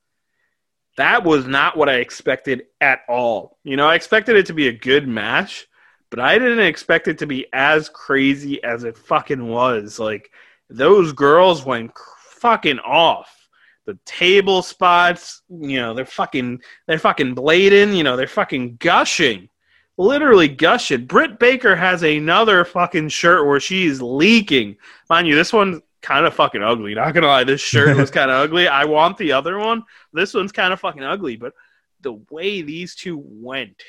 That 0.97 1.25
was 1.25 1.47
not 1.47 1.77
what 1.77 1.89
I 1.89 1.97
expected 1.97 2.65
at 2.81 3.01
all. 3.09 3.59
You 3.65 3.77
know, 3.77 3.89
I 3.89 3.95
expected 3.95 4.37
it 4.37 4.47
to 4.47 4.53
be 4.53 4.69
a 4.69 4.73
good 4.73 5.09
match, 5.09 5.67
but 6.13 6.21
I 6.21 6.39
didn't 6.39 6.61
expect 6.61 7.09
it 7.09 7.17
to 7.21 7.27
be 7.27 7.47
as 7.55 7.89
crazy 7.89 8.63
as 8.63 8.85
it 8.85 8.99
fucking 8.99 9.49
was. 9.49 9.99
Like 9.99 10.31
those 10.69 11.15
girls 11.15 11.65
went 11.65 11.91
fucking 12.33 12.81
off. 12.81 13.49
The 13.87 13.99
table 14.05 14.61
spots, 14.61 15.41
you 15.49 15.81
know, 15.81 15.95
they're 15.95 16.05
fucking 16.05 16.61
they're 16.87 16.99
fucking 16.99 17.35
blading, 17.35 17.97
you 17.97 18.03
know, 18.03 18.19
they're 18.19 18.27
fucking 18.27 18.77
gushing. 18.77 19.49
Literally 19.97 20.49
gushing. 20.49 21.07
Britt 21.07 21.39
Baker 21.39 21.75
has 21.75 22.03
another 22.03 22.67
fucking 22.67 23.09
shirt 23.09 23.47
where 23.47 23.59
she's 23.59 24.03
leaking. 24.03 24.77
Mind 25.09 25.27
you, 25.27 25.35
this 25.35 25.51
one's 25.51 25.81
kind 26.03 26.27
of 26.27 26.35
fucking 26.35 26.63
ugly. 26.63 26.95
Not 26.95 27.15
gonna 27.15 27.27
lie, 27.27 27.45
this 27.45 27.63
shirt 27.63 27.97
was 27.97 28.11
kind 28.19 28.31
of 28.31 28.37
ugly. 28.37 28.69
I 28.69 28.85
want 28.85 29.17
the 29.17 29.33
other 29.33 29.59
one. 29.59 29.83
This 30.13 30.35
one's 30.35 30.53
kind 30.53 30.75
of 30.75 30.81
fucking 30.81 31.03
ugly, 31.03 31.37
but 31.37 31.55
the 32.03 32.21
way 32.31 32.61
these 32.61 32.95
two 32.95 33.17
went 33.25 33.83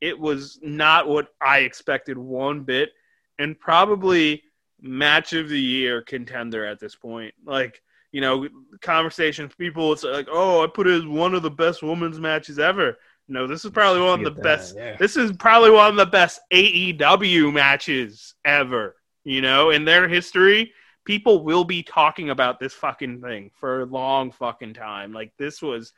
it 0.00 0.18
was 0.18 0.58
not 0.62 1.08
what 1.08 1.28
I 1.40 1.60
expected 1.60 2.18
one 2.18 2.62
bit, 2.62 2.90
and 3.38 3.58
probably 3.58 4.42
match 4.80 5.32
of 5.32 5.48
the 5.48 5.60
year 5.60 6.02
contender 6.02 6.64
at 6.64 6.80
this 6.80 6.94
point. 6.94 7.34
Like, 7.44 7.82
you 8.12 8.20
know, 8.20 8.48
conversations, 8.80 9.54
people 9.54 9.96
say, 9.96 10.08
like, 10.08 10.28
oh, 10.30 10.62
I 10.62 10.66
put 10.66 10.86
it 10.86 10.94
as 10.94 11.06
one 11.06 11.34
of 11.34 11.42
the 11.42 11.50
best 11.50 11.82
women's 11.82 12.20
matches 12.20 12.58
ever. 12.58 12.98
No, 13.28 13.46
this 13.46 13.64
is 13.64 13.70
probably 13.70 14.00
one 14.00 14.20
of 14.20 14.24
the 14.24 14.40
that, 14.40 14.42
best. 14.42 14.76
yeah. 14.76 14.96
This 14.96 15.16
is 15.16 15.32
probably 15.32 15.70
one 15.70 15.90
of 15.90 15.96
the 15.96 16.06
best 16.06 16.40
AEW 16.52 17.52
matches 17.52 18.34
ever. 18.44 18.96
You 19.24 19.42
know, 19.42 19.70
in 19.70 19.84
their 19.84 20.08
history, 20.08 20.72
people 21.04 21.44
will 21.44 21.64
be 21.64 21.82
talking 21.82 22.30
about 22.30 22.58
this 22.58 22.72
fucking 22.72 23.20
thing 23.20 23.50
for 23.60 23.82
a 23.82 23.86
long 23.86 24.32
fucking 24.32 24.74
time. 24.74 25.12
Like 25.12 25.32
this 25.38 25.60
was 25.60 25.92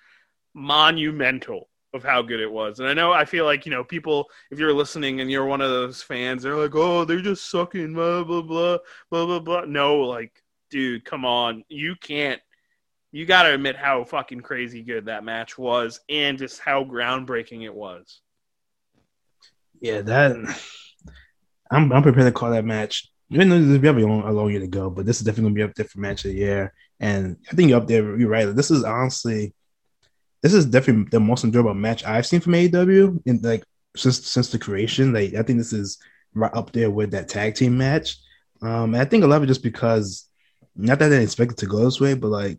monumental 0.55 1.69
of 1.93 2.05
how 2.05 2.23
good 2.23 2.41
it 2.41 2.51
was. 2.51 2.79
And 2.79 2.89
I 2.89 2.95
know 2.95 3.13
I 3.13 3.25
feel 3.25 3.45
like, 3.45 3.67
you 3.67 3.73
know, 3.73 3.85
people 3.85 4.29
if 4.51 4.59
you're 4.59 4.73
listening 4.73 5.21
and 5.21 5.31
you're 5.31 5.47
one 5.47 5.61
of 5.61 5.71
those 5.71 6.03
fans, 6.03 6.43
they're 6.43 6.57
like, 6.57 6.75
"Oh, 6.75 7.05
they're 7.05 7.21
just 7.21 7.51
sucking 7.51 7.95
blah 7.95 8.25
blah 8.25 8.43
blah 8.43 8.79
blah 9.11 9.27
blah 9.27 9.41
blah." 9.41 9.65
No, 9.67 9.97
like, 10.01 10.33
dude, 10.71 11.05
come 11.05 11.25
on. 11.25 11.65
You 11.69 11.97
can't 11.97 12.41
you 13.13 13.27
got 13.27 13.43
to 13.43 13.55
admit 13.55 13.77
how 13.77 14.05
fucking 14.05 14.41
crazy 14.41 14.83
good 14.83 15.07
that 15.07 15.25
match 15.25 15.59
was 15.59 16.01
and 16.09 16.39
just 16.39 16.61
how 16.61 16.85
groundbreaking 16.85 17.65
it 17.65 17.75
was. 17.75 18.21
Yeah, 19.81 20.03
that 20.03 20.37
I'm 21.71 21.93
I'm 21.93 22.03
prepared 22.03 22.27
to 22.27 22.33
call 22.33 22.51
that 22.51 22.65
match. 22.65 23.11
Even 23.31 23.49
though 23.49 23.79
we 23.79 23.87
have 23.87 23.97
a 23.97 24.01
long, 24.01 24.23
a 24.23 24.33
long 24.33 24.51
year 24.51 24.61
to 24.61 24.67
go, 24.67 24.91
but 24.91 25.07
this 25.07 25.19
is 25.19 25.25
definitely 25.25 25.55
gonna 25.55 25.69
be 25.69 25.73
there 25.77 25.85
for 25.85 26.01
match 26.01 26.25
of 26.25 26.33
the 26.33 26.37
year. 26.37 26.73
And 26.99 27.37
I 27.51 27.55
think 27.55 27.71
you're 27.71 27.79
up 27.79 27.87
there. 27.87 28.19
You're 28.19 28.29
right. 28.29 28.45
This 28.45 28.71
is 28.71 28.85
honestly, 28.85 29.55
this 30.43 30.55
is 30.55 30.67
definitely 30.67 31.05
the 31.11 31.21
most 31.21 31.45
enjoyable 31.45 31.75
match 31.75 32.05
I've 32.05 32.27
seen 32.27 32.41
from 32.41 32.55
AEW 32.55 33.23
in 33.27 33.41
like 33.43 33.65
since 33.97 34.27
since 34.27 34.51
the 34.51 34.59
creation. 34.59 35.13
Like 35.13 35.35
I 35.35 35.43
think 35.43 35.59
this 35.59 35.73
is 35.73 35.99
right 36.35 36.55
up 36.55 36.73
there 36.73 36.91
with 36.91 37.11
that 37.13 37.29
tag 37.29 37.55
team 37.55 37.77
match. 37.77 38.17
Um, 38.63 38.95
I 38.95 39.05
think 39.05 39.25
lot 39.25 39.37
of 39.37 39.43
it 39.45 39.47
just 39.47 39.63
because 39.63 40.29
not 40.77 40.99
that 40.99 41.07
I 41.07 41.09
didn't 41.09 41.25
expect 41.25 41.53
it 41.53 41.59
to 41.59 41.67
go 41.67 41.85
this 41.85 42.01
way, 42.01 42.15
but 42.15 42.29
like 42.29 42.59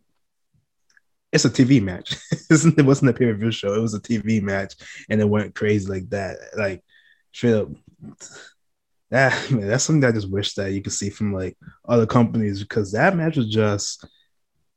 it's 1.32 1.46
a 1.46 1.50
TV 1.50 1.82
match. 1.82 2.16
it 2.32 2.86
wasn't 2.86 3.10
a 3.10 3.14
pay 3.14 3.26
per 3.26 3.34
view 3.34 3.52
show. 3.52 3.74
It 3.74 3.82
was 3.82 3.94
a 3.94 4.00
TV 4.00 4.42
match, 4.42 4.76
and 5.10 5.22
it 5.22 5.30
went 5.30 5.56
crazy 5.56 5.88
like 5.88 6.10
that. 6.10 6.38
Like 6.58 6.84
straight 7.32 7.54
up. 7.54 7.70
That 9.10 9.52
man, 9.52 9.68
that's 9.68 9.84
something 9.84 10.08
I 10.08 10.12
just 10.12 10.30
wish 10.30 10.54
that 10.56 10.72
you 10.72 10.82
could 10.82 10.94
see 10.94 11.10
from 11.10 11.34
like 11.34 11.58
other 11.88 12.06
companies 12.06 12.62
because 12.62 12.92
that 12.92 13.16
match 13.16 13.38
was 13.38 13.50
just 13.50 14.06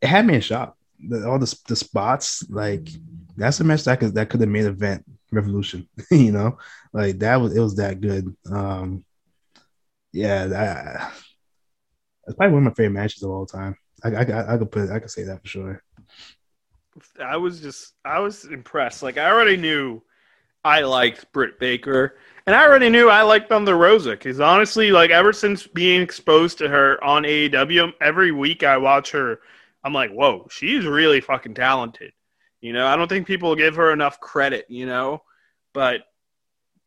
it 0.00 0.06
had 0.06 0.26
me 0.26 0.34
in 0.36 0.40
shock. 0.40 0.76
The, 1.08 1.28
all 1.28 1.38
the 1.38 1.54
the 1.68 1.76
spots, 1.76 2.48
like 2.48 2.88
that's 3.36 3.60
a 3.60 3.64
match 3.64 3.84
that 3.84 4.00
could 4.00 4.14
that 4.14 4.30
could 4.30 4.40
have 4.40 4.48
made 4.48 4.64
event 4.64 5.04
revolution. 5.30 5.88
you 6.10 6.32
know, 6.32 6.58
like 6.92 7.18
that 7.20 7.36
was 7.36 7.56
it 7.56 7.60
was 7.60 7.76
that 7.76 8.00
good. 8.00 8.34
Um, 8.50 9.04
yeah, 10.12 10.46
that 10.46 11.12
that's 12.24 12.36
probably 12.36 12.54
one 12.54 12.66
of 12.66 12.72
my 12.72 12.74
favorite 12.74 12.90
matches 12.90 13.22
of 13.22 13.30
all 13.30 13.46
time. 13.46 13.76
I 14.04 14.08
I, 14.10 14.54
I 14.54 14.58
could 14.58 14.70
put 14.70 14.90
I 14.90 14.98
could 14.98 15.10
say 15.10 15.24
that 15.24 15.42
for 15.42 15.48
sure. 15.48 15.82
I 17.22 17.36
was 17.36 17.60
just 17.60 17.94
I 18.04 18.20
was 18.20 18.44
impressed. 18.44 19.02
Like 19.02 19.18
I 19.18 19.30
already 19.30 19.56
knew 19.56 20.02
I 20.64 20.80
liked 20.80 21.30
Britt 21.32 21.58
Baker, 21.58 22.16
and 22.46 22.54
I 22.54 22.64
already 22.64 22.88
knew 22.88 23.08
I 23.08 23.22
liked 23.22 23.48
Thunder 23.48 23.76
Rosa 23.76 24.10
because 24.10 24.40
honestly, 24.40 24.90
like 24.90 25.10
ever 25.10 25.32
since 25.32 25.66
being 25.66 26.00
exposed 26.00 26.58
to 26.58 26.68
her 26.68 27.02
on 27.02 27.24
AEW, 27.24 27.92
every 28.00 28.32
week 28.32 28.62
I 28.62 28.76
watch 28.78 29.10
her, 29.10 29.40
I'm 29.84 29.92
like, 29.92 30.10
whoa, 30.10 30.48
she's 30.50 30.86
really 30.86 31.20
fucking 31.20 31.54
talented. 31.54 32.12
You 32.60 32.72
know, 32.72 32.86
I 32.86 32.96
don't 32.96 33.08
think 33.08 33.26
people 33.26 33.54
give 33.54 33.76
her 33.76 33.92
enough 33.92 34.18
credit. 34.20 34.64
You 34.68 34.86
know, 34.86 35.22
but 35.72 36.02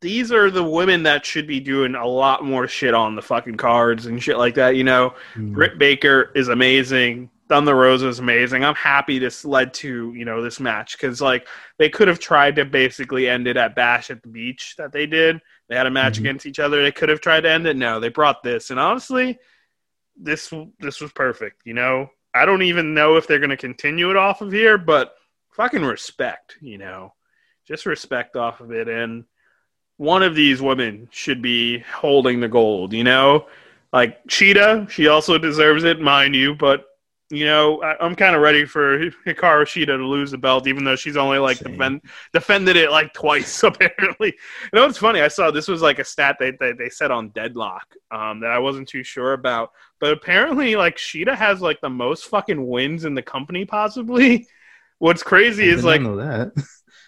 these 0.01 0.31
are 0.31 0.51
the 0.51 0.63
women 0.63 1.03
that 1.03 1.25
should 1.25 1.47
be 1.47 1.59
doing 1.59 1.95
a 1.95 2.05
lot 2.05 2.43
more 2.43 2.67
shit 2.67 2.93
on 2.93 3.15
the 3.15 3.21
fucking 3.21 3.57
cards 3.57 4.05
and 4.05 4.21
shit 4.21 4.37
like 4.37 4.55
that. 4.55 4.75
You 4.75 4.83
know, 4.83 5.13
Mm. 5.35 5.53
Britt 5.53 5.77
Baker 5.79 6.31
is 6.35 6.49
amazing. 6.49 7.29
Thunder 7.49 7.73
Rosa 7.75 8.07
is 8.09 8.19
amazing. 8.19 8.65
I'm 8.65 8.75
happy 8.75 9.19
this 9.19 9.45
led 9.45 9.73
to 9.75 10.13
you 10.13 10.25
know 10.25 10.41
this 10.41 10.59
match 10.59 10.97
because 10.97 11.21
like 11.21 11.47
they 11.77 11.89
could 11.89 12.07
have 12.09 12.19
tried 12.19 12.57
to 12.57 12.65
basically 12.65 13.29
end 13.29 13.47
it 13.47 13.55
at 13.57 13.73
Bash 13.75 14.09
at 14.11 14.21
the 14.21 14.27
Beach 14.27 14.75
that 14.77 14.91
they 14.91 15.05
did. 15.05 15.39
They 15.69 15.75
had 15.75 15.85
a 15.87 15.91
match 15.91 16.15
Mhm. 16.17 16.19
against 16.21 16.45
each 16.45 16.59
other. 16.59 16.81
They 16.83 16.91
could 16.91 17.09
have 17.09 17.21
tried 17.21 17.41
to 17.41 17.49
end 17.49 17.65
it. 17.65 17.77
No, 17.77 17.99
they 17.99 18.09
brought 18.09 18.43
this, 18.43 18.69
and 18.69 18.79
honestly, 18.79 19.39
this 20.15 20.51
this 20.79 20.99
was 20.99 21.11
perfect. 21.13 21.61
You 21.65 21.73
know, 21.73 22.09
I 22.37 22.45
don't 22.45 22.61
even 22.61 22.93
know 22.93 23.15
if 23.15 23.27
they're 23.27 23.39
going 23.39 23.49
to 23.49 23.57
continue 23.57 24.09
it 24.09 24.17
off 24.17 24.41
of 24.41 24.51
here, 24.51 24.77
but 24.77 25.15
fucking 25.51 25.83
respect. 25.83 26.57
You 26.61 26.77
know, 26.77 27.13
just 27.67 27.85
respect 27.85 28.35
off 28.35 28.61
of 28.61 28.71
it, 28.71 28.87
and 28.87 29.25
one 29.97 30.23
of 30.23 30.35
these 30.35 30.61
women 30.61 31.09
should 31.11 31.41
be 31.41 31.79
holding 31.79 32.39
the 32.39 32.47
gold. 32.47 32.93
You 32.93 33.03
know, 33.03 33.47
like 33.91 34.19
Cheetah, 34.27 34.87
she 34.89 35.07
also 35.07 35.37
deserves 35.37 35.83
it, 35.83 35.99
mind 35.99 36.35
you, 36.35 36.55
but 36.55 36.85
you 37.29 37.45
know, 37.45 37.81
I, 37.81 38.03
I'm 38.03 38.15
kind 38.15 38.35
of 38.35 38.41
ready 38.41 38.65
for 38.65 38.99
Hikaru 39.25 39.63
Shida 39.63 39.87
to 39.87 40.05
lose 40.05 40.31
the 40.31 40.37
belt, 40.37 40.67
even 40.67 40.83
though 40.83 40.95
she's 40.95 41.17
only 41.17 41.39
like 41.39 41.59
defend, 41.59 42.01
defended 42.33 42.77
it 42.77 42.89
like 42.89 43.13
twice 43.13 43.63
apparently. 43.63 44.33
You 44.71 44.79
know, 44.79 44.85
it's 44.85 44.97
funny. 44.97 45.21
I 45.21 45.27
saw 45.27 45.51
this 45.51 45.67
was 45.67 45.81
like 45.81 45.99
a 45.99 46.05
stat 46.05 46.37
they 46.39 46.51
they, 46.51 46.71
they 46.71 46.89
said 46.89 47.11
on 47.11 47.29
Deadlock 47.29 47.95
um, 48.11 48.39
that 48.41 48.51
I 48.51 48.59
wasn't 48.59 48.87
too 48.87 49.03
sure 49.03 49.33
about, 49.33 49.71
but 49.99 50.13
apparently 50.13 50.75
like 50.75 50.97
Shida 50.97 51.35
has 51.35 51.61
like 51.61 51.81
the 51.81 51.89
most 51.89 52.25
fucking 52.25 52.65
wins 52.65 53.03
in 53.05 53.13
the 53.13 53.21
company 53.21 53.65
possibly. 53.65 54.47
What's 54.99 55.21
crazy 55.21 55.69
I 55.69 55.73
is 55.73 55.83
like 55.83 56.01
that. 56.01 56.53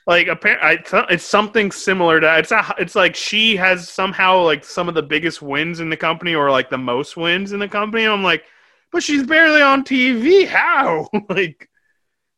like 0.05 0.27
apparently 0.27 0.85
it's 1.09 1.25
something 1.25 1.71
similar 1.71 2.19
to 2.19 2.37
it's 2.37 2.51
a, 2.51 2.75
it's 2.77 2.93
like 2.93 3.15
she 3.15 3.55
has 3.55 3.89
somehow 3.89 4.43
like 4.43 4.63
some 4.63 4.87
of 4.87 4.93
the 4.93 5.01
biggest 5.01 5.41
wins 5.41 5.79
in 5.79 5.89
the 5.89 5.97
company 5.97 6.35
or 6.35 6.51
like 6.51 6.69
the 6.69 6.77
most 6.77 7.17
wins 7.17 7.51
in 7.51 7.59
the 7.59 7.67
company. 7.67 8.03
I'm 8.05 8.21
like, 8.21 8.43
but 8.91 9.03
she's 9.03 9.25
barely 9.25 9.61
on 9.61 9.83
TV. 9.83 10.47
How? 10.47 11.07
like 11.29 11.69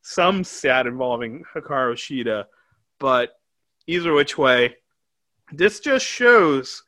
some 0.02 0.44
stat 0.44 0.88
involving 0.88 1.44
Hikaru 1.56 1.94
Shida, 1.94 2.46
but 3.00 3.32
either 3.88 4.14
which 4.14 4.38
way, 4.38 4.76
this 5.52 5.80
just 5.80 6.06
shows 6.06 6.84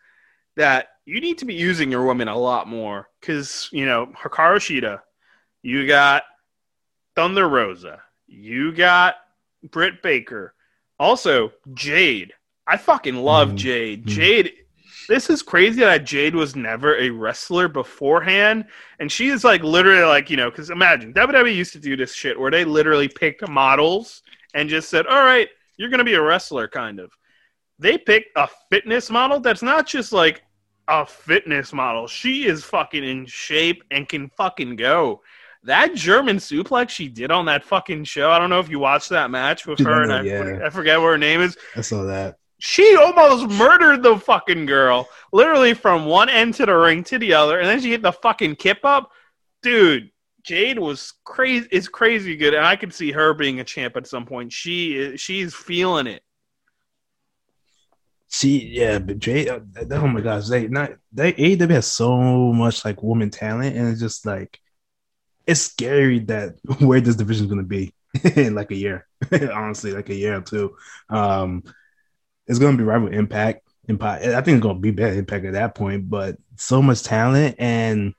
that 0.56 0.88
you 1.06 1.20
need 1.20 1.38
to 1.40 1.46
be 1.46 1.54
using 1.54 1.92
your 1.92 2.06
women 2.06 2.28
a 2.28 2.38
lot 2.38 2.68
more 2.68 3.10
because 3.20 3.70
you 3.72 3.86
know 3.86 4.08
Hikaru 4.22 4.58
Shida, 4.58 5.02
you 5.62 5.86
got 5.88 6.24
Thunder 7.16 7.48
Rosa, 7.48 8.02
you 8.28 8.72
got 8.74 9.16
Britt 9.64 10.02
Baker. 10.02 10.54
Also, 11.00 11.52
Jade. 11.74 12.34
I 12.66 12.78
fucking 12.78 13.16
love 13.16 13.50
Mhm. 13.50 13.56
Jade. 13.56 14.06
Mhm. 14.06 14.10
Jade. 14.10 14.54
This 15.08 15.30
is 15.30 15.42
crazy 15.42 15.82
that 15.82 16.06
Jade 16.06 16.36
was 16.36 16.56
never 16.56 16.98
a 16.98 17.10
wrestler 17.10 17.68
beforehand, 17.68 18.66
and 19.00 19.12
she 19.12 19.30
is 19.30 19.44
like 19.44 19.64
literally 19.64 20.04
like 20.04 20.30
you 20.30 20.38
know 20.38 20.50
because 20.50 20.70
imagine 20.70 21.14
WWE 21.14 21.56
used 21.56 21.74
to 21.74 21.80
do 21.80 21.96
this 21.96 22.14
shit 22.14 22.40
where 22.40 22.52
they 22.52 22.66
literally 22.66 23.08
picked 23.08 23.48
models 23.48 24.24
and 24.54 24.70
just 24.70 24.90
said, 24.90 25.06
"All 25.08 25.24
right, 25.24 25.50
you're 25.78 25.90
gonna 25.90 26.04
be 26.04 26.14
a 26.16 26.22
wrestler," 26.22 26.68
kind 26.68 27.00
of. 27.00 27.12
They 27.80 27.98
picked 27.98 28.38
a 28.38 28.48
fitness 28.70 29.10
model 29.10 29.40
that's 29.40 29.64
not 29.64 29.88
just 29.88 30.14
like 30.14 30.44
a 30.88 31.06
fitness 31.06 31.74
model. 31.74 32.08
She 32.08 32.46
is 32.46 32.64
fucking 32.64 33.04
in 33.04 33.26
shape 33.26 33.84
and 33.92 34.08
can 34.08 34.30
fucking 34.30 34.76
go. 34.76 35.22
That 35.64 35.96
German 35.96 36.38
suplex 36.38 36.90
she 36.90 37.08
did 37.08 37.32
on 37.32 37.46
that 37.46 37.64
fucking 37.64 38.04
show. 38.04 38.30
I 38.30 38.38
don't 38.38 38.50
know 38.50 38.60
if 38.60 38.70
you 38.70 38.80
watched 38.80 39.10
that 39.10 39.32
match 39.32 39.66
with 39.66 39.80
her, 39.80 40.04
and 40.04 40.12
I, 40.12 40.22
yeah. 40.22 40.60
I 40.66 40.70
forget 40.70 41.00
what 41.00 41.08
her 41.08 41.18
name 41.18 41.40
is. 41.40 41.58
I 41.76 41.82
saw 41.82 42.04
that. 42.04 42.38
She 42.66 42.96
almost 42.96 43.50
murdered 43.50 44.04
the 44.04 44.18
fucking 44.18 44.68
girl, 44.68 45.10
literally 45.34 45.74
from 45.74 46.06
one 46.06 46.30
end 46.30 46.54
to 46.54 46.66
the 46.66 46.74
ring 46.74 47.04
to 47.04 47.20
the 47.20 47.34
other, 47.34 47.60
and 47.60 47.68
then 47.68 47.82
she 47.82 47.92
hit 47.92 48.02
the 48.02 48.14
fucking 48.14 48.56
kip 48.56 48.86
up. 48.86 49.12
Dude, 49.62 50.12
Jade 50.44 50.80
was 50.80 51.12
crazy. 51.26 51.68
Is 51.72 51.90
crazy 51.90 52.38
good, 52.38 52.54
and 52.54 52.66
I 52.66 52.78
could 52.78 52.94
see 52.94 53.12
her 53.12 53.34
being 53.34 53.60
a 53.60 53.66
champ 53.66 53.98
at 53.98 54.08
some 54.08 54.26
point. 54.26 54.54
She 54.54 54.96
is, 54.96 55.20
she's 55.20 55.54
feeling 55.54 56.08
it. 56.08 56.24
See, 58.30 58.66
yeah, 58.66 58.98
but 59.00 59.20
Jade, 59.20 59.50
uh, 59.50 59.60
oh 59.92 60.08
my 60.08 60.22
gosh, 60.22 60.48
they 60.48 60.70
not 60.70 60.94
they 61.12 61.34
AEW 61.34 61.70
has 61.70 61.88
so 61.88 62.18
much 62.54 62.86
like 62.86 63.04
woman 63.04 63.30
talent, 63.30 63.76
and 63.76 63.90
it's 63.90 64.00
just 64.00 64.26
like 64.26 64.58
it's 65.46 65.60
scary 65.60 66.20
that 66.20 66.56
where 66.80 67.02
this 67.02 67.18
division 67.18 67.44
is 67.44 67.50
gonna 67.50 67.64
be 67.64 67.94
in 68.38 68.56
like 68.56 68.72
a 68.72 68.76
year, 68.76 69.06
honestly, 69.54 69.92
like 69.92 70.08
a 70.08 70.16
year 70.16 70.38
or 70.38 70.42
two. 70.42 70.78
Um, 71.10 71.64
it's 72.48 72.60
gonna 72.60 72.78
be 72.78 72.84
rival 72.84 73.08
Impact. 73.08 73.68
Impact, 73.88 74.26
I 74.26 74.42
think 74.42 74.58
it's 74.58 74.64
gonna 74.64 74.80
be 74.80 74.92
better 74.92 75.18
Impact 75.18 75.46
at 75.46 75.54
that 75.54 75.76
point, 75.76 76.10
but 76.10 76.38
so 76.58 76.82
much 76.82 77.04
talent 77.04 77.56
and. 77.60 78.14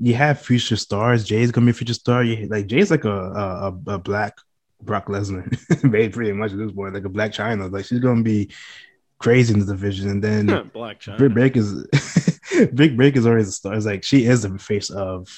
You 0.00 0.14
have 0.14 0.40
future 0.40 0.74
stars. 0.74 1.22
Jay's 1.22 1.52
gonna 1.52 1.66
be 1.66 1.70
a 1.70 1.74
future 1.74 1.94
star. 1.94 2.24
You, 2.24 2.48
like 2.48 2.66
Jay's 2.66 2.90
like 2.90 3.04
a 3.04 3.08
a, 3.08 3.78
a- 3.86 3.98
black 4.00 4.36
Brock 4.80 5.06
Lesnar, 5.06 5.84
made 5.84 6.12
pretty 6.12 6.32
much 6.32 6.50
at 6.50 6.58
this 6.58 6.72
point, 6.72 6.94
like 6.94 7.04
a 7.04 7.08
black 7.08 7.32
China. 7.32 7.68
Like 7.68 7.84
she's 7.84 8.00
gonna 8.00 8.22
be 8.22 8.50
crazy 9.18 9.54
in 9.54 9.60
the 9.60 9.66
division. 9.66 10.10
And 10.10 10.24
then 10.24 10.70
Black 10.74 10.98
China. 10.98 11.18
Britt 11.18 11.34
Baker 11.34 11.60
is 11.60 12.40
Britt 12.72 12.96
Baker 12.96 13.18
is 13.18 13.26
always 13.26 13.48
a 13.48 13.52
star. 13.52 13.74
It's 13.74 13.86
like 13.86 14.02
she 14.02 14.24
is 14.24 14.42
the 14.42 14.58
face 14.58 14.90
of 14.90 15.28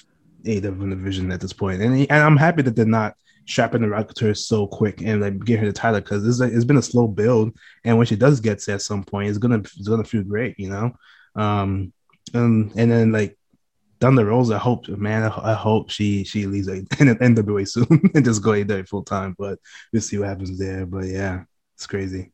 AEW 0.45 0.91
division 0.91 1.31
at 1.31 1.41
this 1.41 1.53
point. 1.53 1.82
And, 1.82 1.95
and 1.95 2.23
I'm 2.23 2.36
happy 2.39 2.62
that 2.62 2.74
they're 2.74 2.86
not 2.86 3.16
strapping 3.47 3.83
the 3.83 3.89
rocket 3.89 4.16
to 4.16 4.27
her 4.27 4.35
so 4.35 4.66
quick 4.66 5.03
and 5.03 5.21
like 5.21 5.45
give 5.45 5.61
her 5.61 5.66
the 5.66 5.73
title 5.73 6.01
because 6.01 6.27
it's 6.27 6.41
it's 6.41 6.65
been 6.65 6.79
a 6.79 6.83
slow 6.83 7.07
build. 7.07 7.57
And 7.85 7.97
when 7.99 8.07
she 8.07 8.16
does 8.16 8.41
get 8.41 8.59
to 8.61 8.73
at 8.75 8.83
some 8.83 9.05
point, 9.05 9.29
it's 9.29 9.39
gonna 9.39 9.59
it's 9.59 9.89
gonna 9.89 10.05
feel 10.05 10.23
great, 10.23 10.59
you 10.59 10.71
know. 10.71 10.93
Um, 11.37 11.93
and 12.33 12.73
and 12.77 12.91
then 12.91 13.12
like 13.12 13.37
Thunder 14.01 14.25
Rosa, 14.25 14.57
I 14.57 14.59
hope, 14.59 14.89
man, 14.89 15.23
I, 15.25 15.53
I 15.53 15.55
hope 15.55 15.91
she 15.91 16.25
she 16.25 16.47
leaves 16.47 16.69
like, 16.69 16.83
NWA 16.89 17.69
soon 17.69 18.11
and 18.15 18.25
just 18.25 18.43
go 18.43 18.62
there 18.62 18.85
full 18.85 19.05
time. 19.05 19.35
But 19.39 19.59
we'll 19.93 20.03
see 20.03 20.19
what 20.19 20.29
happens 20.29 20.59
there. 20.59 20.87
But 20.87 21.07
yeah, 21.07 21.45
it's 21.75 21.87
crazy. 21.87 22.33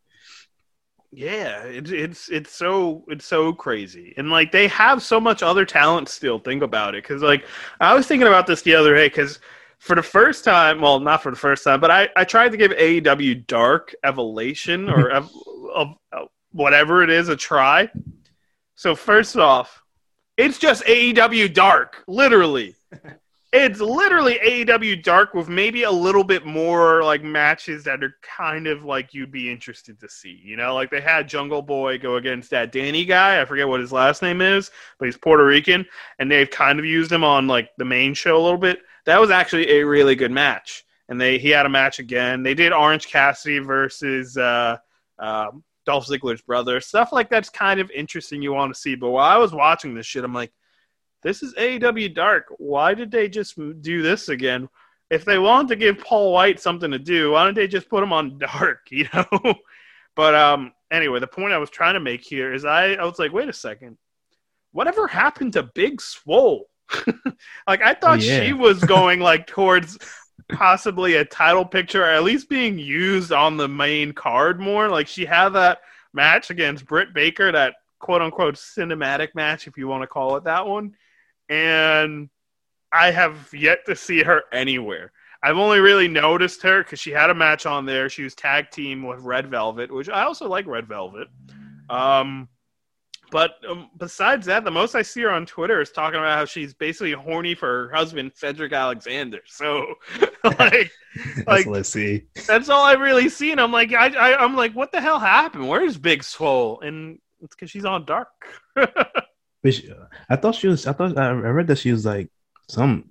Yeah, 1.12 1.65
it's 1.65 1.91
it's 1.91 2.28
it's 2.28 2.53
so 2.53 3.05
it's 3.09 3.24
so 3.24 3.53
crazy, 3.53 4.15
and 4.16 4.31
like 4.31 4.53
they 4.53 4.69
have 4.69 5.03
so 5.03 5.20
much 5.20 5.43
other 5.43 5.65
talent 5.65 6.09
still. 6.09 6.39
Think 6.39 6.62
about 6.62 6.95
it, 6.95 7.03
because 7.03 7.20
like 7.20 7.45
I 7.81 7.95
was 7.95 8.07
thinking 8.07 8.28
about 8.28 8.47
this 8.47 8.62
the 8.62 8.77
other 8.77 8.95
day, 8.95 9.09
because 9.09 9.41
for 9.81 9.97
the 9.97 10.02
first 10.02 10.44
time, 10.44 10.81
well, 10.81 11.01
not 11.01 11.23
for 11.23 11.31
the 11.31 11.39
first 11.39 11.65
time, 11.65 11.81
but 11.81 11.90
I 11.90 12.09
I 12.15 12.24
tried 12.24 12.52
to 12.52 12.59
give 12.59 12.70
AEW 12.73 13.47
Dark 13.47 13.94
Elevation 14.05 14.89
or 14.89 15.11
ev- 15.16 15.31
of, 15.74 15.97
of 16.12 16.28
whatever 16.52 17.02
it 17.02 17.11
is 17.11 17.28
a 17.28 17.36
try. 17.36 17.90
So 18.77 18.94
first 18.94 19.36
off, 19.36 19.82
it's 20.36 20.59
just 20.59 20.85
AEW 20.85 21.52
Dark, 21.52 22.05
literally. 22.07 22.77
It's 23.52 23.81
literally 23.81 24.39
AEW 24.44 25.02
Dark 25.02 25.35
with 25.35 25.48
maybe 25.48 25.82
a 25.82 25.90
little 25.90 26.23
bit 26.23 26.47
more 26.47 27.02
like 27.02 27.24
matches 27.24 27.82
that 27.82 28.05
are 28.05 28.15
kind 28.23 28.69
of 28.69 28.85
like 28.85 29.12
you'd 29.12 29.32
be 29.32 29.51
interested 29.51 29.98
to 29.98 30.09
see. 30.09 30.40
You 30.44 30.57
know, 30.57 30.73
like 30.73 30.89
they 30.89 31.01
had 31.01 31.28
Jungle 31.28 31.61
Boy 31.61 31.98
go 31.98 32.15
against 32.15 32.51
that 32.51 32.70
Danny 32.70 33.05
guy. 33.05 33.43
I 33.43 33.44
forget 33.44 33.66
what 33.66 33.81
his 33.81 33.90
last 33.90 34.23
name 34.23 34.40
is, 34.40 34.70
but 35.01 35.07
he's 35.07 35.16
Puerto 35.16 35.44
Rican, 35.44 35.85
and 36.20 36.31
they've 36.31 36.48
kind 36.48 36.78
of 36.78 36.85
used 36.85 37.11
him 37.11 37.24
on 37.24 37.48
like 37.48 37.70
the 37.77 37.85
main 37.85 38.15
show 38.15 38.36
a 38.36 38.40
little 38.40 38.57
bit. 38.57 38.82
That 39.06 39.20
was 39.20 39.31
actually 39.31 39.70
a 39.70 39.85
really 39.85 40.14
good 40.14 40.31
match, 40.31 40.85
and 41.09 41.20
they 41.20 41.39
he 41.39 41.51
had 41.51 41.66
a 41.66 41.70
match 41.70 41.98
again. 41.98 42.43
They 42.43 42.55
did 42.55 42.72
Orange 42.72 43.09
Cassidy 43.09 43.59
versus 43.59 44.36
uh, 44.36 44.77
uh, 45.18 45.51
Dolph 45.86 46.06
Ziggler's 46.06 46.43
brother. 46.43 46.81
Stuff 46.81 47.12
like 47.12 47.31
that's 47.31 47.48
kind 47.48 47.81
of 47.81 47.90
interesting. 47.90 48.43
You 48.43 48.52
want 48.52 48.74
to 48.74 48.81
see, 48.81 48.94
but 48.94 49.10
while 49.10 49.28
I 49.31 49.39
was 49.39 49.52
watching 49.52 49.94
this 49.94 50.06
shit, 50.06 50.24
I'm 50.24 50.35
like 50.35 50.52
this 51.22 51.43
is 51.43 51.55
AEW 51.55 52.14
Dark. 52.14 52.47
Why 52.59 52.94
did 52.94 53.10
they 53.10 53.28
just 53.28 53.56
do 53.82 54.02
this 54.02 54.28
again? 54.28 54.68
If 55.10 55.24
they 55.24 55.39
wanted 55.39 55.68
to 55.68 55.77
give 55.77 55.98
Paul 55.98 56.32
White 56.32 56.60
something 56.60 56.90
to 56.90 56.98
do, 56.98 57.32
why 57.32 57.44
don't 57.44 57.55
they 57.55 57.66
just 57.66 57.89
put 57.89 58.02
him 58.02 58.12
on 58.12 58.39
Dark? 58.39 58.89
You 58.90 59.06
know. 59.12 59.55
but 60.14 60.35
um, 60.35 60.72
anyway, 60.90 61.20
the 61.20 61.27
point 61.27 61.52
I 61.52 61.59
was 61.59 61.70
trying 61.70 61.94
to 61.94 62.01
make 62.01 62.22
here 62.22 62.55
is 62.55 62.64
I, 62.64 62.93
I 62.93 63.05
was 63.05 63.18
like, 63.18 63.32
wait 63.32 63.48
a 63.48 63.52
second, 63.52 63.98
whatever 64.72 65.06
happened 65.06 65.55
to 65.55 65.64
Big 65.74 66.01
Swole? 66.01 66.66
like 67.67 67.83
I 67.83 67.95
thought 67.95 68.19
oh, 68.19 68.23
yeah. 68.23 68.41
she 68.41 68.53
was 68.53 68.83
going 68.85 69.21
like 69.21 69.47
towards 69.47 69.99
possibly 70.53 71.15
a 71.17 71.25
title 71.25 71.65
picture, 71.65 72.03
or 72.03 72.09
at 72.09 72.25
least 72.25 72.49
being 72.49 72.79
used 72.79 73.33
on 73.33 73.57
the 73.57 73.69
main 73.69 74.12
card 74.12 74.61
more. 74.61 74.89
Like 74.89 75.07
she 75.07 75.25
had 75.25 75.51
that 75.51 75.81
match 76.12 76.51
against 76.51 76.87
Britt 76.87 77.15
Baker, 77.15 77.53
that 77.53 77.75
quote 77.99 78.23
unquote 78.23 78.55
cinematic 78.55 79.35
match, 79.35 79.67
if 79.67 79.77
you 79.77 79.87
want 79.87 80.03
to 80.03 80.07
call 80.07 80.37
it 80.37 80.45
that 80.45 80.67
one 80.67 80.95
and 81.51 82.31
I 82.93 83.11
have 83.11 83.53
yet 83.53 83.85
to 83.87 83.97
see 83.97 84.23
her 84.23 84.45
anywhere. 84.53 85.12
I've 85.43 85.59
only 85.59 85.81
really 85.81 86.09
noticed 86.09 86.62
her 86.62 86.83
because 86.83 87.01
she 87.01 87.11
had 87.11 87.31
a 87.31 87.35
match 87.35 87.67
on 87.67 87.87
there. 87.87 88.09
She 88.09 88.23
was 88.23 88.35
tag 88.35 88.71
team 88.71 89.03
with 89.03 89.21
Red 89.21 89.49
Velvet, 89.49 89.91
which 89.91 90.09
I 90.09 90.23
also 90.23 90.49
like 90.49 90.67
Red 90.67 90.87
Velvet. 90.87 91.29
Um, 91.89 92.49
but 93.31 93.57
um, 93.69 93.90
besides 93.97 94.47
that, 94.47 94.65
the 94.65 94.70
most 94.70 94.94
I 94.94 95.02
see 95.02 95.23
her 95.23 95.31
on 95.31 95.47
Twitter 95.47 95.81
is 95.81 95.90
talking 95.90 96.19
about 96.19 96.39
how 96.39 96.44
she's 96.44 96.74
basically 96.74 97.12
horny 97.12 97.55
for 97.55 97.89
her 97.89 97.94
husband 97.94 98.32
Cedric 98.35 98.73
Alexander. 98.73 99.40
So, 99.47 99.94
like, 100.44 100.90
like 101.47 101.66
let's 101.66 101.89
see. 101.89 102.24
That's 102.47 102.69
all 102.69 102.85
I've 102.85 103.01
really 103.01 103.28
seen. 103.28 103.59
I'm 103.59 103.73
like, 103.73 103.93
I, 103.93 104.09
I, 104.09 104.43
I'm 104.43 104.57
like, 104.57 104.73
what 104.74 104.93
the 104.93 105.01
hell 105.01 105.19
happened? 105.19 105.69
Where's 105.69 105.97
Big 105.97 106.23
Swole? 106.23 106.81
And 106.81 107.19
it's 107.43 107.55
because 107.55 107.70
she's 107.70 107.85
on 107.85 108.05
Dark. 108.05 108.28
She, 109.69 109.93
I 110.31 110.36
thought 110.36 110.55
she 110.55 110.69
was. 110.69 110.86
I 110.86 110.94
thought 110.94 111.19
I 111.19 111.32
read 111.32 111.66
that 111.66 111.77
she 111.77 111.93
was 111.93 112.07
like 112.07 112.31
some. 112.70 113.11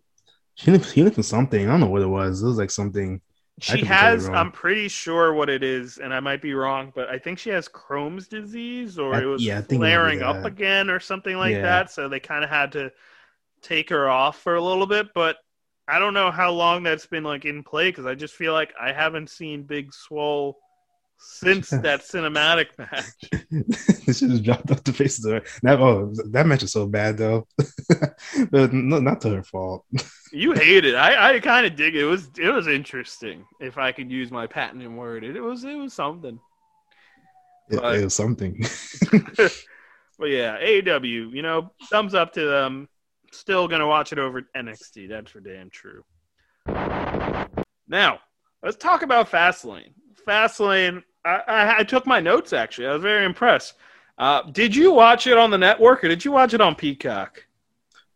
She 0.55 0.71
looked, 0.71 0.89
he 0.89 1.03
looked 1.03 1.15
for 1.15 1.21
something. 1.21 1.67
I 1.67 1.71
don't 1.71 1.79
know 1.79 1.89
what 1.89 2.01
it 2.01 2.07
was. 2.07 2.41
It 2.41 2.47
was 2.47 2.57
like 2.57 2.71
something. 2.71 3.21
She 3.61 3.83
has. 3.85 4.29
I'm 4.29 4.51
pretty 4.51 4.87
sure 4.87 5.33
what 5.33 5.49
it 5.49 5.63
is, 5.63 5.97
and 5.97 6.13
I 6.13 6.19
might 6.19 6.41
be 6.41 6.53
wrong, 6.53 6.91
but 6.95 7.09
I 7.09 7.17
think 7.19 7.39
she 7.39 7.49
has 7.49 7.67
Crohn's 7.67 8.27
disease, 8.27 8.97
or 8.97 9.13
I, 9.13 9.21
it 9.21 9.25
was 9.25 9.43
yeah, 9.43 9.61
flaring 9.61 10.21
up 10.21 10.45
again, 10.45 10.89
or 10.89 10.99
something 10.99 11.35
like 11.35 11.53
yeah. 11.53 11.61
that. 11.61 11.91
So 11.91 12.09
they 12.09 12.19
kind 12.19 12.43
of 12.43 12.49
had 12.49 12.73
to 12.73 12.91
take 13.61 13.89
her 13.89 14.09
off 14.09 14.39
for 14.39 14.55
a 14.55 14.63
little 14.63 14.87
bit. 14.87 15.07
But 15.13 15.37
I 15.87 15.99
don't 15.99 16.13
know 16.13 16.31
how 16.31 16.51
long 16.51 16.83
that's 16.83 17.07
been 17.07 17.23
like 17.23 17.45
in 17.45 17.63
play 17.63 17.89
because 17.89 18.05
I 18.05 18.15
just 18.15 18.35
feel 18.35 18.53
like 18.53 18.73
I 18.79 18.91
haven't 18.91 19.29
seen 19.29 19.63
Big 19.63 19.93
Swole 19.93 20.57
since 21.19 21.69
that 21.69 22.01
cinematic 22.01 22.67
match. 22.77 23.05
this 24.05 24.21
just 24.21 24.43
dropped 24.43 24.71
off 24.71 24.83
the 24.83 24.93
face 24.93 25.23
of 25.23 25.31
her. 25.31 25.41
That 25.63 25.79
oh, 25.79 26.13
that 26.31 26.47
match 26.47 26.63
is 26.63 26.71
so 26.71 26.87
bad 26.87 27.17
though. 27.17 27.47
but 28.51 28.73
no, 28.73 28.99
not 28.99 29.21
to 29.21 29.29
her 29.29 29.43
fault. 29.43 29.85
you 30.31 30.53
hate 30.53 30.85
it. 30.85 30.95
I, 30.95 31.35
I 31.35 31.39
kind 31.39 31.65
of 31.65 31.75
dig 31.75 31.95
it. 31.95 32.01
It 32.01 32.05
was 32.05 32.29
it 32.37 32.49
was 32.49 32.67
interesting. 32.67 33.45
If 33.59 33.77
I 33.77 33.91
could 33.91 34.09
use 34.09 34.31
my 34.31 34.47
patented 34.47 34.91
word, 34.91 35.23
it, 35.23 35.35
it 35.35 35.41
was 35.41 35.63
it 35.63 35.75
was 35.75 35.93
something. 35.93 36.39
It, 37.69 37.81
but, 37.81 37.95
it 37.95 38.03
was 38.03 38.15
something. 38.15 38.65
but 39.11 40.25
yeah, 40.25 40.57
AEW. 40.59 41.33
You 41.33 41.41
know, 41.41 41.71
thumbs 41.89 42.13
up 42.13 42.33
to 42.33 42.45
them. 42.45 42.87
Still 43.31 43.67
gonna 43.67 43.87
watch 43.87 44.11
it 44.11 44.19
over 44.19 44.41
NXT. 44.55 45.09
That's 45.09 45.29
for 45.29 45.39
damn 45.39 45.69
true. 45.69 46.03
Now, 47.87 48.19
let's 48.63 48.77
talk 48.77 49.03
about 49.03 49.29
Fastlane. 49.29 49.93
Fastlane 50.27 51.03
I, 51.25 51.41
I, 51.47 51.77
I, 51.79 51.83
took 51.83 52.05
my 52.05 52.19
notes 52.19 52.53
actually. 52.53 52.87
I 52.87 52.93
was 52.93 53.01
very 53.01 53.25
impressed. 53.25 53.73
Uh, 54.17 54.43
did 54.51 54.75
you 54.75 54.93
watch 54.93 55.27
it 55.27 55.37
on 55.37 55.49
the 55.49 55.57
network 55.57 56.03
or 56.03 56.07
did 56.07 56.23
you 56.23 56.31
watch 56.31 56.53
it 56.53 56.61
on 56.61 56.75
Peacock? 56.75 57.45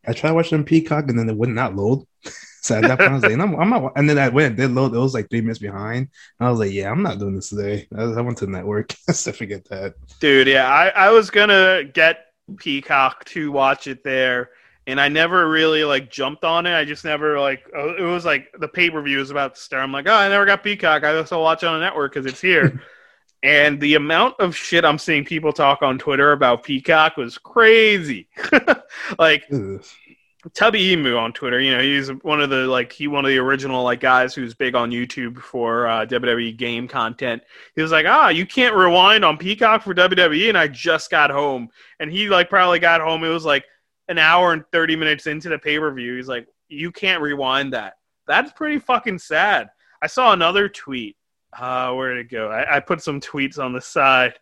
I 0.06 0.14
tried 0.14 0.32
watching 0.34 0.60
on 0.60 0.66
Peacock 0.66 1.10
and 1.10 1.18
then 1.18 1.30
it 1.30 1.36
would 1.36 1.50
not 1.50 1.76
load. 1.76 2.06
so 2.62 2.76
at 2.76 2.84
that 2.84 3.00
point, 3.00 3.12
I 3.12 3.14
was 3.14 3.24
like, 3.24 3.34
I'm, 3.34 3.56
I'm, 3.56 3.70
not. 3.70 3.94
And 3.96 4.10
then 4.10 4.20
I 4.20 4.30
went, 4.30 4.58
did 4.58 4.72
load. 4.72 4.94
It 4.94 5.00
was 5.00 5.14
like 5.14 5.30
three 5.30 5.42
minutes 5.42 5.60
behind. 5.60 6.10
And 6.40 6.48
I 6.48 6.50
was 6.50 6.60
like, 6.60 6.72
yeah, 6.72 6.92
I'm 6.92 7.04
not 7.04 7.20
doing 7.20 7.36
this 7.36 7.50
today. 7.50 7.88
I, 7.96 8.04
I 8.04 8.22
went 8.22 8.38
to 8.40 8.46
the 8.46 8.52
network. 8.52 8.92
so 9.12 9.32
forget 9.32 9.66
that. 9.66 9.96
Dude, 10.20 10.48
yeah, 10.48 10.68
I, 10.68 10.90
I 10.90 11.10
was 11.10 11.30
gonna 11.30 11.84
get 11.86 12.28
Peacock 12.58 13.24
to 13.26 13.52
watch 13.52 13.88
it 13.88 14.04
there 14.04 14.50
and 14.88 15.00
I 15.00 15.08
never 15.08 15.50
really 15.50 15.84
like 15.84 16.12
jumped 16.12 16.44
on 16.44 16.66
it. 16.66 16.76
I 16.76 16.86
just 16.86 17.06
never 17.06 17.40
like 17.40 17.66
uh, 17.76 17.96
it 17.96 18.02
was 18.02 18.26
like 18.26 18.54
the 18.60 18.68
pay 18.68 18.90
per 18.90 19.02
view 19.02 19.20
was 19.20 19.32
about 19.32 19.56
to 19.56 19.62
start. 19.62 19.84
I'm 19.84 19.92
like, 19.92 20.08
oh, 20.08 20.14
I 20.14 20.28
never 20.30 20.46
got 20.46 20.64
Peacock. 20.64 21.04
I 21.04 21.16
also 21.16 21.42
watch 21.42 21.64
it 21.64 21.68
on 21.68 21.80
the 21.80 21.86
network 21.86 22.14
because 22.14 22.26
it's 22.26 22.42
here. 22.42 22.82
and 23.44 23.80
the 23.80 23.96
amount 23.96 24.40
of 24.40 24.56
shit 24.56 24.86
I'm 24.86 24.98
seeing 24.98 25.26
people 25.26 25.54
talk 25.54 25.82
on 25.82 25.98
Twitter 25.98 26.32
about 26.32 26.64
Peacock 26.64 27.18
was 27.18 27.38
crazy. 27.38 28.28
like 29.20 29.50
Tubby 30.54 30.92
Emu 30.92 31.16
on 31.16 31.32
Twitter, 31.32 31.62
you 31.62 31.76
know, 31.76 31.82
he's 31.82 32.10
one 32.24 32.42
of 32.42 32.50
the 32.50 32.68
like 32.68 32.92
he 32.92 33.08
one 33.08 33.24
of 33.24 33.30
the 33.30 33.38
original 33.38 33.84
like 33.84 34.02
guys 34.02 34.36
who's 34.36 34.54
big 34.54 34.76
on 34.76 34.92
YouTube 34.92 35.40
for 35.40 35.88
uh, 35.88 36.06
WWE 36.06 36.58
game 36.58 36.88
content. 36.88 37.42
He 37.76 37.82
was 37.82 37.92
like, 37.92 38.06
ah, 38.06 38.28
you 38.28 38.46
can't 38.46 38.76
rewind 38.76 39.24
on 39.24 39.38
Peacock 39.38 39.84
for 39.84 39.94
WWE, 39.94 40.50
and 40.50 40.58
I 40.58 40.68
just 40.68 41.10
got 41.10 41.32
home, 41.32 41.70
and 42.00 42.12
he 42.12 42.28
like 42.28 42.50
probably 42.50 42.80
got 42.80 43.00
home. 43.00 43.24
It 43.24 43.30
was 43.30 43.46
like 43.46 43.64
an 44.08 44.18
hour 44.18 44.54
and 44.54 44.64
30 44.72 44.96
minutes 44.96 45.28
into 45.28 45.50
the 45.50 45.58
pay 45.58 45.80
per 45.80 45.92
view. 45.94 46.16
He's 46.16 46.28
like, 46.28 46.48
you 46.68 46.92
can't 46.92 47.22
rewind 47.22 47.74
that. 47.74 47.94
That's 48.28 48.52
pretty 48.52 48.80
fucking 48.80 49.20
sad. 49.20 49.70
I 50.02 50.08
saw 50.08 50.34
another 50.34 50.70
tweet. 50.70 51.16
Uh, 51.58 51.94
where 51.94 52.16
did 52.16 52.26
it 52.26 52.32
go? 52.32 52.50
I, 52.50 52.78
I 52.78 52.80
put 52.80 53.02
some 53.02 53.20
tweets 53.20 53.60
on 53.60 53.74
the 53.74 53.82
side. 53.82 54.34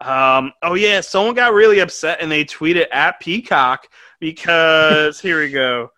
Um, 0.00 0.52
oh, 0.62 0.74
yeah, 0.74 1.00
someone 1.00 1.34
got 1.34 1.54
really 1.54 1.78
upset 1.78 2.18
and 2.20 2.30
they 2.30 2.44
tweeted 2.44 2.86
at 2.92 3.20
Peacock 3.20 3.88
because 4.20 5.20
here 5.22 5.40
we 5.40 5.50
go. 5.50 5.90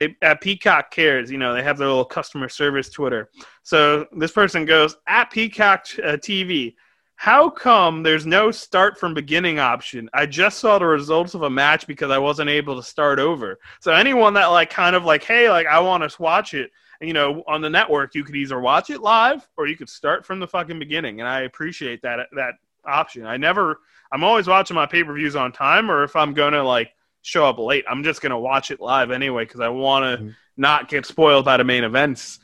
They, 0.00 0.16
at 0.20 0.40
Peacock 0.40 0.90
Cares, 0.90 1.30
you 1.30 1.38
know, 1.38 1.54
they 1.54 1.62
have 1.62 1.78
their 1.78 1.88
little 1.88 2.04
customer 2.04 2.48
service 2.48 2.90
Twitter. 2.90 3.30
So 3.62 4.06
this 4.12 4.32
person 4.32 4.64
goes 4.64 4.96
at 5.06 5.30
Peacock 5.30 5.86
uh, 6.02 6.12
TV 6.12 6.74
how 7.20 7.50
come 7.50 8.04
there's 8.04 8.26
no 8.26 8.52
start 8.52 8.96
from 8.96 9.12
beginning 9.12 9.58
option? 9.58 10.08
I 10.14 10.24
just 10.24 10.60
saw 10.60 10.78
the 10.78 10.86
results 10.86 11.34
of 11.34 11.42
a 11.42 11.50
match 11.50 11.84
because 11.88 12.12
I 12.12 12.18
wasn't 12.18 12.48
able 12.48 12.76
to 12.76 12.82
start 12.82 13.18
over. 13.18 13.58
So 13.80 13.92
anyone 13.92 14.34
that 14.34 14.46
like 14.46 14.70
kind 14.70 14.94
of 14.94 15.04
like, 15.04 15.24
hey, 15.24 15.50
like 15.50 15.66
I 15.66 15.80
want 15.80 16.08
to 16.08 16.22
watch 16.22 16.54
it, 16.54 16.70
you 17.00 17.12
know, 17.12 17.42
on 17.48 17.60
the 17.60 17.70
network, 17.70 18.14
you 18.14 18.22
could 18.22 18.36
either 18.36 18.60
watch 18.60 18.90
it 18.90 19.00
live 19.00 19.48
or 19.56 19.66
you 19.66 19.76
could 19.76 19.88
start 19.88 20.24
from 20.24 20.38
the 20.38 20.46
fucking 20.46 20.78
beginning. 20.78 21.18
And 21.18 21.28
I 21.28 21.40
appreciate 21.40 22.02
that 22.02 22.28
that 22.36 22.54
option. 22.86 23.26
I 23.26 23.36
never 23.36 23.80
I'm 24.12 24.22
always 24.22 24.46
watching 24.46 24.76
my 24.76 24.86
pay-per-views 24.86 25.34
on 25.34 25.50
time 25.50 25.90
or 25.90 26.04
if 26.04 26.14
I'm 26.14 26.34
going 26.34 26.52
to 26.52 26.62
like 26.62 26.92
show 27.22 27.44
up 27.44 27.58
late, 27.58 27.84
I'm 27.90 28.04
just 28.04 28.22
going 28.22 28.30
to 28.30 28.38
watch 28.38 28.70
it 28.70 28.80
live 28.80 29.10
anyway 29.10 29.44
cuz 29.44 29.60
I 29.60 29.70
want 29.70 30.04
to 30.04 30.22
mm-hmm. 30.22 30.32
not 30.56 30.88
get 30.88 31.04
spoiled 31.04 31.44
by 31.44 31.56
the 31.56 31.64
main 31.64 31.82
events. 31.82 32.38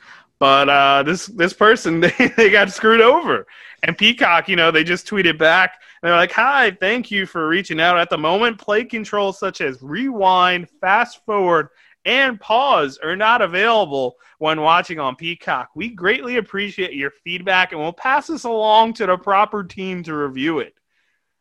But 0.45 0.69
uh, 0.69 1.03
this 1.05 1.25
this 1.25 1.55
person 1.55 2.01
they, 2.01 2.13
they 2.37 2.51
got 2.51 2.71
screwed 2.71 3.01
over, 3.01 3.47
and 3.83 3.97
Peacock, 3.97 4.47
you 4.47 4.57
know, 4.57 4.71
they 4.71 4.85
just 4.85 5.07
tweeted 5.07 5.39
back. 5.39 5.81
They're 6.03 6.15
like, 6.15 6.33
"Hi, 6.33 6.77
thank 6.81 7.11
you 7.11 7.25
for 7.25 7.49
reaching 7.49 7.81
out. 7.81 7.97
At 7.97 8.11
the 8.11 8.19
moment, 8.19 8.59
play 8.59 8.85
controls 8.85 9.39
such 9.39 9.63
as 9.63 9.81
rewind, 9.81 10.69
fast 10.83 11.25
forward, 11.25 11.69
and 12.05 12.39
pause 12.39 12.99
are 13.03 13.17
not 13.17 13.41
available 13.41 14.17
when 14.37 14.61
watching 14.61 15.01
on 15.01 15.17
Peacock. 15.17 15.71
We 15.75 15.89
greatly 15.89 16.37
appreciate 16.37 16.93
your 16.93 17.13
feedback, 17.25 17.73
and 17.73 17.81
we'll 17.81 17.95
pass 17.95 18.27
this 18.27 18.45
along 18.45 18.93
to 18.95 19.07
the 19.07 19.17
proper 19.17 19.65
team 19.65 20.03
to 20.03 20.15
review 20.15 20.59
it." 20.59 20.75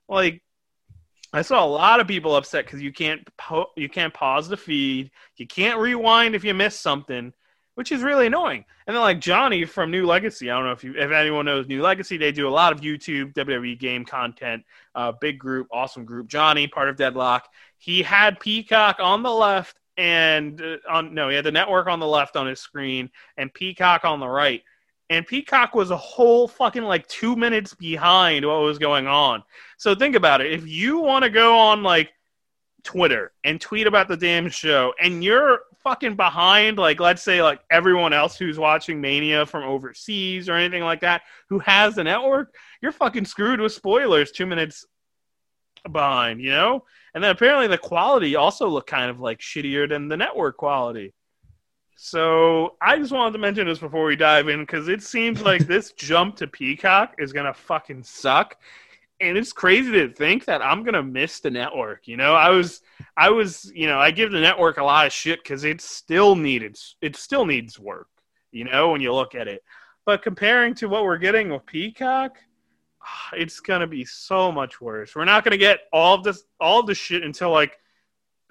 Like, 0.08 0.42
I 1.34 1.42
saw 1.42 1.62
a 1.62 1.68
lot 1.68 2.00
of 2.00 2.08
people 2.08 2.38
upset 2.38 2.64
because 2.66 2.82
you 2.82 2.94
can't 2.94 3.28
po- 3.36 3.72
you 3.76 3.90
can't 3.90 4.14
pause 4.14 4.48
the 4.48 4.56
feed, 4.56 5.12
you 5.36 5.46
can't 5.46 5.78
rewind 5.78 6.36
if 6.36 6.46
you 6.46 6.54
miss 6.54 6.80
something 6.80 7.34
which 7.76 7.92
is 7.92 8.04
really 8.04 8.28
annoying. 8.28 8.66
And 8.86 8.96
then 8.96 9.02
like 9.02 9.20
Johnny 9.20 9.66
from 9.66 9.92
New 9.92 10.06
Legacy, 10.06 10.50
I 10.50 10.56
don't 10.56 10.66
know 10.66 10.72
if 10.72 10.84
you 10.84 10.94
if 10.96 11.12
anyone 11.12 11.46
knows 11.46 11.68
New 11.68 11.82
Legacy, 11.82 12.18
they 12.18 12.32
do 12.32 12.48
a 12.48 12.50
lot 12.50 12.74
of 12.74 12.82
YouTube 12.82 13.34
WWE 13.34 13.80
game 13.80 14.06
content. 14.06 14.64
Uh, 14.94 15.12
big 15.12 15.40
group, 15.40 15.68
awesome 15.72 16.06
group. 16.06 16.28
Johnny, 16.28 16.68
part 16.68 16.90
of 16.90 16.98
Deadlock, 16.98 17.48
he 17.78 18.02
had 18.02 18.40
Peacock 18.40 18.98
on 19.00 19.24
the 19.24 19.32
left 19.32 19.78
and 19.98 20.62
uh, 20.62 20.78
on 20.90 21.14
no, 21.14 21.30
he 21.30 21.36
had 21.36 21.46
the 21.46 21.52
network 21.52 21.88
on 21.88 22.00
the 22.00 22.08
left 22.08 22.36
on 22.36 22.48
his 22.48 22.60
screen 22.60 23.10
and 23.38 23.54
Peacock 23.54 24.06
on 24.06 24.20
the 24.20 24.28
right. 24.28 24.64
And 25.10 25.28
Peacock 25.28 25.76
was 25.76 25.92
a 25.92 25.98
whole 25.98 26.48
fucking 26.48 26.84
like 26.84 27.06
two 27.08 27.36
minutes 27.36 27.74
behind 27.74 28.48
what 28.48 28.62
was 28.62 28.80
going 28.80 29.06
on. 29.06 29.44
So 29.78 29.94
think 29.94 30.16
about 30.16 30.42
it. 30.42 30.52
If 30.52 30.68
you 30.68 31.00
want 31.00 31.24
to 31.24 31.30
go 31.30 31.58
on 31.58 31.84
like 31.84 32.12
Twitter 32.84 33.32
and 33.44 33.60
tweet 33.60 33.86
about 33.86 34.08
the 34.08 34.18
damn 34.18 34.50
show, 34.50 34.94
and 35.02 35.24
you're 35.24 35.60
fucking 35.84 36.16
behind, 36.16 36.78
like 36.78 37.00
let's 37.00 37.22
say 37.22 37.44
like 37.44 37.62
everyone 37.70 38.14
else 38.14 38.38
who's 38.38 38.58
watching 38.58 39.02
Mania 39.02 39.46
from 39.46 39.64
overseas 39.64 40.50
or 40.50 40.54
anything 40.54 40.84
like 40.84 41.02
that, 41.02 41.24
who 41.50 41.60
has 41.60 41.96
the 41.96 42.04
network, 42.04 42.56
you're 42.82 42.92
fucking 42.92 43.26
screwed 43.26 43.60
with 43.60 43.74
spoilers 43.74 44.32
two 44.32 44.46
minutes 44.46 44.86
behind, 45.92 46.42
you 46.42 46.52
know? 46.52 46.84
And 47.14 47.24
then 47.24 47.32
apparently 47.32 47.68
the 47.68 47.78
quality 47.78 48.36
also 48.36 48.68
looked 48.68 48.90
kind 48.90 49.10
of 49.10 49.20
like 49.20 49.40
shittier 49.40 49.88
than 49.88 50.08
the 50.08 50.18
network 50.18 50.58
quality. 50.58 51.14
So 51.96 52.76
I 52.82 52.98
just 52.98 53.12
wanted 53.12 53.34
to 53.34 53.40
mention 53.40 53.68
this 53.68 53.80
before 53.80 54.06
we 54.06 54.16
dive 54.16 54.50
in 54.50 54.62
because 54.62 54.88
it 54.88 55.04
seems 55.04 55.42
like 55.42 55.62
this 55.68 55.92
jump 55.92 56.38
to 56.38 56.48
Peacock 56.48 57.16
is 57.20 57.34
gonna 57.34 57.54
fucking 57.54 58.04
suck 58.04 58.58
and 59.20 59.38
it's 59.38 59.54
crazy 59.54 59.92
to 59.92 60.14
think 60.14 60.46
that 60.46 60.62
I'm 60.62 60.84
gonna 60.84 61.04
miss 61.04 61.40
the 61.40 61.52
network. 61.52 62.08
You 62.08 62.18
know, 62.18 62.34
I 62.34 62.50
was, 62.50 62.82
I 63.16 63.30
was, 63.30 63.72
you 63.74 63.88
know, 63.88 64.00
I 64.00 64.12
give 64.12 64.32
the 64.32 64.40
network 64.40 64.78
a 64.78 64.84
lot 64.84 65.06
of 65.06 65.14
shit 65.14 65.44
because 65.44 65.64
it 65.64 65.82
still 65.82 66.36
needed, 66.36 66.78
it 67.02 67.16
still 67.16 67.46
needs 67.46 67.80
work. 67.80 68.08
You 68.52 68.66
know, 68.66 68.92
when 68.92 69.02
you 69.02 69.14
look 69.14 69.36
at 69.36 69.48
it, 69.48 69.64
but 70.06 70.22
comparing 70.22 70.76
to 70.76 70.88
what 70.88 71.04
we're 71.04 71.18
getting 71.18 71.50
with 71.50 71.66
Peacock, 71.66 72.38
ah, 73.02 73.30
it's 73.34 73.60
gonna 73.60 73.88
be 73.88 74.06
so 74.06 74.52
much 74.52 74.82
worse. 74.82 75.16
We're 75.16 75.26
not 75.26 75.44
gonna 75.44 75.58
get 75.58 75.82
all 75.92 76.16
of 76.16 76.24
this, 76.24 76.44
all 76.60 76.82
of 76.82 76.88
the 76.88 76.96
shit 76.96 77.24
until 77.24 77.52
like 77.52 77.78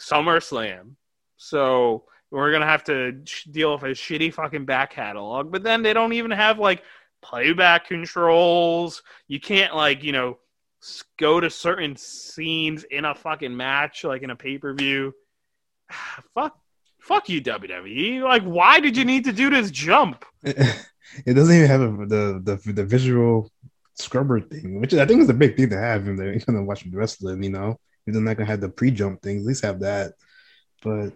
SummerSlam. 0.01 0.95
So 1.37 2.05
we're 2.31 2.53
gonna 2.53 2.67
have 2.67 2.85
to 2.85 3.13
deal 3.51 3.75
with 3.75 3.83
a 3.83 3.89
shitty 3.89 4.33
fucking 4.33 4.65
back 4.65 4.93
catalog. 4.93 5.53
But 5.53 5.63
then 5.63 5.83
they 5.83 5.93
don't 5.93 6.15
even 6.15 6.31
have 6.31 6.59
like 6.59 6.83
playback 7.21 7.87
controls. 7.87 9.03
You 9.29 9.41
can't 9.41 9.77
like 9.77 10.03
you 10.03 10.13
know 10.13 10.39
go 11.19 11.41
to 11.41 11.51
certain 11.51 11.97
scenes 11.97 12.85
in 12.85 13.05
a 13.05 13.15
fucking 13.15 13.57
match, 13.57 14.05
like 14.05 14.23
in 14.23 14.31
a 14.31 14.37
pay 14.37 14.59
per 14.59 14.75
view. 14.75 15.15
Fuck, 16.35 16.57
fuck 17.01 17.29
you, 17.29 17.43
WWE. 17.43 18.23
Like, 18.23 18.45
why 18.45 18.81
did 18.81 18.97
you 18.97 19.05
need 19.05 19.25
to 19.25 19.33
do 19.33 19.51
this 19.51 19.71
jump? 19.71 20.25
It 21.27 21.35
doesn't 21.35 21.55
even 21.55 21.69
have 21.69 21.81
a, 21.83 22.07
the 22.07 22.43
the 22.43 22.73
the 22.73 22.85
visual 22.85 23.51
scrubber 23.95 24.41
thing, 24.41 24.81
which 24.81 24.95
I 24.95 25.05
think 25.05 25.21
is 25.21 25.29
a 25.29 25.35
big 25.35 25.57
thing 25.57 25.71
to 25.71 25.79
have 25.79 26.09
in 26.09 26.17
there. 26.17 26.31
You're 26.31 26.41
gonna 26.41 26.65
watch 26.65 26.87
wrestling, 26.91 27.43
you 27.43 27.51
know. 27.51 27.79
You're 28.07 28.21
not 28.21 28.37
gonna 28.37 28.47
have 28.47 28.61
the 28.61 28.69
pre 28.69 28.91
jump 28.91 29.23
thing. 29.23 29.41
At 29.41 29.45
least 29.45 29.65
have 29.65 29.81
that. 29.81 30.15
But 30.83 31.13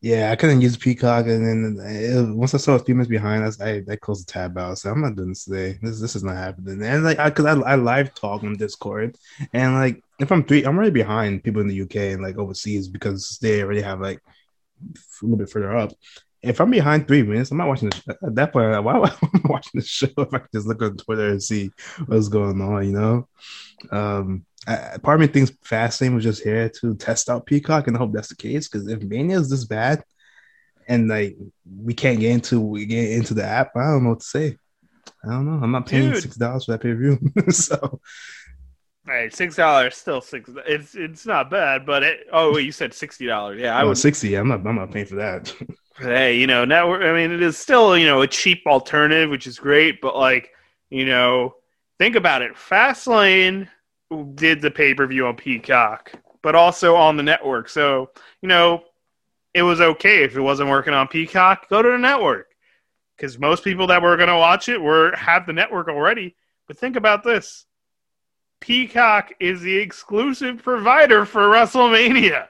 yeah, 0.00 0.30
I 0.30 0.36
couldn't 0.36 0.60
use 0.60 0.76
Peacock, 0.76 1.26
and 1.26 1.76
then 1.76 1.84
it, 1.84 2.34
once 2.34 2.54
I 2.54 2.58
saw 2.58 2.74
a 2.74 2.78
few 2.78 2.94
minutes 2.94 3.10
behind, 3.10 3.42
us, 3.42 3.60
I 3.60 3.82
I 3.90 3.96
closed 3.96 4.28
the 4.28 4.32
tab 4.32 4.56
out. 4.56 4.78
So 4.78 4.90
I'm 4.90 5.00
not 5.00 5.16
doing 5.16 5.30
this 5.30 5.44
today. 5.44 5.78
This 5.82 6.00
this 6.00 6.14
is 6.14 6.22
not 6.22 6.36
happening. 6.36 6.82
And 6.84 7.02
like, 7.02 7.18
I, 7.18 7.30
cause 7.30 7.46
I, 7.46 7.54
I 7.58 7.74
live 7.74 8.14
talk 8.14 8.44
on 8.44 8.56
Discord, 8.56 9.16
and 9.52 9.74
like 9.74 10.00
if 10.20 10.30
I'm 10.30 10.44
three, 10.44 10.64
I'm 10.64 10.76
already 10.76 10.92
behind 10.92 11.42
people 11.42 11.60
in 11.62 11.68
the 11.68 11.82
UK 11.82 11.96
and 11.96 12.22
like 12.22 12.38
overseas 12.38 12.88
because 12.88 13.38
they 13.42 13.62
already 13.62 13.80
have 13.80 14.00
like 14.00 14.20
a 14.20 15.24
little 15.24 15.38
bit 15.38 15.50
further 15.50 15.76
up. 15.76 15.92
If 16.42 16.60
I'm 16.60 16.70
behind 16.70 17.08
three 17.08 17.24
minutes, 17.24 17.50
I'm 17.50 17.58
not 17.58 17.66
watching 17.66 17.90
this. 17.90 18.02
At 18.08 18.36
that 18.36 18.52
point, 18.52 18.70
why 18.84 18.96
am 18.96 19.04
I 19.04 19.40
watching 19.44 19.80
the 19.80 19.84
show 19.84 20.06
if 20.16 20.32
I 20.32 20.38
can 20.38 20.48
just 20.54 20.68
look 20.68 20.80
on 20.80 20.96
Twitter 20.96 21.30
and 21.30 21.42
see 21.42 21.70
what's 22.06 22.28
going 22.28 22.60
on? 22.60 22.86
You 22.86 22.92
know. 22.92 23.28
Um, 23.90 24.46
I, 24.68 24.98
part 25.02 25.14
of 25.14 25.20
me 25.22 25.32
thinks 25.32 25.50
Fastlane 25.64 26.14
was 26.14 26.24
just 26.24 26.44
here 26.44 26.68
to 26.80 26.94
test 26.94 27.30
out 27.30 27.46
Peacock, 27.46 27.86
and 27.86 27.96
I 27.96 28.00
hope 28.00 28.12
that's 28.12 28.28
the 28.28 28.36
case. 28.36 28.68
Because 28.68 28.86
if 28.86 29.02
Mania 29.02 29.38
is 29.38 29.48
this 29.48 29.64
bad, 29.64 30.04
and 30.86 31.08
like 31.08 31.36
we 31.80 31.94
can't 31.94 32.20
get 32.20 32.32
into 32.32 32.60
we 32.60 32.84
get 32.84 33.12
into 33.12 33.32
the 33.32 33.44
app, 33.44 33.74
I 33.76 33.84
don't 33.84 34.04
know 34.04 34.10
what 34.10 34.20
to 34.20 34.26
say. 34.26 34.58
I 35.24 35.30
don't 35.30 35.46
know. 35.46 35.64
I'm 35.64 35.70
not 35.70 35.86
paying 35.86 36.10
Dude. 36.10 36.22
six 36.22 36.36
dollars 36.36 36.66
for 36.66 36.72
that 36.72 36.82
pay 36.82 36.92
per 36.92 36.96
view, 36.96 37.18
so. 37.50 38.00
Hey, 39.06 39.30
six 39.30 39.56
dollars 39.56 39.96
still 39.96 40.20
six. 40.20 40.50
It's 40.66 40.94
it's 40.94 41.24
not 41.24 41.50
bad, 41.50 41.86
but 41.86 42.02
it. 42.02 42.26
Oh, 42.30 42.52
wait, 42.52 42.66
you 42.66 42.72
said 42.72 42.92
sixty 42.92 43.26
dollars. 43.26 43.58
Yeah, 43.58 43.74
I 43.74 43.84
was 43.84 44.02
sixty. 44.02 44.34
I'm 44.34 44.48
not. 44.48 44.66
I'm 44.66 44.76
not 44.76 44.90
paying 44.90 45.06
for 45.06 45.16
that. 45.16 45.54
hey, 45.98 46.36
you 46.36 46.46
know, 46.46 46.66
network. 46.66 47.02
I 47.02 47.12
mean, 47.14 47.30
it 47.30 47.40
is 47.40 47.56
still 47.56 47.96
you 47.96 48.06
know 48.06 48.20
a 48.20 48.26
cheap 48.26 48.64
alternative, 48.66 49.30
which 49.30 49.46
is 49.46 49.58
great. 49.58 50.02
But 50.02 50.14
like, 50.14 50.50
you 50.90 51.06
know, 51.06 51.54
think 51.98 52.16
about 52.16 52.42
it. 52.42 52.54
Fastlane 52.54 53.68
did 54.34 54.60
the 54.60 54.70
pay 54.70 54.94
per 54.94 55.06
view 55.06 55.26
on 55.26 55.36
Peacock, 55.36 56.12
but 56.42 56.54
also 56.54 56.94
on 56.94 57.16
the 57.16 57.22
network. 57.22 57.68
So, 57.68 58.10
you 58.40 58.48
know, 58.48 58.84
it 59.54 59.62
was 59.62 59.80
okay 59.80 60.24
if 60.24 60.36
it 60.36 60.40
wasn't 60.40 60.70
working 60.70 60.94
on 60.94 61.08
Peacock, 61.08 61.68
go 61.68 61.82
to 61.82 61.90
the 61.90 61.98
network. 61.98 62.46
Because 63.16 63.38
most 63.38 63.64
people 63.64 63.88
that 63.88 64.00
were 64.00 64.16
going 64.16 64.28
to 64.28 64.36
watch 64.36 64.68
it 64.68 64.80
were 64.80 65.14
have 65.16 65.46
the 65.46 65.52
network 65.52 65.88
already. 65.88 66.36
But 66.66 66.78
think 66.78 66.96
about 66.96 67.24
this 67.24 67.66
Peacock 68.60 69.32
is 69.40 69.60
the 69.60 69.76
exclusive 69.76 70.62
provider 70.62 71.24
for 71.24 71.48
WrestleMania. 71.48 72.48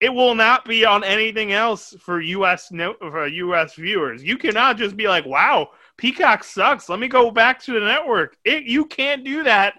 It 0.00 0.12
will 0.12 0.34
not 0.34 0.64
be 0.64 0.84
on 0.84 1.04
anything 1.04 1.52
else 1.52 1.94
for 2.00 2.20
US 2.20 2.72
no, 2.72 2.94
for 2.94 3.26
US 3.28 3.74
viewers. 3.74 4.22
You 4.22 4.36
cannot 4.36 4.76
just 4.76 4.96
be 4.96 5.06
like, 5.06 5.24
"Wow, 5.24 5.70
Peacock 5.96 6.42
sucks. 6.42 6.88
Let 6.88 6.98
me 6.98 7.06
go 7.06 7.30
back 7.30 7.62
to 7.62 7.72
the 7.74 7.86
network." 7.86 8.36
It, 8.44 8.64
you 8.64 8.84
can't 8.84 9.24
do 9.24 9.44
that 9.44 9.74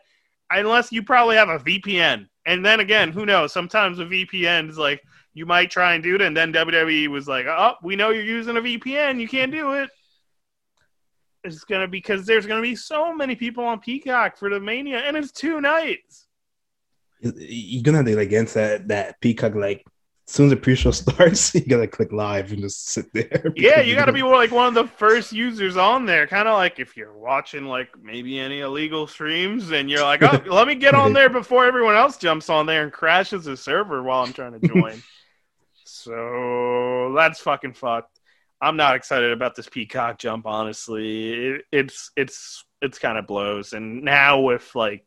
unless 0.56 0.92
you 0.92 1.04
probably 1.04 1.36
have 1.36 1.50
a 1.50 1.60
VPN. 1.60 2.28
And 2.46 2.66
then 2.66 2.80
again, 2.80 3.12
who 3.12 3.26
knows? 3.26 3.54
Sometimes 3.54 4.00
a 4.00 4.06
VPN 4.06 4.70
is 4.70 4.78
like 4.78 5.02
you 5.34 5.46
might 5.46 5.72
try 5.72 5.94
and 5.96 6.04
do 6.04 6.16
it, 6.16 6.22
and 6.22 6.36
then 6.36 6.54
WWE 6.54 7.08
was 7.08 7.28
like, 7.28 7.46
"Oh, 7.48 7.76
we 7.82 7.96
know 7.96 8.10
you're 8.10 8.24
using 8.24 8.58
a 8.58 8.62
VPN. 8.62 9.20
You 9.20 9.28
can't 9.28 9.52
do 9.52 9.74
it." 9.74 9.90
It's 11.44 11.64
gonna 11.64 11.88
be 11.88 11.98
because 11.98 12.26
there's 12.26 12.46
gonna 12.46 12.62
be 12.62 12.76
so 12.76 13.14
many 13.16 13.36
people 13.36 13.64
on 13.66 13.80
Peacock 13.80 14.38
for 14.38 14.50
the 14.50 14.60
Mania, 14.60 15.00
and 15.00 15.18
it's 15.18 15.32
two 15.32 15.60
nights. 15.60 16.28
You're 17.22 17.84
gonna 17.84 17.98
have 17.98 18.06
to 18.06 18.16
like 18.16 18.28
against 18.28 18.54
that 18.54 18.88
that 18.90 19.20
Peacock 19.22 19.56
like 19.56 19.86
as 20.34 20.38
soon 20.38 20.48
as 20.48 20.50
the 20.50 20.58
pre-show 20.58 20.90
starts, 20.92 21.54
you 21.54 21.62
gotta 21.62 21.88
click 21.88 22.12
live 22.12 22.52
and 22.52 22.62
just 22.62 22.90
sit 22.90 23.14
there. 23.14 23.54
Yeah, 23.56 23.82
you 23.82 23.94
gotta 23.94 24.12
be 24.12 24.24
like 24.24 24.50
one 24.50 24.68
of 24.68 24.74
the 24.74 24.88
first 24.88 25.32
users 25.32 25.78
on 25.78 26.08
there. 26.08 26.26
Kind 26.26 26.48
of 26.48 26.56
like 26.56 26.80
if 26.80 26.98
you're 26.98 27.16
watching 27.16 27.66
like 27.66 27.90
maybe 28.02 28.40
any 28.40 28.62
illegal 28.62 29.06
streams, 29.06 29.70
and 29.70 29.92
you're 29.92 30.02
like, 30.02 30.24
"Oh, 30.24 30.42
let 30.48 30.68
me 30.68 30.74
get 30.74 30.96
on 30.96 31.14
there 31.14 31.30
before 31.30 31.68
everyone 31.68 31.96
else 31.96 32.18
jumps 32.18 32.50
on 32.50 32.66
there 32.66 32.82
and 32.82 32.92
crashes 32.92 33.46
the 33.46 33.56
server 33.56 34.02
while 34.02 34.24
I'm 34.24 34.34
trying 34.34 34.60
to 34.60 34.68
join." 34.68 35.04
so 35.86 37.14
that's 37.16 37.40
fucking 37.40 37.74
fucked. 37.74 38.20
I'm 38.60 38.76
not 38.76 38.96
excited 38.96 39.32
about 39.32 39.56
this 39.56 39.70
Peacock 39.70 40.18
jump. 40.18 40.48
Honestly, 40.48 41.34
it, 41.34 41.66
it's 41.72 42.10
it's 42.16 42.66
it's 42.82 42.98
kind 42.98 43.20
of 43.20 43.28
blows. 43.28 43.74
And 43.74 44.02
now 44.04 44.40
with 44.40 44.74
like 44.74 45.06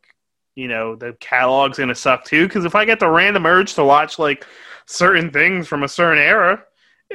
you 0.54 0.68
know 0.68 0.94
the 0.94 1.16
catalog's 1.18 1.78
gonna 1.78 1.96
suck 1.96 2.24
too 2.24 2.46
because 2.46 2.64
if 2.64 2.76
I 2.76 2.84
get 2.84 3.00
the 3.00 3.10
random 3.10 3.44
urge 3.44 3.74
to 3.74 3.82
watch 3.82 4.20
like 4.20 4.46
certain 4.86 5.30
things 5.30 5.68
from 5.68 5.82
a 5.82 5.88
certain 5.88 6.22
era, 6.22 6.62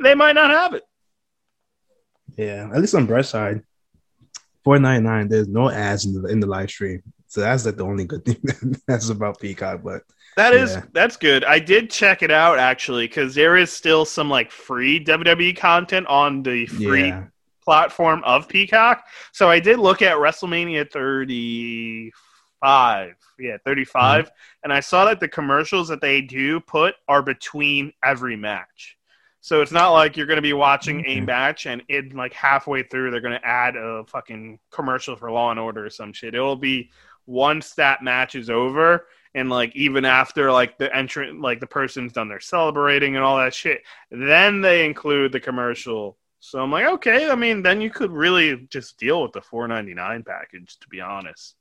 they 0.01 0.15
might 0.15 0.33
not 0.33 0.51
have 0.51 0.73
it. 0.73 0.83
Yeah, 2.37 2.69
at 2.73 2.79
least 2.79 2.95
on 2.95 3.05
Brett's 3.05 3.29
side, 3.29 3.61
four 4.63 4.79
ninety 4.79 5.05
nine. 5.05 5.27
There's 5.27 5.47
no 5.47 5.69
ads 5.69 6.05
in 6.05 6.13
the 6.13 6.27
in 6.29 6.39
the 6.39 6.47
live 6.47 6.69
stream, 6.69 7.01
so 7.27 7.41
that's 7.41 7.65
like 7.65 7.77
the 7.77 7.85
only 7.85 8.05
good 8.05 8.25
thing 8.25 8.75
that's 8.87 9.09
about 9.09 9.39
Peacock. 9.39 9.81
But 9.83 10.03
that 10.37 10.53
is 10.53 10.73
yeah. 10.73 10.83
that's 10.93 11.17
good. 11.17 11.43
I 11.43 11.59
did 11.59 11.89
check 11.89 12.23
it 12.23 12.31
out 12.31 12.57
actually 12.57 13.07
because 13.07 13.35
there 13.35 13.57
is 13.57 13.71
still 13.71 14.05
some 14.05 14.29
like 14.29 14.51
free 14.51 15.03
WWE 15.03 15.57
content 15.57 16.07
on 16.07 16.41
the 16.41 16.65
free 16.67 17.09
yeah. 17.09 17.25
platform 17.63 18.23
of 18.23 18.47
Peacock. 18.47 19.03
So 19.33 19.49
I 19.49 19.59
did 19.59 19.79
look 19.79 20.01
at 20.01 20.15
WrestleMania 20.15 20.89
35 20.89 23.13
yeah, 23.39 23.57
35. 23.65 24.25
Mm-hmm. 24.25 24.33
And 24.63 24.73
I 24.73 24.79
saw 24.79 25.05
that 25.05 25.19
the 25.19 25.27
commercials 25.27 25.87
that 25.89 26.01
they 26.01 26.21
do 26.21 26.59
put 26.59 26.95
are 27.07 27.21
between 27.21 27.93
every 28.03 28.35
match. 28.35 28.97
So 29.43 29.61
it's 29.61 29.71
not 29.71 29.89
like 29.89 30.15
you're 30.15 30.27
going 30.27 30.37
to 30.37 30.41
be 30.41 30.53
watching 30.53 31.03
a 31.07 31.19
match 31.19 31.65
and 31.65 31.81
in 31.89 32.11
like 32.15 32.31
halfway 32.31 32.83
through 32.83 33.09
they're 33.09 33.21
going 33.21 33.39
to 33.39 33.45
add 33.45 33.75
a 33.75 34.05
fucking 34.05 34.59
commercial 34.69 35.15
for 35.15 35.31
Law 35.31 35.49
and 35.49 35.59
Order 35.59 35.87
or 35.87 35.89
some 35.89 36.13
shit. 36.13 36.35
It'll 36.35 36.55
be 36.55 36.91
once 37.25 37.73
that 37.73 38.03
match 38.03 38.35
is 38.35 38.51
over 38.51 39.07
and 39.33 39.49
like 39.49 39.75
even 39.75 40.05
after 40.05 40.51
like 40.51 40.77
the 40.77 40.95
entrant 40.95 41.41
like 41.41 41.59
the 41.59 41.67
person's 41.67 42.13
done 42.13 42.27
their 42.27 42.39
celebrating 42.39 43.15
and 43.15 43.25
all 43.25 43.37
that 43.37 43.53
shit, 43.53 43.81
then 44.11 44.61
they 44.61 44.85
include 44.85 45.31
the 45.31 45.39
commercial. 45.39 46.17
So 46.39 46.59
I'm 46.59 46.71
like, 46.71 46.85
okay, 46.85 47.29
I 47.29 47.35
mean, 47.35 47.63
then 47.63 47.81
you 47.81 47.89
could 47.89 48.11
really 48.11 48.67
just 48.69 48.99
deal 48.99 49.23
with 49.23 49.31
the 49.31 49.41
4.99 49.41 50.23
package 50.23 50.77
to 50.79 50.87
be 50.87 51.01
honest. 51.01 51.55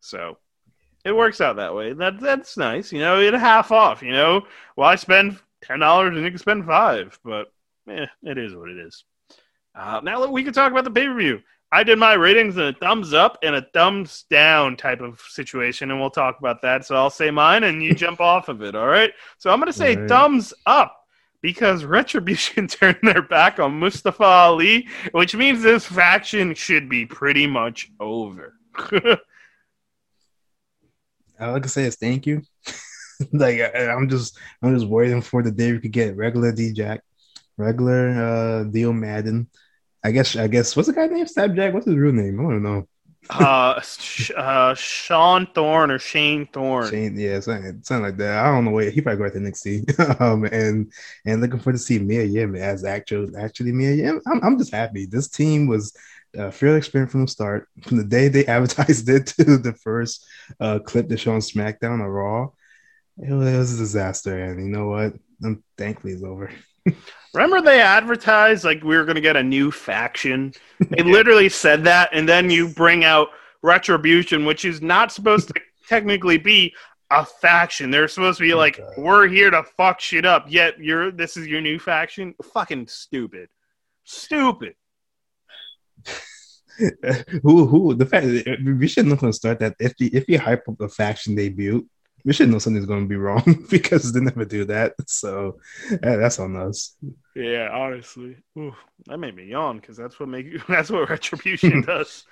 So 0.00 0.36
it 1.06 1.16
works 1.16 1.40
out 1.40 1.56
that 1.56 1.74
way. 1.74 1.92
That 1.92 2.20
that's 2.20 2.56
nice. 2.56 2.92
You 2.92 2.98
know, 2.98 3.20
it 3.20 3.32
half 3.32 3.70
off. 3.70 4.02
You 4.02 4.12
know, 4.12 4.42
well, 4.76 4.88
I 4.88 4.96
spend 4.96 5.38
ten 5.62 5.78
dollars 5.78 6.16
and 6.16 6.24
you 6.24 6.30
can 6.30 6.38
spend 6.38 6.66
five, 6.66 7.18
but 7.24 7.52
yeah, 7.86 8.06
it 8.22 8.38
is 8.38 8.54
what 8.54 8.70
it 8.70 8.78
is. 8.78 9.04
Uh, 9.74 10.00
now 10.02 10.26
we 10.26 10.42
can 10.42 10.52
talk 10.52 10.72
about 10.72 10.84
the 10.84 10.90
pay 10.90 11.06
per 11.06 11.16
view. 11.16 11.40
I 11.72 11.82
did 11.82 11.98
my 11.98 12.14
ratings 12.14 12.56
in 12.56 12.62
a 12.62 12.72
thumbs 12.72 13.12
up 13.12 13.38
and 13.42 13.54
a 13.54 13.66
thumbs 13.74 14.24
down 14.30 14.76
type 14.76 15.00
of 15.00 15.20
situation, 15.28 15.90
and 15.90 16.00
we'll 16.00 16.10
talk 16.10 16.38
about 16.38 16.62
that. 16.62 16.84
So 16.84 16.96
I'll 16.96 17.10
say 17.10 17.30
mine, 17.30 17.64
and 17.64 17.82
you 17.82 17.94
jump 17.94 18.20
off 18.32 18.48
of 18.48 18.62
it. 18.62 18.74
All 18.74 18.86
right. 18.86 19.12
So 19.38 19.50
I'm 19.50 19.58
going 19.58 19.72
to 19.72 19.78
say 19.78 19.96
right. 19.96 20.08
thumbs 20.08 20.54
up 20.64 21.04
because 21.42 21.84
Retribution 21.84 22.66
turned 22.68 22.98
their 23.02 23.22
back 23.22 23.58
on 23.58 23.78
Mustafa 23.78 24.24
Ali, 24.24 24.88
which 25.12 25.34
means 25.34 25.62
this 25.62 25.84
faction 25.84 26.54
should 26.54 26.88
be 26.88 27.04
pretty 27.06 27.46
much 27.46 27.90
over. 28.00 28.54
All 31.40 31.54
I 31.54 31.60
can 31.60 31.68
say 31.68 31.84
is 31.84 31.96
thank 31.96 32.26
you. 32.26 32.42
like 33.32 33.60
I, 33.60 33.88
I'm 33.88 34.08
just 34.08 34.38
I'm 34.62 34.74
just 34.74 34.86
waiting 34.88 35.22
for 35.22 35.42
the 35.42 35.50
day 35.50 35.72
we 35.72 35.80
could 35.80 35.92
get 35.92 36.16
regular 36.16 36.52
Dijak, 36.52 37.00
regular 37.56 38.10
uh 38.10 38.64
Dio 38.64 38.92
Maddin. 38.92 39.48
I 40.04 40.12
guess 40.12 40.36
I 40.36 40.46
guess 40.48 40.76
what's 40.76 40.88
the 40.88 40.94
guy's 40.94 41.10
name? 41.10 41.26
Slapjack. 41.26 41.74
What's 41.74 41.86
his 41.86 41.96
real 41.96 42.12
name? 42.12 42.38
I 42.40 42.42
don't 42.50 42.62
know. 42.62 42.88
uh, 43.28 43.80
Sh- 43.80 44.30
uh, 44.36 44.74
Sean 44.74 45.48
Thorne 45.52 45.90
or 45.90 45.98
Shane 45.98 46.46
Thorne. 46.46 46.90
Shane, 46.90 47.18
yeah, 47.18 47.40
something, 47.40 47.82
something 47.82 48.04
like 48.04 48.16
that. 48.18 48.44
I 48.44 48.52
don't 48.52 48.64
know 48.64 48.70
where 48.70 48.90
he 48.90 49.00
probably 49.00 49.28
go 49.28 49.34
to 49.34 49.40
NXT. 49.40 50.20
um, 50.20 50.44
and 50.44 50.92
and 51.24 51.40
looking 51.40 51.58
forward 51.58 51.78
to 51.78 51.82
see 51.82 51.98
Mia 51.98 52.22
Yim 52.24 52.54
as 52.54 52.84
actual 52.84 53.36
actually 53.36 53.72
Mia 53.72 53.94
Yim. 53.94 54.20
I'm 54.26 54.40
I'm 54.44 54.58
just 54.58 54.72
happy. 54.72 55.06
This 55.06 55.28
team 55.28 55.66
was 55.66 55.96
uh, 56.38 56.50
fairly 56.50 56.78
experiment 56.78 57.10
from 57.10 57.22
the 57.22 57.28
start, 57.28 57.68
from 57.82 57.96
the 57.96 58.04
day 58.04 58.28
they 58.28 58.46
advertised 58.46 59.08
it 59.08 59.26
to 59.26 59.58
the 59.58 59.72
first 59.72 60.24
uh, 60.60 60.78
clip 60.78 61.08
they 61.08 61.16
showed 61.16 61.34
on 61.34 61.40
SmackDown 61.40 62.00
or 62.00 62.12
Raw. 62.12 62.48
It 63.18 63.32
was, 63.32 63.48
it 63.48 63.56
was 63.56 63.74
a 63.74 63.78
disaster, 63.78 64.38
and 64.38 64.60
you 64.60 64.70
know 64.70 64.88
what? 64.88 65.14
I'm 65.42 65.62
thankfully 65.78 66.12
it's 66.12 66.22
over. 66.22 66.50
Remember 67.34 67.60
they 67.60 67.80
advertised 67.80 68.64
like 68.64 68.82
we 68.82 68.96
were 68.96 69.04
going 69.04 69.16
to 69.16 69.20
get 69.20 69.36
a 69.36 69.42
new 69.42 69.70
faction? 69.70 70.52
They 70.78 71.02
literally 71.02 71.48
said 71.48 71.84
that, 71.84 72.10
and 72.12 72.28
then 72.28 72.50
you 72.50 72.68
bring 72.68 73.04
out 73.04 73.28
Retribution, 73.62 74.44
which 74.44 74.64
is 74.64 74.80
not 74.80 75.12
supposed 75.12 75.48
to 75.48 75.54
technically 75.88 76.38
be 76.38 76.74
a 77.10 77.24
faction. 77.24 77.90
They're 77.90 78.08
supposed 78.08 78.38
to 78.38 78.44
be 78.44 78.54
like, 78.54 78.78
God. 78.78 78.92
we're 78.96 79.28
here 79.28 79.50
to 79.50 79.62
fuck 79.62 80.00
shit 80.00 80.24
up. 80.24 80.46
Yet 80.48 80.78
you're 80.78 81.10
this 81.10 81.36
is 81.36 81.46
your 81.46 81.60
new 81.60 81.78
faction. 81.78 82.34
Fucking 82.52 82.86
stupid, 82.88 83.48
stupid. 84.04 84.74
who 87.42 87.66
who 87.66 87.94
the 87.94 88.06
fact 88.06 88.26
we 88.26 88.88
should 88.88 89.06
know 89.06 89.16
from 89.16 89.28
the 89.28 89.32
start 89.32 89.58
that 89.60 89.74
if 89.80 89.94
you 89.98 90.10
if 90.12 90.28
you 90.28 90.38
hype 90.38 90.68
up 90.68 90.80
a 90.80 90.88
faction 90.88 91.34
debut, 91.34 91.86
we 92.24 92.32
should 92.32 92.48
know 92.48 92.58
something's 92.58 92.86
going 92.86 93.04
to 93.04 93.08
be 93.08 93.16
wrong 93.16 93.64
because 93.70 94.12
they 94.12 94.20
never 94.20 94.44
do 94.44 94.64
that. 94.64 94.94
So 95.06 95.58
yeah, 95.90 96.16
that's 96.16 96.38
on 96.38 96.56
us. 96.56 96.96
Yeah, 97.34 97.70
honestly, 97.72 98.36
Ooh, 98.58 98.74
that 99.06 99.18
made 99.18 99.36
me 99.36 99.44
yawn 99.44 99.78
because 99.78 99.96
that's 99.96 100.18
what 100.18 100.28
make 100.28 100.66
that's 100.68 100.90
what 100.90 101.08
retribution 101.08 101.82
does. 101.82 102.24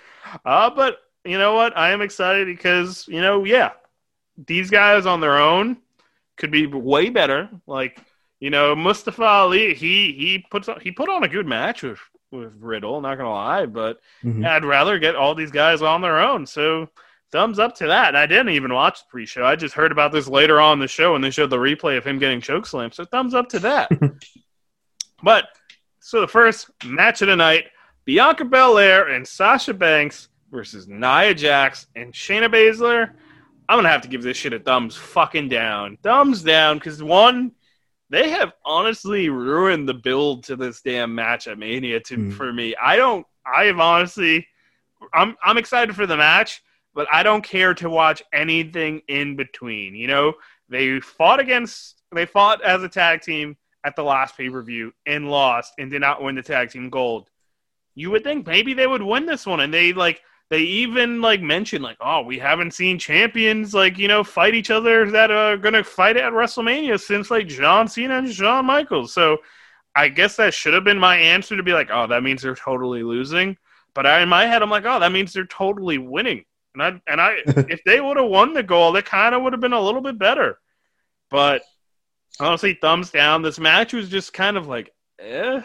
Uh, 0.44 0.68
but 0.70 0.98
you 1.24 1.38
know 1.38 1.54
what? 1.54 1.76
I 1.76 1.92
am 1.92 2.02
excited 2.02 2.46
because 2.46 3.06
you 3.08 3.20
know, 3.20 3.44
yeah, 3.44 3.70
these 4.46 4.68
guys 4.68 5.06
on 5.06 5.20
their 5.20 5.38
own 5.38 5.78
could 6.36 6.50
be 6.50 6.66
way 6.66 7.08
better. 7.08 7.48
Like 7.66 8.00
you 8.40 8.50
know, 8.50 8.74
Mustafa 8.74 9.22
Ali, 9.22 9.74
he 9.74 10.12
he 10.12 10.44
puts 10.50 10.68
on, 10.68 10.80
he 10.80 10.90
put 10.90 11.08
on 11.08 11.22
a 11.22 11.28
good 11.28 11.46
match 11.46 11.82
with 11.82 12.00
with 12.34 12.52
Riddle. 12.60 13.00
Not 13.00 13.16
gonna 13.16 13.30
lie, 13.30 13.66
but 13.66 14.00
Mhm. 14.24 14.46
I'd 14.46 14.64
rather 14.64 14.98
get 14.98 15.16
all 15.16 15.34
these 15.34 15.50
guys 15.50 15.82
on 15.82 16.00
their 16.02 16.18
own. 16.18 16.46
So 16.46 16.88
thumbs 17.32 17.58
up 17.58 17.74
to 17.76 17.86
that. 17.88 18.08
And 18.08 18.18
I 18.18 18.26
didn't 18.26 18.50
even 18.50 18.72
watch 18.72 19.00
the 19.00 19.06
pre-show. 19.10 19.44
I 19.44 19.56
just 19.56 19.74
heard 19.74 19.90
about 19.92 20.12
this 20.12 20.28
later 20.28 20.60
on 20.60 20.74
in 20.74 20.78
the 20.80 20.88
show, 20.88 21.14
and 21.14 21.24
they 21.24 21.30
showed 21.30 21.50
the 21.50 21.56
replay 21.56 21.96
of 21.98 22.04
him 22.04 22.18
getting 22.18 22.40
choke 22.40 22.64
chokeslammed. 22.64 22.94
So 22.94 23.04
thumbs 23.04 23.34
up 23.34 23.48
to 23.50 23.58
that. 23.60 23.88
but 25.22 25.46
so 26.00 26.20
the 26.20 26.28
first 26.28 26.70
match 26.84 27.22
of 27.22 27.28
the 27.28 27.36
night: 27.36 27.66
Bianca 28.04 28.44
Belair 28.44 29.08
and 29.08 29.26
Sasha 29.26 29.74
Banks 29.74 30.28
versus 30.50 30.86
Nia 30.86 31.34
Jax 31.34 31.86
and 31.96 32.12
Shayna 32.12 32.48
Baszler. 32.48 33.10
I'm 33.68 33.78
gonna 33.78 33.88
have 33.88 34.02
to 34.02 34.08
give 34.08 34.22
this 34.22 34.36
shit 34.36 34.52
a 34.52 34.58
thumbs 34.60 34.94
fucking 34.94 35.48
down. 35.48 35.96
Thumbs 36.02 36.42
down 36.42 36.76
because 36.78 37.02
one, 37.02 37.52
they 38.14 38.30
have 38.30 38.52
honestly 38.64 39.28
ruined 39.28 39.88
the 39.88 39.94
build 39.94 40.44
to 40.44 40.56
this 40.56 40.80
damn 40.80 41.14
match 41.14 41.46
at 41.48 41.58
Mania 41.58 42.00
to 42.00 42.14
Hmm. 42.16 42.30
for 42.30 42.52
me. 42.52 42.74
I 42.80 42.96
don't. 42.96 43.26
I 43.46 43.64
have 43.64 43.80
honestly. 43.80 44.46
I'm 45.12 45.36
I'm 45.44 45.58
excited 45.58 45.94
for 45.94 46.06
the 46.06 46.16
match, 46.16 46.62
but 46.94 47.06
I 47.12 47.22
don't 47.22 47.44
care 47.44 47.74
to 47.74 47.90
watch 47.90 48.22
anything 48.32 49.02
in 49.08 49.36
between. 49.36 49.94
You 49.94 50.06
know, 50.06 50.32
they 50.68 51.00
fought 51.00 51.40
against. 51.40 52.00
They 52.12 52.26
fought 52.26 52.62
as 52.62 52.82
a 52.82 52.88
tag 52.88 53.20
team 53.22 53.56
at 53.84 53.96
the 53.96 54.02
last 54.04 54.36
pay 54.36 54.48
per 54.48 54.62
view 54.62 54.92
and 55.04 55.30
lost 55.30 55.74
and 55.78 55.90
did 55.90 56.00
not 56.00 56.22
win 56.22 56.36
the 56.36 56.42
tag 56.42 56.70
team 56.70 56.88
gold. 56.90 57.28
You 57.94 58.10
would 58.12 58.24
think 58.24 58.46
maybe 58.46 58.72
they 58.74 58.86
would 58.86 59.02
win 59.02 59.26
this 59.26 59.46
one, 59.46 59.60
and 59.60 59.72
they 59.74 59.92
like 59.92 60.22
they 60.54 60.62
even 60.62 61.20
like 61.20 61.42
mentioned 61.42 61.82
like, 61.82 61.96
oh, 62.00 62.22
we 62.22 62.38
haven't 62.38 62.74
seen 62.74 62.96
champions 62.96 63.74
like 63.74 63.98
you 63.98 64.06
know 64.06 64.22
fight 64.22 64.54
each 64.54 64.70
other 64.70 65.10
that 65.10 65.32
are 65.32 65.56
gonna 65.56 65.82
fight 65.82 66.16
at 66.16 66.32
WrestleMania 66.32 67.00
since 67.00 67.28
like 67.28 67.48
John 67.48 67.88
Cena 67.88 68.18
and 68.18 68.32
Shawn 68.32 68.64
Michaels. 68.64 69.12
So 69.12 69.38
I 69.96 70.08
guess 70.08 70.36
that 70.36 70.54
should 70.54 70.72
have 70.72 70.84
been 70.84 70.98
my 70.98 71.16
answer 71.16 71.56
to 71.56 71.62
be 71.64 71.72
like, 71.72 71.90
oh, 71.92 72.06
that 72.06 72.22
means 72.22 72.40
they're 72.40 72.54
totally 72.54 73.02
losing. 73.02 73.56
But 73.96 74.06
I, 74.06 74.20
in 74.20 74.28
my 74.28 74.46
head, 74.46 74.62
I'm 74.62 74.70
like, 74.70 74.84
oh, 74.84 75.00
that 75.00 75.10
means 75.10 75.32
they're 75.32 75.44
totally 75.46 75.98
winning. 75.98 76.44
And 76.74 76.82
I 76.84 77.00
and 77.08 77.20
I 77.20 77.38
if 77.46 77.82
they 77.82 78.00
would 78.00 78.16
have 78.16 78.28
won 78.30 78.52
the 78.52 78.62
goal, 78.62 78.94
it 78.94 79.06
kind 79.06 79.34
of 79.34 79.42
would 79.42 79.54
have 79.54 79.60
been 79.60 79.72
a 79.72 79.80
little 79.80 80.02
bit 80.02 80.20
better. 80.20 80.60
But 81.30 81.62
honestly, 82.38 82.78
thumbs 82.80 83.10
down. 83.10 83.42
This 83.42 83.58
match 83.58 83.92
was 83.92 84.08
just 84.08 84.32
kind 84.32 84.56
of 84.56 84.68
like, 84.68 84.94
eh. 85.18 85.62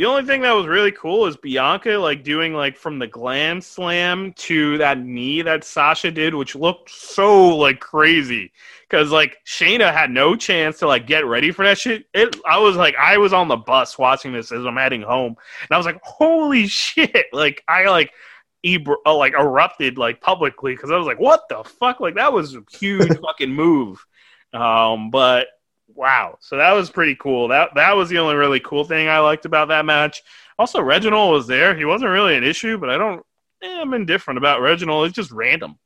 The 0.00 0.06
only 0.06 0.24
thing 0.24 0.40
that 0.40 0.52
was 0.52 0.66
really 0.66 0.92
cool 0.92 1.26
is 1.26 1.36
Bianca 1.36 1.90
like 1.98 2.24
doing 2.24 2.54
like 2.54 2.74
from 2.74 2.98
the 2.98 3.06
glam 3.06 3.60
slam 3.60 4.32
to 4.38 4.78
that 4.78 4.98
knee 4.98 5.42
that 5.42 5.62
Sasha 5.62 6.10
did, 6.10 6.34
which 6.34 6.54
looked 6.54 6.88
so 6.88 7.54
like 7.54 7.80
crazy. 7.80 8.50
Cause 8.88 9.10
like 9.10 9.36
Shayna 9.44 9.92
had 9.92 10.10
no 10.10 10.36
chance 10.36 10.78
to 10.78 10.86
like 10.86 11.06
get 11.06 11.26
ready 11.26 11.50
for 11.50 11.66
that 11.66 11.76
shit. 11.76 12.06
It 12.14 12.34
I 12.48 12.58
was 12.58 12.76
like 12.76 12.96
I 12.96 13.18
was 13.18 13.34
on 13.34 13.48
the 13.48 13.58
bus 13.58 13.98
watching 13.98 14.32
this 14.32 14.50
as 14.52 14.64
I'm 14.64 14.78
heading 14.78 15.02
home, 15.02 15.36
and 15.36 15.70
I 15.70 15.76
was 15.76 15.84
like, 15.84 16.00
holy 16.02 16.66
shit! 16.66 17.26
Like 17.34 17.62
I 17.68 17.84
like 17.90 18.10
ebr- 18.64 19.04
uh, 19.04 19.14
like 19.14 19.34
erupted 19.34 19.98
like 19.98 20.22
publicly 20.22 20.74
because 20.74 20.90
I 20.90 20.96
was 20.96 21.06
like, 21.06 21.20
what 21.20 21.42
the 21.50 21.62
fuck? 21.62 22.00
Like 22.00 22.14
that 22.14 22.32
was 22.32 22.54
a 22.54 22.62
huge 22.70 23.18
fucking 23.22 23.52
move. 23.52 24.02
Um, 24.54 25.10
but 25.10 25.48
wow, 25.94 26.36
so 26.40 26.56
that 26.56 26.72
was 26.72 26.90
pretty 26.90 27.16
cool. 27.16 27.48
That 27.48 27.74
that 27.74 27.96
was 27.96 28.08
the 28.08 28.18
only 28.18 28.34
really 28.34 28.60
cool 28.60 28.84
thing 28.84 29.08
I 29.08 29.18
liked 29.18 29.44
about 29.44 29.68
that 29.68 29.84
match. 29.84 30.22
Also, 30.58 30.80
Reginald 30.80 31.32
was 31.32 31.46
there. 31.46 31.74
He 31.74 31.84
wasn't 31.84 32.10
really 32.10 32.36
an 32.36 32.44
issue, 32.44 32.78
but 32.78 32.90
I 32.90 32.98
don't. 32.98 33.24
Eh, 33.62 33.80
I'm 33.80 33.94
indifferent 33.94 34.38
about 34.38 34.60
Reginald. 34.60 35.06
It's 35.06 35.14
just 35.14 35.30
random. 35.30 35.78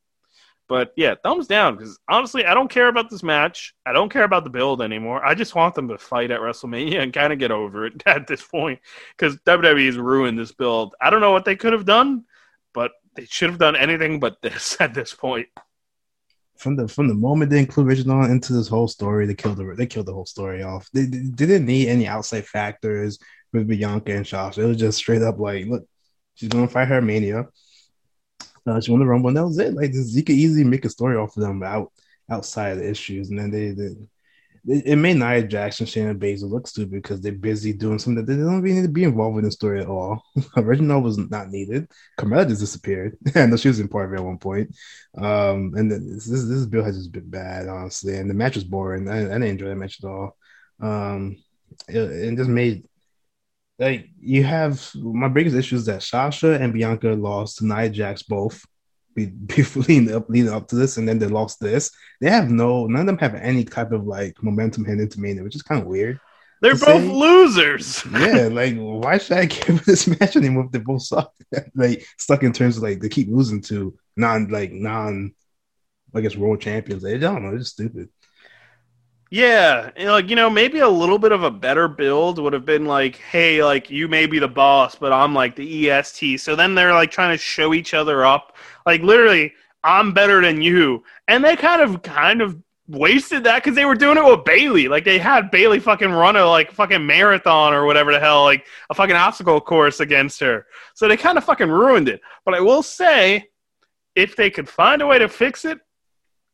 But 0.66 0.93
yeah, 0.97 1.14
thumbs 1.22 1.47
down 1.47 1.76
because 1.76 1.98
honestly, 2.09 2.47
I 2.47 2.55
don't 2.55 2.70
care 2.70 2.89
about 2.89 3.10
this 3.10 3.22
match. 3.22 3.74
I 3.85 3.93
don't 3.93 4.10
care 4.10 4.24
about 4.24 4.44
the 4.44 4.51
build 4.51 4.81
anymore. 4.81 5.24
I 5.24 5.35
just 5.35 5.55
want 5.55 5.74
them 5.74 5.89
to 5.89 5.98
fight 5.98 6.31
at 6.31 6.40
WrestleMania 6.40 7.02
and 7.02 7.12
kind 7.12 7.32
of 7.32 7.39
get 7.39 7.51
over 7.51 7.86
it 7.86 8.02
at 8.06 8.26
this 8.26 8.43
point 8.43 8.81
because 9.16 9.36
WWE's 9.47 9.98
ruined 9.98 10.39
this 10.39 10.52
build. 10.52 10.94
I 11.01 11.10
don't 11.10 11.20
know 11.20 11.32
what 11.32 11.44
they 11.44 11.56
could 11.56 11.74
have 11.74 11.85
done, 11.85 12.24
but 12.72 12.93
they 13.14 13.26
should 13.26 13.51
have 13.51 13.59
done 13.59 13.76
anything 13.76 14.20
but 14.20 14.40
this 14.40 14.76
at 14.81 14.94
this 14.94 15.12
point. 15.14 15.48
From 16.56 16.76
the 16.76 16.86
from 16.89 17.09
the 17.09 17.14
moment 17.14 17.51
they 17.51 17.59
include 17.59 17.89
Reginald 17.89 18.31
into 18.31 18.52
this 18.52 18.68
whole 18.68 18.89
story, 18.89 19.26
they 19.26 19.35
killed 19.35 19.56
the 19.56 19.74
they 19.76 19.86
killed 19.86 20.06
the 20.06 20.14
whole 20.14 20.26
story 20.26 20.62
off. 20.62 20.89
They, 20.93 21.02
they 21.05 21.18
didn't 21.18 21.66
need 21.66 21.89
any 21.89 22.06
outside 22.06 22.47
factors 22.47 23.18
with 23.52 23.68
Bianca 23.68 24.12
and 24.14 24.26
Sasha. 24.26 24.62
It 24.62 24.66
was 24.66 24.76
just 24.76 24.98
straight 24.98 25.22
up 25.22 25.39
like, 25.39 25.66
look, 25.66 25.86
she's 26.35 26.48
gonna 26.48 26.68
fight 26.68 26.89
her 26.89 27.02
Mania. 27.02 27.48
Uh, 28.66 28.81
she 28.81 28.90
won 28.90 29.01
the 29.01 29.06
Rumble, 29.06 29.28
and 29.28 29.36
that 29.36 29.44
was 29.44 29.59
it. 29.59 29.74
Like 29.74 29.93
you 29.93 30.22
could 30.22 30.36
easily 30.36 30.64
make 30.64 30.85
a 30.85 30.90
story 30.90 31.16
off 31.16 31.36
of 31.36 31.43
them 31.43 31.62
out 31.62 31.93
outside 32.31 32.70
of 32.70 32.78
the 32.78 32.89
issues, 32.89 33.31
and 33.31 33.39
then 33.39 33.51
they, 33.51 33.70
they 33.70 33.94
it, 34.66 34.86
it 34.86 34.97
made 34.97 35.16
Nia 35.16 35.43
Jackson, 35.43 35.86
Shayna 35.86 36.19
Baszler 36.19 36.51
look 36.51 36.66
stupid 36.66 36.93
because 36.93 37.20
they're 37.20 37.32
busy 37.32 37.73
doing 37.73 37.99
something 37.99 38.24
that 38.24 38.32
they 38.32 38.39
don't 38.39 38.62
really 38.62 38.77
need 38.77 38.86
to 38.86 38.93
be 38.93 39.05
involved 39.05 39.39
in 39.39 39.45
the 39.45 39.51
story 39.51 39.81
at 39.81 39.86
all. 39.86 40.23
Reginald 40.57 41.05
was 41.05 41.19
not 41.19 41.51
needed. 41.51 41.89
Carmella 42.19 42.49
just 42.49 42.61
disappeared. 42.61 43.16
I 43.35 43.47
know 43.47 43.57
she 43.57 43.69
was 43.69 43.81
in 43.81 43.89
part 43.89 44.07
of 44.07 44.12
it 44.12 44.20
at 44.20 44.24
one 44.24 44.39
point. 44.39 44.74
Um, 45.16 45.74
and 45.77 45.91
this 45.91 46.27
this, 46.27 46.45
this 46.47 46.66
bill 46.66 46.85
has 46.85 46.97
just 46.97 47.12
been 47.12 47.28
bad, 47.28 47.69
honestly. 47.69 48.16
And 48.16 48.28
the 48.28 48.35
match 48.35 48.55
was 48.55 48.65
boring. 48.65 49.09
I, 49.09 49.19
I 49.19 49.23
didn't 49.24 49.43
enjoy 49.45 49.69
the 49.69 49.77
match 49.77 50.03
at 50.03 50.09
all. 50.09 50.36
Um, 50.81 51.36
it, 51.89 51.99
it 51.99 52.36
just 52.36 52.51
made 52.51 52.85
like 53.78 54.09
you 54.20 54.45
have 54.45 54.91
my 54.95 55.28
biggest 55.28 55.57
issue 55.57 55.77
is 55.77 55.86
that 55.86 56.03
Sasha 56.03 56.61
and 56.61 56.73
Bianca 56.73 57.09
lost 57.09 57.59
to 57.59 57.66
Nia 57.66 57.91
Jax 57.91 58.23
both 58.23 58.65
be- 59.15 59.27
before 59.57 59.82
leading 59.85 60.15
up 60.15 60.28
leading 60.28 60.53
up 60.53 60.69
to 60.69 60.77
this, 60.77 60.97
and 60.97 61.09
then 61.09 61.19
they 61.19 61.27
lost 61.27 61.61
this. 61.61 61.91
They 62.20 62.31
have 62.31 62.51
no 62.51 62.86
none 62.86 63.01
of 63.03 63.07
them 63.07 63.19
have 63.19 63.35
any 63.35 63.65
type 63.65 63.93
of 63.93 64.07
like 64.07 64.43
momentum 64.43 64.85
heading 64.85 65.03
into 65.03 65.20
Mania, 65.20 65.43
which 65.43 65.57
is 65.57 65.62
kind 65.62 65.81
of 65.81 65.86
weird. 65.86 66.20
They're 66.61 66.73
both 66.74 67.03
say- 67.03 67.09
losers. 67.09 68.05
Yeah, 68.12 68.49
like 68.51 68.77
why 68.77 69.19
should 69.19 69.36
I 69.36 69.45
give 69.47 69.85
this 69.85 70.07
match 70.07 70.36
anymore 70.36 70.65
if 70.66 70.70
they 70.73 70.78
both 70.78 71.03
suck? 71.03 71.32
like 71.74 72.07
stuck 72.19 72.43
in 72.43 72.53
terms 72.53 72.77
of 72.77 72.82
like 72.82 73.01
they 73.01 73.09
keep 73.09 73.28
losing 73.28 73.61
to 73.62 73.97
non 74.16 74.49
like 74.49 74.73
non 74.73 75.35
I 76.15 76.20
guess 76.20 76.36
world 76.36 76.61
champions. 76.61 77.05
I 77.05 77.16
don't 77.16 77.43
know, 77.43 77.51
it's 77.55 77.65
just 77.65 77.73
stupid. 77.74 78.09
Yeah, 79.35 79.90
like 79.98 80.31
you 80.31 80.36
know, 80.36 80.48
maybe 80.48 80.78
a 80.78 80.89
little 80.89 81.19
bit 81.19 81.32
of 81.32 81.43
a 81.43 81.51
better 81.51 81.89
build 81.89 82.39
would 82.39 82.52
have 82.52 82.65
been 82.65 82.86
like, 82.86 83.16
hey, 83.16 83.65
like 83.65 83.90
you 83.90 84.06
may 84.06 84.27
be 84.27 84.39
the 84.39 84.47
boss, 84.47 84.94
but 84.94 85.12
I'm 85.12 85.35
like 85.35 85.56
the 85.56 85.90
EST. 85.90 86.39
So 86.39 86.55
then 86.55 86.77
they're 86.77 86.93
like 86.93 87.11
trying 87.11 87.36
to 87.36 87.43
show 87.43 87.74
each 87.74 87.94
other 87.94 88.24
up, 88.24 88.56
like 88.86 89.02
literally, 89.02 89.52
I'm 89.82 90.12
better 90.12 90.40
than 90.40 90.62
you, 90.62 91.02
and 91.27 91.44
they 91.44 91.56
kind 91.56 91.82
of 91.82 92.01
kind 92.02 92.43
of 92.43 92.62
wasted 92.86 93.43
that 93.43 93.65
because 93.65 93.74
they 93.74 93.86
were 93.86 93.97
doing 93.97 94.19
it 94.19 94.24
with 94.24 94.44
Bayley. 94.44 94.86
Like 94.86 95.05
they 95.05 95.19
had 95.19 95.51
Bayley 95.51 95.81
fucking 95.81 96.12
run 96.12 96.36
a 96.36 96.47
like 96.47 96.70
fucking 96.70 97.05
marathon 97.05 97.74
or 97.74 97.86
whatever 97.86 98.12
the 98.12 98.20
hell, 98.20 98.44
like 98.44 98.65
a 98.89 98.94
fucking 98.94 99.16
obstacle 99.16 99.61
course 99.61 99.98
against 99.98 100.39
her. 100.39 100.65
So 100.94 101.09
they 101.09 101.16
kind 101.16 101.39
of 101.39 101.43
fucking 101.43 101.70
ruined 101.70 102.09
it. 102.09 102.20
But 102.44 102.55
I 102.55 102.61
will 102.61 102.85
say, 102.85 103.48
if 104.15 104.36
they 104.36 104.48
could 104.48 104.69
find 104.69 105.02
a 105.02 105.09
way 105.09 105.19
to 105.19 105.28
fix 105.28 105.65
it, 105.65 105.81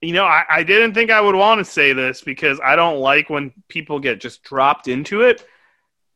you 0.00 0.14
know, 0.14 0.24
I, 0.24 0.44
I 0.48 0.62
didn't 0.62 0.94
think 0.94 1.10
I 1.10 1.20
would 1.20 1.34
want 1.34 1.58
to 1.58 1.64
say 1.64 1.92
this 1.92 2.22
because 2.22 2.58
I 2.64 2.76
don't 2.76 3.00
like 3.00 3.28
when 3.28 3.52
people 3.68 4.00
get 4.00 4.20
just 4.20 4.42
dropped 4.42 4.88
into 4.88 5.22
it. 5.22 5.46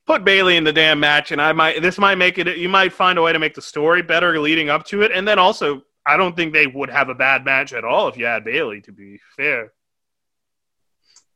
Put 0.07 0.25
Bayley 0.25 0.57
in 0.57 0.65
the 0.65 0.73
damn 0.73 1.01
match, 1.01 1.33
and 1.33 1.41
I 1.41 1.53
might. 1.53 1.81
This 1.81 1.99
might 1.99 2.17
make 2.17 2.39
it. 2.39 2.59
You 2.59 2.69
might 2.69 2.93
find 2.93 3.19
a 3.19 3.23
way 3.23 3.33
to 3.33 3.39
make 3.39 3.55
the 3.55 3.63
story 3.63 4.03
better 4.03 4.39
leading 4.39 4.69
up 4.69 4.85
to 4.87 5.03
it, 5.03 5.13
and 5.13 5.27
then 5.27 5.39
also, 5.39 5.83
I 6.05 6.17
don't 6.17 6.37
think 6.37 6.53
they 6.53 6.67
would 6.67 6.91
have 6.91 7.09
a 7.09 7.15
bad 7.15 7.45
match 7.45 7.73
at 7.73 7.85
all 7.85 8.09
if 8.09 8.17
you 8.19 8.27
had 8.27 8.45
Bayley. 8.45 8.83
To 8.83 8.93
be 8.93 9.19
fair. 9.37 9.73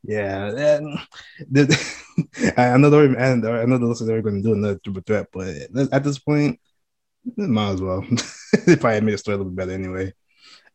Yeah, 0.03 0.49
and 0.49 0.99
the, 1.51 2.55
I 2.57 2.77
know 2.77 2.91
they're 2.91 3.05
and 3.05 3.47
I 3.47 3.65
know 3.65 3.79
the 3.79 3.87
listeners 3.87 4.11
are 4.11 4.23
going 4.23 4.43
to 4.43 4.43
do 4.43 4.55
another 4.55 4.79
triple 4.79 5.03
threat, 5.03 5.29
but 5.33 5.49
at 5.93 6.05
this 6.05 6.19
point, 6.19 6.61
might 7.37 7.73
as 7.73 7.81
well. 7.81 8.05
they 8.67 8.77
probably 8.77 9.01
made 9.01 9.15
the 9.15 9.19
story 9.19 9.35
a 9.35 9.39
little 9.39 9.51
bit 9.51 9.57
better 9.57 9.73
anyway. 9.73 10.13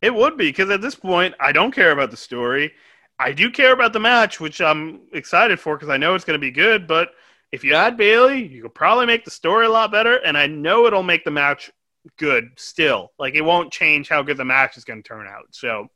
It 0.04 0.14
would 0.14 0.38
be 0.38 0.50
because 0.50 0.70
at 0.70 0.82
this 0.82 0.96
point, 0.96 1.34
I 1.40 1.54
don't 1.54 1.72
care 1.72 1.92
about 1.92 2.12
the 2.12 2.18
story. 2.18 2.74
I 3.18 3.32
do 3.32 3.50
care 3.50 3.72
about 3.72 3.94
the 3.94 4.02
match, 4.02 4.38
which 4.42 4.60
I'm 4.60 5.04
excited 5.14 5.62
for 5.62 5.78
because 5.78 5.88
I 5.88 5.96
know 5.96 6.14
it's 6.14 6.26
going 6.26 6.38
to 6.38 6.46
be 6.46 6.52
good. 6.52 6.88
But 6.88 7.12
if 7.54 7.64
you 7.64 7.74
add 7.74 7.96
Bayley, 7.96 8.46
you 8.46 8.64
could 8.64 8.76
probably 8.76 9.06
make 9.06 9.24
the 9.24 9.32
story 9.32 9.66
a 9.66 9.70
lot 9.70 9.94
better, 9.94 10.18
and 10.18 10.38
I 10.38 10.46
know 10.48 10.88
it'll 10.88 11.04
make 11.04 11.24
the 11.24 11.32
match 11.32 11.72
good 12.18 12.50
still. 12.58 13.14
Like 13.18 13.36
it 13.36 13.46
won't 13.46 13.72
change 13.72 14.10
how 14.10 14.24
good 14.24 14.36
the 14.36 14.44
match 14.44 14.76
is 14.76 14.84
going 14.84 15.02
to 15.02 15.08
turn 15.08 15.26
out. 15.26 15.46
So 15.52 15.88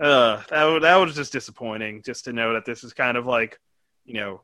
uh, 0.00 0.42
that 0.48 0.80
that 0.80 0.96
was 0.96 1.14
just 1.14 1.34
disappointing. 1.34 2.02
Just 2.02 2.24
to 2.24 2.32
know 2.32 2.54
that 2.54 2.64
this 2.64 2.82
is 2.82 2.94
kind 2.94 3.18
of 3.18 3.26
like, 3.26 3.60
you 4.06 4.14
know, 4.14 4.40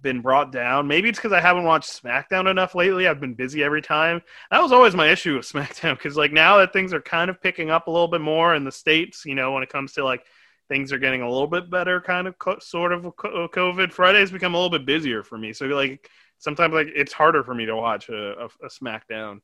been 0.00 0.20
brought 0.20 0.52
down. 0.52 0.86
Maybe 0.86 1.08
it's 1.08 1.18
because 1.18 1.32
I 1.32 1.40
haven't 1.40 1.64
watched 1.64 2.02
SmackDown 2.02 2.50
enough 2.50 2.74
lately. 2.74 3.06
I've 3.06 3.20
been 3.20 3.34
busy 3.34 3.62
every 3.62 3.82
time. 3.82 4.22
That 4.50 4.62
was 4.62 4.72
always 4.72 4.94
my 4.94 5.08
issue 5.08 5.36
with 5.36 5.46
SmackDown 5.52 5.96
because 5.96 6.16
like 6.16 6.32
now 6.32 6.58
that 6.58 6.72
things 6.72 6.92
are 6.92 7.00
kind 7.00 7.30
of 7.30 7.40
picking 7.40 7.70
up 7.70 7.86
a 7.86 7.90
little 7.90 8.08
bit 8.08 8.20
more 8.20 8.54
in 8.54 8.64
the 8.64 8.72
states, 8.72 9.24
you 9.24 9.34
know, 9.34 9.52
when 9.52 9.62
it 9.62 9.68
comes 9.68 9.92
to 9.94 10.04
like 10.04 10.24
things 10.68 10.92
are 10.92 10.98
getting 10.98 11.22
a 11.22 11.30
little 11.30 11.46
bit 11.46 11.70
better, 11.70 12.00
kind 12.00 12.26
of 12.26 12.38
co- 12.38 12.58
sort 12.60 12.92
of 12.92 13.02
COVID. 13.02 13.92
Fridays 13.92 14.30
become 14.30 14.54
a 14.54 14.56
little 14.56 14.70
bit 14.70 14.86
busier 14.86 15.22
for 15.22 15.36
me, 15.36 15.52
so 15.52 15.66
like 15.66 16.08
sometimes 16.38 16.72
like 16.72 16.88
it's 16.94 17.12
harder 17.12 17.44
for 17.44 17.54
me 17.54 17.66
to 17.66 17.76
watch 17.76 18.08
a, 18.08 18.44
a, 18.44 18.44
a 18.44 18.68
SmackDown. 18.68 19.40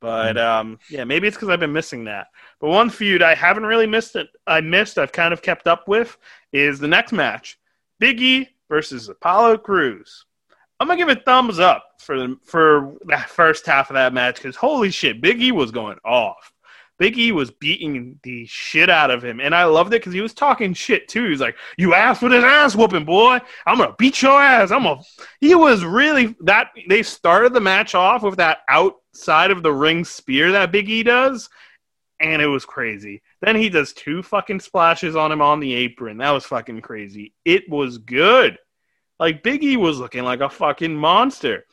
But 0.00 0.36
mm-hmm. 0.36 0.70
um, 0.70 0.78
yeah, 0.90 1.04
maybe 1.04 1.26
it's 1.26 1.36
because 1.36 1.48
I've 1.48 1.60
been 1.60 1.72
missing 1.72 2.04
that. 2.04 2.26
But 2.60 2.68
one 2.68 2.90
feud 2.90 3.22
I 3.22 3.34
haven't 3.34 3.66
really 3.66 3.86
missed 3.86 4.16
it. 4.16 4.28
I 4.46 4.60
missed. 4.60 4.98
I've 4.98 5.12
kind 5.12 5.32
of 5.32 5.42
kept 5.42 5.66
up 5.66 5.88
with 5.88 6.16
is 6.52 6.78
the 6.78 6.88
next 6.88 7.12
match: 7.12 7.58
Biggie 8.02 8.48
versus 8.68 9.08
Apollo 9.08 9.58
Crews. 9.58 10.24
I'm 10.78 10.88
gonna 10.88 10.98
give 10.98 11.08
a 11.08 11.20
thumbs 11.20 11.58
up 11.58 11.84
for 12.00 12.18
the 12.18 12.36
for 12.44 12.94
that 13.06 13.30
first 13.30 13.66
half 13.66 13.90
of 13.90 13.94
that 13.94 14.12
match 14.12 14.36
because 14.36 14.56
holy 14.56 14.90
shit, 14.90 15.22
Biggie 15.22 15.52
was 15.52 15.70
going 15.70 15.98
off. 16.04 16.52
Biggie 17.00 17.32
was 17.32 17.50
beating 17.50 18.18
the 18.22 18.46
shit 18.46 18.88
out 18.88 19.10
of 19.10 19.22
him, 19.22 19.40
and 19.40 19.54
I 19.54 19.64
loved 19.64 19.92
it 19.92 20.00
because 20.00 20.14
he 20.14 20.22
was 20.22 20.32
talking 20.32 20.72
shit 20.72 21.08
too. 21.08 21.28
He's 21.28 21.40
like, 21.40 21.56
"You 21.76 21.94
asked 21.94 22.20
for 22.20 22.28
this 22.28 22.44
ass 22.44 22.74
whooping, 22.74 23.04
boy. 23.04 23.38
I'm 23.66 23.78
gonna 23.78 23.94
beat 23.98 24.22
your 24.22 24.40
ass. 24.40 24.70
I'm 24.70 24.82
gonna." 24.82 25.02
He 25.40 25.54
was 25.54 25.84
really 25.84 26.34
that. 26.40 26.68
They 26.88 27.02
started 27.02 27.52
the 27.52 27.60
match 27.60 27.94
off 27.94 28.22
with 28.22 28.36
that 28.36 28.58
outside 28.68 29.50
of 29.50 29.62
the 29.62 29.72
ring 29.72 30.04
spear 30.04 30.52
that 30.52 30.72
Biggie 30.72 31.04
does, 31.04 31.48
and 32.20 32.40
it 32.40 32.46
was 32.46 32.64
crazy. 32.64 33.22
Then 33.40 33.56
he 33.56 33.68
does 33.68 33.92
two 33.92 34.22
fucking 34.22 34.60
splashes 34.60 35.16
on 35.16 35.32
him 35.32 35.42
on 35.42 35.60
the 35.60 35.74
apron. 35.74 36.18
That 36.18 36.30
was 36.30 36.44
fucking 36.44 36.80
crazy. 36.80 37.34
It 37.44 37.68
was 37.68 37.98
good. 37.98 38.58
Like 39.18 39.42
Biggie 39.42 39.76
was 39.76 39.98
looking 39.98 40.24
like 40.24 40.40
a 40.40 40.48
fucking 40.48 40.94
monster. 40.94 41.64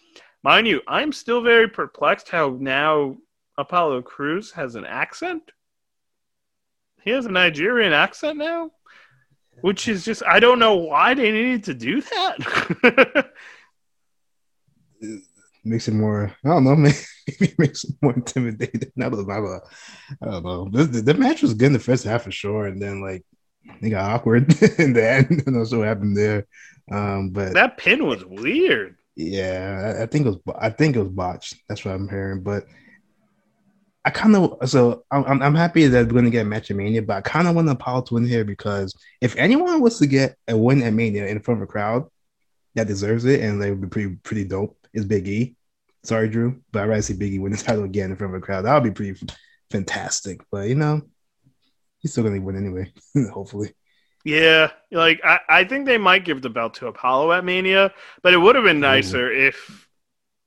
Mind 0.44 0.68
you, 0.68 0.82
I'm 0.88 1.12
still 1.12 1.42
very 1.42 1.68
perplexed 1.68 2.30
how 2.30 2.58
now 2.60 3.18
Apollo 3.58 4.04
Crews 4.04 4.52
has 4.52 4.76
an 4.76 4.86
accent. 4.86 5.44
He 7.02 7.12
has 7.12 7.26
a 7.26 7.32
Nigerian 7.32 7.94
accent 7.94 8.38
now, 8.38 8.72
which 9.62 9.88
is 9.88 10.06
just 10.06 10.24
I 10.26 10.40
don't 10.40 10.60
know 10.60 10.76
why 10.76 11.14
they 11.14 11.32
needed 11.32 11.64
to 11.66 11.74
do 11.74 12.02
that. 12.02 13.32
makes 15.66 15.88
it 15.88 15.94
more. 15.94 16.36
I 16.44 16.50
don't 16.50 16.64
know. 16.64 16.76
Maybe 16.76 16.98
it 17.28 17.60
makes 17.60 17.84
it 17.84 17.96
more 18.02 18.14
intimidating. 18.14 18.92
I 19.02 19.10
don't 19.10 19.28
know. 19.28 19.60
I 20.22 20.26
don't 20.26 20.44
know. 20.44 20.70
The, 20.70 21.02
the, 21.02 21.14
match 21.14 21.42
was 21.42 21.54
good 21.54 21.68
in 21.68 21.74
the 21.74 21.80
first 21.80 22.04
half 22.04 22.24
for 22.24 22.32
sure, 22.32 22.68
and 22.68 22.82
then 22.82 23.02
like 23.02 23.24
it 23.82 23.90
got 23.90 24.12
awkward 24.12 24.44
in 24.80 24.94
the 24.94 25.10
end. 25.10 25.44
I 25.48 25.52
don't 25.52 25.72
know 25.72 25.80
what 25.80 25.88
happened 25.88 26.18
there. 26.18 26.48
Um, 26.92 27.30
but 27.30 27.54
that 27.54 27.78
pin 27.78 28.06
was 28.06 28.26
weird. 28.26 28.98
Yeah, 29.16 29.96
I, 30.00 30.04
I 30.04 30.06
think 30.06 30.26
it 30.26 30.30
was. 30.30 30.56
I 30.60 30.70
think 30.70 30.96
it 30.96 31.00
was 31.00 31.10
botched. 31.10 31.56
That's 31.68 31.86
what 31.86 31.94
I'm 31.94 32.10
hearing. 32.10 32.42
But 32.42 32.66
I 34.06 34.10
kind 34.10 34.36
of 34.36 34.70
so 34.70 35.06
I'm 35.12 35.42
I'm 35.42 35.56
happy 35.56 35.88
that 35.88 36.08
we're 36.08 36.14
going 36.14 36.26
to 36.26 36.32
get 36.32 36.42
a 36.42 36.50
match 36.50 36.70
at 36.70 36.78
Mania, 36.78 37.02
but 37.02 37.18
I 37.18 37.22
kind 37.22 37.48
of 37.48 37.56
want 37.56 37.70
Apollo 37.70 38.02
to 38.04 38.16
win 38.16 38.28
here 38.28 38.44
because 38.44 38.94
if 39.22 39.36
anyone 39.38 39.80
was 39.80 39.98
to 40.00 40.08
get 40.08 40.36
a 40.48 40.58
win 40.58 40.84
at 40.84 40.94
Mania 40.94 41.28
in 41.28 41.40
front 41.40 41.62
of 41.62 41.64
a 41.64 41.72
crowd 41.72 42.06
that 42.76 42.88
deserves 42.88 43.24
it, 43.24 43.40
and 43.40 43.62
they 43.62 43.72
would 43.72 43.82
be 43.82 43.88
pretty 43.88 44.16
pretty 44.16 44.44
dope, 44.44 44.78
is 44.94 45.06
Big 45.06 45.28
E. 45.28 45.56
Sorry, 46.04 46.28
Drew, 46.28 46.62
but 46.72 46.84
I'd 46.84 46.90
rather 46.90 47.02
see 47.02 47.14
Big 47.14 47.34
E 47.34 47.40
win 47.40 47.52
the 47.52 47.58
title 47.58 47.84
again 47.84 48.12
in 48.12 48.18
front 48.18 48.36
of 48.36 48.42
a 48.42 48.46
crowd. 48.46 48.64
That 48.64 48.74
would 48.74 48.84
be 48.84 48.92
pretty 48.92 49.26
fantastic. 49.72 50.42
But 50.52 50.68
you 50.68 50.76
know, 50.76 51.02
he's 52.00 52.12
still 52.12 52.24
going 52.24 52.36
to 52.36 52.42
win 52.42 52.58
anyway, 52.58 52.92
hopefully. 53.32 53.74
Yeah, 54.26 54.72
like 54.92 55.20
I, 55.24 55.40
I 55.50 55.64
think 55.66 55.86
they 55.86 55.98
might 55.98 56.24
give 56.24 56.42
the 56.42 56.50
belt 56.50 56.76
to 56.76 56.88
Apollo 56.88 57.34
at 57.34 57.44
Mania, 57.44 57.92
but 58.22 58.34
it 58.34 58.38
would 58.38 58.56
have 58.56 58.64
been 58.64 58.80
nicer 58.80 59.30
mm. 59.30 59.50
if 59.50 59.88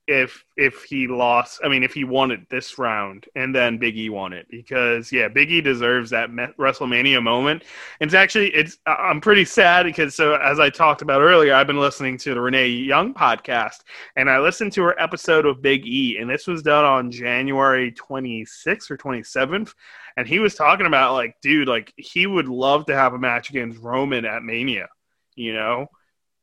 if 0.07 0.45
if 0.57 0.85
he 0.85 1.09
lost. 1.09 1.61
I 1.65 1.69
mean, 1.69 1.83
if 1.83 1.93
he 1.93 2.05
won 2.05 2.31
it 2.31 2.49
this 2.49 2.79
round 2.79 3.27
and 3.35 3.55
then 3.55 3.79
Big 3.79 3.97
E 3.97 4.09
won 4.09 4.33
it 4.33 4.47
because 4.49 5.11
yeah, 5.11 5.29
Big 5.29 5.51
E 5.51 5.61
deserves 5.61 6.11
that 6.11 6.31
WrestleMania 6.31 7.23
moment. 7.23 7.65
And 8.01 8.09
it's 8.09 8.15
actually 8.15 8.55
it's 8.55 8.79
I'm 8.87 9.21
pretty 9.21 9.45
sad 9.45 9.85
because 9.85 10.15
so 10.15 10.35
as 10.35 10.61
I 10.61 10.71
talked 10.71 11.03
about 11.03 11.23
earlier, 11.23 11.55
I've 11.55 11.67
been 11.67 11.81
listening 11.81 12.19
to 12.19 12.35
the 12.35 12.41
Renee 12.41 12.69
Young 12.69 13.15
podcast 13.15 13.81
and 14.15 14.31
I 14.31 14.39
listened 14.39 14.73
to 14.75 14.83
her 14.83 15.01
episode 15.01 15.45
of 15.45 15.63
Big 15.63 15.87
E, 15.87 16.19
and 16.19 16.31
this 16.31 16.47
was 16.47 16.63
done 16.63 16.85
on 16.85 17.11
January 17.11 17.93
26th 17.93 18.91
or 18.91 18.97
27th. 18.97 19.75
And 20.17 20.27
he 20.27 20.39
was 20.39 20.55
talking 20.55 20.87
about 20.87 21.13
like, 21.13 21.37
dude, 21.43 21.69
like 21.69 21.93
he 21.97 22.27
would 22.27 22.49
love 22.49 22.87
to 22.87 22.95
have 22.95 23.13
a 23.13 23.19
match 23.19 23.51
against 23.51 23.83
Roman 23.83 24.25
at 24.25 24.43
Mania, 24.43 24.89
you 25.35 25.53
know, 25.53 25.89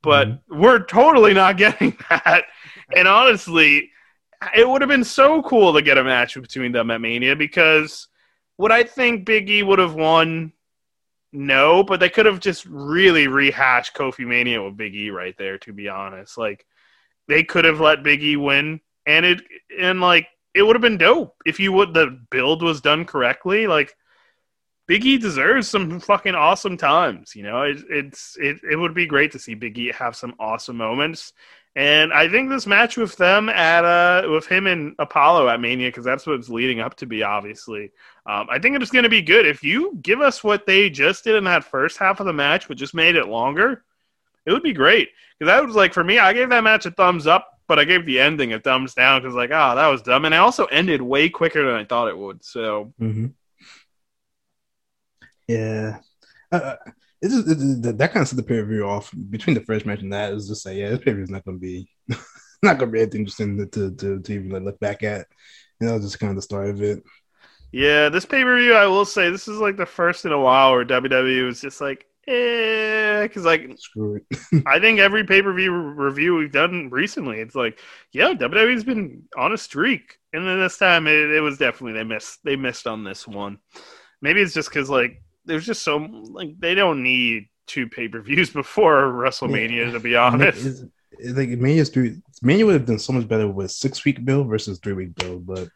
but 0.04 0.28
mm-hmm. 0.28 0.62
we're 0.62 0.84
totally 0.86 1.34
not 1.34 1.58
getting 1.58 1.98
that 2.10 2.44
and 2.96 3.08
honestly, 3.08 3.92
it 4.56 4.68
would 4.68 4.82
have 4.82 4.90
been 4.90 5.04
so 5.04 5.42
cool 5.44 5.74
to 5.74 5.82
get 5.82 5.98
a 5.98 6.04
match 6.04 6.36
between 6.36 6.72
them 6.72 6.92
at 6.92 7.02
Mania 7.02 7.36
because 7.36 8.08
would 8.58 8.72
I 8.72 8.84
think 8.84 9.26
Big 9.26 9.50
E 9.50 9.64
would 9.64 9.80
have 9.80 9.96
won? 9.96 10.54
No, 11.32 11.84
but 11.84 12.00
they 12.00 12.10
could 12.10 12.26
have 12.26 12.40
just 12.40 12.66
really 12.66 13.28
rehashed 13.28 13.96
Kofi 13.96 14.28
Mania 14.28 14.62
with 14.62 14.78
Big 14.78 14.96
E 14.96 15.10
right 15.10 15.36
there. 15.38 15.58
To 15.60 15.74
be 15.74 15.90
honest, 15.90 16.38
like 16.38 16.66
they 17.28 17.44
could 17.44 17.66
have 17.66 17.80
let 17.80 18.04
Big 18.04 18.22
E 18.24 18.36
win, 18.36 18.82
and 19.08 19.26
it 19.26 19.42
and 19.80 20.00
like 20.02 20.28
it 20.54 20.62
would 20.62 20.76
have 20.76 20.82
been 20.82 20.98
dope 20.98 21.36
if 21.46 21.60
you 21.60 21.72
would 21.72 21.94
the 21.94 22.20
build 22.30 22.62
was 22.62 22.82
done 22.82 23.06
correctly. 23.06 23.66
Like 23.66 23.96
Big 24.88 25.06
E 25.06 25.18
deserves 25.18 25.68
some 25.68 26.00
fucking 26.00 26.36
awesome 26.36 26.78
times. 26.78 27.36
You 27.36 27.44
know, 27.44 27.62
it, 27.64 27.78
it's 27.90 28.38
it 28.40 28.58
it 28.70 28.76
would 28.76 28.94
be 28.94 29.06
great 29.06 29.32
to 29.32 29.40
see 29.40 29.54
Big 29.54 29.78
E 29.78 29.92
have 29.92 30.16
some 30.16 30.36
awesome 30.40 30.78
moments 30.78 31.34
and 31.76 32.14
I 32.14 32.30
think 32.30 32.50
this 32.50 32.68
match 32.68 32.98
with 32.98 33.18
them 33.18 33.50
at 33.50 33.84
uh 33.84 34.30
with 34.30 34.46
him 34.46 34.68
and 34.68 34.96
Apollo 35.00 35.50
at 35.50 35.60
Mania 35.60 35.88
because 35.88 36.06
that's 36.06 36.28
what 36.28 36.36
it's 36.36 36.50
leading 36.50 36.80
up 36.80 36.96
to 36.98 37.08
be. 37.08 37.24
Obviously, 37.24 37.92
um, 38.28 38.48
I 38.50 38.60
think 38.60 38.80
it's 38.80 38.92
going 38.92 39.04
to 39.04 39.10
be 39.10 39.22
good 39.22 39.48
if 39.48 39.64
you 39.64 39.98
give 40.02 40.22
us 40.22 40.44
what 40.44 40.68
they 40.68 40.90
just 40.90 41.24
did 41.24 41.36
in 41.36 41.46
that 41.46 41.64
first 41.64 41.98
half 41.98 42.20
of 42.20 42.28
the 42.28 42.34
match, 42.34 42.68
but 42.68 42.78
just 42.78 42.94
made 42.94 43.16
it 43.16 43.28
longer. 43.28 43.84
It 44.46 44.52
would 44.52 44.64
be 44.64 44.74
great 44.74 45.10
because 45.40 45.52
that 45.52 45.66
was 45.66 45.76
like 45.76 45.94
for 45.94 46.04
me. 46.04 46.20
I 46.20 46.34
gave 46.34 46.50
that 46.50 46.64
match 46.64 46.86
a 46.86 46.92
thumbs 46.92 47.26
up, 47.26 47.60
but 47.68 47.80
I 47.80 47.86
gave 47.86 48.06
the 48.06 48.20
ending 48.20 48.54
a 48.54 48.60
thumbs 48.60 48.94
down 48.94 49.22
because 49.22 49.36
like, 49.36 49.52
oh, 49.52 49.76
that 49.76 49.88
was 49.88 50.04
dumb, 50.04 50.26
and 50.26 50.34
it 50.34 50.38
also 50.38 50.66
ended 50.66 51.02
way 51.02 51.28
quicker 51.28 51.66
than 51.66 51.76
I 51.76 51.86
thought 51.86 52.10
it 52.10 52.18
would. 52.18 52.46
So, 52.46 52.94
mm-hmm. 53.02 53.28
Yeah. 55.48 56.00
Uh, 56.52 56.56
uh 56.56 56.76
it's 57.22 57.34
just, 57.34 57.48
it, 57.48 57.98
that 57.98 58.12
kind 58.12 58.22
of 58.22 58.28
set 58.28 58.36
the 58.36 58.44
pay 58.44 58.60
per 58.60 58.66
view 58.66 58.86
off 58.86 59.14
between 59.30 59.54
the 59.54 59.62
first 59.62 59.86
match 59.86 60.02
and 60.02 60.12
that. 60.12 60.34
Is 60.34 60.50
just 60.50 60.66
like, 60.66 60.76
yeah, 60.76 60.90
this 60.90 61.00
pay 61.00 61.12
per 61.12 61.16
view 61.16 61.24
is 61.24 61.30
not 61.30 61.46
going 61.46 61.58
to 61.58 61.62
be 61.62 61.88
not 62.62 62.78
going 62.78 62.92
to 62.92 62.94
be 62.94 63.02
anything 63.02 63.22
interesting 63.22 63.58
to, 63.58 63.66
to, 63.68 63.96
to, 63.96 64.20
to 64.20 64.34
even 64.34 64.50
like 64.50 64.64
look 64.64 64.80
back 64.80 65.04
at. 65.04 65.28
And 65.80 65.90
that 65.90 65.94
was 65.94 66.04
just 66.04 66.20
kind 66.20 66.32
of 66.32 66.36
the 66.36 66.42
start 66.42 66.70
of 66.70 66.82
it. 66.82 67.02
Yeah, 67.72 68.10
this 68.10 68.26
pay 68.26 68.44
per 68.44 68.60
view, 68.60 68.74
I 68.74 68.88
will 68.88 69.06
say, 69.06 69.30
this 69.30 69.48
is 69.48 69.60
like 69.60 69.78
the 69.78 69.86
first 69.86 70.26
in 70.26 70.32
a 70.32 70.40
while 70.40 70.74
where 70.74 70.86
WWE 70.86 71.46
was 71.46 71.62
just 71.62 71.82
like, 71.82 72.06
eh, 72.28 73.24
because 73.24 73.46
like 73.46 73.72
Screw 73.80 74.18
it. 74.18 74.64
I 74.68 74.80
think 74.80 75.00
every 75.00 75.24
pay 75.24 75.42
per 75.42 75.54
view 75.54 75.74
review 75.74 76.36
we've 76.36 76.52
done 76.52 76.90
recently, 76.92 77.40
it's 77.40 77.56
like, 77.56 77.80
yeah, 78.12 78.34
WWE's 78.34 78.84
been 78.84 79.24
on 79.36 79.54
a 79.54 79.58
streak, 79.58 80.18
and 80.34 80.48
then 80.48 80.60
this 80.60 80.78
time 80.78 81.08
it, 81.08 81.32
it 81.32 81.42
was 81.42 81.58
definitely 81.58 81.94
they 81.94 82.04
missed 82.04 82.40
they 82.44 82.56
missed 82.56 82.86
on 82.86 83.04
this 83.04 83.28
one. 83.28 83.58
Maybe 84.22 84.42
it's 84.42 84.54
just 84.54 84.70
because 84.70 84.90
like 84.90 85.23
there's 85.46 85.66
just 85.66 85.84
so 85.84 85.98
like 85.98 86.60
they 86.60 86.76
don't 86.76 87.04
need 87.04 87.48
two 87.68 87.88
pay 87.88 88.08
per 88.08 88.22
views 88.22 88.50
before 88.54 89.04
WrestleMania 89.04 89.92
to 89.92 90.00
be 90.00 90.16
honest. 90.16 90.66
It's, 90.66 90.84
it's 91.20 91.38
like 91.38 91.50
Mania's 91.50 91.90
three. 91.90 92.22
Mania 92.42 92.66
would 92.66 92.74
have 92.74 92.86
done 92.86 93.00
so 93.00 93.14
much 93.14 93.28
better 93.28 93.48
with 93.48 93.72
six 93.72 94.04
week 94.04 94.24
build 94.26 94.48
versus 94.48 94.80
three 94.80 94.94
week 94.94 95.16
build, 95.16 95.46
but 95.46 95.70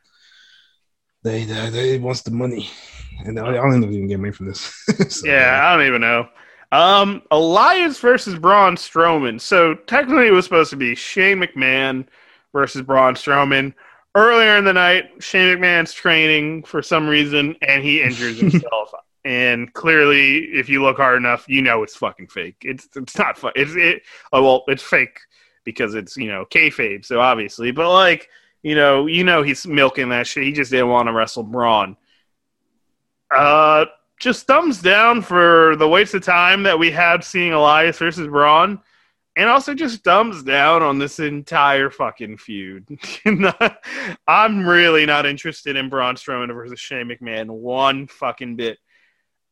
they 1.24 1.46
they, 1.46 1.70
they 1.70 2.00
wants 2.00 2.22
the 2.22 2.32
money, 2.32 2.70
and 3.20 3.40
I, 3.40 3.54
don't 3.54 3.80
know 3.80 3.88
if 3.88 3.94
you 3.94 4.00
can 4.00 4.08
get 4.08 4.20
money 4.20 4.34
from 4.34 4.48
this. 4.48 4.74
So, 5.10 5.28
yeah, 5.28 5.62
I 5.64 5.76
don't 5.76 5.88
even 5.88 6.02
know. 6.02 6.28
Um, 6.72 7.22
Elias 7.32 8.00
versus 8.00 8.38
Braun 8.38 8.76
Strowman. 8.76 9.40
So 9.40 9.76
technically, 9.76 10.28
it 10.28 10.32
was 10.32 10.46
supposed 10.46 10.70
to 10.72 10.76
be 10.76 10.96
Shane 10.96 11.40
McMahon 11.40 12.06
versus 12.52 12.82
Braun 12.82 13.16
Strowman. 13.16 13.74
Earlier 14.16 14.58
in 14.58 14.66
the 14.66 14.74
night, 14.74 15.12
Shane 15.20 15.58
McMahon's 15.58 15.94
training 15.94 16.64
for 16.64 16.82
some 16.82 17.08
reason, 17.08 17.56
and 17.62 17.84
he 17.84 18.02
injures 18.02 18.40
himself. 18.40 18.92
And 19.28 19.74
clearly, 19.74 20.38
if 20.54 20.70
you 20.70 20.82
look 20.82 20.96
hard 20.96 21.18
enough, 21.18 21.50
you 21.50 21.62
know 21.62 21.84
it's 21.84 21.98
fucking 21.98 22.28
fake. 22.28 22.56
It's 22.62 22.88
it's 22.96 23.18
not 23.18 23.38
fun. 23.38 23.52
It's 23.58 23.76
it. 23.76 24.04
Oh 24.32 24.42
well, 24.42 24.64
it's 24.70 24.82
fake 24.82 25.20
because 25.66 25.96
it's 25.96 26.16
you 26.16 26.30
know 26.30 26.46
kayfabe. 26.46 27.04
So 27.04 27.20
obviously, 27.20 27.72
but 27.72 27.92
like 27.92 28.30
you 28.64 28.74
know, 28.74 29.06
you 29.06 29.26
know 29.26 29.44
he's 29.44 29.68
milking 29.68 30.08
that 30.10 30.28
shit. 30.28 30.46
He 30.46 30.54
just 30.54 30.72
didn't 30.72 30.88
want 30.88 31.10
to 31.10 31.14
wrestle 31.14 31.44
Braun. 31.44 31.98
Uh, 33.30 33.88
just 34.18 34.48
thumbs 34.48 34.82
down 34.82 35.22
for 35.22 35.76
the 35.76 35.90
waste 35.90 36.14
of 36.14 36.24
time 36.24 36.64
that 36.64 36.80
we 36.80 36.90
had 36.90 37.22
seeing 37.22 37.52
Elias 37.52 37.98
versus 37.98 38.30
Braun, 38.30 38.80
and 39.36 39.50
also 39.50 39.74
just 39.74 40.06
thumbs 40.06 40.42
down 40.42 40.84
on 40.84 41.00
this 41.00 41.20
entire 41.20 41.90
fucking 41.90 42.38
feud. 42.38 42.88
I'm 44.26 44.66
really 44.66 45.06
not 45.06 45.26
interested 45.26 45.76
in 45.76 45.90
Braun 45.90 46.16
Strowman 46.16 46.54
versus 46.54 46.80
Shane 46.80 47.10
McMahon 47.10 47.50
one 47.50 48.08
fucking 48.08 48.56
bit. 48.56 48.78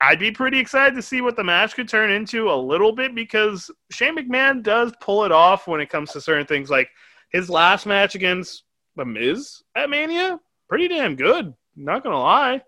I'd 0.01 0.19
be 0.19 0.31
pretty 0.31 0.59
excited 0.59 0.95
to 0.95 1.01
see 1.01 1.21
what 1.21 1.35
the 1.35 1.43
match 1.43 1.75
could 1.75 1.87
turn 1.87 2.11
into 2.11 2.51
a 2.51 2.55
little 2.55 2.91
bit 2.91 3.15
because 3.15 3.71
Shane 3.91 4.17
McMahon 4.17 4.61
does 4.61 4.93
pull 4.99 5.23
it 5.23 5.31
off 5.31 5.67
when 5.67 5.79
it 5.81 5.89
comes 5.89 6.11
to 6.11 6.21
certain 6.21 6.45
things. 6.45 6.69
Like 6.69 6.89
his 7.31 7.49
last 7.49 7.85
match 7.85 8.15
against 8.15 8.63
The 8.95 9.05
Miz 9.05 9.63
at 9.75 9.89
Mania, 9.89 10.39
pretty 10.67 10.87
damn 10.87 11.15
good. 11.15 11.53
Not 11.75 12.03
gonna 12.03 12.19
lie. 12.19 12.61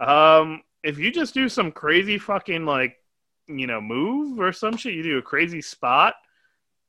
Um, 0.00 0.62
if 0.82 0.98
you 0.98 1.10
just 1.10 1.34
do 1.34 1.48
some 1.48 1.72
crazy 1.72 2.18
fucking 2.18 2.66
like 2.66 2.96
you 3.48 3.66
know 3.66 3.80
move 3.80 4.38
or 4.38 4.52
some 4.52 4.76
shit, 4.76 4.94
you 4.94 5.02
do 5.02 5.18
a 5.18 5.22
crazy 5.22 5.62
spot, 5.62 6.14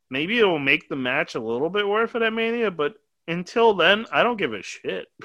maybe 0.09 0.39
it 0.39 0.45
will 0.45 0.59
make 0.59 0.89
the 0.89 0.95
match 0.95 1.35
a 1.35 1.39
little 1.39 1.69
bit 1.69 1.87
worth 1.87 2.15
it 2.15 2.21
at 2.21 2.33
Mania. 2.33 2.71
But 2.71 2.95
until 3.27 3.73
then, 3.73 4.05
I 4.11 4.23
don't 4.23 4.37
give 4.37 4.53
a 4.53 4.61
shit. 4.63 5.07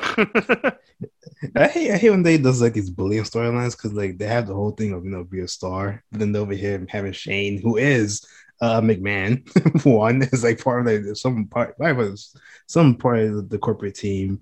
I 1.57 1.67
hate 1.69 1.91
I 1.91 1.97
hate 1.97 2.11
when 2.11 2.23
they 2.23 2.39
does 2.39 2.61
like 2.63 2.75
these 2.75 2.91
bullying 2.91 3.25
storylines 3.25 3.73
because 3.73 3.93
like 3.93 4.19
they 4.19 4.27
have 4.27 4.47
the 4.47 4.55
whole 4.55 4.73
thing 4.73 4.93
of 4.93 5.05
you 5.05 5.11
know 5.11 5.25
be 5.25 5.41
a 5.41 5.49
star, 5.49 6.03
but 6.11 6.21
then 6.21 6.35
over 6.37 6.53
here 6.53 6.85
having 6.89 7.13
Shane 7.13 7.61
who 7.61 7.77
is 7.77 8.25
uh 8.61 8.81
McMahon 8.81 9.85
one 9.85 10.23
is 10.23 10.45
like 10.45 10.63
part 10.63 10.87
of 10.87 11.19
some 11.19 11.47
part 11.47 11.75
I 11.81 11.93
was 11.93 12.37
some 12.67 12.95
part 12.97 13.21
of 13.21 13.49
the 13.49 13.59
corporate 13.59 13.97
team 13.97 14.41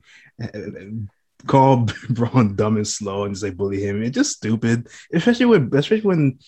call 1.46 1.86
Braun 2.10 2.56
dumb 2.56 2.76
and 2.76 2.86
slow 2.86 3.24
and 3.24 3.34
just 3.34 3.44
like 3.44 3.56
bully 3.56 3.82
him. 3.82 4.02
It's 4.02 4.14
just 4.14 4.36
stupid, 4.36 4.88
especially 5.12 5.46
when 5.46 5.70
especially 5.74 6.06
when 6.06 6.38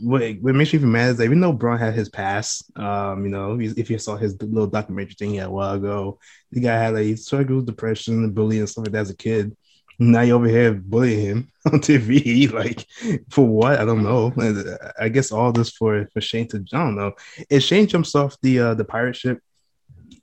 what, 0.00 0.22
what 0.40 0.54
makes 0.54 0.72
me 0.72 0.78
even 0.78 0.92
mad 0.92 1.10
is 1.10 1.16
that 1.18 1.24
even 1.24 1.40
though 1.40 1.52
Braun 1.52 1.78
had 1.78 1.94
his 1.94 2.08
past, 2.08 2.70
um, 2.78 3.24
you 3.24 3.30
know, 3.30 3.58
if 3.60 3.90
you 3.90 3.98
saw 3.98 4.16
his 4.16 4.40
little 4.40 4.66
documentary 4.66 5.14
thing 5.14 5.40
a 5.40 5.50
while 5.50 5.74
ago, 5.74 6.18
the 6.52 6.60
guy 6.60 6.76
had 6.76 6.94
like 6.94 7.18
struggled 7.18 7.56
with 7.56 7.66
depression 7.66 8.24
and 8.24 8.34
bullying 8.34 8.60
and 8.60 8.68
stuff 8.68 8.84
like 8.84 8.92
that 8.92 9.00
as 9.00 9.10
a 9.10 9.16
kid. 9.16 9.56
Now 9.98 10.20
you 10.20 10.34
over 10.34 10.46
here 10.46 10.74
bullying 10.74 11.20
him 11.20 11.52
on 11.72 11.80
TV, 11.80 12.52
like 12.52 12.86
for 13.30 13.46
what? 13.46 13.80
I 13.80 13.84
don't 13.84 14.02
know. 14.02 14.32
And 14.36 14.78
I 15.00 15.08
guess 15.08 15.32
all 15.32 15.52
this 15.52 15.70
for 15.70 16.06
for 16.12 16.20
Shane 16.20 16.48
to 16.48 16.64
I 16.72 16.78
don't 16.78 16.96
know. 16.96 17.12
If 17.48 17.62
Shane 17.62 17.86
jumps 17.86 18.14
off 18.14 18.36
the 18.42 18.58
uh 18.58 18.74
the 18.74 18.84
pirate 18.84 19.16
ship, 19.16 19.40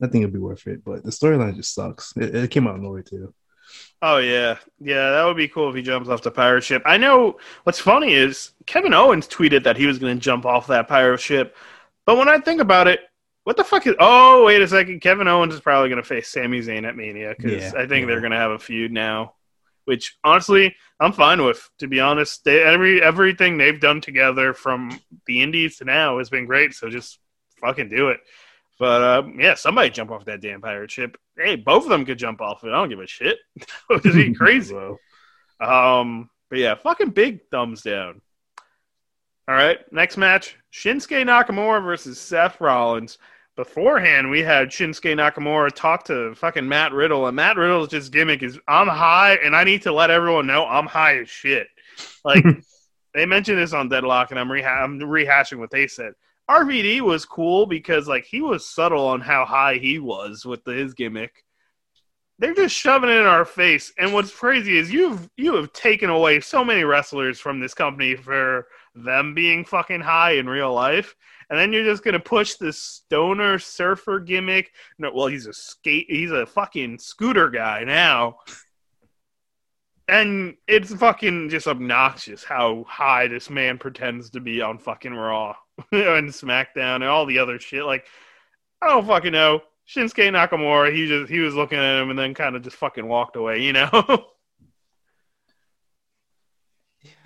I 0.01 0.07
think 0.07 0.23
it'd 0.23 0.33
be 0.33 0.39
worth 0.39 0.67
it. 0.67 0.83
But 0.83 1.03
the 1.03 1.09
storyline 1.11 1.55
just 1.55 1.73
sucks. 1.73 2.13
It, 2.15 2.35
it 2.35 2.51
came 2.51 2.67
out 2.67 2.75
of 2.75 2.81
nowhere 2.81 3.01
too. 3.01 3.33
Oh 4.05 4.17
yeah, 4.17 4.57
yeah, 4.81 5.11
that 5.11 5.23
would 5.23 5.37
be 5.37 5.47
cool 5.47 5.69
if 5.69 5.75
he 5.75 5.81
jumps 5.81 6.09
off 6.09 6.21
the 6.21 6.29
pirate 6.29 6.65
ship. 6.65 6.81
I 6.85 6.97
know. 6.97 7.39
What's 7.63 7.79
funny 7.79 8.13
is 8.13 8.51
Kevin 8.65 8.93
Owens 8.93 9.29
tweeted 9.29 9.63
that 9.63 9.77
he 9.77 9.85
was 9.85 9.97
going 9.97 10.17
to 10.17 10.21
jump 10.21 10.45
off 10.45 10.67
that 10.67 10.89
pirate 10.89 11.21
ship, 11.21 11.55
but 12.05 12.17
when 12.17 12.27
I 12.27 12.37
think 12.39 12.59
about 12.59 12.89
it, 12.89 12.99
what 13.45 13.55
the 13.55 13.63
fuck 13.63 13.87
is? 13.87 13.95
Oh 13.99 14.43
wait 14.43 14.61
a 14.61 14.67
second, 14.67 14.99
Kevin 14.99 15.29
Owens 15.29 15.53
is 15.53 15.61
probably 15.61 15.87
going 15.87 16.01
to 16.01 16.07
face 16.07 16.27
Sami 16.27 16.59
Zayn 16.59 16.85
at 16.85 16.97
Mania 16.97 17.33
because 17.37 17.63
Yeah, 17.63 17.79
I 17.79 17.87
think 17.87 18.01
yeah. 18.01 18.05
they're 18.07 18.19
going 18.19 18.33
to 18.33 18.37
have 18.37 18.51
a 18.51 18.59
feud 18.59 18.91
now. 18.91 19.35
Which 19.85 20.17
honestly, 20.23 20.75
I'm 20.99 21.13
fine 21.13 21.41
with. 21.43 21.69
To 21.79 21.87
be 21.87 22.01
honest, 22.01 22.43
they, 22.43 22.61
every 22.61 23.01
everything 23.01 23.57
they've 23.57 23.79
done 23.79 24.01
together 24.01 24.53
from 24.53 24.99
the 25.27 25.41
Indies 25.41 25.77
to 25.77 25.85
now 25.85 26.17
has 26.19 26.29
been 26.29 26.45
great. 26.45 26.73
So 26.73 26.89
just 26.89 27.19
fucking 27.61 27.87
do 27.87 28.09
it. 28.09 28.19
But 28.79 29.03
um, 29.03 29.39
yeah, 29.39 29.53
somebody 29.53 29.89
jump 29.89 30.11
off 30.11 30.25
that 30.25 30.41
damn 30.41 30.61
pirate 30.61 30.91
ship. 30.91 31.17
Hey, 31.37 31.55
both 31.55 31.83
of 31.83 31.89
them 31.89 32.05
could 32.05 32.17
jump 32.17 32.41
off 32.41 32.63
it. 32.63 32.69
I 32.69 32.71
don't 32.71 32.89
give 32.89 32.99
a 32.99 33.07
shit. 33.07 33.37
It'd 33.89 34.13
be 34.13 34.33
crazy. 34.33 34.75
Um, 35.59 36.29
but 36.49 36.59
yeah, 36.59 36.75
fucking 36.75 37.11
big 37.11 37.49
thumbs 37.49 37.81
down. 37.81 38.21
All 39.47 39.55
right, 39.55 39.79
next 39.91 40.17
match: 40.17 40.57
Shinsuke 40.71 41.25
Nakamura 41.25 41.83
versus 41.83 42.19
Seth 42.19 42.61
Rollins. 42.61 43.17
Beforehand, 43.55 44.31
we 44.31 44.41
had 44.41 44.69
Shinsuke 44.69 45.15
Nakamura 45.15 45.71
talk 45.71 46.05
to 46.05 46.33
fucking 46.33 46.67
Matt 46.67 46.91
Riddle, 46.91 47.27
and 47.27 47.35
Matt 47.35 47.57
Riddle's 47.57 47.89
just 47.89 48.11
gimmick 48.11 48.41
is 48.41 48.57
I'm 48.67 48.87
high, 48.87 49.35
and 49.43 49.55
I 49.55 49.63
need 49.63 49.83
to 49.83 49.91
let 49.91 50.09
everyone 50.09 50.47
know 50.47 50.65
I'm 50.65 50.87
high 50.87 51.19
as 51.19 51.29
shit. 51.29 51.67
Like 52.25 52.43
they 53.13 53.25
mentioned 53.27 53.59
this 53.59 53.73
on 53.73 53.89
Deadlock, 53.89 54.31
and 54.31 54.39
I'm, 54.39 54.47
reha- 54.47 54.83
I'm 54.83 54.99
rehashing 54.99 55.59
what 55.59 55.69
they 55.69 55.87
said. 55.87 56.13
RVD 56.49 57.01
was 57.01 57.25
cool 57.25 57.65
because 57.65 58.07
like 58.07 58.25
he 58.25 58.41
was 58.41 58.67
subtle 58.67 59.07
on 59.07 59.21
how 59.21 59.45
high 59.45 59.75
he 59.75 59.99
was 59.99 60.45
with 60.45 60.63
the, 60.63 60.73
his 60.73 60.93
gimmick 60.93 61.43
they're 62.39 62.53
just 62.53 62.75
shoving 62.75 63.09
it 63.09 63.13
in 63.13 63.25
our 63.25 63.45
face. 63.45 63.93
And 63.97 64.13
what's 64.13 64.33
crazy 64.33 64.77
is 64.77 64.91
you've 64.91 65.29
you 65.37 65.55
have 65.55 65.71
taken 65.73 66.09
away 66.09 66.39
so 66.39 66.63
many 66.63 66.83
wrestlers 66.83 67.39
from 67.39 67.59
this 67.59 67.73
company 67.73 68.15
for 68.15 68.67
them 68.95 69.33
being 69.33 69.63
fucking 69.63 70.01
high 70.01 70.31
in 70.31 70.49
real 70.49 70.73
life. 70.73 71.15
And 71.49 71.59
then 71.59 71.71
you're 71.71 71.83
just 71.83 72.03
gonna 72.03 72.19
push 72.19 72.55
this 72.55 72.79
stoner 72.79 73.59
surfer 73.59 74.19
gimmick. 74.19 74.71
No, 74.97 75.11
well, 75.13 75.27
he's 75.27 75.45
a 75.45 75.53
skate. 75.53 76.07
He's 76.09 76.31
a 76.31 76.45
fucking 76.45 76.99
scooter 76.99 77.49
guy 77.49 77.83
now. 77.83 78.37
And 80.07 80.57
it's 80.67 80.93
fucking 80.93 81.49
just 81.49 81.67
obnoxious 81.67 82.43
how 82.43 82.85
high 82.89 83.27
this 83.27 83.49
man 83.49 83.77
pretends 83.77 84.31
to 84.31 84.41
be 84.41 84.61
on 84.61 84.79
fucking 84.79 85.13
Raw 85.13 85.55
and 85.91 86.29
SmackDown 86.29 86.95
and 86.95 87.05
all 87.05 87.25
the 87.25 87.39
other 87.39 87.59
shit. 87.59 87.85
Like, 87.85 88.05
I 88.81 88.87
don't 88.87 89.07
fucking 89.07 89.31
know. 89.31 89.61
Shinsuke 89.87 90.29
Nakamura, 90.31 90.93
he 90.93 91.07
just 91.07 91.29
he 91.29 91.39
was 91.39 91.55
looking 91.55 91.77
at 91.77 92.01
him 92.01 92.09
and 92.09 92.17
then 92.17 92.33
kind 92.33 92.55
of 92.55 92.61
just 92.61 92.77
fucking 92.77 93.07
walked 93.07 93.35
away, 93.35 93.61
you 93.61 93.73
know. 93.73 93.89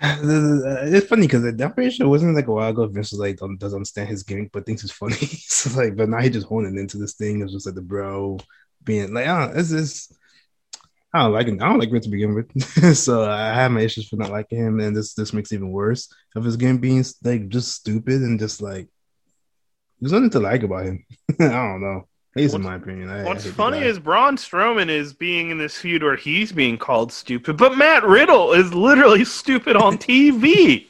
it's 0.00 1.06
funny 1.06 1.22
because 1.22 1.44
I'm 1.44 1.72
pretty 1.74 1.90
sure 1.90 2.06
it 2.06 2.10
wasn't 2.10 2.34
like 2.34 2.46
a 2.46 2.52
while 2.52 2.70
ago. 2.70 2.86
Vince 2.86 3.12
was 3.12 3.20
like 3.20 3.36
doesn't 3.36 3.76
understand 3.76 4.08
his 4.08 4.22
gimmick, 4.22 4.52
but 4.52 4.64
thinks 4.66 4.82
it's 4.84 4.92
funny. 4.92 5.14
so 5.16 5.76
like, 5.78 5.96
but 5.96 6.08
now 6.08 6.20
he 6.20 6.30
just 6.30 6.46
honing 6.46 6.78
into 6.78 6.98
this 6.98 7.14
thing. 7.14 7.42
It's 7.42 7.52
just 7.52 7.66
like 7.66 7.74
the 7.74 7.82
bro 7.82 8.38
being 8.84 9.12
like, 9.12 9.26
oh, 9.26 9.52
it's 9.54 9.70
just 9.70 10.14
I 11.14 11.22
don't 11.22 11.32
like 11.32 11.46
him. 11.46 11.58
I 11.62 11.68
don't 11.68 11.78
like 11.78 11.90
Vince 11.90 12.04
to 12.04 12.10
begin 12.10 12.34
with. 12.34 12.96
so 12.96 13.28
I 13.28 13.54
have 13.54 13.70
my 13.70 13.80
issues 13.80 14.08
for 14.08 14.16
not 14.16 14.30
liking 14.30 14.58
him, 14.58 14.80
and 14.80 14.94
this 14.94 15.14
this 15.14 15.32
makes 15.32 15.50
it 15.52 15.56
even 15.56 15.70
worse 15.70 16.12
of 16.36 16.44
his 16.44 16.56
game 16.56 16.78
being 16.78 17.04
like 17.24 17.48
just 17.48 17.72
stupid 17.72 18.20
and 18.20 18.38
just 18.38 18.60
like 18.60 18.88
there's 20.00 20.12
nothing 20.12 20.30
to 20.30 20.40
like 20.40 20.62
about 20.62 20.84
him. 20.84 21.04
I 21.40 21.48
don't 21.48 21.80
know. 21.80 22.06
At 22.36 22.42
least 22.42 22.54
in 22.54 22.62
my 22.62 22.76
opinion. 22.76 23.08
I, 23.08 23.24
What's 23.24 23.46
I 23.46 23.50
funny 23.50 23.78
is 23.78 23.98
Braun 23.98 24.36
Strowman 24.36 24.90
is 24.90 25.14
being 25.14 25.50
in 25.50 25.58
this 25.58 25.78
feud 25.78 26.02
where 26.02 26.16
he's 26.16 26.52
being 26.52 26.76
called 26.76 27.10
stupid, 27.10 27.56
but 27.56 27.78
Matt 27.78 28.04
Riddle 28.04 28.52
is 28.52 28.74
literally 28.74 29.24
stupid 29.40 29.76
on 29.76 29.96
TV. 29.96 30.87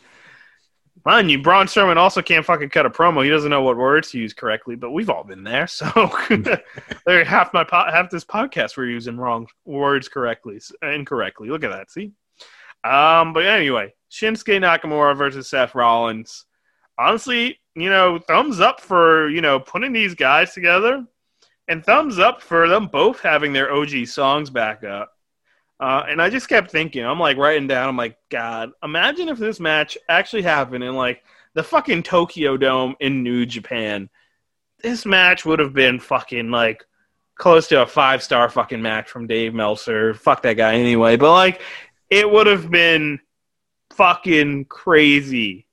Mind 1.04 1.30
you, 1.30 1.40
Braun 1.40 1.66
Strowman 1.66 1.96
also 1.96 2.22
can't 2.22 2.44
fucking 2.44 2.70
cut 2.70 2.86
a 2.86 2.90
promo. 2.90 3.22
He 3.22 3.30
doesn't 3.30 3.50
know 3.50 3.62
what 3.62 3.76
words 3.76 4.10
to 4.10 4.18
use 4.18 4.32
correctly, 4.32 4.76
but 4.76 4.90
we've 4.90 5.10
all 5.10 5.24
been 5.24 5.44
there. 5.44 5.66
So 5.66 6.10
there, 7.06 7.24
half 7.24 7.52
my 7.52 7.64
po- 7.64 7.90
half 7.90 8.10
this 8.10 8.24
podcast 8.24 8.76
we're 8.76 8.86
using 8.86 9.16
wrong 9.16 9.46
words 9.64 10.08
correctly, 10.08 10.60
incorrectly. 10.82 11.48
Look 11.48 11.64
at 11.64 11.70
that. 11.70 11.90
See. 11.90 12.12
Um, 12.84 13.32
but 13.32 13.46
anyway, 13.46 13.94
Shinsuke 14.10 14.60
Nakamura 14.60 15.16
versus 15.16 15.48
Seth 15.48 15.74
Rollins. 15.74 16.46
Honestly, 16.98 17.60
you 17.74 17.90
know, 17.90 18.18
thumbs 18.18 18.60
up 18.60 18.80
for 18.80 19.28
you 19.28 19.40
know 19.40 19.60
putting 19.60 19.92
these 19.92 20.14
guys 20.14 20.52
together, 20.52 21.04
and 21.68 21.84
thumbs 21.84 22.18
up 22.18 22.42
for 22.42 22.68
them 22.68 22.86
both 22.86 23.20
having 23.20 23.52
their 23.52 23.72
OG 23.72 24.06
songs 24.06 24.50
back 24.50 24.84
up. 24.84 25.12
Uh, 25.80 26.05
and 26.09 26.20
I 26.20 26.28
just 26.28 26.48
kept 26.48 26.70
thinking, 26.70 27.05
I'm 27.05 27.20
like 27.20 27.36
writing 27.36 27.68
down, 27.68 27.88
I'm 27.88 27.96
like, 27.96 28.18
God, 28.30 28.70
imagine 28.82 29.28
if 29.28 29.38
this 29.38 29.60
match 29.60 29.96
actually 30.09 30.42
happened 30.42 30.82
in 30.82 30.94
like 30.94 31.22
the 31.55 31.62
fucking 31.62 32.02
Tokyo 32.02 32.56
Dome 32.56 32.96
in 33.00 33.22
New 33.22 33.46
Japan. 33.46 34.10
This 34.82 35.06
match 35.06 35.44
would 35.44 35.59
have 35.60 35.72
been 35.72 36.00
fucking 36.00 36.50
like 36.50 36.84
close 37.36 37.68
to 37.68 37.82
a 37.82 37.86
five 37.86 38.22
star 38.22 38.48
fucking 38.48 38.82
match 38.82 39.09
from 39.09 39.26
Dave 39.26 39.55
Meltzer. 39.55 40.14
Fuck 40.14 40.42
that 40.42 40.56
guy 40.56 40.74
anyway. 40.74 41.16
But 41.16 41.32
like, 41.32 41.62
it 42.10 42.28
would 42.28 42.46
have 42.46 42.70
been 42.70 43.20
fucking 43.90 44.66
crazy 44.66 45.66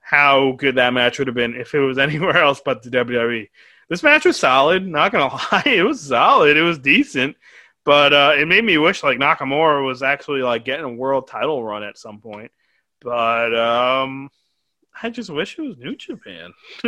how 0.00 0.52
good 0.52 0.74
that 0.74 0.92
match 0.92 1.18
would 1.18 1.28
have 1.28 1.34
been 1.34 1.54
if 1.54 1.74
it 1.74 1.80
was 1.80 1.98
anywhere 1.98 2.36
else 2.36 2.60
but 2.64 2.82
the 2.82 2.90
WWE. 2.90 3.48
This 3.88 4.02
match 4.02 4.24
was 4.24 4.38
solid. 4.38 4.86
Not 4.86 5.12
gonna 5.12 5.34
lie, 5.52 5.62
it 5.66 5.82
was 5.82 6.00
solid. 6.00 6.56
It 6.56 6.62
was 6.62 6.78
decent, 6.78 7.36
but 7.84 8.12
uh, 8.12 8.32
it 8.36 8.46
made 8.46 8.64
me 8.64 8.78
wish 8.78 9.02
like 9.02 9.18
Nakamura 9.18 9.84
was 9.84 10.02
actually 10.02 10.42
like 10.42 10.64
getting 10.64 10.84
a 10.84 10.92
world 10.92 11.28
title 11.28 11.62
run 11.62 11.82
at 11.82 11.98
some 11.98 12.20
point. 12.20 12.50
But 13.00 13.54
um, 13.58 14.30
I 15.02 15.10
just 15.10 15.30
wish 15.30 15.58
it 15.58 15.62
was 15.62 15.76
New 15.78 15.96
Japan. 15.96 16.52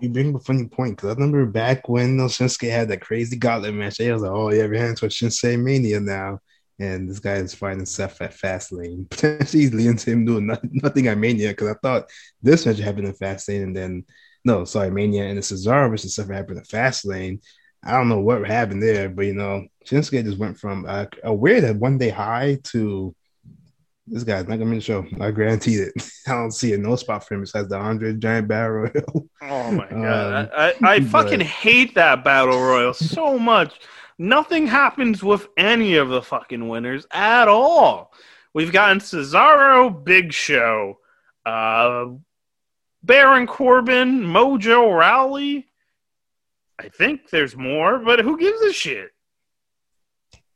you 0.00 0.08
bring 0.08 0.34
up 0.34 0.40
a 0.40 0.44
funny 0.44 0.66
point 0.66 0.96
because 0.96 1.10
I 1.10 1.14
remember 1.14 1.44
back 1.46 1.88
when 1.88 2.16
no 2.16 2.26
Shinsuke 2.26 2.70
had 2.70 2.88
that 2.88 3.00
crazy 3.00 3.36
gauntlet 3.36 3.74
match. 3.74 4.00
I 4.00 4.12
was 4.12 4.22
like, 4.22 4.30
"Oh 4.30 4.50
yeah, 4.50 4.66
we're 4.66 4.78
heading 4.78 4.94
towards 4.94 5.16
Shinsuke 5.16 5.60
Mania 5.60 6.00
now," 6.00 6.38
and 6.78 7.08
this 7.08 7.18
guy 7.18 7.34
is 7.34 7.54
fighting 7.54 7.84
Seth 7.84 8.22
at 8.22 8.36
Fastlane, 8.36 9.10
potentially 9.10 9.68
leading 9.70 9.96
to 9.96 10.10
him 10.10 10.24
doing 10.24 10.46
nothing, 10.46 10.70
nothing 10.74 11.08
at 11.08 11.18
Mania. 11.18 11.48
Because 11.48 11.68
I 11.68 11.74
thought 11.82 12.10
this 12.40 12.64
match 12.64 12.78
happened 12.78 13.08
in 13.08 13.14
Fastlane, 13.14 13.64
and 13.64 13.76
then 13.76 14.04
no, 14.44 14.64
sorry, 14.64 14.90
Mania 14.90 15.24
and 15.24 15.38
the 15.38 15.42
Cesaro 15.42 15.90
versus 15.90 16.14
Seth 16.14 16.30
happened 16.30 16.58
in 16.58 16.64
Fastlane. 16.64 17.40
I 17.84 17.92
don't 17.92 18.08
know 18.08 18.20
what 18.20 18.44
happened 18.46 18.82
there, 18.82 19.08
but 19.08 19.26
you 19.26 19.34
know, 19.34 19.66
Shinsuke 19.86 20.24
just 20.24 20.38
went 20.38 20.58
from 20.58 20.84
a, 20.86 21.08
a 21.24 21.32
weird 21.32 21.78
one 21.78 21.98
day 21.98 22.10
high 22.10 22.58
to 22.64 23.14
this 24.10 24.24
guy's 24.24 24.48
not 24.48 24.58
gonna 24.58 24.70
be 24.70 24.78
the 24.78 24.82
show. 24.82 25.06
I 25.20 25.30
guarantee 25.30 25.76
it. 25.76 25.92
I 26.26 26.32
don't 26.32 26.50
see 26.50 26.72
a 26.72 26.78
no 26.78 26.96
spot 26.96 27.26
for 27.26 27.34
him 27.34 27.42
besides 27.42 27.68
the 27.68 27.76
Andre 27.76 28.14
Giant 28.14 28.48
Battle 28.48 28.70
Royal. 28.70 29.28
Oh 29.42 29.70
my 29.72 29.88
god, 29.88 30.44
um, 30.44 30.50
I, 30.56 30.74
I, 30.80 30.94
I 30.94 31.00
fucking 31.00 31.38
but... 31.38 31.46
hate 31.46 31.94
that 31.94 32.24
Battle 32.24 32.60
Royal 32.60 32.94
so 32.94 33.38
much. 33.38 33.80
Nothing 34.18 34.66
happens 34.66 35.22
with 35.22 35.46
any 35.56 35.94
of 35.96 36.08
the 36.08 36.22
fucking 36.22 36.68
winners 36.68 37.06
at 37.12 37.46
all. 37.46 38.12
We've 38.52 38.72
gotten 38.72 38.98
Cesaro, 38.98 40.04
Big 40.04 40.32
Show, 40.32 40.98
uh, 41.46 42.06
Baron 43.02 43.46
Corbin, 43.46 44.22
Mojo 44.22 44.98
Rawley. 44.98 45.67
I 46.78 46.88
think 46.88 47.30
there's 47.30 47.56
more, 47.56 47.98
but 47.98 48.20
who 48.20 48.38
gives 48.38 48.60
a 48.62 48.72
shit? 48.72 49.10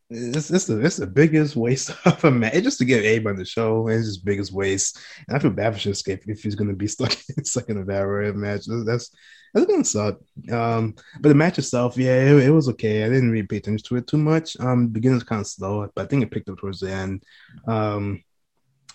It's, 0.08 0.50
it's, 0.50 0.66
the, 0.66 0.78
it's 0.84 0.98
the 0.98 1.06
biggest 1.06 1.56
waste 1.56 1.90
of 2.04 2.24
a 2.24 2.30
match. 2.30 2.62
Just 2.62 2.78
to 2.78 2.84
get 2.84 3.04
Abe 3.04 3.26
on 3.26 3.36
the 3.36 3.44
show, 3.44 3.88
it's 3.88 4.06
just 4.06 4.24
biggest 4.24 4.52
waste. 4.52 4.98
And 5.26 5.36
I 5.36 5.40
feel 5.40 5.50
bad 5.50 5.74
for 5.74 5.80
Shinsuke 5.80 6.20
if 6.26 6.42
he's 6.42 6.54
going 6.54 6.68
to 6.68 6.76
be 6.76 6.86
stuck, 6.88 7.12
stuck 7.42 7.68
in 7.68 7.78
a 7.78 7.84
battle 7.84 8.32
match. 8.34 8.66
That's 8.66 9.10
that's 9.54 9.66
gonna 9.66 9.84
suck. 9.84 10.18
Um, 10.50 10.94
but 11.20 11.28
the 11.28 11.34
match 11.34 11.58
itself, 11.58 11.96
yeah, 11.96 12.14
it, 12.14 12.46
it, 12.46 12.50
was 12.50 12.68
okay. 12.70 13.04
I 13.04 13.08
didn't 13.08 13.30
really 13.30 13.46
pay 13.46 13.58
attention 13.58 13.84
to 13.86 13.96
it 13.96 14.06
too 14.06 14.16
much. 14.16 14.56
Um, 14.60 14.88
beginning 14.88 15.16
was 15.16 15.24
kind 15.24 15.40
of 15.40 15.46
slow, 15.46 15.88
but 15.94 16.02
I 16.02 16.06
think 16.06 16.22
it 16.22 16.30
picked 16.30 16.48
up 16.48 16.58
towards 16.58 16.80
the 16.80 16.90
end. 16.90 17.22
Um, 17.66 18.22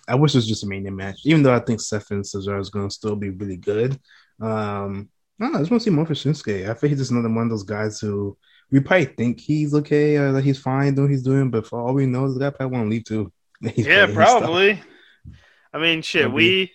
I 0.07 0.15
wish 0.15 0.33
it 0.33 0.37
was 0.37 0.47
just 0.47 0.63
a 0.63 0.67
mania 0.67 0.91
match, 0.91 1.19
even 1.25 1.43
though 1.43 1.53
I 1.53 1.59
think 1.59 1.81
Seth 1.81 2.11
and 2.11 2.23
Cesaro 2.23 2.59
is 2.59 2.69
gonna 2.69 2.89
still 2.89 3.15
be 3.15 3.29
really 3.29 3.57
good. 3.57 3.99
Um, 4.41 5.09
I, 5.39 5.49
know, 5.49 5.55
I 5.55 5.59
just 5.59 5.71
want 5.71 5.81
to 5.81 5.89
see 5.89 5.95
more 5.95 6.05
for 6.05 6.13
Shinsuke. 6.13 6.69
I 6.69 6.73
think 6.73 6.89
he's 6.89 6.99
just 6.99 7.11
another 7.11 7.29
one 7.29 7.43
of 7.43 7.49
those 7.49 7.63
guys 7.63 7.99
who 7.99 8.37
we 8.71 8.79
probably 8.79 9.05
think 9.05 9.39
he's 9.39 9.73
okay, 9.73 10.17
or 10.17 10.31
that 10.31 10.43
he's 10.43 10.59
fine 10.59 10.95
doing 10.95 11.07
what 11.07 11.11
he's 11.11 11.23
doing, 11.23 11.49
but 11.49 11.65
for 11.65 11.79
all 11.79 11.93
we 11.93 12.05
know, 12.05 12.31
the 12.31 12.39
guy 12.39 12.49
probably 12.49 12.77
want 12.77 12.85
to 12.85 12.89
leave 12.89 13.03
too. 13.03 13.31
yeah, 13.75 14.07
probably. 14.11 14.81
I 15.73 15.79
mean, 15.79 16.01
shit, 16.01 16.31
we 16.31 16.71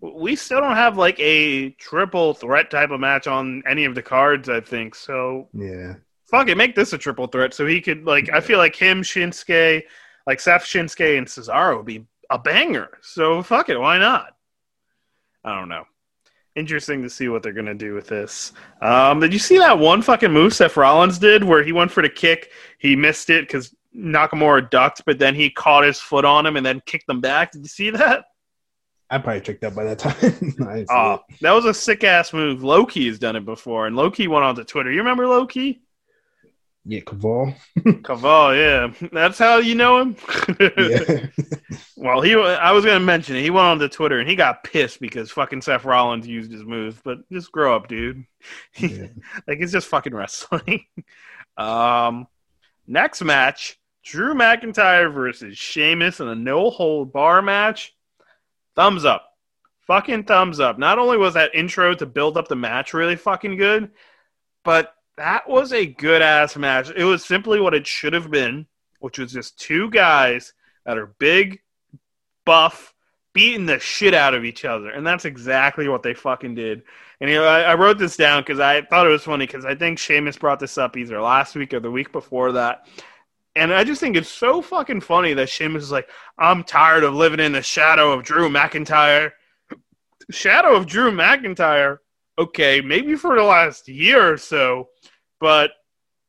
we 0.00 0.36
still 0.36 0.60
don't 0.60 0.76
have 0.76 0.96
like 0.96 1.18
a 1.20 1.70
triple 1.70 2.34
threat 2.34 2.70
type 2.70 2.90
of 2.90 3.00
match 3.00 3.26
on 3.26 3.62
any 3.66 3.84
of 3.84 3.94
the 3.94 4.02
cards. 4.02 4.48
I 4.48 4.60
think 4.60 4.94
so. 4.94 5.48
Yeah. 5.52 5.94
Fuck 6.30 6.48
it, 6.48 6.56
make 6.56 6.74
this 6.74 6.92
a 6.92 6.98
triple 6.98 7.28
threat 7.28 7.54
so 7.54 7.66
he 7.66 7.80
could 7.80 8.04
like. 8.04 8.30
I 8.32 8.40
feel 8.40 8.58
like 8.58 8.74
him, 8.74 9.02
Shinsuke, 9.02 9.82
like 10.26 10.40
Seth, 10.40 10.64
Shinsuke, 10.64 11.18
and 11.18 11.26
Cesaro 11.26 11.76
would 11.76 11.86
be 11.86 12.06
a 12.30 12.38
banger. 12.38 12.98
So 13.02 13.42
fuck 13.42 13.68
it, 13.68 13.78
why 13.78 13.98
not? 13.98 14.36
I 15.44 15.54
don't 15.54 15.68
know. 15.68 15.84
Interesting 16.56 17.02
to 17.02 17.10
see 17.10 17.28
what 17.28 17.42
they're 17.42 17.52
gonna 17.52 17.74
do 17.74 17.94
with 17.94 18.08
this. 18.08 18.52
Um, 18.80 19.20
did 19.20 19.32
you 19.32 19.38
see 19.38 19.58
that 19.58 19.78
one 19.78 20.02
fucking 20.02 20.32
move 20.32 20.54
Seth 20.54 20.76
Rollins 20.76 21.18
did 21.18 21.44
where 21.44 21.62
he 21.62 21.72
went 21.72 21.90
for 21.90 22.02
the 22.02 22.08
kick, 22.08 22.50
he 22.78 22.96
missed 22.96 23.30
it 23.30 23.46
because 23.46 23.74
Nakamura 23.94 24.70
ducked, 24.70 25.02
but 25.06 25.18
then 25.18 25.34
he 25.34 25.50
caught 25.50 25.84
his 25.84 26.00
foot 26.00 26.24
on 26.24 26.46
him 26.46 26.56
and 26.56 26.64
then 26.64 26.82
kicked 26.86 27.06
them 27.06 27.20
back. 27.20 27.52
Did 27.52 27.62
you 27.62 27.68
see 27.68 27.90
that? 27.90 28.24
I 29.08 29.18
probably 29.18 29.40
checked 29.40 29.62
out 29.62 29.74
by 29.74 29.84
that 29.84 29.98
time. 29.98 30.86
oh, 30.90 31.20
that 31.40 31.52
was 31.52 31.64
a 31.64 31.72
sick 31.72 32.02
ass 32.02 32.32
move. 32.32 32.64
Low 32.64 32.84
Ki 32.84 33.06
has 33.06 33.18
done 33.18 33.36
it 33.36 33.44
before, 33.44 33.86
and 33.86 33.94
Low 33.94 34.10
Ki 34.10 34.26
went 34.26 34.44
on 34.44 34.56
to 34.56 34.64
Twitter. 34.64 34.90
You 34.90 34.98
remember 34.98 35.28
Low 35.28 35.46
Ki? 35.46 35.80
Yeah, 36.88 37.00
Kaval. 37.00 37.56
Kaval, 37.78 38.56
yeah, 38.56 39.08
that's 39.10 39.38
how 39.38 39.56
you 39.58 39.74
know 39.74 40.00
him. 40.00 40.16
yeah. 40.60 41.26
well, 41.96 42.20
he. 42.20 42.34
I 42.34 42.70
was 42.70 42.84
gonna 42.84 43.00
mention 43.00 43.34
it. 43.34 43.42
He 43.42 43.50
went 43.50 43.66
onto 43.66 43.88
Twitter 43.88 44.20
and 44.20 44.28
he 44.28 44.36
got 44.36 44.62
pissed 44.62 45.00
because 45.00 45.32
fucking 45.32 45.62
Seth 45.62 45.84
Rollins 45.84 46.28
used 46.28 46.52
his 46.52 46.62
move. 46.62 47.00
But 47.04 47.28
just 47.30 47.50
grow 47.50 47.74
up, 47.74 47.88
dude. 47.88 48.24
Yeah. 48.78 49.08
like 49.48 49.58
it's 49.58 49.72
just 49.72 49.88
fucking 49.88 50.14
wrestling. 50.14 50.84
um, 51.56 52.28
next 52.86 53.22
match: 53.22 53.78
Drew 54.04 54.34
McIntyre 54.34 55.12
versus 55.12 55.58
Sheamus 55.58 56.20
in 56.20 56.28
a 56.28 56.36
no 56.36 56.70
hold 56.70 57.12
bar 57.12 57.42
match. 57.42 57.96
Thumbs 58.76 59.04
up. 59.04 59.28
Fucking 59.88 60.24
thumbs 60.24 60.60
up. 60.60 60.78
Not 60.78 60.98
only 61.00 61.16
was 61.16 61.34
that 61.34 61.54
intro 61.54 61.94
to 61.94 62.06
build 62.06 62.36
up 62.36 62.46
the 62.46 62.54
match 62.56 62.94
really 62.94 63.16
fucking 63.16 63.56
good, 63.56 63.90
but 64.62 64.92
that 65.16 65.48
was 65.48 65.72
a 65.72 65.86
good 65.86 66.22
ass 66.22 66.56
match. 66.56 66.90
It 66.94 67.04
was 67.04 67.24
simply 67.24 67.60
what 67.60 67.74
it 67.74 67.86
should 67.86 68.12
have 68.12 68.30
been, 68.30 68.66
which 69.00 69.18
was 69.18 69.32
just 69.32 69.58
two 69.58 69.90
guys 69.90 70.52
that 70.84 70.98
are 70.98 71.14
big, 71.18 71.60
buff, 72.44 72.94
beating 73.32 73.66
the 73.66 73.78
shit 73.78 74.14
out 74.14 74.34
of 74.34 74.44
each 74.44 74.64
other. 74.64 74.90
And 74.90 75.06
that's 75.06 75.24
exactly 75.24 75.88
what 75.88 76.02
they 76.02 76.14
fucking 76.14 76.54
did. 76.54 76.82
And 77.20 77.30
you 77.30 77.36
know, 77.36 77.44
I, 77.44 77.62
I 77.62 77.74
wrote 77.74 77.98
this 77.98 78.16
down 78.16 78.42
because 78.42 78.60
I 78.60 78.82
thought 78.82 79.06
it 79.06 79.10
was 79.10 79.24
funny 79.24 79.46
because 79.46 79.64
I 79.64 79.74
think 79.74 79.98
Sheamus 79.98 80.38
brought 80.38 80.60
this 80.60 80.78
up 80.78 80.96
either 80.96 81.20
last 81.20 81.54
week 81.54 81.74
or 81.74 81.80
the 81.80 81.90
week 81.90 82.12
before 82.12 82.52
that. 82.52 82.86
And 83.54 83.72
I 83.72 83.84
just 83.84 84.00
think 84.00 84.16
it's 84.16 84.28
so 84.28 84.60
fucking 84.60 85.00
funny 85.00 85.32
that 85.32 85.48
Sheamus 85.48 85.82
is 85.82 85.90
like, 85.90 86.10
I'm 86.38 86.62
tired 86.62 87.04
of 87.04 87.14
living 87.14 87.40
in 87.40 87.52
the 87.52 87.62
shadow 87.62 88.12
of 88.12 88.22
Drew 88.22 88.50
McIntyre. 88.50 89.32
Shadow 90.30 90.74
of 90.74 90.86
Drew 90.86 91.10
McIntyre, 91.10 91.98
okay, 92.38 92.80
maybe 92.80 93.16
for 93.16 93.36
the 93.36 93.42
last 93.42 93.88
year 93.88 94.32
or 94.32 94.36
so, 94.36 94.88
but 95.40 95.70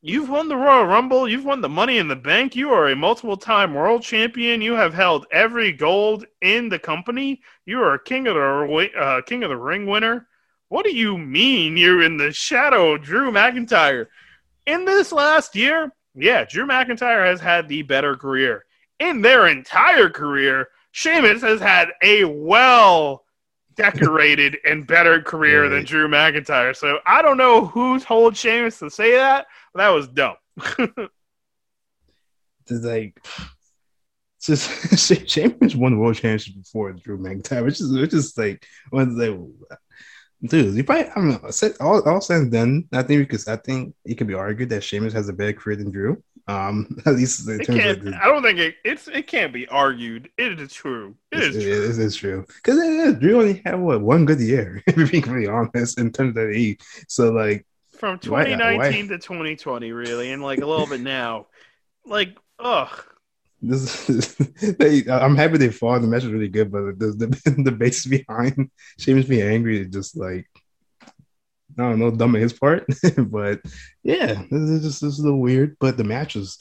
you've 0.02 0.30
won 0.30 0.48
the 0.48 0.56
Royal 0.56 0.86
Rumble, 0.86 1.28
you've 1.28 1.46
won 1.46 1.62
the 1.62 1.70
Money 1.70 1.98
in 1.98 2.08
the 2.08 2.16
Bank, 2.16 2.56
you 2.56 2.70
are 2.72 2.88
a 2.88 2.96
multiple 2.96 3.38
time 3.38 3.74
world 3.74 4.04
champion, 4.04 4.62
you 4.62 4.74
have 4.74 4.94
held 4.94 5.26
every 5.32 5.72
gold 5.72 6.26
in 6.42 6.70
the 6.70 6.80
company, 6.80 7.42
you 7.66 7.82
are 7.82 7.96
a 7.96 8.04
King 8.04 8.28
of 8.28 8.36
the 8.36 8.90
uh, 8.98 9.22
King 9.24 9.44
of 9.44 9.50
the 9.50 9.58
Ring 9.58 9.86
winner. 9.86 10.28
What 10.70 10.86
do 10.86 10.96
you 10.96 11.18
mean 11.18 11.78
you're 11.78 12.04
in 12.04 12.18
the 12.18 12.32
shadow 12.34 12.94
of 12.94 13.02
Drew 13.02 13.32
McIntyre? 13.32 14.08
In 14.66 14.84
this 14.84 15.14
last 15.14 15.56
year, 15.56 15.94
yeah, 16.14 16.44
Drew 16.44 16.68
McIntyre 16.68 17.26
has 17.26 17.40
had 17.40 17.68
the 17.68 17.84
better 17.84 18.16
career. 18.16 18.66
In 19.00 19.22
their 19.22 19.48
entire 19.48 20.10
career, 20.10 20.68
Sheamus 20.92 21.42
has 21.42 21.62
had 21.62 21.90
a 22.02 22.26
well 22.26 23.24
decorated 23.78 24.58
and 24.66 24.86
better 24.86 25.22
career 25.22 25.64
right. 25.64 25.70
than 25.70 25.86
Drew 25.86 26.08
McIntyre. 26.08 26.76
So 26.76 27.00
I 27.06 27.22
don't 27.22 27.38
know 27.38 27.66
who 27.66 28.00
told 28.00 28.36
Sheamus 28.36 28.80
to 28.80 28.90
say 28.90 29.14
that, 29.14 29.48
but 29.74 29.80
that 29.80 29.90
was 29.90 30.08
dumb. 30.08 30.36
it's 32.68 32.84
like 32.84 33.24
just 34.42 35.30
Sheamus 35.30 35.76
won 35.76 35.94
the 35.94 35.98
world 35.98 36.16
championship 36.16 36.56
before 36.56 36.92
Drew 36.94 37.18
McIntyre, 37.18 37.64
which 37.64 37.80
is 37.80 37.92
which 37.92 38.14
is 38.14 38.38
like 38.38 38.66
was 38.92 39.10
like 39.10 39.38
dude, 40.44 40.76
you 40.76 40.84
probably 40.84 41.06
I 41.06 41.16
don't 41.16 41.30
know. 41.30 41.50
All 41.80 42.02
all 42.10 42.22
said 42.22 42.42
and 42.42 42.52
done, 42.52 42.88
I 42.92 43.04
think 43.04 43.28
because 43.28 43.48
I 43.48 43.58
think 43.58 43.96
it 44.06 44.16
could 44.16 44.28
be 44.28 44.34
argued 44.34 44.70
that 44.70 44.84
Sheamus 44.84 45.14
has 45.14 45.30
a 45.30 45.34
better 45.34 45.54
career 45.54 45.78
than 45.78 45.92
Drew. 45.92 46.22
Um, 46.48 46.98
at 47.06 47.16
least 47.16 47.48
in 47.48 47.60
terms 47.60 47.86
of 47.86 48.04
the, 48.04 48.20
I 48.22 48.28
don't 48.28 48.42
think 48.42 48.60
it, 48.60 48.76
it's 48.86 49.08
it 49.10 49.28
can't 49.28 49.52
be 49.52 49.68
argued. 49.68 50.30
It 50.38 50.60
is 50.60 50.72
true. 50.72 51.16
It 51.32 51.40
is 51.40 51.64
true. 51.64 51.90
It 51.90 52.00
is 52.00 52.16
true 52.16 52.46
because 52.48 53.20
Drew 53.20 53.40
only 53.40 53.62
had 53.66 53.80
what 53.80 54.02
one 54.02 54.26
good 54.26 54.40
year. 54.40 54.82
If 54.88 54.96
you're 54.96 55.08
being 55.08 55.24
really 55.24 55.48
honest, 55.48 56.00
in 56.00 56.12
terms 56.12 56.38
of 56.38 56.50
he, 56.50 56.78
so 57.08 57.32
like 57.32 57.66
from 57.98 58.20
2019 58.20 58.80
why, 58.80 58.90
why? 58.90 59.02
to 59.08 59.18
2020, 59.18 59.92
really, 59.92 60.32
and 60.32 60.42
like 60.42 60.60
a 60.60 60.66
little 60.66 60.88
bit 60.88 61.02
now, 61.02 61.48
like 62.06 62.38
ugh. 62.60 63.04
This 63.62 64.10
is, 64.10 64.36
they, 64.78 65.04
I'm 65.10 65.36
happy 65.36 65.58
they 65.58 65.70
fought. 65.70 66.00
The 66.00 66.08
match 66.08 66.24
was 66.24 66.32
really 66.32 66.48
good, 66.48 66.72
but 66.72 66.98
the 66.98 67.08
the, 67.08 67.64
the 67.64 67.72
base 67.72 68.06
behind 68.06 68.72
Sheamus 69.00 69.26
being 69.26 69.48
angry 69.48 69.82
is 69.82 69.88
just 69.88 70.16
like 70.16 70.48
I 71.78 71.84
don't 71.84 72.00
know, 72.00 72.12
dumb 72.12 72.36
on 72.36 72.42
his 72.42 72.54
part. 72.54 72.86
but 73.18 73.62
yeah, 74.04 74.44
this 74.50 74.70
is 74.70 74.82
just 74.84 75.02
this 75.02 75.14
is 75.14 75.20
a 75.20 75.24
little 75.24 75.40
weird. 75.40 75.78
But 75.80 75.98
the 75.98 76.04
match 76.04 76.36
was 76.36 76.58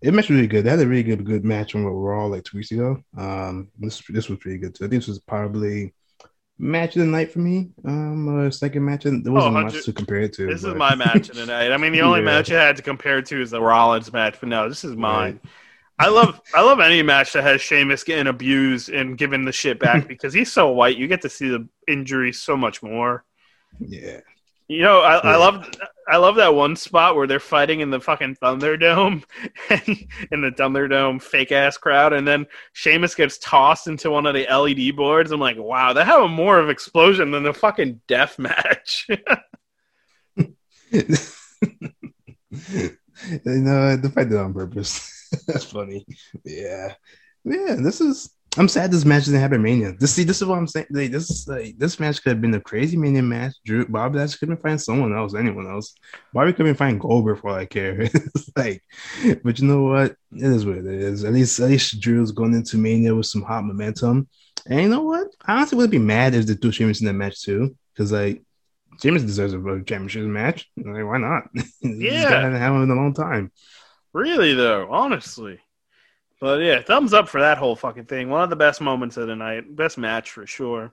it 0.00 0.14
match 0.14 0.28
was 0.28 0.36
really 0.36 0.46
good. 0.46 0.64
They 0.64 0.70
had 0.70 0.80
a 0.80 0.86
really 0.86 1.02
good 1.02 1.24
good 1.24 1.44
match 1.44 1.74
on 1.74 1.84
Raw 1.84 2.26
like 2.26 2.44
two 2.44 2.58
weeks 2.58 2.70
ago. 2.70 3.02
Um, 3.16 3.68
this 3.78 4.02
this 4.08 4.28
was 4.28 4.38
pretty 4.38 4.58
good 4.58 4.74
too. 4.74 4.84
I 4.84 4.88
think 4.88 5.02
this 5.02 5.08
was 5.08 5.18
probably 5.20 5.94
match 6.58 6.96
of 6.96 7.00
the 7.00 7.06
night 7.06 7.32
for 7.32 7.38
me. 7.38 7.70
Um, 7.84 8.46
uh, 8.46 8.50
second 8.50 8.84
match, 8.84 9.06
and 9.06 9.24
there 9.24 9.32
wasn't 9.32 9.56
oh, 9.56 9.62
much 9.62 9.84
to 9.84 9.92
compare 9.92 10.20
it 10.20 10.32
to. 10.34 10.46
This 10.46 10.62
but... 10.62 10.70
is 10.70 10.74
my 10.76 10.94
match 10.94 11.28
of 11.28 11.36
the 11.36 11.46
night. 11.54 11.72
I 11.72 11.76
mean, 11.76 11.92
the 11.92 12.02
only 12.02 12.20
yeah. 12.20 12.26
match 12.26 12.50
I 12.50 12.62
had 12.62 12.76
to 12.76 12.82
compare 12.82 13.18
it 13.18 13.26
to 13.26 13.40
is 13.40 13.50
the 13.50 13.60
Rollins 13.60 14.12
match, 14.12 14.36
but 14.40 14.48
no, 14.48 14.68
this 14.68 14.84
is 14.84 14.96
mine. 14.96 15.40
Right. 15.42 15.52
I 16.00 16.08
love 16.08 16.40
I 16.54 16.62
love 16.62 16.80
any 16.80 17.02
match 17.02 17.32
that 17.32 17.42
has 17.42 17.60
Sheamus 17.60 18.04
getting 18.04 18.28
abused 18.28 18.88
and 18.88 19.18
giving 19.18 19.44
the 19.44 19.52
shit 19.52 19.80
back 19.80 20.06
because 20.08 20.32
he's 20.32 20.52
so 20.52 20.70
white. 20.70 20.96
You 20.96 21.08
get 21.08 21.22
to 21.22 21.28
see 21.28 21.48
the 21.48 21.68
injury 21.86 22.32
so 22.32 22.56
much 22.56 22.82
more. 22.82 23.24
Yeah. 23.80 24.20
You 24.68 24.82
know, 24.82 25.00
I. 25.00 25.16
I 25.16 25.36
love 25.36 25.64
I 26.08 26.16
love 26.16 26.36
that 26.36 26.54
one 26.54 26.74
spot 26.74 27.16
where 27.16 27.26
they're 27.26 27.38
fighting 27.38 27.80
in 27.80 27.90
the 27.90 28.00
fucking 28.00 28.36
Thunderdome, 28.36 29.24
in 30.32 30.40
the 30.40 30.50
Thunderdome 30.50 31.20
fake 31.20 31.52
ass 31.52 31.76
crowd, 31.76 32.14
and 32.14 32.26
then 32.26 32.46
Sheamus 32.72 33.14
gets 33.14 33.36
tossed 33.38 33.88
into 33.88 34.10
one 34.10 34.24
of 34.24 34.34
the 34.34 34.46
LED 34.50 34.96
boards. 34.96 35.30
I'm 35.32 35.40
like, 35.40 35.58
wow, 35.58 35.92
they 35.92 36.02
have 36.04 36.22
a 36.22 36.28
more 36.28 36.58
of 36.58 36.70
explosion 36.70 37.30
than 37.30 37.42
the 37.42 37.52
fucking 37.52 38.00
death 38.08 38.38
match. 38.38 39.06
no, 39.10 40.46
uh, 43.76 43.96
they 43.96 44.08
fight 44.08 44.32
it 44.32 44.38
on 44.38 44.54
purpose. 44.54 45.28
That's 45.46 45.64
funny. 45.64 46.06
Yeah, 46.42 46.94
yeah. 47.44 47.76
This 47.78 48.00
is 48.00 48.30
I'm 48.58 48.68
sad 48.68 48.90
this 48.90 49.04
match 49.04 49.26
didn't 49.26 49.40
happen 49.40 49.62
Mania. 49.62 49.92
This 49.92 50.14
see, 50.14 50.24
this 50.24 50.42
is 50.42 50.48
what 50.48 50.58
I'm 50.58 50.66
saying. 50.66 50.86
Like, 50.90 51.12
this 51.12 51.46
like 51.46 51.78
this 51.78 52.00
match 52.00 52.22
could 52.22 52.30
have 52.30 52.40
been 52.40 52.54
a 52.54 52.60
crazy 52.60 52.96
Mania 52.96 53.22
match. 53.22 53.54
Drew 53.64 53.86
Bob 53.86 54.16
Lashley 54.16 54.38
could 54.38 54.48
have 54.48 54.58
been 54.58 54.62
fighting 54.62 54.78
someone 54.78 55.16
else, 55.16 55.34
anyone 55.34 55.70
else. 55.70 55.94
Bobby 56.32 56.52
could 56.52 56.66
have 56.66 56.66
been 56.66 56.74
fighting 56.74 56.98
Goldberg 56.98 57.40
for 57.40 57.50
all 57.50 57.54
I 57.54 57.66
care. 57.66 58.00
it's 58.02 58.50
like, 58.56 58.82
but 59.44 59.60
you 59.60 59.68
know 59.68 59.84
what? 59.84 60.16
It 60.32 60.42
is 60.42 60.66
what 60.66 60.78
it 60.78 60.86
is. 60.86 61.24
At 61.24 61.34
least 61.34 61.60
at 61.60 61.68
least 61.68 62.00
Drew's 62.00 62.32
going 62.32 62.54
into 62.54 62.78
Mania 62.78 63.14
with 63.14 63.26
some 63.26 63.42
hot 63.42 63.64
momentum. 63.64 64.28
And 64.66 64.82
you 64.82 64.88
know 64.88 65.02
what? 65.02 65.28
I 65.46 65.54
honestly 65.54 65.78
would 65.78 65.90
be 65.90 65.98
mad 65.98 66.34
if 66.34 66.46
the 66.46 66.56
two 66.56 66.72
Sheamus 66.72 67.00
in 67.00 67.06
that 67.06 67.12
match 67.12 67.42
too, 67.42 67.76
because 67.94 68.10
like 68.10 68.42
Sheamus 69.00 69.22
deserves 69.22 69.54
a 69.54 69.58
championship 69.58 70.22
match. 70.22 70.68
Like, 70.76 71.04
why 71.04 71.18
not? 71.18 71.44
yeah, 71.80 72.28
haven't 72.28 72.60
had 72.60 72.72
him 72.72 72.82
in 72.82 72.90
a 72.90 72.94
long 72.94 73.14
time. 73.14 73.52
Really 74.12 74.54
though, 74.54 74.88
honestly. 74.90 75.60
But 76.40 76.60
yeah, 76.60 76.82
thumbs 76.82 77.12
up 77.12 77.28
for 77.28 77.40
that 77.40 77.58
whole 77.58 77.74
fucking 77.74 78.04
thing. 78.04 78.28
One 78.28 78.42
of 78.42 78.50
the 78.50 78.56
best 78.56 78.80
moments 78.80 79.16
of 79.16 79.26
the 79.26 79.34
night, 79.34 79.74
best 79.74 79.98
match 79.98 80.30
for 80.30 80.46
sure. 80.46 80.92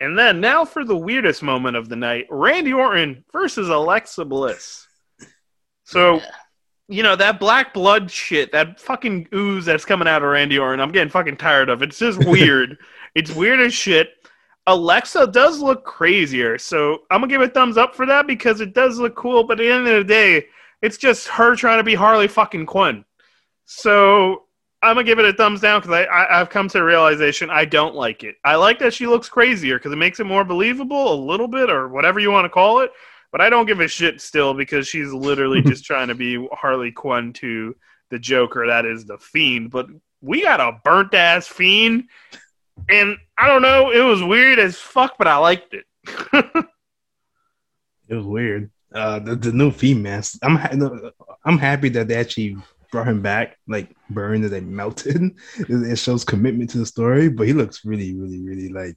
And 0.00 0.18
then 0.18 0.40
now 0.40 0.64
for 0.64 0.84
the 0.84 0.96
weirdest 0.96 1.42
moment 1.42 1.76
of 1.76 1.88
the 1.88 1.96
night: 1.96 2.26
Randy 2.30 2.72
Orton 2.72 3.24
versus 3.32 3.68
Alexa 3.68 4.24
Bliss. 4.24 4.86
So, 5.84 6.16
yeah. 6.16 6.24
you 6.88 7.02
know 7.02 7.16
that 7.16 7.38
black 7.38 7.74
blood 7.74 8.10
shit, 8.10 8.52
that 8.52 8.80
fucking 8.80 9.28
ooze 9.34 9.64
that's 9.64 9.84
coming 9.84 10.08
out 10.08 10.22
of 10.22 10.30
Randy 10.30 10.58
Orton. 10.58 10.80
I'm 10.80 10.92
getting 10.92 11.10
fucking 11.10 11.36
tired 11.36 11.68
of 11.68 11.82
it. 11.82 11.90
It's 11.90 11.98
just 11.98 12.18
weird. 12.26 12.78
it's 13.14 13.32
weird 13.32 13.60
as 13.60 13.74
shit. 13.74 14.10
Alexa 14.66 15.28
does 15.28 15.60
look 15.60 15.84
crazier, 15.84 16.58
so 16.58 17.02
I'm 17.10 17.20
gonna 17.20 17.28
give 17.28 17.42
a 17.42 17.48
thumbs 17.48 17.76
up 17.76 17.94
for 17.94 18.06
that 18.06 18.26
because 18.26 18.60
it 18.60 18.74
does 18.74 18.98
look 18.98 19.14
cool. 19.14 19.44
But 19.44 19.60
at 19.60 19.64
the 19.64 19.72
end 19.72 19.86
of 19.86 19.94
the 19.98 20.04
day, 20.04 20.46
it's 20.82 20.96
just 20.96 21.28
her 21.28 21.54
trying 21.54 21.78
to 21.78 21.84
be 21.84 21.94
Harley 21.94 22.28
fucking 22.28 22.66
Quinn. 22.66 23.04
So 23.66 24.44
I'm 24.82 24.94
gonna 24.94 25.04
give 25.04 25.18
it 25.18 25.26
a 25.26 25.32
thumbs 25.32 25.60
down 25.60 25.80
because 25.80 25.94
I, 25.94 26.06
I 26.06 26.38
have 26.38 26.48
come 26.48 26.68
to 26.68 26.78
the 26.78 26.84
realization 26.84 27.50
I 27.50 27.66
don't 27.66 27.94
like 27.94 28.24
it. 28.24 28.36
I 28.44 28.54
like 28.54 28.78
that 28.78 28.94
she 28.94 29.06
looks 29.06 29.28
crazier 29.28 29.78
because 29.78 29.92
it 29.92 29.96
makes 29.96 30.20
it 30.20 30.24
more 30.24 30.44
believable 30.44 31.12
a 31.12 31.22
little 31.22 31.48
bit 31.48 31.68
or 31.68 31.88
whatever 31.88 32.18
you 32.18 32.30
want 32.30 32.46
to 32.46 32.50
call 32.50 32.80
it. 32.80 32.90
But 33.30 33.42
I 33.42 33.50
don't 33.50 33.66
give 33.66 33.80
a 33.80 33.88
shit 33.88 34.20
still 34.20 34.54
because 34.54 34.88
she's 34.88 35.12
literally 35.12 35.60
just 35.66 35.84
trying 35.84 36.08
to 36.08 36.14
be 36.14 36.48
Harley 36.52 36.92
Quinn 36.92 37.32
to 37.34 37.76
the 38.08 38.18
Joker. 38.18 38.66
That 38.66 38.86
is 38.86 39.04
the 39.04 39.18
Fiend. 39.18 39.70
But 39.70 39.86
we 40.22 40.42
got 40.42 40.60
a 40.60 40.80
burnt 40.82 41.12
ass 41.12 41.46
Fiend, 41.46 42.04
and 42.88 43.18
I 43.36 43.48
don't 43.48 43.62
know. 43.62 43.90
It 43.90 44.02
was 44.02 44.22
weird 44.22 44.58
as 44.58 44.76
fuck, 44.76 45.16
but 45.18 45.28
I 45.28 45.36
liked 45.36 45.74
it. 45.74 45.84
it 48.08 48.14
was 48.14 48.24
weird. 48.24 48.70
Uh, 48.92 49.18
the, 49.18 49.36
the 49.36 49.52
new 49.52 49.70
Fiend 49.70 50.02
mask. 50.02 50.38
I'm 50.42 50.58
I'm 51.44 51.58
happy 51.58 51.90
that 51.90 52.08
they 52.08 52.16
actually 52.16 52.56
brought 52.90 53.08
him 53.08 53.22
back, 53.22 53.56
like 53.68 53.94
burned 54.08 54.44
and 54.44 54.52
then 54.52 54.74
melted. 54.74 55.22
It 55.58 55.98
shows 55.98 56.24
commitment 56.24 56.70
to 56.70 56.78
the 56.78 56.86
story, 56.86 57.28
but 57.28 57.46
he 57.46 57.52
looks 57.52 57.84
really, 57.84 58.14
really, 58.14 58.40
really 58.40 58.68
like 58.68 58.96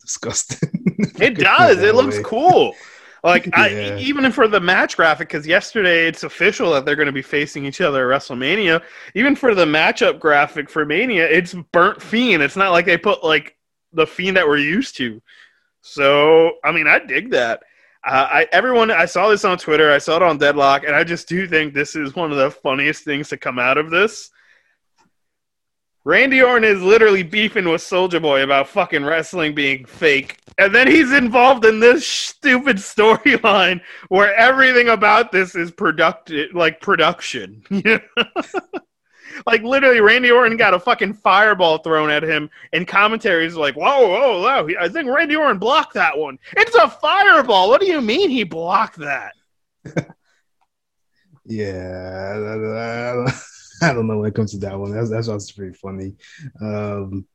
disgusting. 0.00 0.70
It 1.20 1.38
does. 1.38 1.82
it 1.82 1.94
looks 1.94 2.18
way. 2.18 2.22
cool. 2.24 2.74
Like 3.24 3.46
yeah. 3.56 3.96
I, 3.96 3.98
even 3.98 4.30
for 4.30 4.48
the 4.48 4.60
match 4.60 4.96
graphic, 4.96 5.28
because 5.28 5.46
yesterday 5.46 6.06
it's 6.06 6.24
official 6.24 6.72
that 6.72 6.84
they're 6.84 6.96
going 6.96 7.06
to 7.06 7.12
be 7.12 7.22
facing 7.22 7.64
each 7.64 7.80
other 7.80 8.12
at 8.12 8.20
WrestleMania. 8.20 8.82
Even 9.14 9.34
for 9.34 9.54
the 9.54 9.64
matchup 9.64 10.18
graphic 10.18 10.68
for 10.68 10.84
Mania, 10.84 11.24
it's 11.24 11.54
burnt 11.72 12.02
fiend. 12.02 12.42
It's 12.42 12.56
not 12.56 12.72
like 12.72 12.86
they 12.86 12.98
put 12.98 13.24
like 13.24 13.56
the 13.92 14.06
fiend 14.06 14.36
that 14.36 14.46
we're 14.46 14.58
used 14.58 14.96
to. 14.98 15.22
So 15.80 16.52
I 16.62 16.72
mean, 16.72 16.86
I 16.86 16.98
dig 16.98 17.30
that. 17.30 17.62
Uh, 18.06 18.28
I 18.30 18.46
everyone 18.52 18.92
I 18.92 19.04
saw 19.04 19.28
this 19.28 19.44
on 19.44 19.58
Twitter, 19.58 19.90
I 19.90 19.98
saw 19.98 20.16
it 20.16 20.22
on 20.22 20.38
Deadlock, 20.38 20.84
and 20.84 20.94
I 20.94 21.02
just 21.02 21.28
do 21.28 21.48
think 21.48 21.74
this 21.74 21.96
is 21.96 22.14
one 22.14 22.30
of 22.30 22.36
the 22.38 22.52
funniest 22.52 23.02
things 23.02 23.28
to 23.30 23.36
come 23.36 23.58
out 23.58 23.78
of 23.78 23.90
this. 23.90 24.30
Randy 26.04 26.40
Orton 26.40 26.62
is 26.62 26.80
literally 26.80 27.24
beefing 27.24 27.68
with 27.68 27.80
Soulja 27.80 28.22
Boy 28.22 28.44
about 28.44 28.68
fucking 28.68 29.04
wrestling 29.04 29.56
being 29.56 29.84
fake, 29.84 30.38
and 30.56 30.72
then 30.72 30.86
he's 30.86 31.12
involved 31.12 31.64
in 31.64 31.80
this 31.80 32.06
stupid 32.06 32.76
storyline 32.76 33.80
where 34.08 34.32
everything 34.36 34.90
about 34.90 35.32
this 35.32 35.56
is 35.56 35.72
productive, 35.72 36.54
like 36.54 36.80
production. 36.80 37.64
Like 39.44 39.62
literally, 39.62 40.00
Randy 40.00 40.30
Orton 40.30 40.56
got 40.56 40.74
a 40.74 40.80
fucking 40.80 41.14
fireball 41.14 41.78
thrown 41.78 42.10
at 42.10 42.22
him, 42.22 42.48
and 42.72 42.86
commentaries 42.86 43.56
like, 43.56 43.74
"Whoa, 43.74 44.08
whoa, 44.08 44.40
whoa! 44.42 44.68
I 44.80 44.88
think 44.88 45.08
Randy 45.08 45.36
Orton 45.36 45.58
blocked 45.58 45.94
that 45.94 46.16
one. 46.16 46.38
It's 46.56 46.74
a 46.74 46.88
fireball. 46.88 47.68
What 47.68 47.80
do 47.80 47.86
you 47.86 48.00
mean 48.00 48.30
he 48.30 48.44
blocked 48.44 48.96
that?" 48.96 49.32
yeah, 51.44 53.24
I 53.82 53.92
don't 53.92 54.06
know 54.06 54.18
when 54.18 54.28
it 54.28 54.34
comes 54.34 54.52
to 54.52 54.58
that 54.58 54.78
one. 54.78 54.92
That's 54.92 55.28
that's 55.28 55.52
pretty 55.52 55.74
funny. 55.74 56.14
Um, 56.60 57.26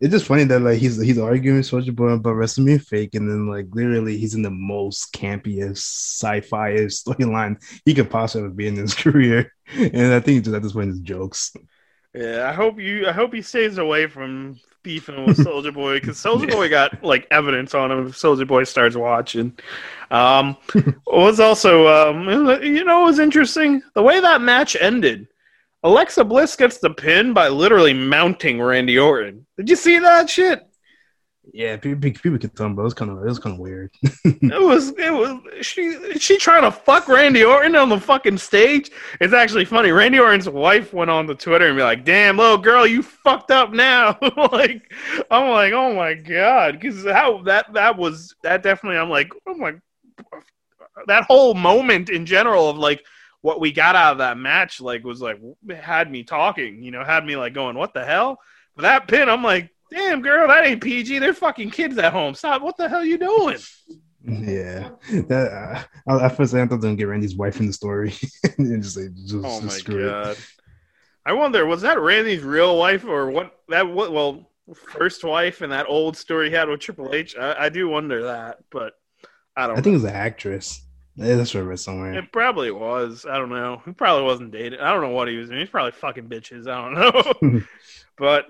it's 0.00 0.12
just 0.12 0.26
funny 0.26 0.44
that 0.44 0.60
like 0.60 0.78
he's 0.78 1.00
he's 1.00 1.18
arguing 1.18 1.60
Soulja 1.60 1.94
Boy 1.94 2.08
about 2.08 2.32
wrestling 2.32 2.78
fake, 2.78 3.14
and 3.14 3.28
then 3.28 3.46
like 3.48 3.66
literally 3.72 4.16
he's 4.16 4.34
in 4.34 4.42
the 4.42 4.50
most 4.50 5.12
campiest 5.12 5.78
sci-fi 5.78 6.72
storyline 6.86 7.62
he 7.84 7.94
could 7.94 8.10
possibly 8.10 8.50
be 8.50 8.66
in 8.66 8.76
his 8.76 8.94
career, 9.04 9.52
and 9.74 10.14
I 10.14 10.20
think 10.20 10.44
just 10.44 10.56
at 10.56 10.62
this 10.62 10.72
point 10.72 10.90
it's 10.90 11.00
jokes. 11.00 11.52
Yeah, 12.14 12.48
I 12.48 12.52
hope 12.52 12.80
you. 12.80 13.06
I 13.06 13.12
hope 13.12 13.32
he 13.32 13.42
stays 13.42 13.78
away 13.78 14.06
from 14.06 14.58
beefing 14.82 15.26
with 15.26 15.36
Soulja 15.36 15.72
Boy 15.72 16.00
because 16.00 16.16
Soulja 16.16 16.48
yeah. 16.48 16.54
Boy 16.54 16.68
got 16.68 17.04
like 17.04 17.26
evidence 17.30 17.74
on 17.74 17.92
him. 17.92 18.06
If 18.06 18.14
Soulja 18.14 18.46
Boy 18.46 18.64
starts 18.64 18.96
watching, 18.96 19.56
um, 20.10 20.56
was 21.06 21.38
also 21.38 21.86
um, 21.86 22.62
you 22.62 22.84
know, 22.84 23.02
it 23.02 23.06
was 23.06 23.18
interesting 23.18 23.82
the 23.94 24.02
way 24.02 24.18
that 24.18 24.40
match 24.40 24.76
ended. 24.80 25.28
Alexa 25.82 26.24
Bliss 26.24 26.56
gets 26.56 26.78
the 26.78 26.90
pin 26.90 27.32
by 27.32 27.48
literally 27.48 27.94
mounting 27.94 28.60
Randy 28.60 28.98
Orton. 28.98 29.46
Did 29.56 29.70
you 29.70 29.76
see 29.76 29.98
that 29.98 30.28
shit? 30.28 30.62
Yeah, 31.52 31.76
people, 31.78 32.00
people 32.00 32.38
get 32.38 32.54
them, 32.54 32.76
but 32.76 32.82
it 32.82 32.84
was 32.84 32.94
kind 32.94 33.10
of 33.10 33.18
it 33.18 33.24
was 33.24 33.38
kind 33.38 33.54
of 33.54 33.60
weird. 33.60 33.90
it 34.24 34.62
was 34.62 34.90
it 34.90 35.10
was 35.10 35.40
she 35.66 36.18
she 36.18 36.36
trying 36.36 36.62
to 36.62 36.70
fuck 36.70 37.08
Randy 37.08 37.42
Orton 37.42 37.74
on 37.74 37.88
the 37.88 37.98
fucking 37.98 38.38
stage. 38.38 38.90
It's 39.20 39.32
actually 39.32 39.64
funny. 39.64 39.90
Randy 39.90 40.18
Orton's 40.18 40.48
wife 40.48 40.92
went 40.92 41.10
on 41.10 41.26
the 41.26 41.34
Twitter 41.34 41.66
and 41.66 41.76
be 41.76 41.82
like, 41.82 42.04
"Damn, 42.04 42.36
little 42.36 42.58
girl, 42.58 42.86
you 42.86 43.02
fucked 43.02 43.50
up 43.50 43.72
now." 43.72 44.18
like 44.52 44.92
I'm 45.30 45.50
like, 45.50 45.72
oh 45.72 45.94
my 45.94 46.14
god, 46.14 46.78
because 46.78 47.04
how 47.04 47.42
that 47.44 47.72
that 47.72 47.96
was 47.96 48.34
that 48.42 48.62
definitely. 48.62 48.98
I'm 48.98 49.10
like, 49.10 49.32
oh 49.48 49.54
my, 49.54 49.74
that 51.06 51.24
whole 51.24 51.54
moment 51.54 52.10
in 52.10 52.26
general 52.26 52.68
of 52.68 52.76
like 52.76 53.02
what 53.42 53.60
we 53.60 53.72
got 53.72 53.96
out 53.96 54.12
of 54.12 54.18
that 54.18 54.36
match 54.36 54.80
like 54.80 55.04
was 55.04 55.20
like 55.20 55.40
had 55.80 56.10
me 56.10 56.22
talking, 56.22 56.82
you 56.82 56.90
know, 56.90 57.04
had 57.04 57.24
me 57.24 57.36
like 57.36 57.54
going, 57.54 57.76
"What 57.76 57.94
the 57.94 58.04
hell?" 58.04 58.38
But 58.76 58.82
that 58.82 59.08
pin, 59.08 59.28
I'm 59.28 59.42
like, 59.42 59.70
"Damn, 59.90 60.22
girl, 60.22 60.48
that 60.48 60.66
ain't 60.66 60.82
PG. 60.82 61.18
They're 61.18 61.34
fucking 61.34 61.70
kids 61.70 61.98
at 61.98 62.12
home. 62.12 62.34
Stop! 62.34 62.62
What 62.62 62.76
the 62.76 62.88
hell 62.88 63.00
are 63.00 63.04
you 63.04 63.18
doing?" 63.18 63.58
Yeah, 64.22 64.90
that 65.28 65.86
uh, 66.06 66.12
I, 66.12 66.26
I 66.26 66.28
first 66.28 66.54
I 66.54 66.66
thought 66.66 66.82
they 66.82 66.94
get 66.94 67.08
Randy's 67.08 67.36
wife 67.36 67.58
in 67.58 67.66
the 67.66 67.72
story, 67.72 68.12
and 68.58 68.82
just 68.82 68.98
like, 68.98 69.14
just, 69.14 69.34
oh 69.34 69.62
my 69.62 69.80
god. 69.80 70.32
It. 70.32 70.46
I 71.24 71.32
wonder, 71.32 71.64
was 71.64 71.80
that 71.82 71.98
Randy's 71.98 72.42
real 72.42 72.76
wife 72.76 73.06
or 73.06 73.30
what? 73.30 73.58
That 73.70 73.88
what? 73.88 74.12
Well, 74.12 74.50
first 74.74 75.24
wife 75.24 75.62
and 75.62 75.72
that 75.72 75.86
old 75.88 76.18
story 76.18 76.50
he 76.50 76.54
had 76.54 76.68
with 76.68 76.80
Triple 76.80 77.14
H. 77.14 77.34
I, 77.34 77.64
I 77.64 77.68
do 77.70 77.88
wonder 77.88 78.24
that, 78.24 78.58
but 78.70 78.92
I 79.56 79.66
don't. 79.66 79.72
I 79.72 79.76
know. 79.76 79.82
think 79.82 79.94
it 79.94 80.02
was 80.02 80.04
an 80.04 80.10
actress. 80.10 80.84
Yeah, 81.20 81.36
that's 81.36 81.52
where 81.52 81.70
it's 81.70 81.82
somewhere. 81.82 82.14
It 82.14 82.32
probably 82.32 82.70
was. 82.70 83.26
I 83.28 83.36
don't 83.36 83.50
know. 83.50 83.82
He 83.84 83.92
probably 83.92 84.24
wasn't 84.24 84.52
dating. 84.52 84.80
I 84.80 84.90
don't 84.90 85.02
know 85.02 85.10
what 85.10 85.28
he 85.28 85.36
was 85.36 85.48
doing. 85.48 85.60
He's 85.60 85.68
probably 85.68 85.92
fucking 85.92 86.30
bitches. 86.30 86.66
I 86.66 86.80
don't 86.80 86.94
know. 86.94 87.60
but 88.16 88.46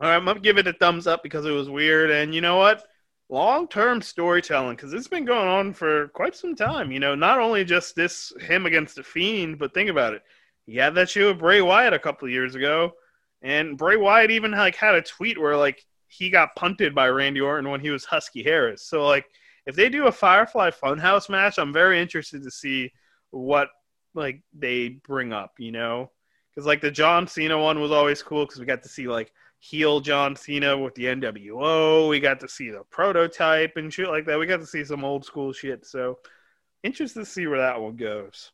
all 0.00 0.08
right, 0.08 0.16
I'm 0.16 0.24
gonna 0.24 0.40
give 0.40 0.56
it 0.56 0.66
a 0.66 0.72
thumbs 0.72 1.06
up 1.06 1.22
because 1.22 1.44
it 1.44 1.50
was 1.50 1.68
weird. 1.68 2.10
And 2.10 2.34
you 2.34 2.40
know 2.40 2.56
what? 2.56 2.82
Long 3.28 3.68
term 3.68 4.00
storytelling 4.00 4.74
because 4.74 4.94
it's 4.94 5.06
been 5.06 5.26
going 5.26 5.46
on 5.46 5.74
for 5.74 6.08
quite 6.08 6.34
some 6.34 6.56
time. 6.56 6.92
You 6.92 6.98
know, 6.98 7.14
not 7.14 7.38
only 7.38 7.62
just 7.62 7.94
this 7.94 8.32
him 8.40 8.64
against 8.64 8.96
the 8.96 9.02
fiend, 9.02 9.58
but 9.58 9.74
think 9.74 9.90
about 9.90 10.14
it. 10.14 10.22
He 10.64 10.76
had 10.76 10.94
that 10.94 11.10
show 11.10 11.28
with 11.28 11.40
Bray 11.40 11.60
Wyatt 11.60 11.92
a 11.92 11.98
couple 11.98 12.26
of 12.26 12.32
years 12.32 12.54
ago, 12.54 12.92
and 13.42 13.76
Bray 13.76 13.96
Wyatt 13.96 14.30
even 14.30 14.52
like 14.52 14.76
had 14.76 14.94
a 14.94 15.02
tweet 15.02 15.38
where 15.38 15.58
like 15.58 15.84
he 16.08 16.30
got 16.30 16.56
punted 16.56 16.94
by 16.94 17.08
Randy 17.08 17.42
Orton 17.42 17.70
when 17.70 17.80
he 17.80 17.90
was 17.90 18.06
Husky 18.06 18.42
Harris. 18.42 18.82
So 18.82 19.06
like 19.06 19.26
if 19.66 19.76
they 19.76 19.88
do 19.88 20.06
a 20.06 20.12
Firefly 20.12 20.70
Funhouse 20.70 21.28
match, 21.28 21.58
I'm 21.58 21.72
very 21.72 22.00
interested 22.00 22.42
to 22.42 22.50
see 22.50 22.92
what 23.30 23.68
like 24.14 24.42
they 24.52 24.88
bring 24.88 25.32
up, 25.32 25.54
you 25.58 25.72
know? 25.72 26.10
Because 26.50 26.66
like 26.66 26.80
the 26.80 26.90
John 26.90 27.26
Cena 27.26 27.58
one 27.58 27.80
was 27.80 27.92
always 27.92 28.22
cool 28.22 28.44
because 28.44 28.60
we 28.60 28.66
got 28.66 28.82
to 28.82 28.88
see 28.88 29.08
like 29.08 29.32
heel 29.58 30.00
John 30.00 30.36
Cena 30.36 30.76
with 30.76 30.94
the 30.94 31.04
NWO. 31.04 32.08
We 32.08 32.20
got 32.20 32.40
to 32.40 32.48
see 32.48 32.70
the 32.70 32.82
prototype 32.90 33.76
and 33.76 33.92
shit 33.92 34.08
like 34.08 34.26
that. 34.26 34.38
We 34.38 34.46
got 34.46 34.60
to 34.60 34.66
see 34.66 34.84
some 34.84 35.04
old 35.04 35.24
school 35.24 35.52
shit. 35.52 35.86
So 35.86 36.18
interested 36.82 37.20
to 37.20 37.26
see 37.26 37.46
where 37.46 37.60
that 37.60 37.80
one 37.80 37.96
goes. 37.96 38.50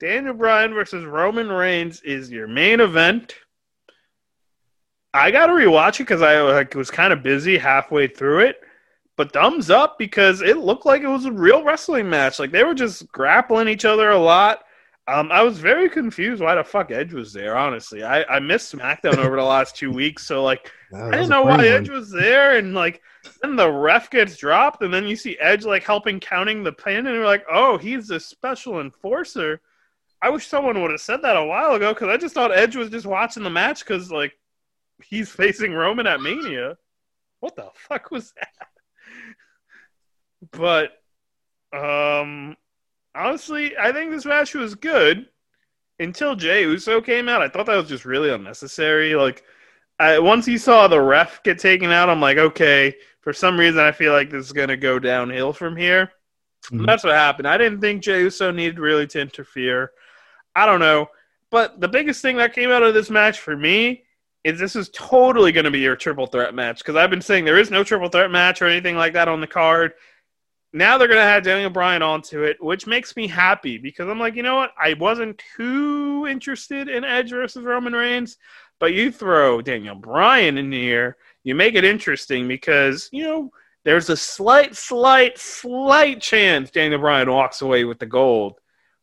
Daniel 0.00 0.34
Bryan 0.34 0.74
versus 0.74 1.04
Roman 1.04 1.48
Reigns 1.48 2.00
is 2.02 2.30
your 2.30 2.46
main 2.46 2.80
event. 2.80 3.34
I 5.12 5.30
got 5.30 5.46
to 5.46 5.52
rewatch 5.52 5.96
it 5.96 6.04
because 6.04 6.22
I 6.22 6.40
like, 6.40 6.74
was 6.74 6.90
kind 6.90 7.12
of 7.12 7.22
busy 7.22 7.56
halfway 7.56 8.08
through 8.08 8.40
it. 8.40 8.56
But 9.16 9.32
thumbs 9.32 9.70
up 9.70 9.98
because 9.98 10.42
it 10.42 10.58
looked 10.58 10.86
like 10.86 11.02
it 11.02 11.08
was 11.08 11.24
a 11.24 11.32
real 11.32 11.62
wrestling 11.62 12.10
match. 12.10 12.38
Like 12.38 12.50
they 12.50 12.64
were 12.64 12.74
just 12.74 13.06
grappling 13.12 13.68
each 13.68 13.84
other 13.84 14.10
a 14.10 14.18
lot. 14.18 14.64
Um, 15.06 15.30
I 15.30 15.42
was 15.42 15.58
very 15.58 15.90
confused 15.90 16.42
why 16.42 16.54
the 16.54 16.64
fuck 16.64 16.90
Edge 16.90 17.12
was 17.12 17.32
there. 17.32 17.56
Honestly, 17.56 18.02
I, 18.02 18.24
I 18.24 18.38
missed 18.40 18.74
SmackDown 18.74 19.18
over 19.18 19.36
the 19.36 19.42
last 19.42 19.76
two 19.76 19.92
weeks, 19.92 20.26
so 20.26 20.42
like 20.42 20.72
I 20.94 21.10
didn't 21.10 21.28
know 21.28 21.42
why 21.42 21.58
one. 21.58 21.64
Edge 21.64 21.90
was 21.90 22.10
there, 22.10 22.56
and 22.56 22.74
like 22.74 23.02
then 23.42 23.54
the 23.54 23.70
ref 23.70 24.10
gets 24.10 24.36
dropped, 24.36 24.82
and 24.82 24.92
then 24.92 25.06
you 25.06 25.14
see 25.14 25.36
Edge 25.38 25.64
like 25.64 25.84
helping 25.84 26.20
counting 26.20 26.64
the 26.64 26.72
pin, 26.72 27.06
and 27.06 27.14
you're 27.14 27.26
like, 27.26 27.44
oh, 27.52 27.76
he's 27.76 28.10
a 28.10 28.18
special 28.18 28.80
enforcer. 28.80 29.60
I 30.22 30.30
wish 30.30 30.46
someone 30.46 30.80
would 30.80 30.90
have 30.90 31.02
said 31.02 31.20
that 31.20 31.36
a 31.36 31.44
while 31.44 31.74
ago 31.74 31.92
because 31.92 32.08
I 32.08 32.16
just 32.16 32.34
thought 32.34 32.56
Edge 32.56 32.74
was 32.74 32.88
just 32.88 33.04
watching 33.04 33.42
the 33.42 33.50
match 33.50 33.80
because 33.80 34.10
like 34.10 34.32
he's 35.04 35.28
facing 35.28 35.74
Roman 35.74 36.06
at 36.06 36.22
Mania. 36.22 36.78
What 37.40 37.56
the 37.56 37.68
fuck 37.74 38.10
was 38.10 38.32
that? 38.32 38.68
But 40.52 40.92
um 41.72 42.56
honestly, 43.14 43.76
I 43.76 43.92
think 43.92 44.10
this 44.10 44.24
match 44.24 44.54
was 44.54 44.74
good 44.74 45.26
until 45.98 46.34
Jay 46.34 46.62
Uso 46.62 47.00
came 47.00 47.28
out. 47.28 47.42
I 47.42 47.48
thought 47.48 47.66
that 47.66 47.76
was 47.76 47.88
just 47.88 48.04
really 48.04 48.30
unnecessary. 48.30 49.14
Like, 49.14 49.44
I, 49.98 50.18
once 50.18 50.44
he 50.44 50.58
saw 50.58 50.88
the 50.88 51.00
ref 51.00 51.42
get 51.42 51.58
taken 51.58 51.90
out, 51.90 52.10
I'm 52.10 52.20
like, 52.20 52.38
okay. 52.38 52.94
For 53.20 53.32
some 53.32 53.58
reason, 53.58 53.80
I 53.80 53.92
feel 53.92 54.12
like 54.12 54.30
this 54.30 54.44
is 54.44 54.52
going 54.52 54.68
to 54.68 54.76
go 54.76 54.98
downhill 54.98 55.52
from 55.52 55.76
here. 55.76 56.12
Mm-hmm. 56.66 56.84
That's 56.84 57.04
what 57.04 57.14
happened. 57.14 57.48
I 57.48 57.56
didn't 57.56 57.80
think 57.80 58.02
Jay 58.02 58.20
Uso 58.20 58.50
needed 58.50 58.78
really 58.78 59.06
to 59.08 59.20
interfere. 59.20 59.92
I 60.54 60.66
don't 60.66 60.80
know. 60.80 61.08
But 61.50 61.80
the 61.80 61.88
biggest 61.88 62.20
thing 62.20 62.36
that 62.36 62.52
came 62.52 62.70
out 62.70 62.82
of 62.82 62.92
this 62.92 63.10
match 63.10 63.40
for 63.40 63.56
me 63.56 64.02
is 64.42 64.58
this 64.58 64.76
is 64.76 64.90
totally 64.90 65.52
going 65.52 65.64
to 65.64 65.70
be 65.70 65.78
your 65.78 65.96
triple 65.96 66.26
threat 66.26 66.54
match 66.54 66.78
because 66.78 66.96
I've 66.96 67.08
been 67.08 67.22
saying 67.22 67.44
there 67.44 67.58
is 67.58 67.70
no 67.70 67.82
triple 67.82 68.08
threat 68.08 68.30
match 68.30 68.60
or 68.60 68.66
anything 68.66 68.96
like 68.96 69.14
that 69.14 69.28
on 69.28 69.40
the 69.40 69.46
card 69.46 69.94
now 70.74 70.98
they're 70.98 71.08
going 71.08 71.20
to 71.20 71.24
have 71.24 71.44
Daniel 71.44 71.70
Bryan 71.70 72.02
onto 72.02 72.42
it, 72.42 72.56
which 72.60 72.88
makes 72.88 73.14
me 73.14 73.28
happy 73.28 73.78
because 73.78 74.08
I'm 74.08 74.18
like, 74.18 74.34
you 74.34 74.42
know 74.42 74.56
what? 74.56 74.72
I 74.76 74.94
wasn't 74.94 75.40
too 75.56 76.26
interested 76.28 76.88
in 76.88 77.04
Edge 77.04 77.30
versus 77.30 77.64
Roman 77.64 77.92
Reigns, 77.92 78.38
but 78.80 78.92
you 78.92 79.12
throw 79.12 79.62
Daniel 79.62 79.94
Bryan 79.94 80.58
in 80.58 80.72
here, 80.72 81.16
you 81.44 81.54
make 81.54 81.76
it 81.76 81.84
interesting 81.84 82.48
because, 82.48 83.08
you 83.12 83.22
know, 83.22 83.50
there's 83.84 84.10
a 84.10 84.16
slight, 84.16 84.74
slight, 84.74 85.38
slight 85.38 86.20
chance 86.20 86.72
Daniel 86.72 87.00
Bryan 87.00 87.30
walks 87.30 87.62
away 87.62 87.84
with 87.84 88.00
the 88.00 88.06
gold. 88.06 88.58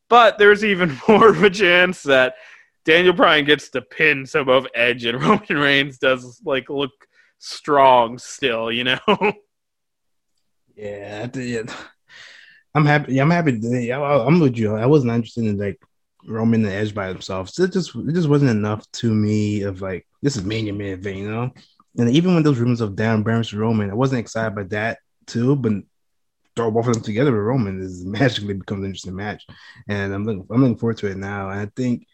But 0.10 0.38
there's 0.38 0.66
even 0.66 1.00
more 1.08 1.30
of 1.30 1.42
a 1.42 1.50
chance 1.50 2.04
that 2.04 2.36
Daniel 2.84 3.14
Bryan 3.14 3.46
gets 3.46 3.70
the 3.70 3.82
pin 3.82 4.26
so 4.26 4.44
both 4.44 4.68
Edge 4.76 5.06
and 5.06 5.22
Roman 5.24 5.58
Reigns 5.58 6.00
does 6.00 6.42
like 6.44 6.70
look 6.70 6.92
strong 7.38 8.18
still, 8.18 8.70
you 8.70 8.84
know? 8.84 9.00
Yeah, 10.82 11.28
yeah. 11.36 11.62
I'm 12.74 12.88
happy. 12.88 13.20
I'm 13.20 13.30
happy. 13.30 13.60
To, 13.60 13.92
I, 13.92 14.26
am 14.26 14.40
with 14.40 14.58
you. 14.58 14.76
I 14.76 14.88
wasn't 14.88 15.14
interested 15.14 15.46
in 15.46 15.60
like 15.60 15.80
Roman 16.26 16.66
and 16.66 16.74
Edge 16.74 16.96
by 16.96 17.08
themselves. 17.10 17.58
It 17.60 17.72
just 17.72 17.94
it 17.94 18.14
just 18.16 18.28
wasn't 18.28 18.50
enough 18.50 18.90
to 18.94 19.14
me. 19.14 19.62
Of 19.62 19.82
like 19.82 20.08
this 20.24 20.36
is 20.36 20.44
Mania 20.44 20.74
main 20.74 20.94
event, 20.94 21.18
you 21.18 21.30
know. 21.30 21.52
And 22.00 22.10
even 22.10 22.34
when 22.34 22.42
those 22.42 22.58
rumors 22.58 22.82
of 22.82 22.96
Dan 22.96 23.22
Burns 23.22 23.54
Roman, 23.54 23.92
I 23.92 23.94
wasn't 23.94 24.22
excited 24.22 24.56
by 24.56 24.64
that 24.76 24.98
too. 25.28 25.56
But 25.56 25.74
throw 26.56 26.72
both 26.72 26.88
of 26.88 26.96
them 26.96 27.04
together 27.04 27.32
with 27.32 27.42
Roman 27.42 27.80
is 27.80 28.04
magically 28.06 28.56
becomes 28.56 28.80
an 28.80 28.86
interesting 28.86 29.16
match, 29.16 29.46
and 29.88 30.12
I'm 30.12 30.26
looking 30.26 30.48
I'm 30.50 30.62
looking 30.62 30.78
forward 30.78 30.98
to 30.98 31.08
it 31.12 31.18
now. 31.18 31.52
And 31.52 31.60
I 31.60 31.70
think 31.76 32.08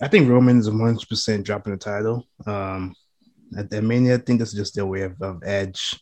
I 0.00 0.06
think 0.06 0.28
Roman 0.28 0.60
is 0.60 0.70
100 0.70 1.08
percent 1.08 1.44
dropping 1.44 1.72
the 1.72 1.78
title. 1.78 2.24
Um, 2.46 2.94
at, 3.56 3.72
at 3.72 3.82
Mania, 3.82 4.14
I 4.14 4.18
think 4.18 4.38
this 4.38 4.50
is 4.50 4.54
just 4.54 4.76
their 4.76 4.86
way 4.86 5.02
of, 5.02 5.20
of 5.20 5.42
Edge 5.44 5.98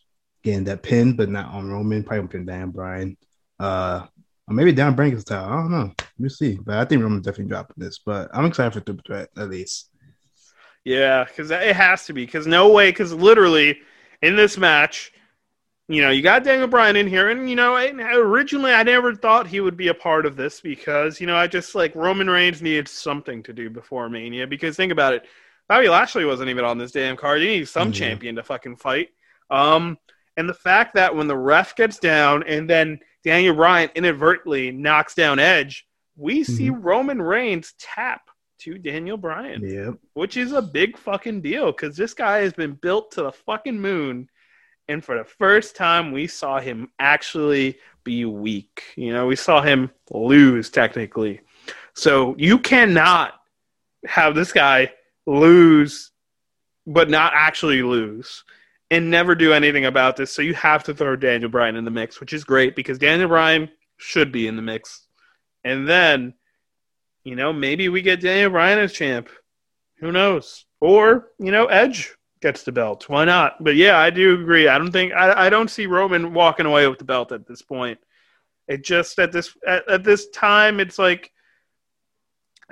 getting 0.47 0.63
that 0.65 0.83
pin, 0.83 1.15
but 1.15 1.29
not 1.29 1.53
on 1.53 1.69
Roman. 1.69 2.03
Probably 2.03 2.21
on 2.21 2.27
pin 2.27 2.45
Dan 2.45 2.69
Bryan. 2.69 3.17
Uh, 3.59 4.05
or 4.47 4.53
maybe 4.53 4.71
Dan 4.71 4.95
Bryan 4.95 5.11
gets 5.11 5.23
title. 5.23 5.45
I 5.45 5.55
don't 5.55 5.71
know. 5.71 5.93
We'll 6.17 6.29
see. 6.29 6.57
But 6.63 6.77
I 6.77 6.85
think 6.85 7.03
Roman 7.03 7.21
definitely 7.21 7.49
dropping 7.49 7.75
this. 7.77 7.99
But 7.99 8.29
I'm 8.33 8.45
excited 8.45 8.73
for 8.73 8.79
triple 8.79 9.03
threat 9.05 9.29
at 9.37 9.49
least. 9.49 9.89
Yeah, 10.85 11.25
because 11.25 11.51
it 11.51 11.75
has 11.75 12.05
to 12.05 12.13
be. 12.13 12.25
Because 12.25 12.47
no 12.47 12.69
way. 12.69 12.89
Because 12.89 13.13
literally 13.13 13.79
in 14.21 14.35
this 14.35 14.57
match, 14.57 15.11
you 15.89 16.01
know, 16.01 16.09
you 16.09 16.21
got 16.21 16.43
Daniel 16.43 16.67
Bryan 16.67 16.97
in 16.97 17.07
here, 17.07 17.29
and 17.29 17.49
you 17.49 17.55
know, 17.55 17.75
originally 17.75 18.73
I 18.73 18.83
never 18.83 19.15
thought 19.15 19.47
he 19.47 19.61
would 19.61 19.77
be 19.77 19.87
a 19.87 19.93
part 19.93 20.25
of 20.25 20.35
this 20.35 20.59
because 20.59 21.21
you 21.21 21.27
know 21.27 21.37
I 21.37 21.47
just 21.47 21.75
like 21.75 21.95
Roman 21.95 22.29
Reigns 22.29 22.61
needed 22.61 22.89
something 22.89 23.41
to 23.43 23.53
do 23.53 23.69
before 23.69 24.09
Mania. 24.09 24.47
Because 24.47 24.75
think 24.75 24.91
about 24.91 25.13
it, 25.13 25.23
Bobby 25.69 25.87
Lashley 25.87 26.25
wasn't 26.25 26.49
even 26.49 26.65
on 26.65 26.77
this 26.77 26.91
damn 26.91 27.15
card. 27.15 27.41
He 27.41 27.47
needs 27.47 27.71
some 27.71 27.91
mm-hmm. 27.91 27.93
champion 27.93 28.35
to 28.35 28.43
fucking 28.43 28.75
fight. 28.77 29.09
Um, 29.49 29.97
and 30.37 30.47
the 30.47 30.53
fact 30.53 30.93
that 30.93 31.15
when 31.15 31.27
the 31.27 31.35
ref 31.35 31.75
gets 31.75 31.97
down 31.97 32.43
and 32.43 32.69
then 32.69 32.99
Daniel 33.23 33.55
Bryan 33.55 33.89
inadvertently 33.95 34.71
knocks 34.71 35.15
down 35.15 35.39
Edge, 35.39 35.87
we 36.15 36.41
mm-hmm. 36.41 36.53
see 36.53 36.69
Roman 36.69 37.21
Reigns 37.21 37.73
tap 37.79 38.29
to 38.59 38.77
Daniel 38.77 39.17
Bryan, 39.17 39.67
yep. 39.67 39.95
which 40.13 40.37
is 40.37 40.51
a 40.53 40.61
big 40.61 40.97
fucking 40.97 41.41
deal 41.41 41.71
because 41.71 41.97
this 41.97 42.13
guy 42.13 42.39
has 42.39 42.53
been 42.53 42.73
built 42.73 43.11
to 43.11 43.23
the 43.23 43.31
fucking 43.31 43.79
moon. 43.79 44.29
And 44.87 45.03
for 45.03 45.17
the 45.17 45.25
first 45.25 45.75
time, 45.75 46.11
we 46.11 46.27
saw 46.27 46.59
him 46.59 46.91
actually 46.99 47.77
be 48.03 48.25
weak. 48.25 48.83
You 48.95 49.13
know, 49.13 49.27
we 49.27 49.35
saw 49.35 49.61
him 49.61 49.91
lose 50.11 50.69
technically. 50.69 51.41
So 51.93 52.35
you 52.37 52.59
cannot 52.59 53.33
have 54.05 54.33
this 54.33 54.53
guy 54.53 54.93
lose, 55.25 56.11
but 56.85 57.09
not 57.09 57.33
actually 57.35 57.81
lose 57.81 58.43
and 58.89 59.09
never 59.09 59.35
do 59.35 59.53
anything 59.53 59.85
about 59.85 60.15
this. 60.15 60.33
So 60.33 60.41
you 60.41 60.53
have 60.53 60.83
to 60.85 60.93
throw 60.93 61.15
Daniel 61.15 61.49
Bryan 61.49 61.75
in 61.75 61.85
the 61.85 61.91
mix, 61.91 62.19
which 62.19 62.33
is 62.33 62.43
great 62.43 62.75
because 62.75 62.97
Daniel 62.97 63.27
Bryan 63.27 63.69
should 63.97 64.31
be 64.31 64.47
in 64.47 64.55
the 64.55 64.61
mix. 64.61 65.05
And 65.63 65.87
then, 65.87 66.33
you 67.23 67.35
know, 67.35 67.51
maybe 67.51 67.89
we 67.89 68.01
get 68.01 68.21
Daniel 68.21 68.51
Bryan 68.51 68.79
as 68.79 68.93
champ. 68.93 69.29
Who 69.99 70.11
knows? 70.11 70.65
Or, 70.79 71.29
you 71.39 71.51
know, 71.51 71.65
Edge 71.65 72.15
gets 72.41 72.63
the 72.63 72.71
belt. 72.71 73.09
Why 73.09 73.25
not? 73.25 73.63
But 73.63 73.75
yeah, 73.75 73.97
I 73.97 74.09
do 74.09 74.39
agree. 74.39 74.67
I 74.67 74.77
don't 74.77 74.91
think 74.91 75.13
I, 75.13 75.47
I 75.47 75.49
don't 75.49 75.69
see 75.69 75.87
Roman 75.87 76.33
walking 76.33 76.65
away 76.65 76.87
with 76.87 76.99
the 76.99 77.05
belt 77.05 77.31
at 77.31 77.47
this 77.47 77.61
point. 77.61 77.99
It 78.67 78.83
just 78.83 79.17
at 79.19 79.31
this 79.31 79.55
at, 79.65 79.89
at 79.89 80.03
this 80.03 80.29
time 80.29 80.79
it's 80.79 80.99
like 80.99 81.31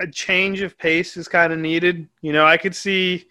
a 0.00 0.06
change 0.06 0.60
of 0.60 0.78
pace 0.78 1.16
is 1.16 1.28
kind 1.28 1.52
of 1.52 1.58
needed. 1.58 2.08
You 2.20 2.32
know, 2.32 2.46
I 2.46 2.58
could 2.58 2.76
see 2.76 3.26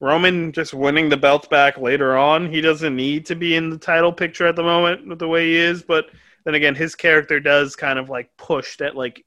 Roman 0.00 0.52
just 0.52 0.74
winning 0.74 1.08
the 1.08 1.16
belt 1.16 1.50
back 1.50 1.76
later 1.76 2.16
on. 2.16 2.50
He 2.50 2.60
doesn't 2.60 2.94
need 2.94 3.26
to 3.26 3.34
be 3.34 3.56
in 3.56 3.70
the 3.70 3.78
title 3.78 4.12
picture 4.12 4.46
at 4.46 4.56
the 4.56 4.62
moment 4.62 5.08
with 5.08 5.18
the 5.18 5.28
way 5.28 5.46
he 5.46 5.56
is, 5.56 5.82
but 5.82 6.06
then 6.44 6.54
again, 6.54 6.74
his 6.74 6.94
character 6.94 7.40
does 7.40 7.74
kind 7.74 7.98
of 7.98 8.08
like 8.08 8.30
push 8.36 8.76
that 8.78 8.96
like 8.96 9.24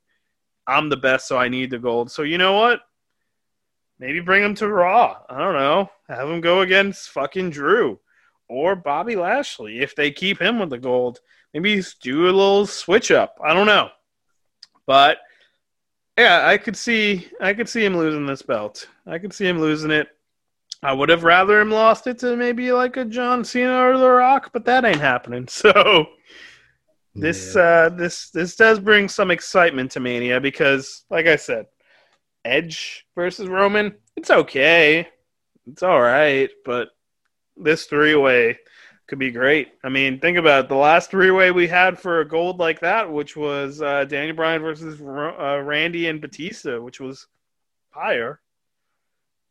I'm 0.68 0.90
the 0.90 0.98
best, 0.98 1.28
so 1.28 1.38
I 1.38 1.50
need 1.50 1.72
the 1.72 1.80
gold. 1.80 2.12
So 2.12 2.22
you 2.22 2.38
know 2.38 2.54
what? 2.54 2.82
Maybe 4.00 4.22
bring 4.22 4.44
him 4.44 4.56
to 4.56 4.68
Raw. 4.68 5.18
I 5.30 5.38
don't 5.38 5.54
know. 5.54 5.90
Have 6.08 6.30
him 6.30 6.42
go 6.42 6.62
against 6.62 7.10
fucking 7.10 7.50
Drew 7.50 8.00
or 8.48 8.76
Bobby 8.76 9.16
Lashley 9.16 9.80
if 9.80 9.96
they 9.96 10.12
keep 10.12 10.42
him 10.42 10.60
with 10.60 10.70
the 10.70 10.78
gold. 10.78 11.20
Maybe 11.54 11.84
do 12.02 12.24
a 12.24 12.26
little 12.26 12.66
switch 12.66 13.12
up. 13.12 13.38
I 13.44 13.54
don't 13.54 13.68
know, 13.68 13.90
but 14.86 15.18
yeah, 16.18 16.48
I 16.48 16.58
could 16.58 16.78
see 16.78 17.28
I 17.42 17.54
could 17.54 17.68
see 17.68 17.84
him 17.84 17.98
losing 17.98 18.26
this 18.26 18.42
belt. 18.42 18.88
I 19.06 19.18
could 19.18 19.34
see 19.34 19.48
him 19.48 19.60
losing 19.60 19.92
it 19.92 20.08
I 20.84 20.94
would 20.94 21.10
have 21.10 21.24
rather 21.24 21.60
him 21.60 21.70
lost 21.70 22.08
it 22.08 22.20
to 22.20 22.36
maybe 22.36 22.72
like 22.72 22.98
a 22.98 23.06
John 23.06 23.44
Cena 23.44 23.88
or 23.88 23.98
The 23.98 24.10
Rock, 24.10 24.50
but 24.52 24.66
that 24.66 24.86
ain't 24.86 25.00
happening. 25.00 25.48
So 25.50 26.08
this 27.14 27.56
yeah. 27.56 27.62
uh, 27.62 27.90
this 27.90 28.30
this 28.30 28.56
does 28.56 28.80
bring 28.80 29.10
some 29.10 29.32
excitement 29.32 29.92
to 29.92 30.00
Mania 30.00 30.40
because, 30.40 31.04
like 31.10 31.28
I 31.28 31.36
said, 31.36 31.66
Edge 32.46 33.06
versus 33.16 33.48
Roman, 33.48 33.96
it's 34.16 34.32
okay, 34.32 35.08
it's 35.68 35.84
all 35.84 36.02
right, 36.02 36.50
but 36.66 36.90
this 37.58 37.86
three 37.86 38.16
way 38.16 38.58
could 39.08 39.20
be 39.20 39.32
great. 39.32 39.74
I 39.84 39.90
mean, 39.90 40.20
think 40.20 40.38
about 40.38 40.66
it. 40.66 40.70
the 40.70 40.76
last 40.76 41.12
three 41.12 41.32
way 41.32 41.52
we 41.52 41.68
had 41.68 42.00
for 42.00 42.22
a 42.22 42.28
gold 42.28 42.60
like 42.60 42.80
that, 42.80 43.12
which 43.12 43.36
was 43.36 43.82
uh, 43.82 44.06
Daniel 44.06 44.38
Bryan 44.38 44.62
versus 44.62 45.02
uh, 45.02 45.62
Randy 45.62 46.08
and 46.08 46.22
Batista, 46.22 46.80
which 46.80 47.02
was 47.02 47.28
fire. 47.94 48.40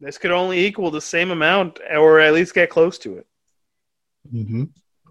This 0.00 0.18
could 0.18 0.30
only 0.30 0.66
equal 0.66 0.90
the 0.90 1.00
same 1.00 1.30
amount, 1.30 1.78
or 1.90 2.20
at 2.20 2.32
least 2.32 2.54
get 2.54 2.70
close 2.70 2.98
to 2.98 3.18
it. 3.18 3.26
Mm-hmm. 4.32 4.64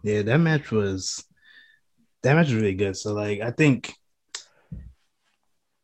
Yeah, 0.03 0.21
that 0.23 0.37
match 0.39 0.71
was 0.71 1.23
that 2.23 2.35
match 2.35 2.47
was 2.47 2.55
really 2.55 2.73
good. 2.73 2.97
So 2.97 3.13
like, 3.13 3.41
I 3.41 3.51
think 3.51 3.93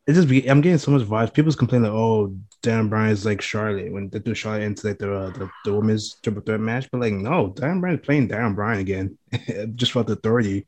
it 0.07 0.13
just 0.13 0.27
be, 0.27 0.47
I'm 0.49 0.61
getting 0.61 0.77
so 0.77 0.91
much 0.91 1.03
vibes. 1.03 1.33
People's 1.33 1.55
complaining 1.55 1.89
like, 1.91 1.97
"Oh, 1.97 2.35
Dan 2.61 2.89
Bryan's 2.89 3.25
like 3.25 3.41
Charlotte 3.41 3.91
when 3.91 4.09
they 4.09 4.19
threw 4.19 4.35
Charlotte 4.35 4.63
into 4.63 4.87
like 4.87 4.99
the, 4.99 5.13
uh, 5.13 5.29
the 5.31 5.49
the 5.65 5.73
women's 5.73 6.15
triple 6.21 6.41
threat 6.41 6.59
match," 6.59 6.89
but 6.91 7.01
like, 7.01 7.13
no, 7.13 7.53
Dan 7.55 7.81
Bryan's 7.81 8.05
playing 8.05 8.27
Dan 8.27 8.53
Bryan 8.53 8.79
again, 8.79 9.17
just 9.75 9.91
for 9.91 10.03
the 10.03 10.13
authority 10.13 10.67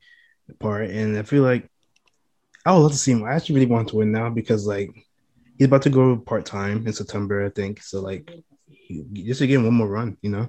part, 0.58 0.90
and 0.90 1.16
I 1.16 1.22
feel 1.22 1.42
like 1.42 1.68
I 2.64 2.72
would 2.72 2.80
love 2.80 2.92
to 2.92 2.98
see 2.98 3.12
him. 3.12 3.24
I 3.24 3.34
actually 3.34 3.56
really 3.56 3.66
want 3.66 3.88
to 3.88 3.96
win 3.96 4.12
now 4.12 4.30
because 4.30 4.66
like 4.66 4.90
he's 5.58 5.66
about 5.66 5.82
to 5.82 5.90
go 5.90 6.16
part 6.16 6.46
time 6.46 6.86
in 6.86 6.92
September, 6.92 7.44
I 7.44 7.50
think. 7.50 7.82
So 7.82 8.00
like, 8.00 8.30
he, 8.68 9.04
just 9.12 9.40
to 9.40 9.46
him 9.46 9.64
one 9.64 9.74
more 9.74 9.88
run, 9.88 10.16
you 10.22 10.30
know, 10.30 10.48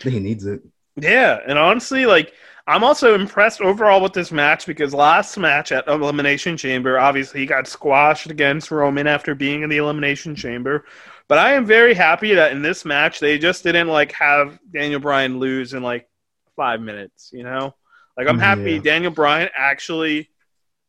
I 0.00 0.02
think 0.02 0.14
he 0.14 0.20
needs 0.20 0.46
it. 0.46 0.62
Yeah, 0.96 1.40
and 1.46 1.58
honestly, 1.58 2.06
like 2.06 2.32
I'm 2.66 2.84
also 2.84 3.14
impressed 3.14 3.60
overall 3.60 4.00
with 4.00 4.12
this 4.12 4.30
match 4.30 4.66
because 4.66 4.94
last 4.94 5.36
match 5.36 5.72
at 5.72 5.88
Elimination 5.88 6.56
Chamber, 6.56 6.98
obviously 6.98 7.40
he 7.40 7.46
got 7.46 7.66
squashed 7.66 8.30
against 8.30 8.70
Roman 8.70 9.06
after 9.06 9.34
being 9.34 9.62
in 9.62 9.70
the 9.70 9.78
Elimination 9.78 10.36
Chamber. 10.36 10.84
But 11.28 11.38
I 11.38 11.54
am 11.54 11.64
very 11.64 11.94
happy 11.94 12.34
that 12.34 12.52
in 12.52 12.62
this 12.62 12.84
match 12.84 13.20
they 13.20 13.38
just 13.38 13.64
didn't 13.64 13.88
like 13.88 14.12
have 14.12 14.58
Daniel 14.70 15.00
Bryan 15.00 15.38
lose 15.38 15.72
in 15.72 15.82
like 15.82 16.08
five 16.56 16.80
minutes, 16.80 17.30
you 17.32 17.42
know? 17.42 17.74
Like 18.16 18.28
I'm 18.28 18.38
happy 18.38 18.74
Yeah. 18.74 18.80
Daniel 18.80 19.12
Bryan 19.12 19.48
actually 19.56 20.28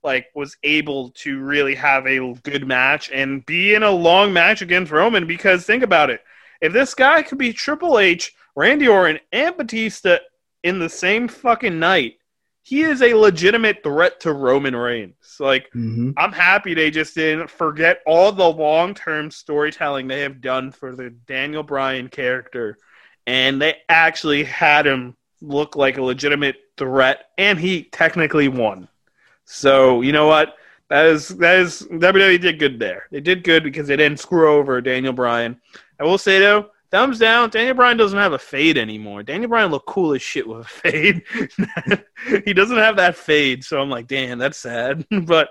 like 0.04 0.28
was 0.36 0.58
able 0.64 1.10
to 1.12 1.40
really 1.40 1.76
have 1.76 2.06
a 2.08 2.34
good 2.44 2.68
match 2.68 3.10
and 3.12 3.46
be 3.46 3.74
in 3.74 3.84
a 3.84 3.92
long 3.92 4.34
match 4.34 4.62
against 4.62 4.92
Roman 4.92 5.26
because 5.28 5.66
think 5.66 5.84
about 5.84 6.10
it. 6.10 6.22
If 6.62 6.74
this 6.74 6.94
guy 6.94 7.24
could 7.24 7.38
be 7.38 7.54
Triple 7.54 8.00
H, 8.00 8.34
Randy 8.56 8.88
Orton, 8.88 9.20
and 9.32 9.58
Batista 9.58 10.18
in 10.64 10.80
the 10.80 10.90
same 10.90 11.28
fucking 11.28 11.80
night, 11.80 12.16
he 12.62 12.82
is 12.82 13.02
a 13.02 13.14
legitimate 13.14 13.84
threat 13.84 14.22
to 14.22 14.32
Roman 14.32 14.76
Reigns. 14.76 15.16
Like 15.40 15.70
Mm-hmm. 15.76 16.12
I'm 16.18 16.32
happy 16.32 16.74
they 16.74 16.92
just 16.92 17.16
didn't 17.16 17.50
forget 17.50 18.02
all 18.06 18.32
the 18.32 18.48
long 18.48 18.94
term 18.94 19.32
storytelling 19.32 20.08
they 20.08 20.22
have 20.22 20.42
done 20.42 20.72
for 20.72 20.96
the 20.96 21.10
Daniel 21.10 21.64
Bryan 21.64 22.08
character. 22.08 22.78
And 23.28 23.62
they 23.62 23.78
actually 23.88 24.44
had 24.44 24.86
him 24.86 25.16
look 25.42 25.76
like 25.76 25.98
a 25.98 26.04
legitimate 26.04 26.56
threat, 26.78 27.26
and 27.38 27.60
he 27.60 27.84
technically 27.84 28.48
won. 28.48 28.88
So, 29.46 30.02
you 30.02 30.12
know 30.12 30.28
what? 30.28 30.56
That 30.90 31.06
is 31.08 31.30
that 31.30 31.58
is 31.58 31.82
WWE 31.92 32.40
did 32.40 32.60
good 32.60 32.80
there. 32.80 33.08
They 33.12 33.20
did 33.20 33.44
good 33.44 33.64
because 33.64 33.88
they 33.88 33.96
didn't 33.96 34.20
screw 34.20 34.54
over 34.54 34.80
Daniel 34.82 35.14
Bryan. 35.14 35.60
I 36.00 36.04
will 36.04 36.18
say 36.18 36.40
though, 36.40 36.70
thumbs 36.92 37.18
down. 37.18 37.50
Daniel 37.50 37.74
Bryan 37.74 37.98
doesn't 37.98 38.20
have 38.20 38.34
a 38.34 38.38
fade 38.40 38.78
anymore. 38.78 39.24
Daniel 39.24 39.50
Bryan 39.50 39.72
looked 39.72 39.88
cool 39.88 40.14
as 40.14 40.22
shit 40.22 40.48
with 40.48 40.60
a 40.60 40.64
fade. 40.64 41.24
he 42.46 42.54
doesn't 42.54 42.78
have 42.78 42.98
that 42.98 43.16
fade, 43.16 43.64
so 43.64 43.82
I'm 43.82 43.90
like, 43.90 44.08
damn, 44.08 44.38
that's 44.38 44.60
sad. 44.60 45.04
but 45.26 45.50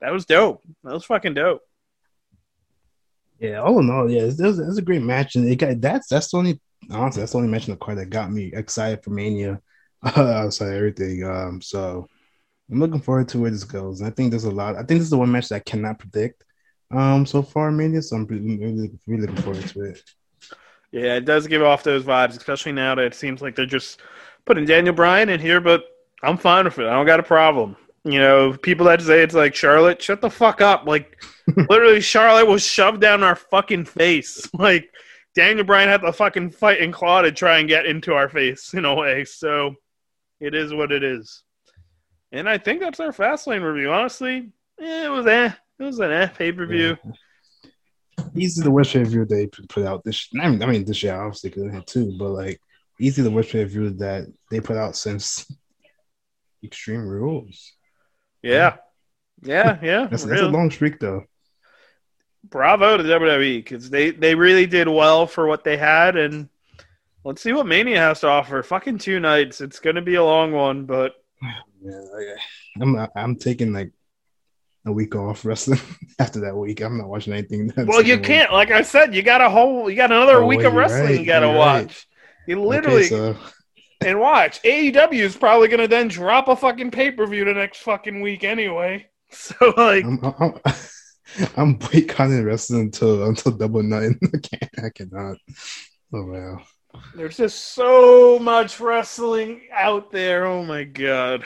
that 0.00 0.12
was 0.12 0.24
dope. 0.26 0.62
That 0.84 0.94
was 0.94 1.04
fucking 1.04 1.34
dope. 1.34 1.62
Yeah, 3.40 3.62
all 3.62 3.80
in 3.80 3.90
all, 3.90 4.08
yeah, 4.08 4.22
it 4.22 4.38
was, 4.38 4.58
it 4.60 4.66
was 4.66 4.78
a 4.78 4.82
great 4.82 5.02
match, 5.02 5.34
and 5.34 5.48
it 5.48 5.56
got 5.56 5.80
that's 5.80 6.06
that's 6.06 6.30
the 6.30 6.38
only 6.38 6.60
honestly 6.90 7.22
that's 7.22 7.32
the 7.32 7.38
only 7.38 7.50
match 7.50 7.66
in 7.66 7.74
the 7.74 7.78
card 7.78 7.98
that 7.98 8.10
got 8.10 8.30
me 8.30 8.52
excited 8.54 9.02
for 9.02 9.10
Mania 9.10 9.60
outside 10.04 10.68
of 10.68 10.74
everything. 10.74 11.24
Um, 11.24 11.60
so 11.60 12.06
I'm 12.70 12.80
looking 12.80 13.00
forward 13.00 13.28
to 13.28 13.38
where 13.38 13.50
this 13.50 13.64
goes. 13.64 14.02
I 14.02 14.10
think 14.10 14.30
there's 14.30 14.44
a 14.44 14.50
lot. 14.50 14.74
I 14.74 14.78
think 14.78 14.98
this 14.98 15.02
is 15.02 15.10
the 15.10 15.18
one 15.18 15.30
match 15.30 15.48
that 15.48 15.56
I 15.56 15.60
cannot 15.60 15.98
predict. 15.98 16.44
Um, 16.90 17.26
so 17.26 17.42
far 17.42 17.70
Mania, 17.70 18.02
so 18.02 18.16
I'm 18.16 18.26
really, 18.26 18.58
really, 18.58 18.90
really 19.06 19.26
looking 19.26 19.42
forward 19.42 19.66
to 19.68 19.80
it. 19.82 20.02
Yeah, 20.92 21.16
it 21.16 21.24
does 21.24 21.46
give 21.46 21.62
off 21.62 21.82
those 21.82 22.04
vibes, 22.04 22.36
especially 22.36 22.72
now 22.72 22.94
that 22.94 23.04
it 23.04 23.14
seems 23.14 23.42
like 23.42 23.56
they're 23.56 23.66
just 23.66 24.00
putting 24.44 24.64
Daniel 24.64 24.94
Bryan 24.94 25.28
in 25.28 25.40
here, 25.40 25.60
but 25.60 25.84
I'm 26.22 26.36
fine 26.36 26.64
with 26.64 26.78
it. 26.78 26.86
I 26.86 26.92
don't 26.92 27.06
got 27.06 27.20
a 27.20 27.24
problem. 27.24 27.76
You 28.04 28.20
know, 28.20 28.56
people 28.56 28.86
that 28.86 29.02
say 29.02 29.22
it's 29.22 29.34
like 29.34 29.54
Charlotte, 29.54 30.00
shut 30.00 30.20
the 30.20 30.30
fuck 30.30 30.60
up. 30.60 30.86
Like, 30.86 31.22
literally, 31.68 32.00
Charlotte 32.00 32.46
was 32.46 32.64
shoved 32.64 33.00
down 33.00 33.22
our 33.22 33.36
fucking 33.36 33.84
face. 33.84 34.48
Like, 34.54 34.90
Daniel 35.34 35.66
Bryan 35.66 35.88
had 35.88 36.00
to 36.00 36.12
fucking 36.12 36.52
fight 36.52 36.80
and 36.80 36.94
claw 36.94 37.20
to 37.20 37.30
try 37.30 37.58
and 37.58 37.68
get 37.68 37.84
into 37.84 38.14
our 38.14 38.28
face 38.28 38.72
in 38.72 38.84
a 38.86 38.94
way. 38.94 39.24
So, 39.24 39.74
it 40.40 40.54
is 40.54 40.72
what 40.72 40.92
it 40.92 41.02
is. 41.02 41.42
And 42.32 42.48
I 42.48 42.58
think 42.58 42.80
that's 42.80 43.00
our 43.00 43.12
Fastlane 43.12 43.62
review. 43.62 43.92
Honestly, 43.92 44.50
eh, 44.80 45.04
it 45.06 45.08
was 45.08 45.26
eh. 45.26 45.52
It 45.78 45.82
was 45.82 45.98
an 45.98 46.10
eh 46.10 46.26
pay 46.28 46.52
per 46.52 46.66
view. 46.66 46.96
Easy 48.34 48.62
the 48.62 48.70
worst 48.70 48.92
pay 48.92 49.04
per 49.04 49.10
view 49.10 49.24
they 49.24 49.46
put 49.46 49.84
out 49.84 50.02
this. 50.04 50.28
I 50.40 50.48
mean, 50.48 50.62
I 50.62 50.66
mean 50.66 50.84
this 50.84 51.02
year 51.02 51.20
obviously 51.20 51.50
because 51.50 51.64
they 51.64 51.74
had 51.74 51.86
two, 51.86 52.16
but 52.18 52.30
like 52.30 52.60
easy 53.00 53.22
the 53.22 53.30
worst 53.30 53.52
pay 53.52 53.64
per 53.64 53.70
view 53.70 53.90
that 53.90 54.26
they 54.50 54.60
put 54.60 54.76
out 54.76 54.96
since 54.96 55.46
Extreme 56.64 57.06
Rules. 57.06 57.72
Yeah. 58.42 58.76
Yeah, 59.42 59.78
yeah. 59.82 60.06
That's, 60.10 60.24
that's 60.24 60.40
a 60.40 60.48
long 60.48 60.70
streak 60.70 60.98
though. 60.98 61.24
bravo 62.44 62.96
to 62.96 63.02
WWE 63.02 63.58
because 63.62 63.90
they 63.90 64.10
they 64.10 64.34
really 64.34 64.66
did 64.66 64.88
well 64.88 65.26
for 65.26 65.46
what 65.46 65.62
they 65.62 65.76
had, 65.76 66.16
and 66.16 66.48
let's 67.22 67.42
see 67.42 67.52
what 67.52 67.66
Mania 67.66 67.98
has 67.98 68.20
to 68.20 68.28
offer. 68.28 68.62
Fucking 68.62 68.96
two 68.96 69.20
nights. 69.20 69.60
It's 69.60 69.78
gonna 69.78 70.00
be 70.00 70.14
a 70.14 70.24
long 70.24 70.52
one, 70.52 70.86
but 70.86 71.16
Like, 71.86 72.38
I'm 72.80 73.08
I'm 73.14 73.36
taking 73.36 73.72
like 73.72 73.92
a 74.86 74.92
week 74.92 75.14
off 75.16 75.44
wrestling 75.44 75.80
after 76.18 76.40
that 76.40 76.56
week. 76.56 76.80
I'm 76.80 76.98
not 76.98 77.08
watching 77.08 77.32
anything. 77.32 77.72
Well, 77.76 78.02
you 78.02 78.18
can't. 78.18 78.52
Like 78.52 78.70
I 78.70 78.82
said, 78.82 79.14
you 79.14 79.22
got 79.22 79.40
a 79.40 79.50
whole, 79.50 79.90
you 79.90 79.96
got 79.96 80.12
another 80.12 80.42
Oh, 80.42 80.46
week 80.46 80.62
of 80.62 80.74
wrestling 80.74 81.04
right, 81.06 81.20
you 81.20 81.26
got 81.26 81.40
to 81.40 81.48
watch. 81.48 81.86
right. 81.86 82.06
You 82.46 82.62
literally 82.62 83.06
Okay, 83.06 83.08
so 83.08 83.36
and 84.04 84.20
watch. 84.20 84.62
AEW 84.62 85.14
is 85.14 85.36
probably 85.36 85.68
gonna 85.68 85.88
then 85.88 86.08
drop 86.08 86.48
a 86.48 86.56
fucking 86.56 86.90
pay 86.90 87.10
per 87.10 87.26
view 87.26 87.44
the 87.44 87.54
next 87.54 87.80
fucking 87.80 88.20
week 88.20 88.44
anyway. 88.44 89.06
So 89.28 89.74
like, 89.76 90.04
I'm, 90.04 90.20
I'm, 90.22 90.54
I'm 91.56 91.74
boycotting 91.74 92.44
wrestling 92.44 92.82
until 92.82 93.24
until 93.24 93.50
double 93.52 93.82
nine. 93.82 94.16
I 94.22 94.38
can't. 94.38 94.70
I 94.84 94.88
cannot. 94.94 95.36
Oh 96.14 96.24
wow. 96.26 96.62
There's 97.16 97.36
just 97.36 97.74
so 97.74 98.38
much 98.38 98.78
wrestling 98.78 99.62
out 99.72 100.12
there. 100.12 100.46
Oh 100.46 100.62
my 100.64 100.84
god! 100.84 101.44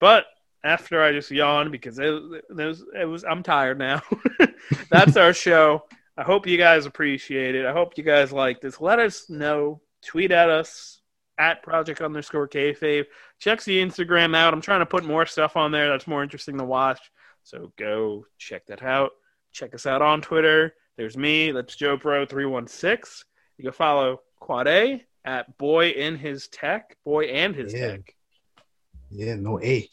But 0.00 0.24
after 0.64 1.02
I 1.02 1.12
just 1.12 1.30
yawned 1.30 1.70
because 1.72 1.98
it, 1.98 2.12
it 2.12 2.44
was, 2.54 2.84
it 3.00 3.04
was 3.04 3.24
I'm 3.24 3.42
tired 3.42 3.78
now. 3.78 4.02
That's 4.90 5.16
our 5.16 5.32
show. 5.32 5.84
I 6.16 6.22
hope 6.22 6.46
you 6.46 6.58
guys 6.58 6.84
appreciate 6.86 7.54
it. 7.54 7.64
I 7.66 7.72
hope 7.72 7.96
you 7.96 8.04
guys 8.04 8.32
like 8.32 8.60
this. 8.60 8.80
Let 8.80 8.98
us 8.98 9.30
know. 9.30 9.80
Tweet 10.04 10.32
at 10.32 10.48
us 10.50 11.00
at 11.38 11.62
project 11.62 12.00
underscore 12.00 12.48
kayfabe. 12.48 13.04
Check 13.38 13.62
the 13.62 13.80
Instagram 13.82 14.34
out. 14.36 14.52
I'm 14.52 14.60
trying 14.60 14.80
to 14.80 14.86
put 14.86 15.04
more 15.04 15.24
stuff 15.26 15.56
on 15.56 15.72
there 15.72 15.88
that's 15.88 16.06
more 16.06 16.22
interesting 16.22 16.58
to 16.58 16.64
watch. 16.64 17.00
So 17.42 17.72
go 17.78 18.26
check 18.38 18.66
that 18.66 18.82
out. 18.82 19.12
Check 19.52 19.74
us 19.74 19.86
out 19.86 20.02
on 20.02 20.20
Twitter. 20.20 20.74
There's 20.96 21.16
me. 21.16 21.52
That's 21.52 21.74
Joe 21.76 21.96
Pro 21.96 22.26
three 22.26 22.44
one 22.46 22.66
six. 22.66 23.24
You 23.56 23.64
can 23.64 23.72
follow 23.72 24.20
Quad 24.38 24.68
A 24.68 25.02
at 25.24 25.56
Boy 25.58 25.90
in 25.90 26.16
His 26.16 26.48
Tech. 26.48 26.96
Boy 27.04 27.24
and 27.26 27.54
His 27.54 27.72
Yeah. 27.72 27.92
Tech. 27.92 28.14
Yeah. 29.10 29.36
No 29.36 29.60
A. 29.60 29.88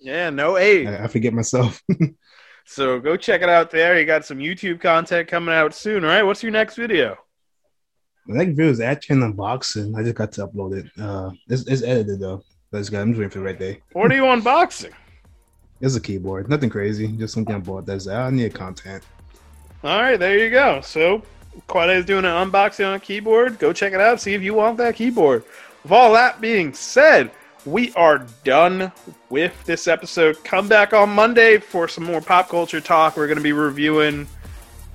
Yeah, 0.00 0.30
no 0.30 0.56
A. 0.56 0.86
I, 0.86 1.04
I 1.04 1.06
forget 1.08 1.32
myself. 1.32 1.82
So 2.70 3.00
go 3.00 3.16
check 3.16 3.40
it 3.40 3.48
out 3.48 3.70
there. 3.70 3.98
You 3.98 4.04
got 4.04 4.26
some 4.26 4.38
YouTube 4.40 4.78
content 4.78 5.26
coming 5.26 5.54
out 5.54 5.74
soon. 5.74 6.04
All 6.04 6.10
right, 6.10 6.22
what's 6.22 6.42
your 6.42 6.52
next 6.52 6.76
video? 6.76 7.16
The 8.26 8.34
next 8.34 8.50
video 8.50 8.70
is 8.70 8.80
actually 8.80 9.22
an 9.22 9.32
unboxing. 9.32 9.98
I 9.98 10.02
just 10.02 10.16
got 10.16 10.32
to 10.32 10.46
upload 10.46 10.76
it. 10.76 10.90
Uh, 11.00 11.30
it's, 11.48 11.66
it's 11.66 11.82
edited 11.82 12.20
though. 12.20 12.42
Let's 12.70 12.90
go. 12.90 13.00
I'm 13.00 13.12
just 13.12 13.18
waiting 13.20 13.30
for 13.30 13.38
the 13.38 13.44
right 13.46 13.58
day. 13.58 13.80
What 13.94 14.12
are 14.12 14.14
you 14.14 14.24
unboxing? 14.24 14.92
It's 15.80 15.94
a 15.94 16.00
keyboard. 16.00 16.50
Nothing 16.50 16.70
crazy. 16.70 17.06
Just 17.06 17.34
something 17.34 17.54
I 17.54 17.58
bought. 17.60 17.86
That's 17.86 18.08
I 18.08 18.30
need 18.30 18.52
content. 18.52 19.04
All 19.84 20.02
right, 20.02 20.18
there 20.18 20.36
you 20.36 20.50
go. 20.50 20.80
So 20.80 21.22
Quade 21.68 21.96
is 21.96 22.04
doing 22.04 22.24
an 22.24 22.50
unboxing 22.50 22.84
on 22.84 22.94
a 22.94 23.00
keyboard. 23.00 23.60
Go 23.60 23.72
check 23.72 23.92
it 23.92 24.00
out. 24.00 24.20
See 24.20 24.34
if 24.34 24.42
you 24.42 24.54
want 24.54 24.76
that 24.78 24.96
keyboard. 24.96 25.44
With 25.84 25.92
all 25.92 26.12
that 26.14 26.40
being 26.40 26.74
said, 26.74 27.30
we 27.66 27.92
are 27.94 28.26
done 28.44 28.92
with 29.30 29.64
this 29.64 29.88
episode. 29.88 30.42
Come 30.44 30.68
back 30.68 30.92
on 30.92 31.10
Monday 31.10 31.58
for 31.58 31.88
some 31.88 32.04
more 32.04 32.20
pop 32.20 32.48
culture 32.48 32.80
talk. 32.80 33.16
We're 33.16 33.26
going 33.26 33.38
to 33.38 33.42
be 33.42 33.52
reviewing, 33.52 34.26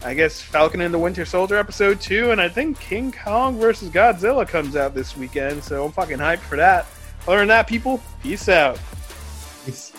I 0.04 0.14
guess, 0.14 0.42
Falcon 0.42 0.82
and 0.82 0.94
the 0.94 1.00
Winter 1.00 1.26
Soldier 1.26 1.56
episode 1.56 2.02
two, 2.02 2.32
and 2.32 2.42
I 2.42 2.50
think 2.50 2.80
King 2.80 3.12
Kong 3.12 3.58
versus 3.58 3.90
Godzilla 3.90 4.48
comes 4.48 4.76
out 4.76 4.94
this 4.94 5.16
weekend. 5.16 5.64
So 5.64 5.86
I'm 5.86 5.92
fucking 5.92 6.18
hyped 6.18 6.40
for 6.40 6.58
that. 6.58 6.88
Other 7.28 7.40
than 7.40 7.48
that, 7.50 7.68
people, 7.68 8.02
peace 8.22 8.50
out. 8.50 8.80
Peace. 9.66 9.93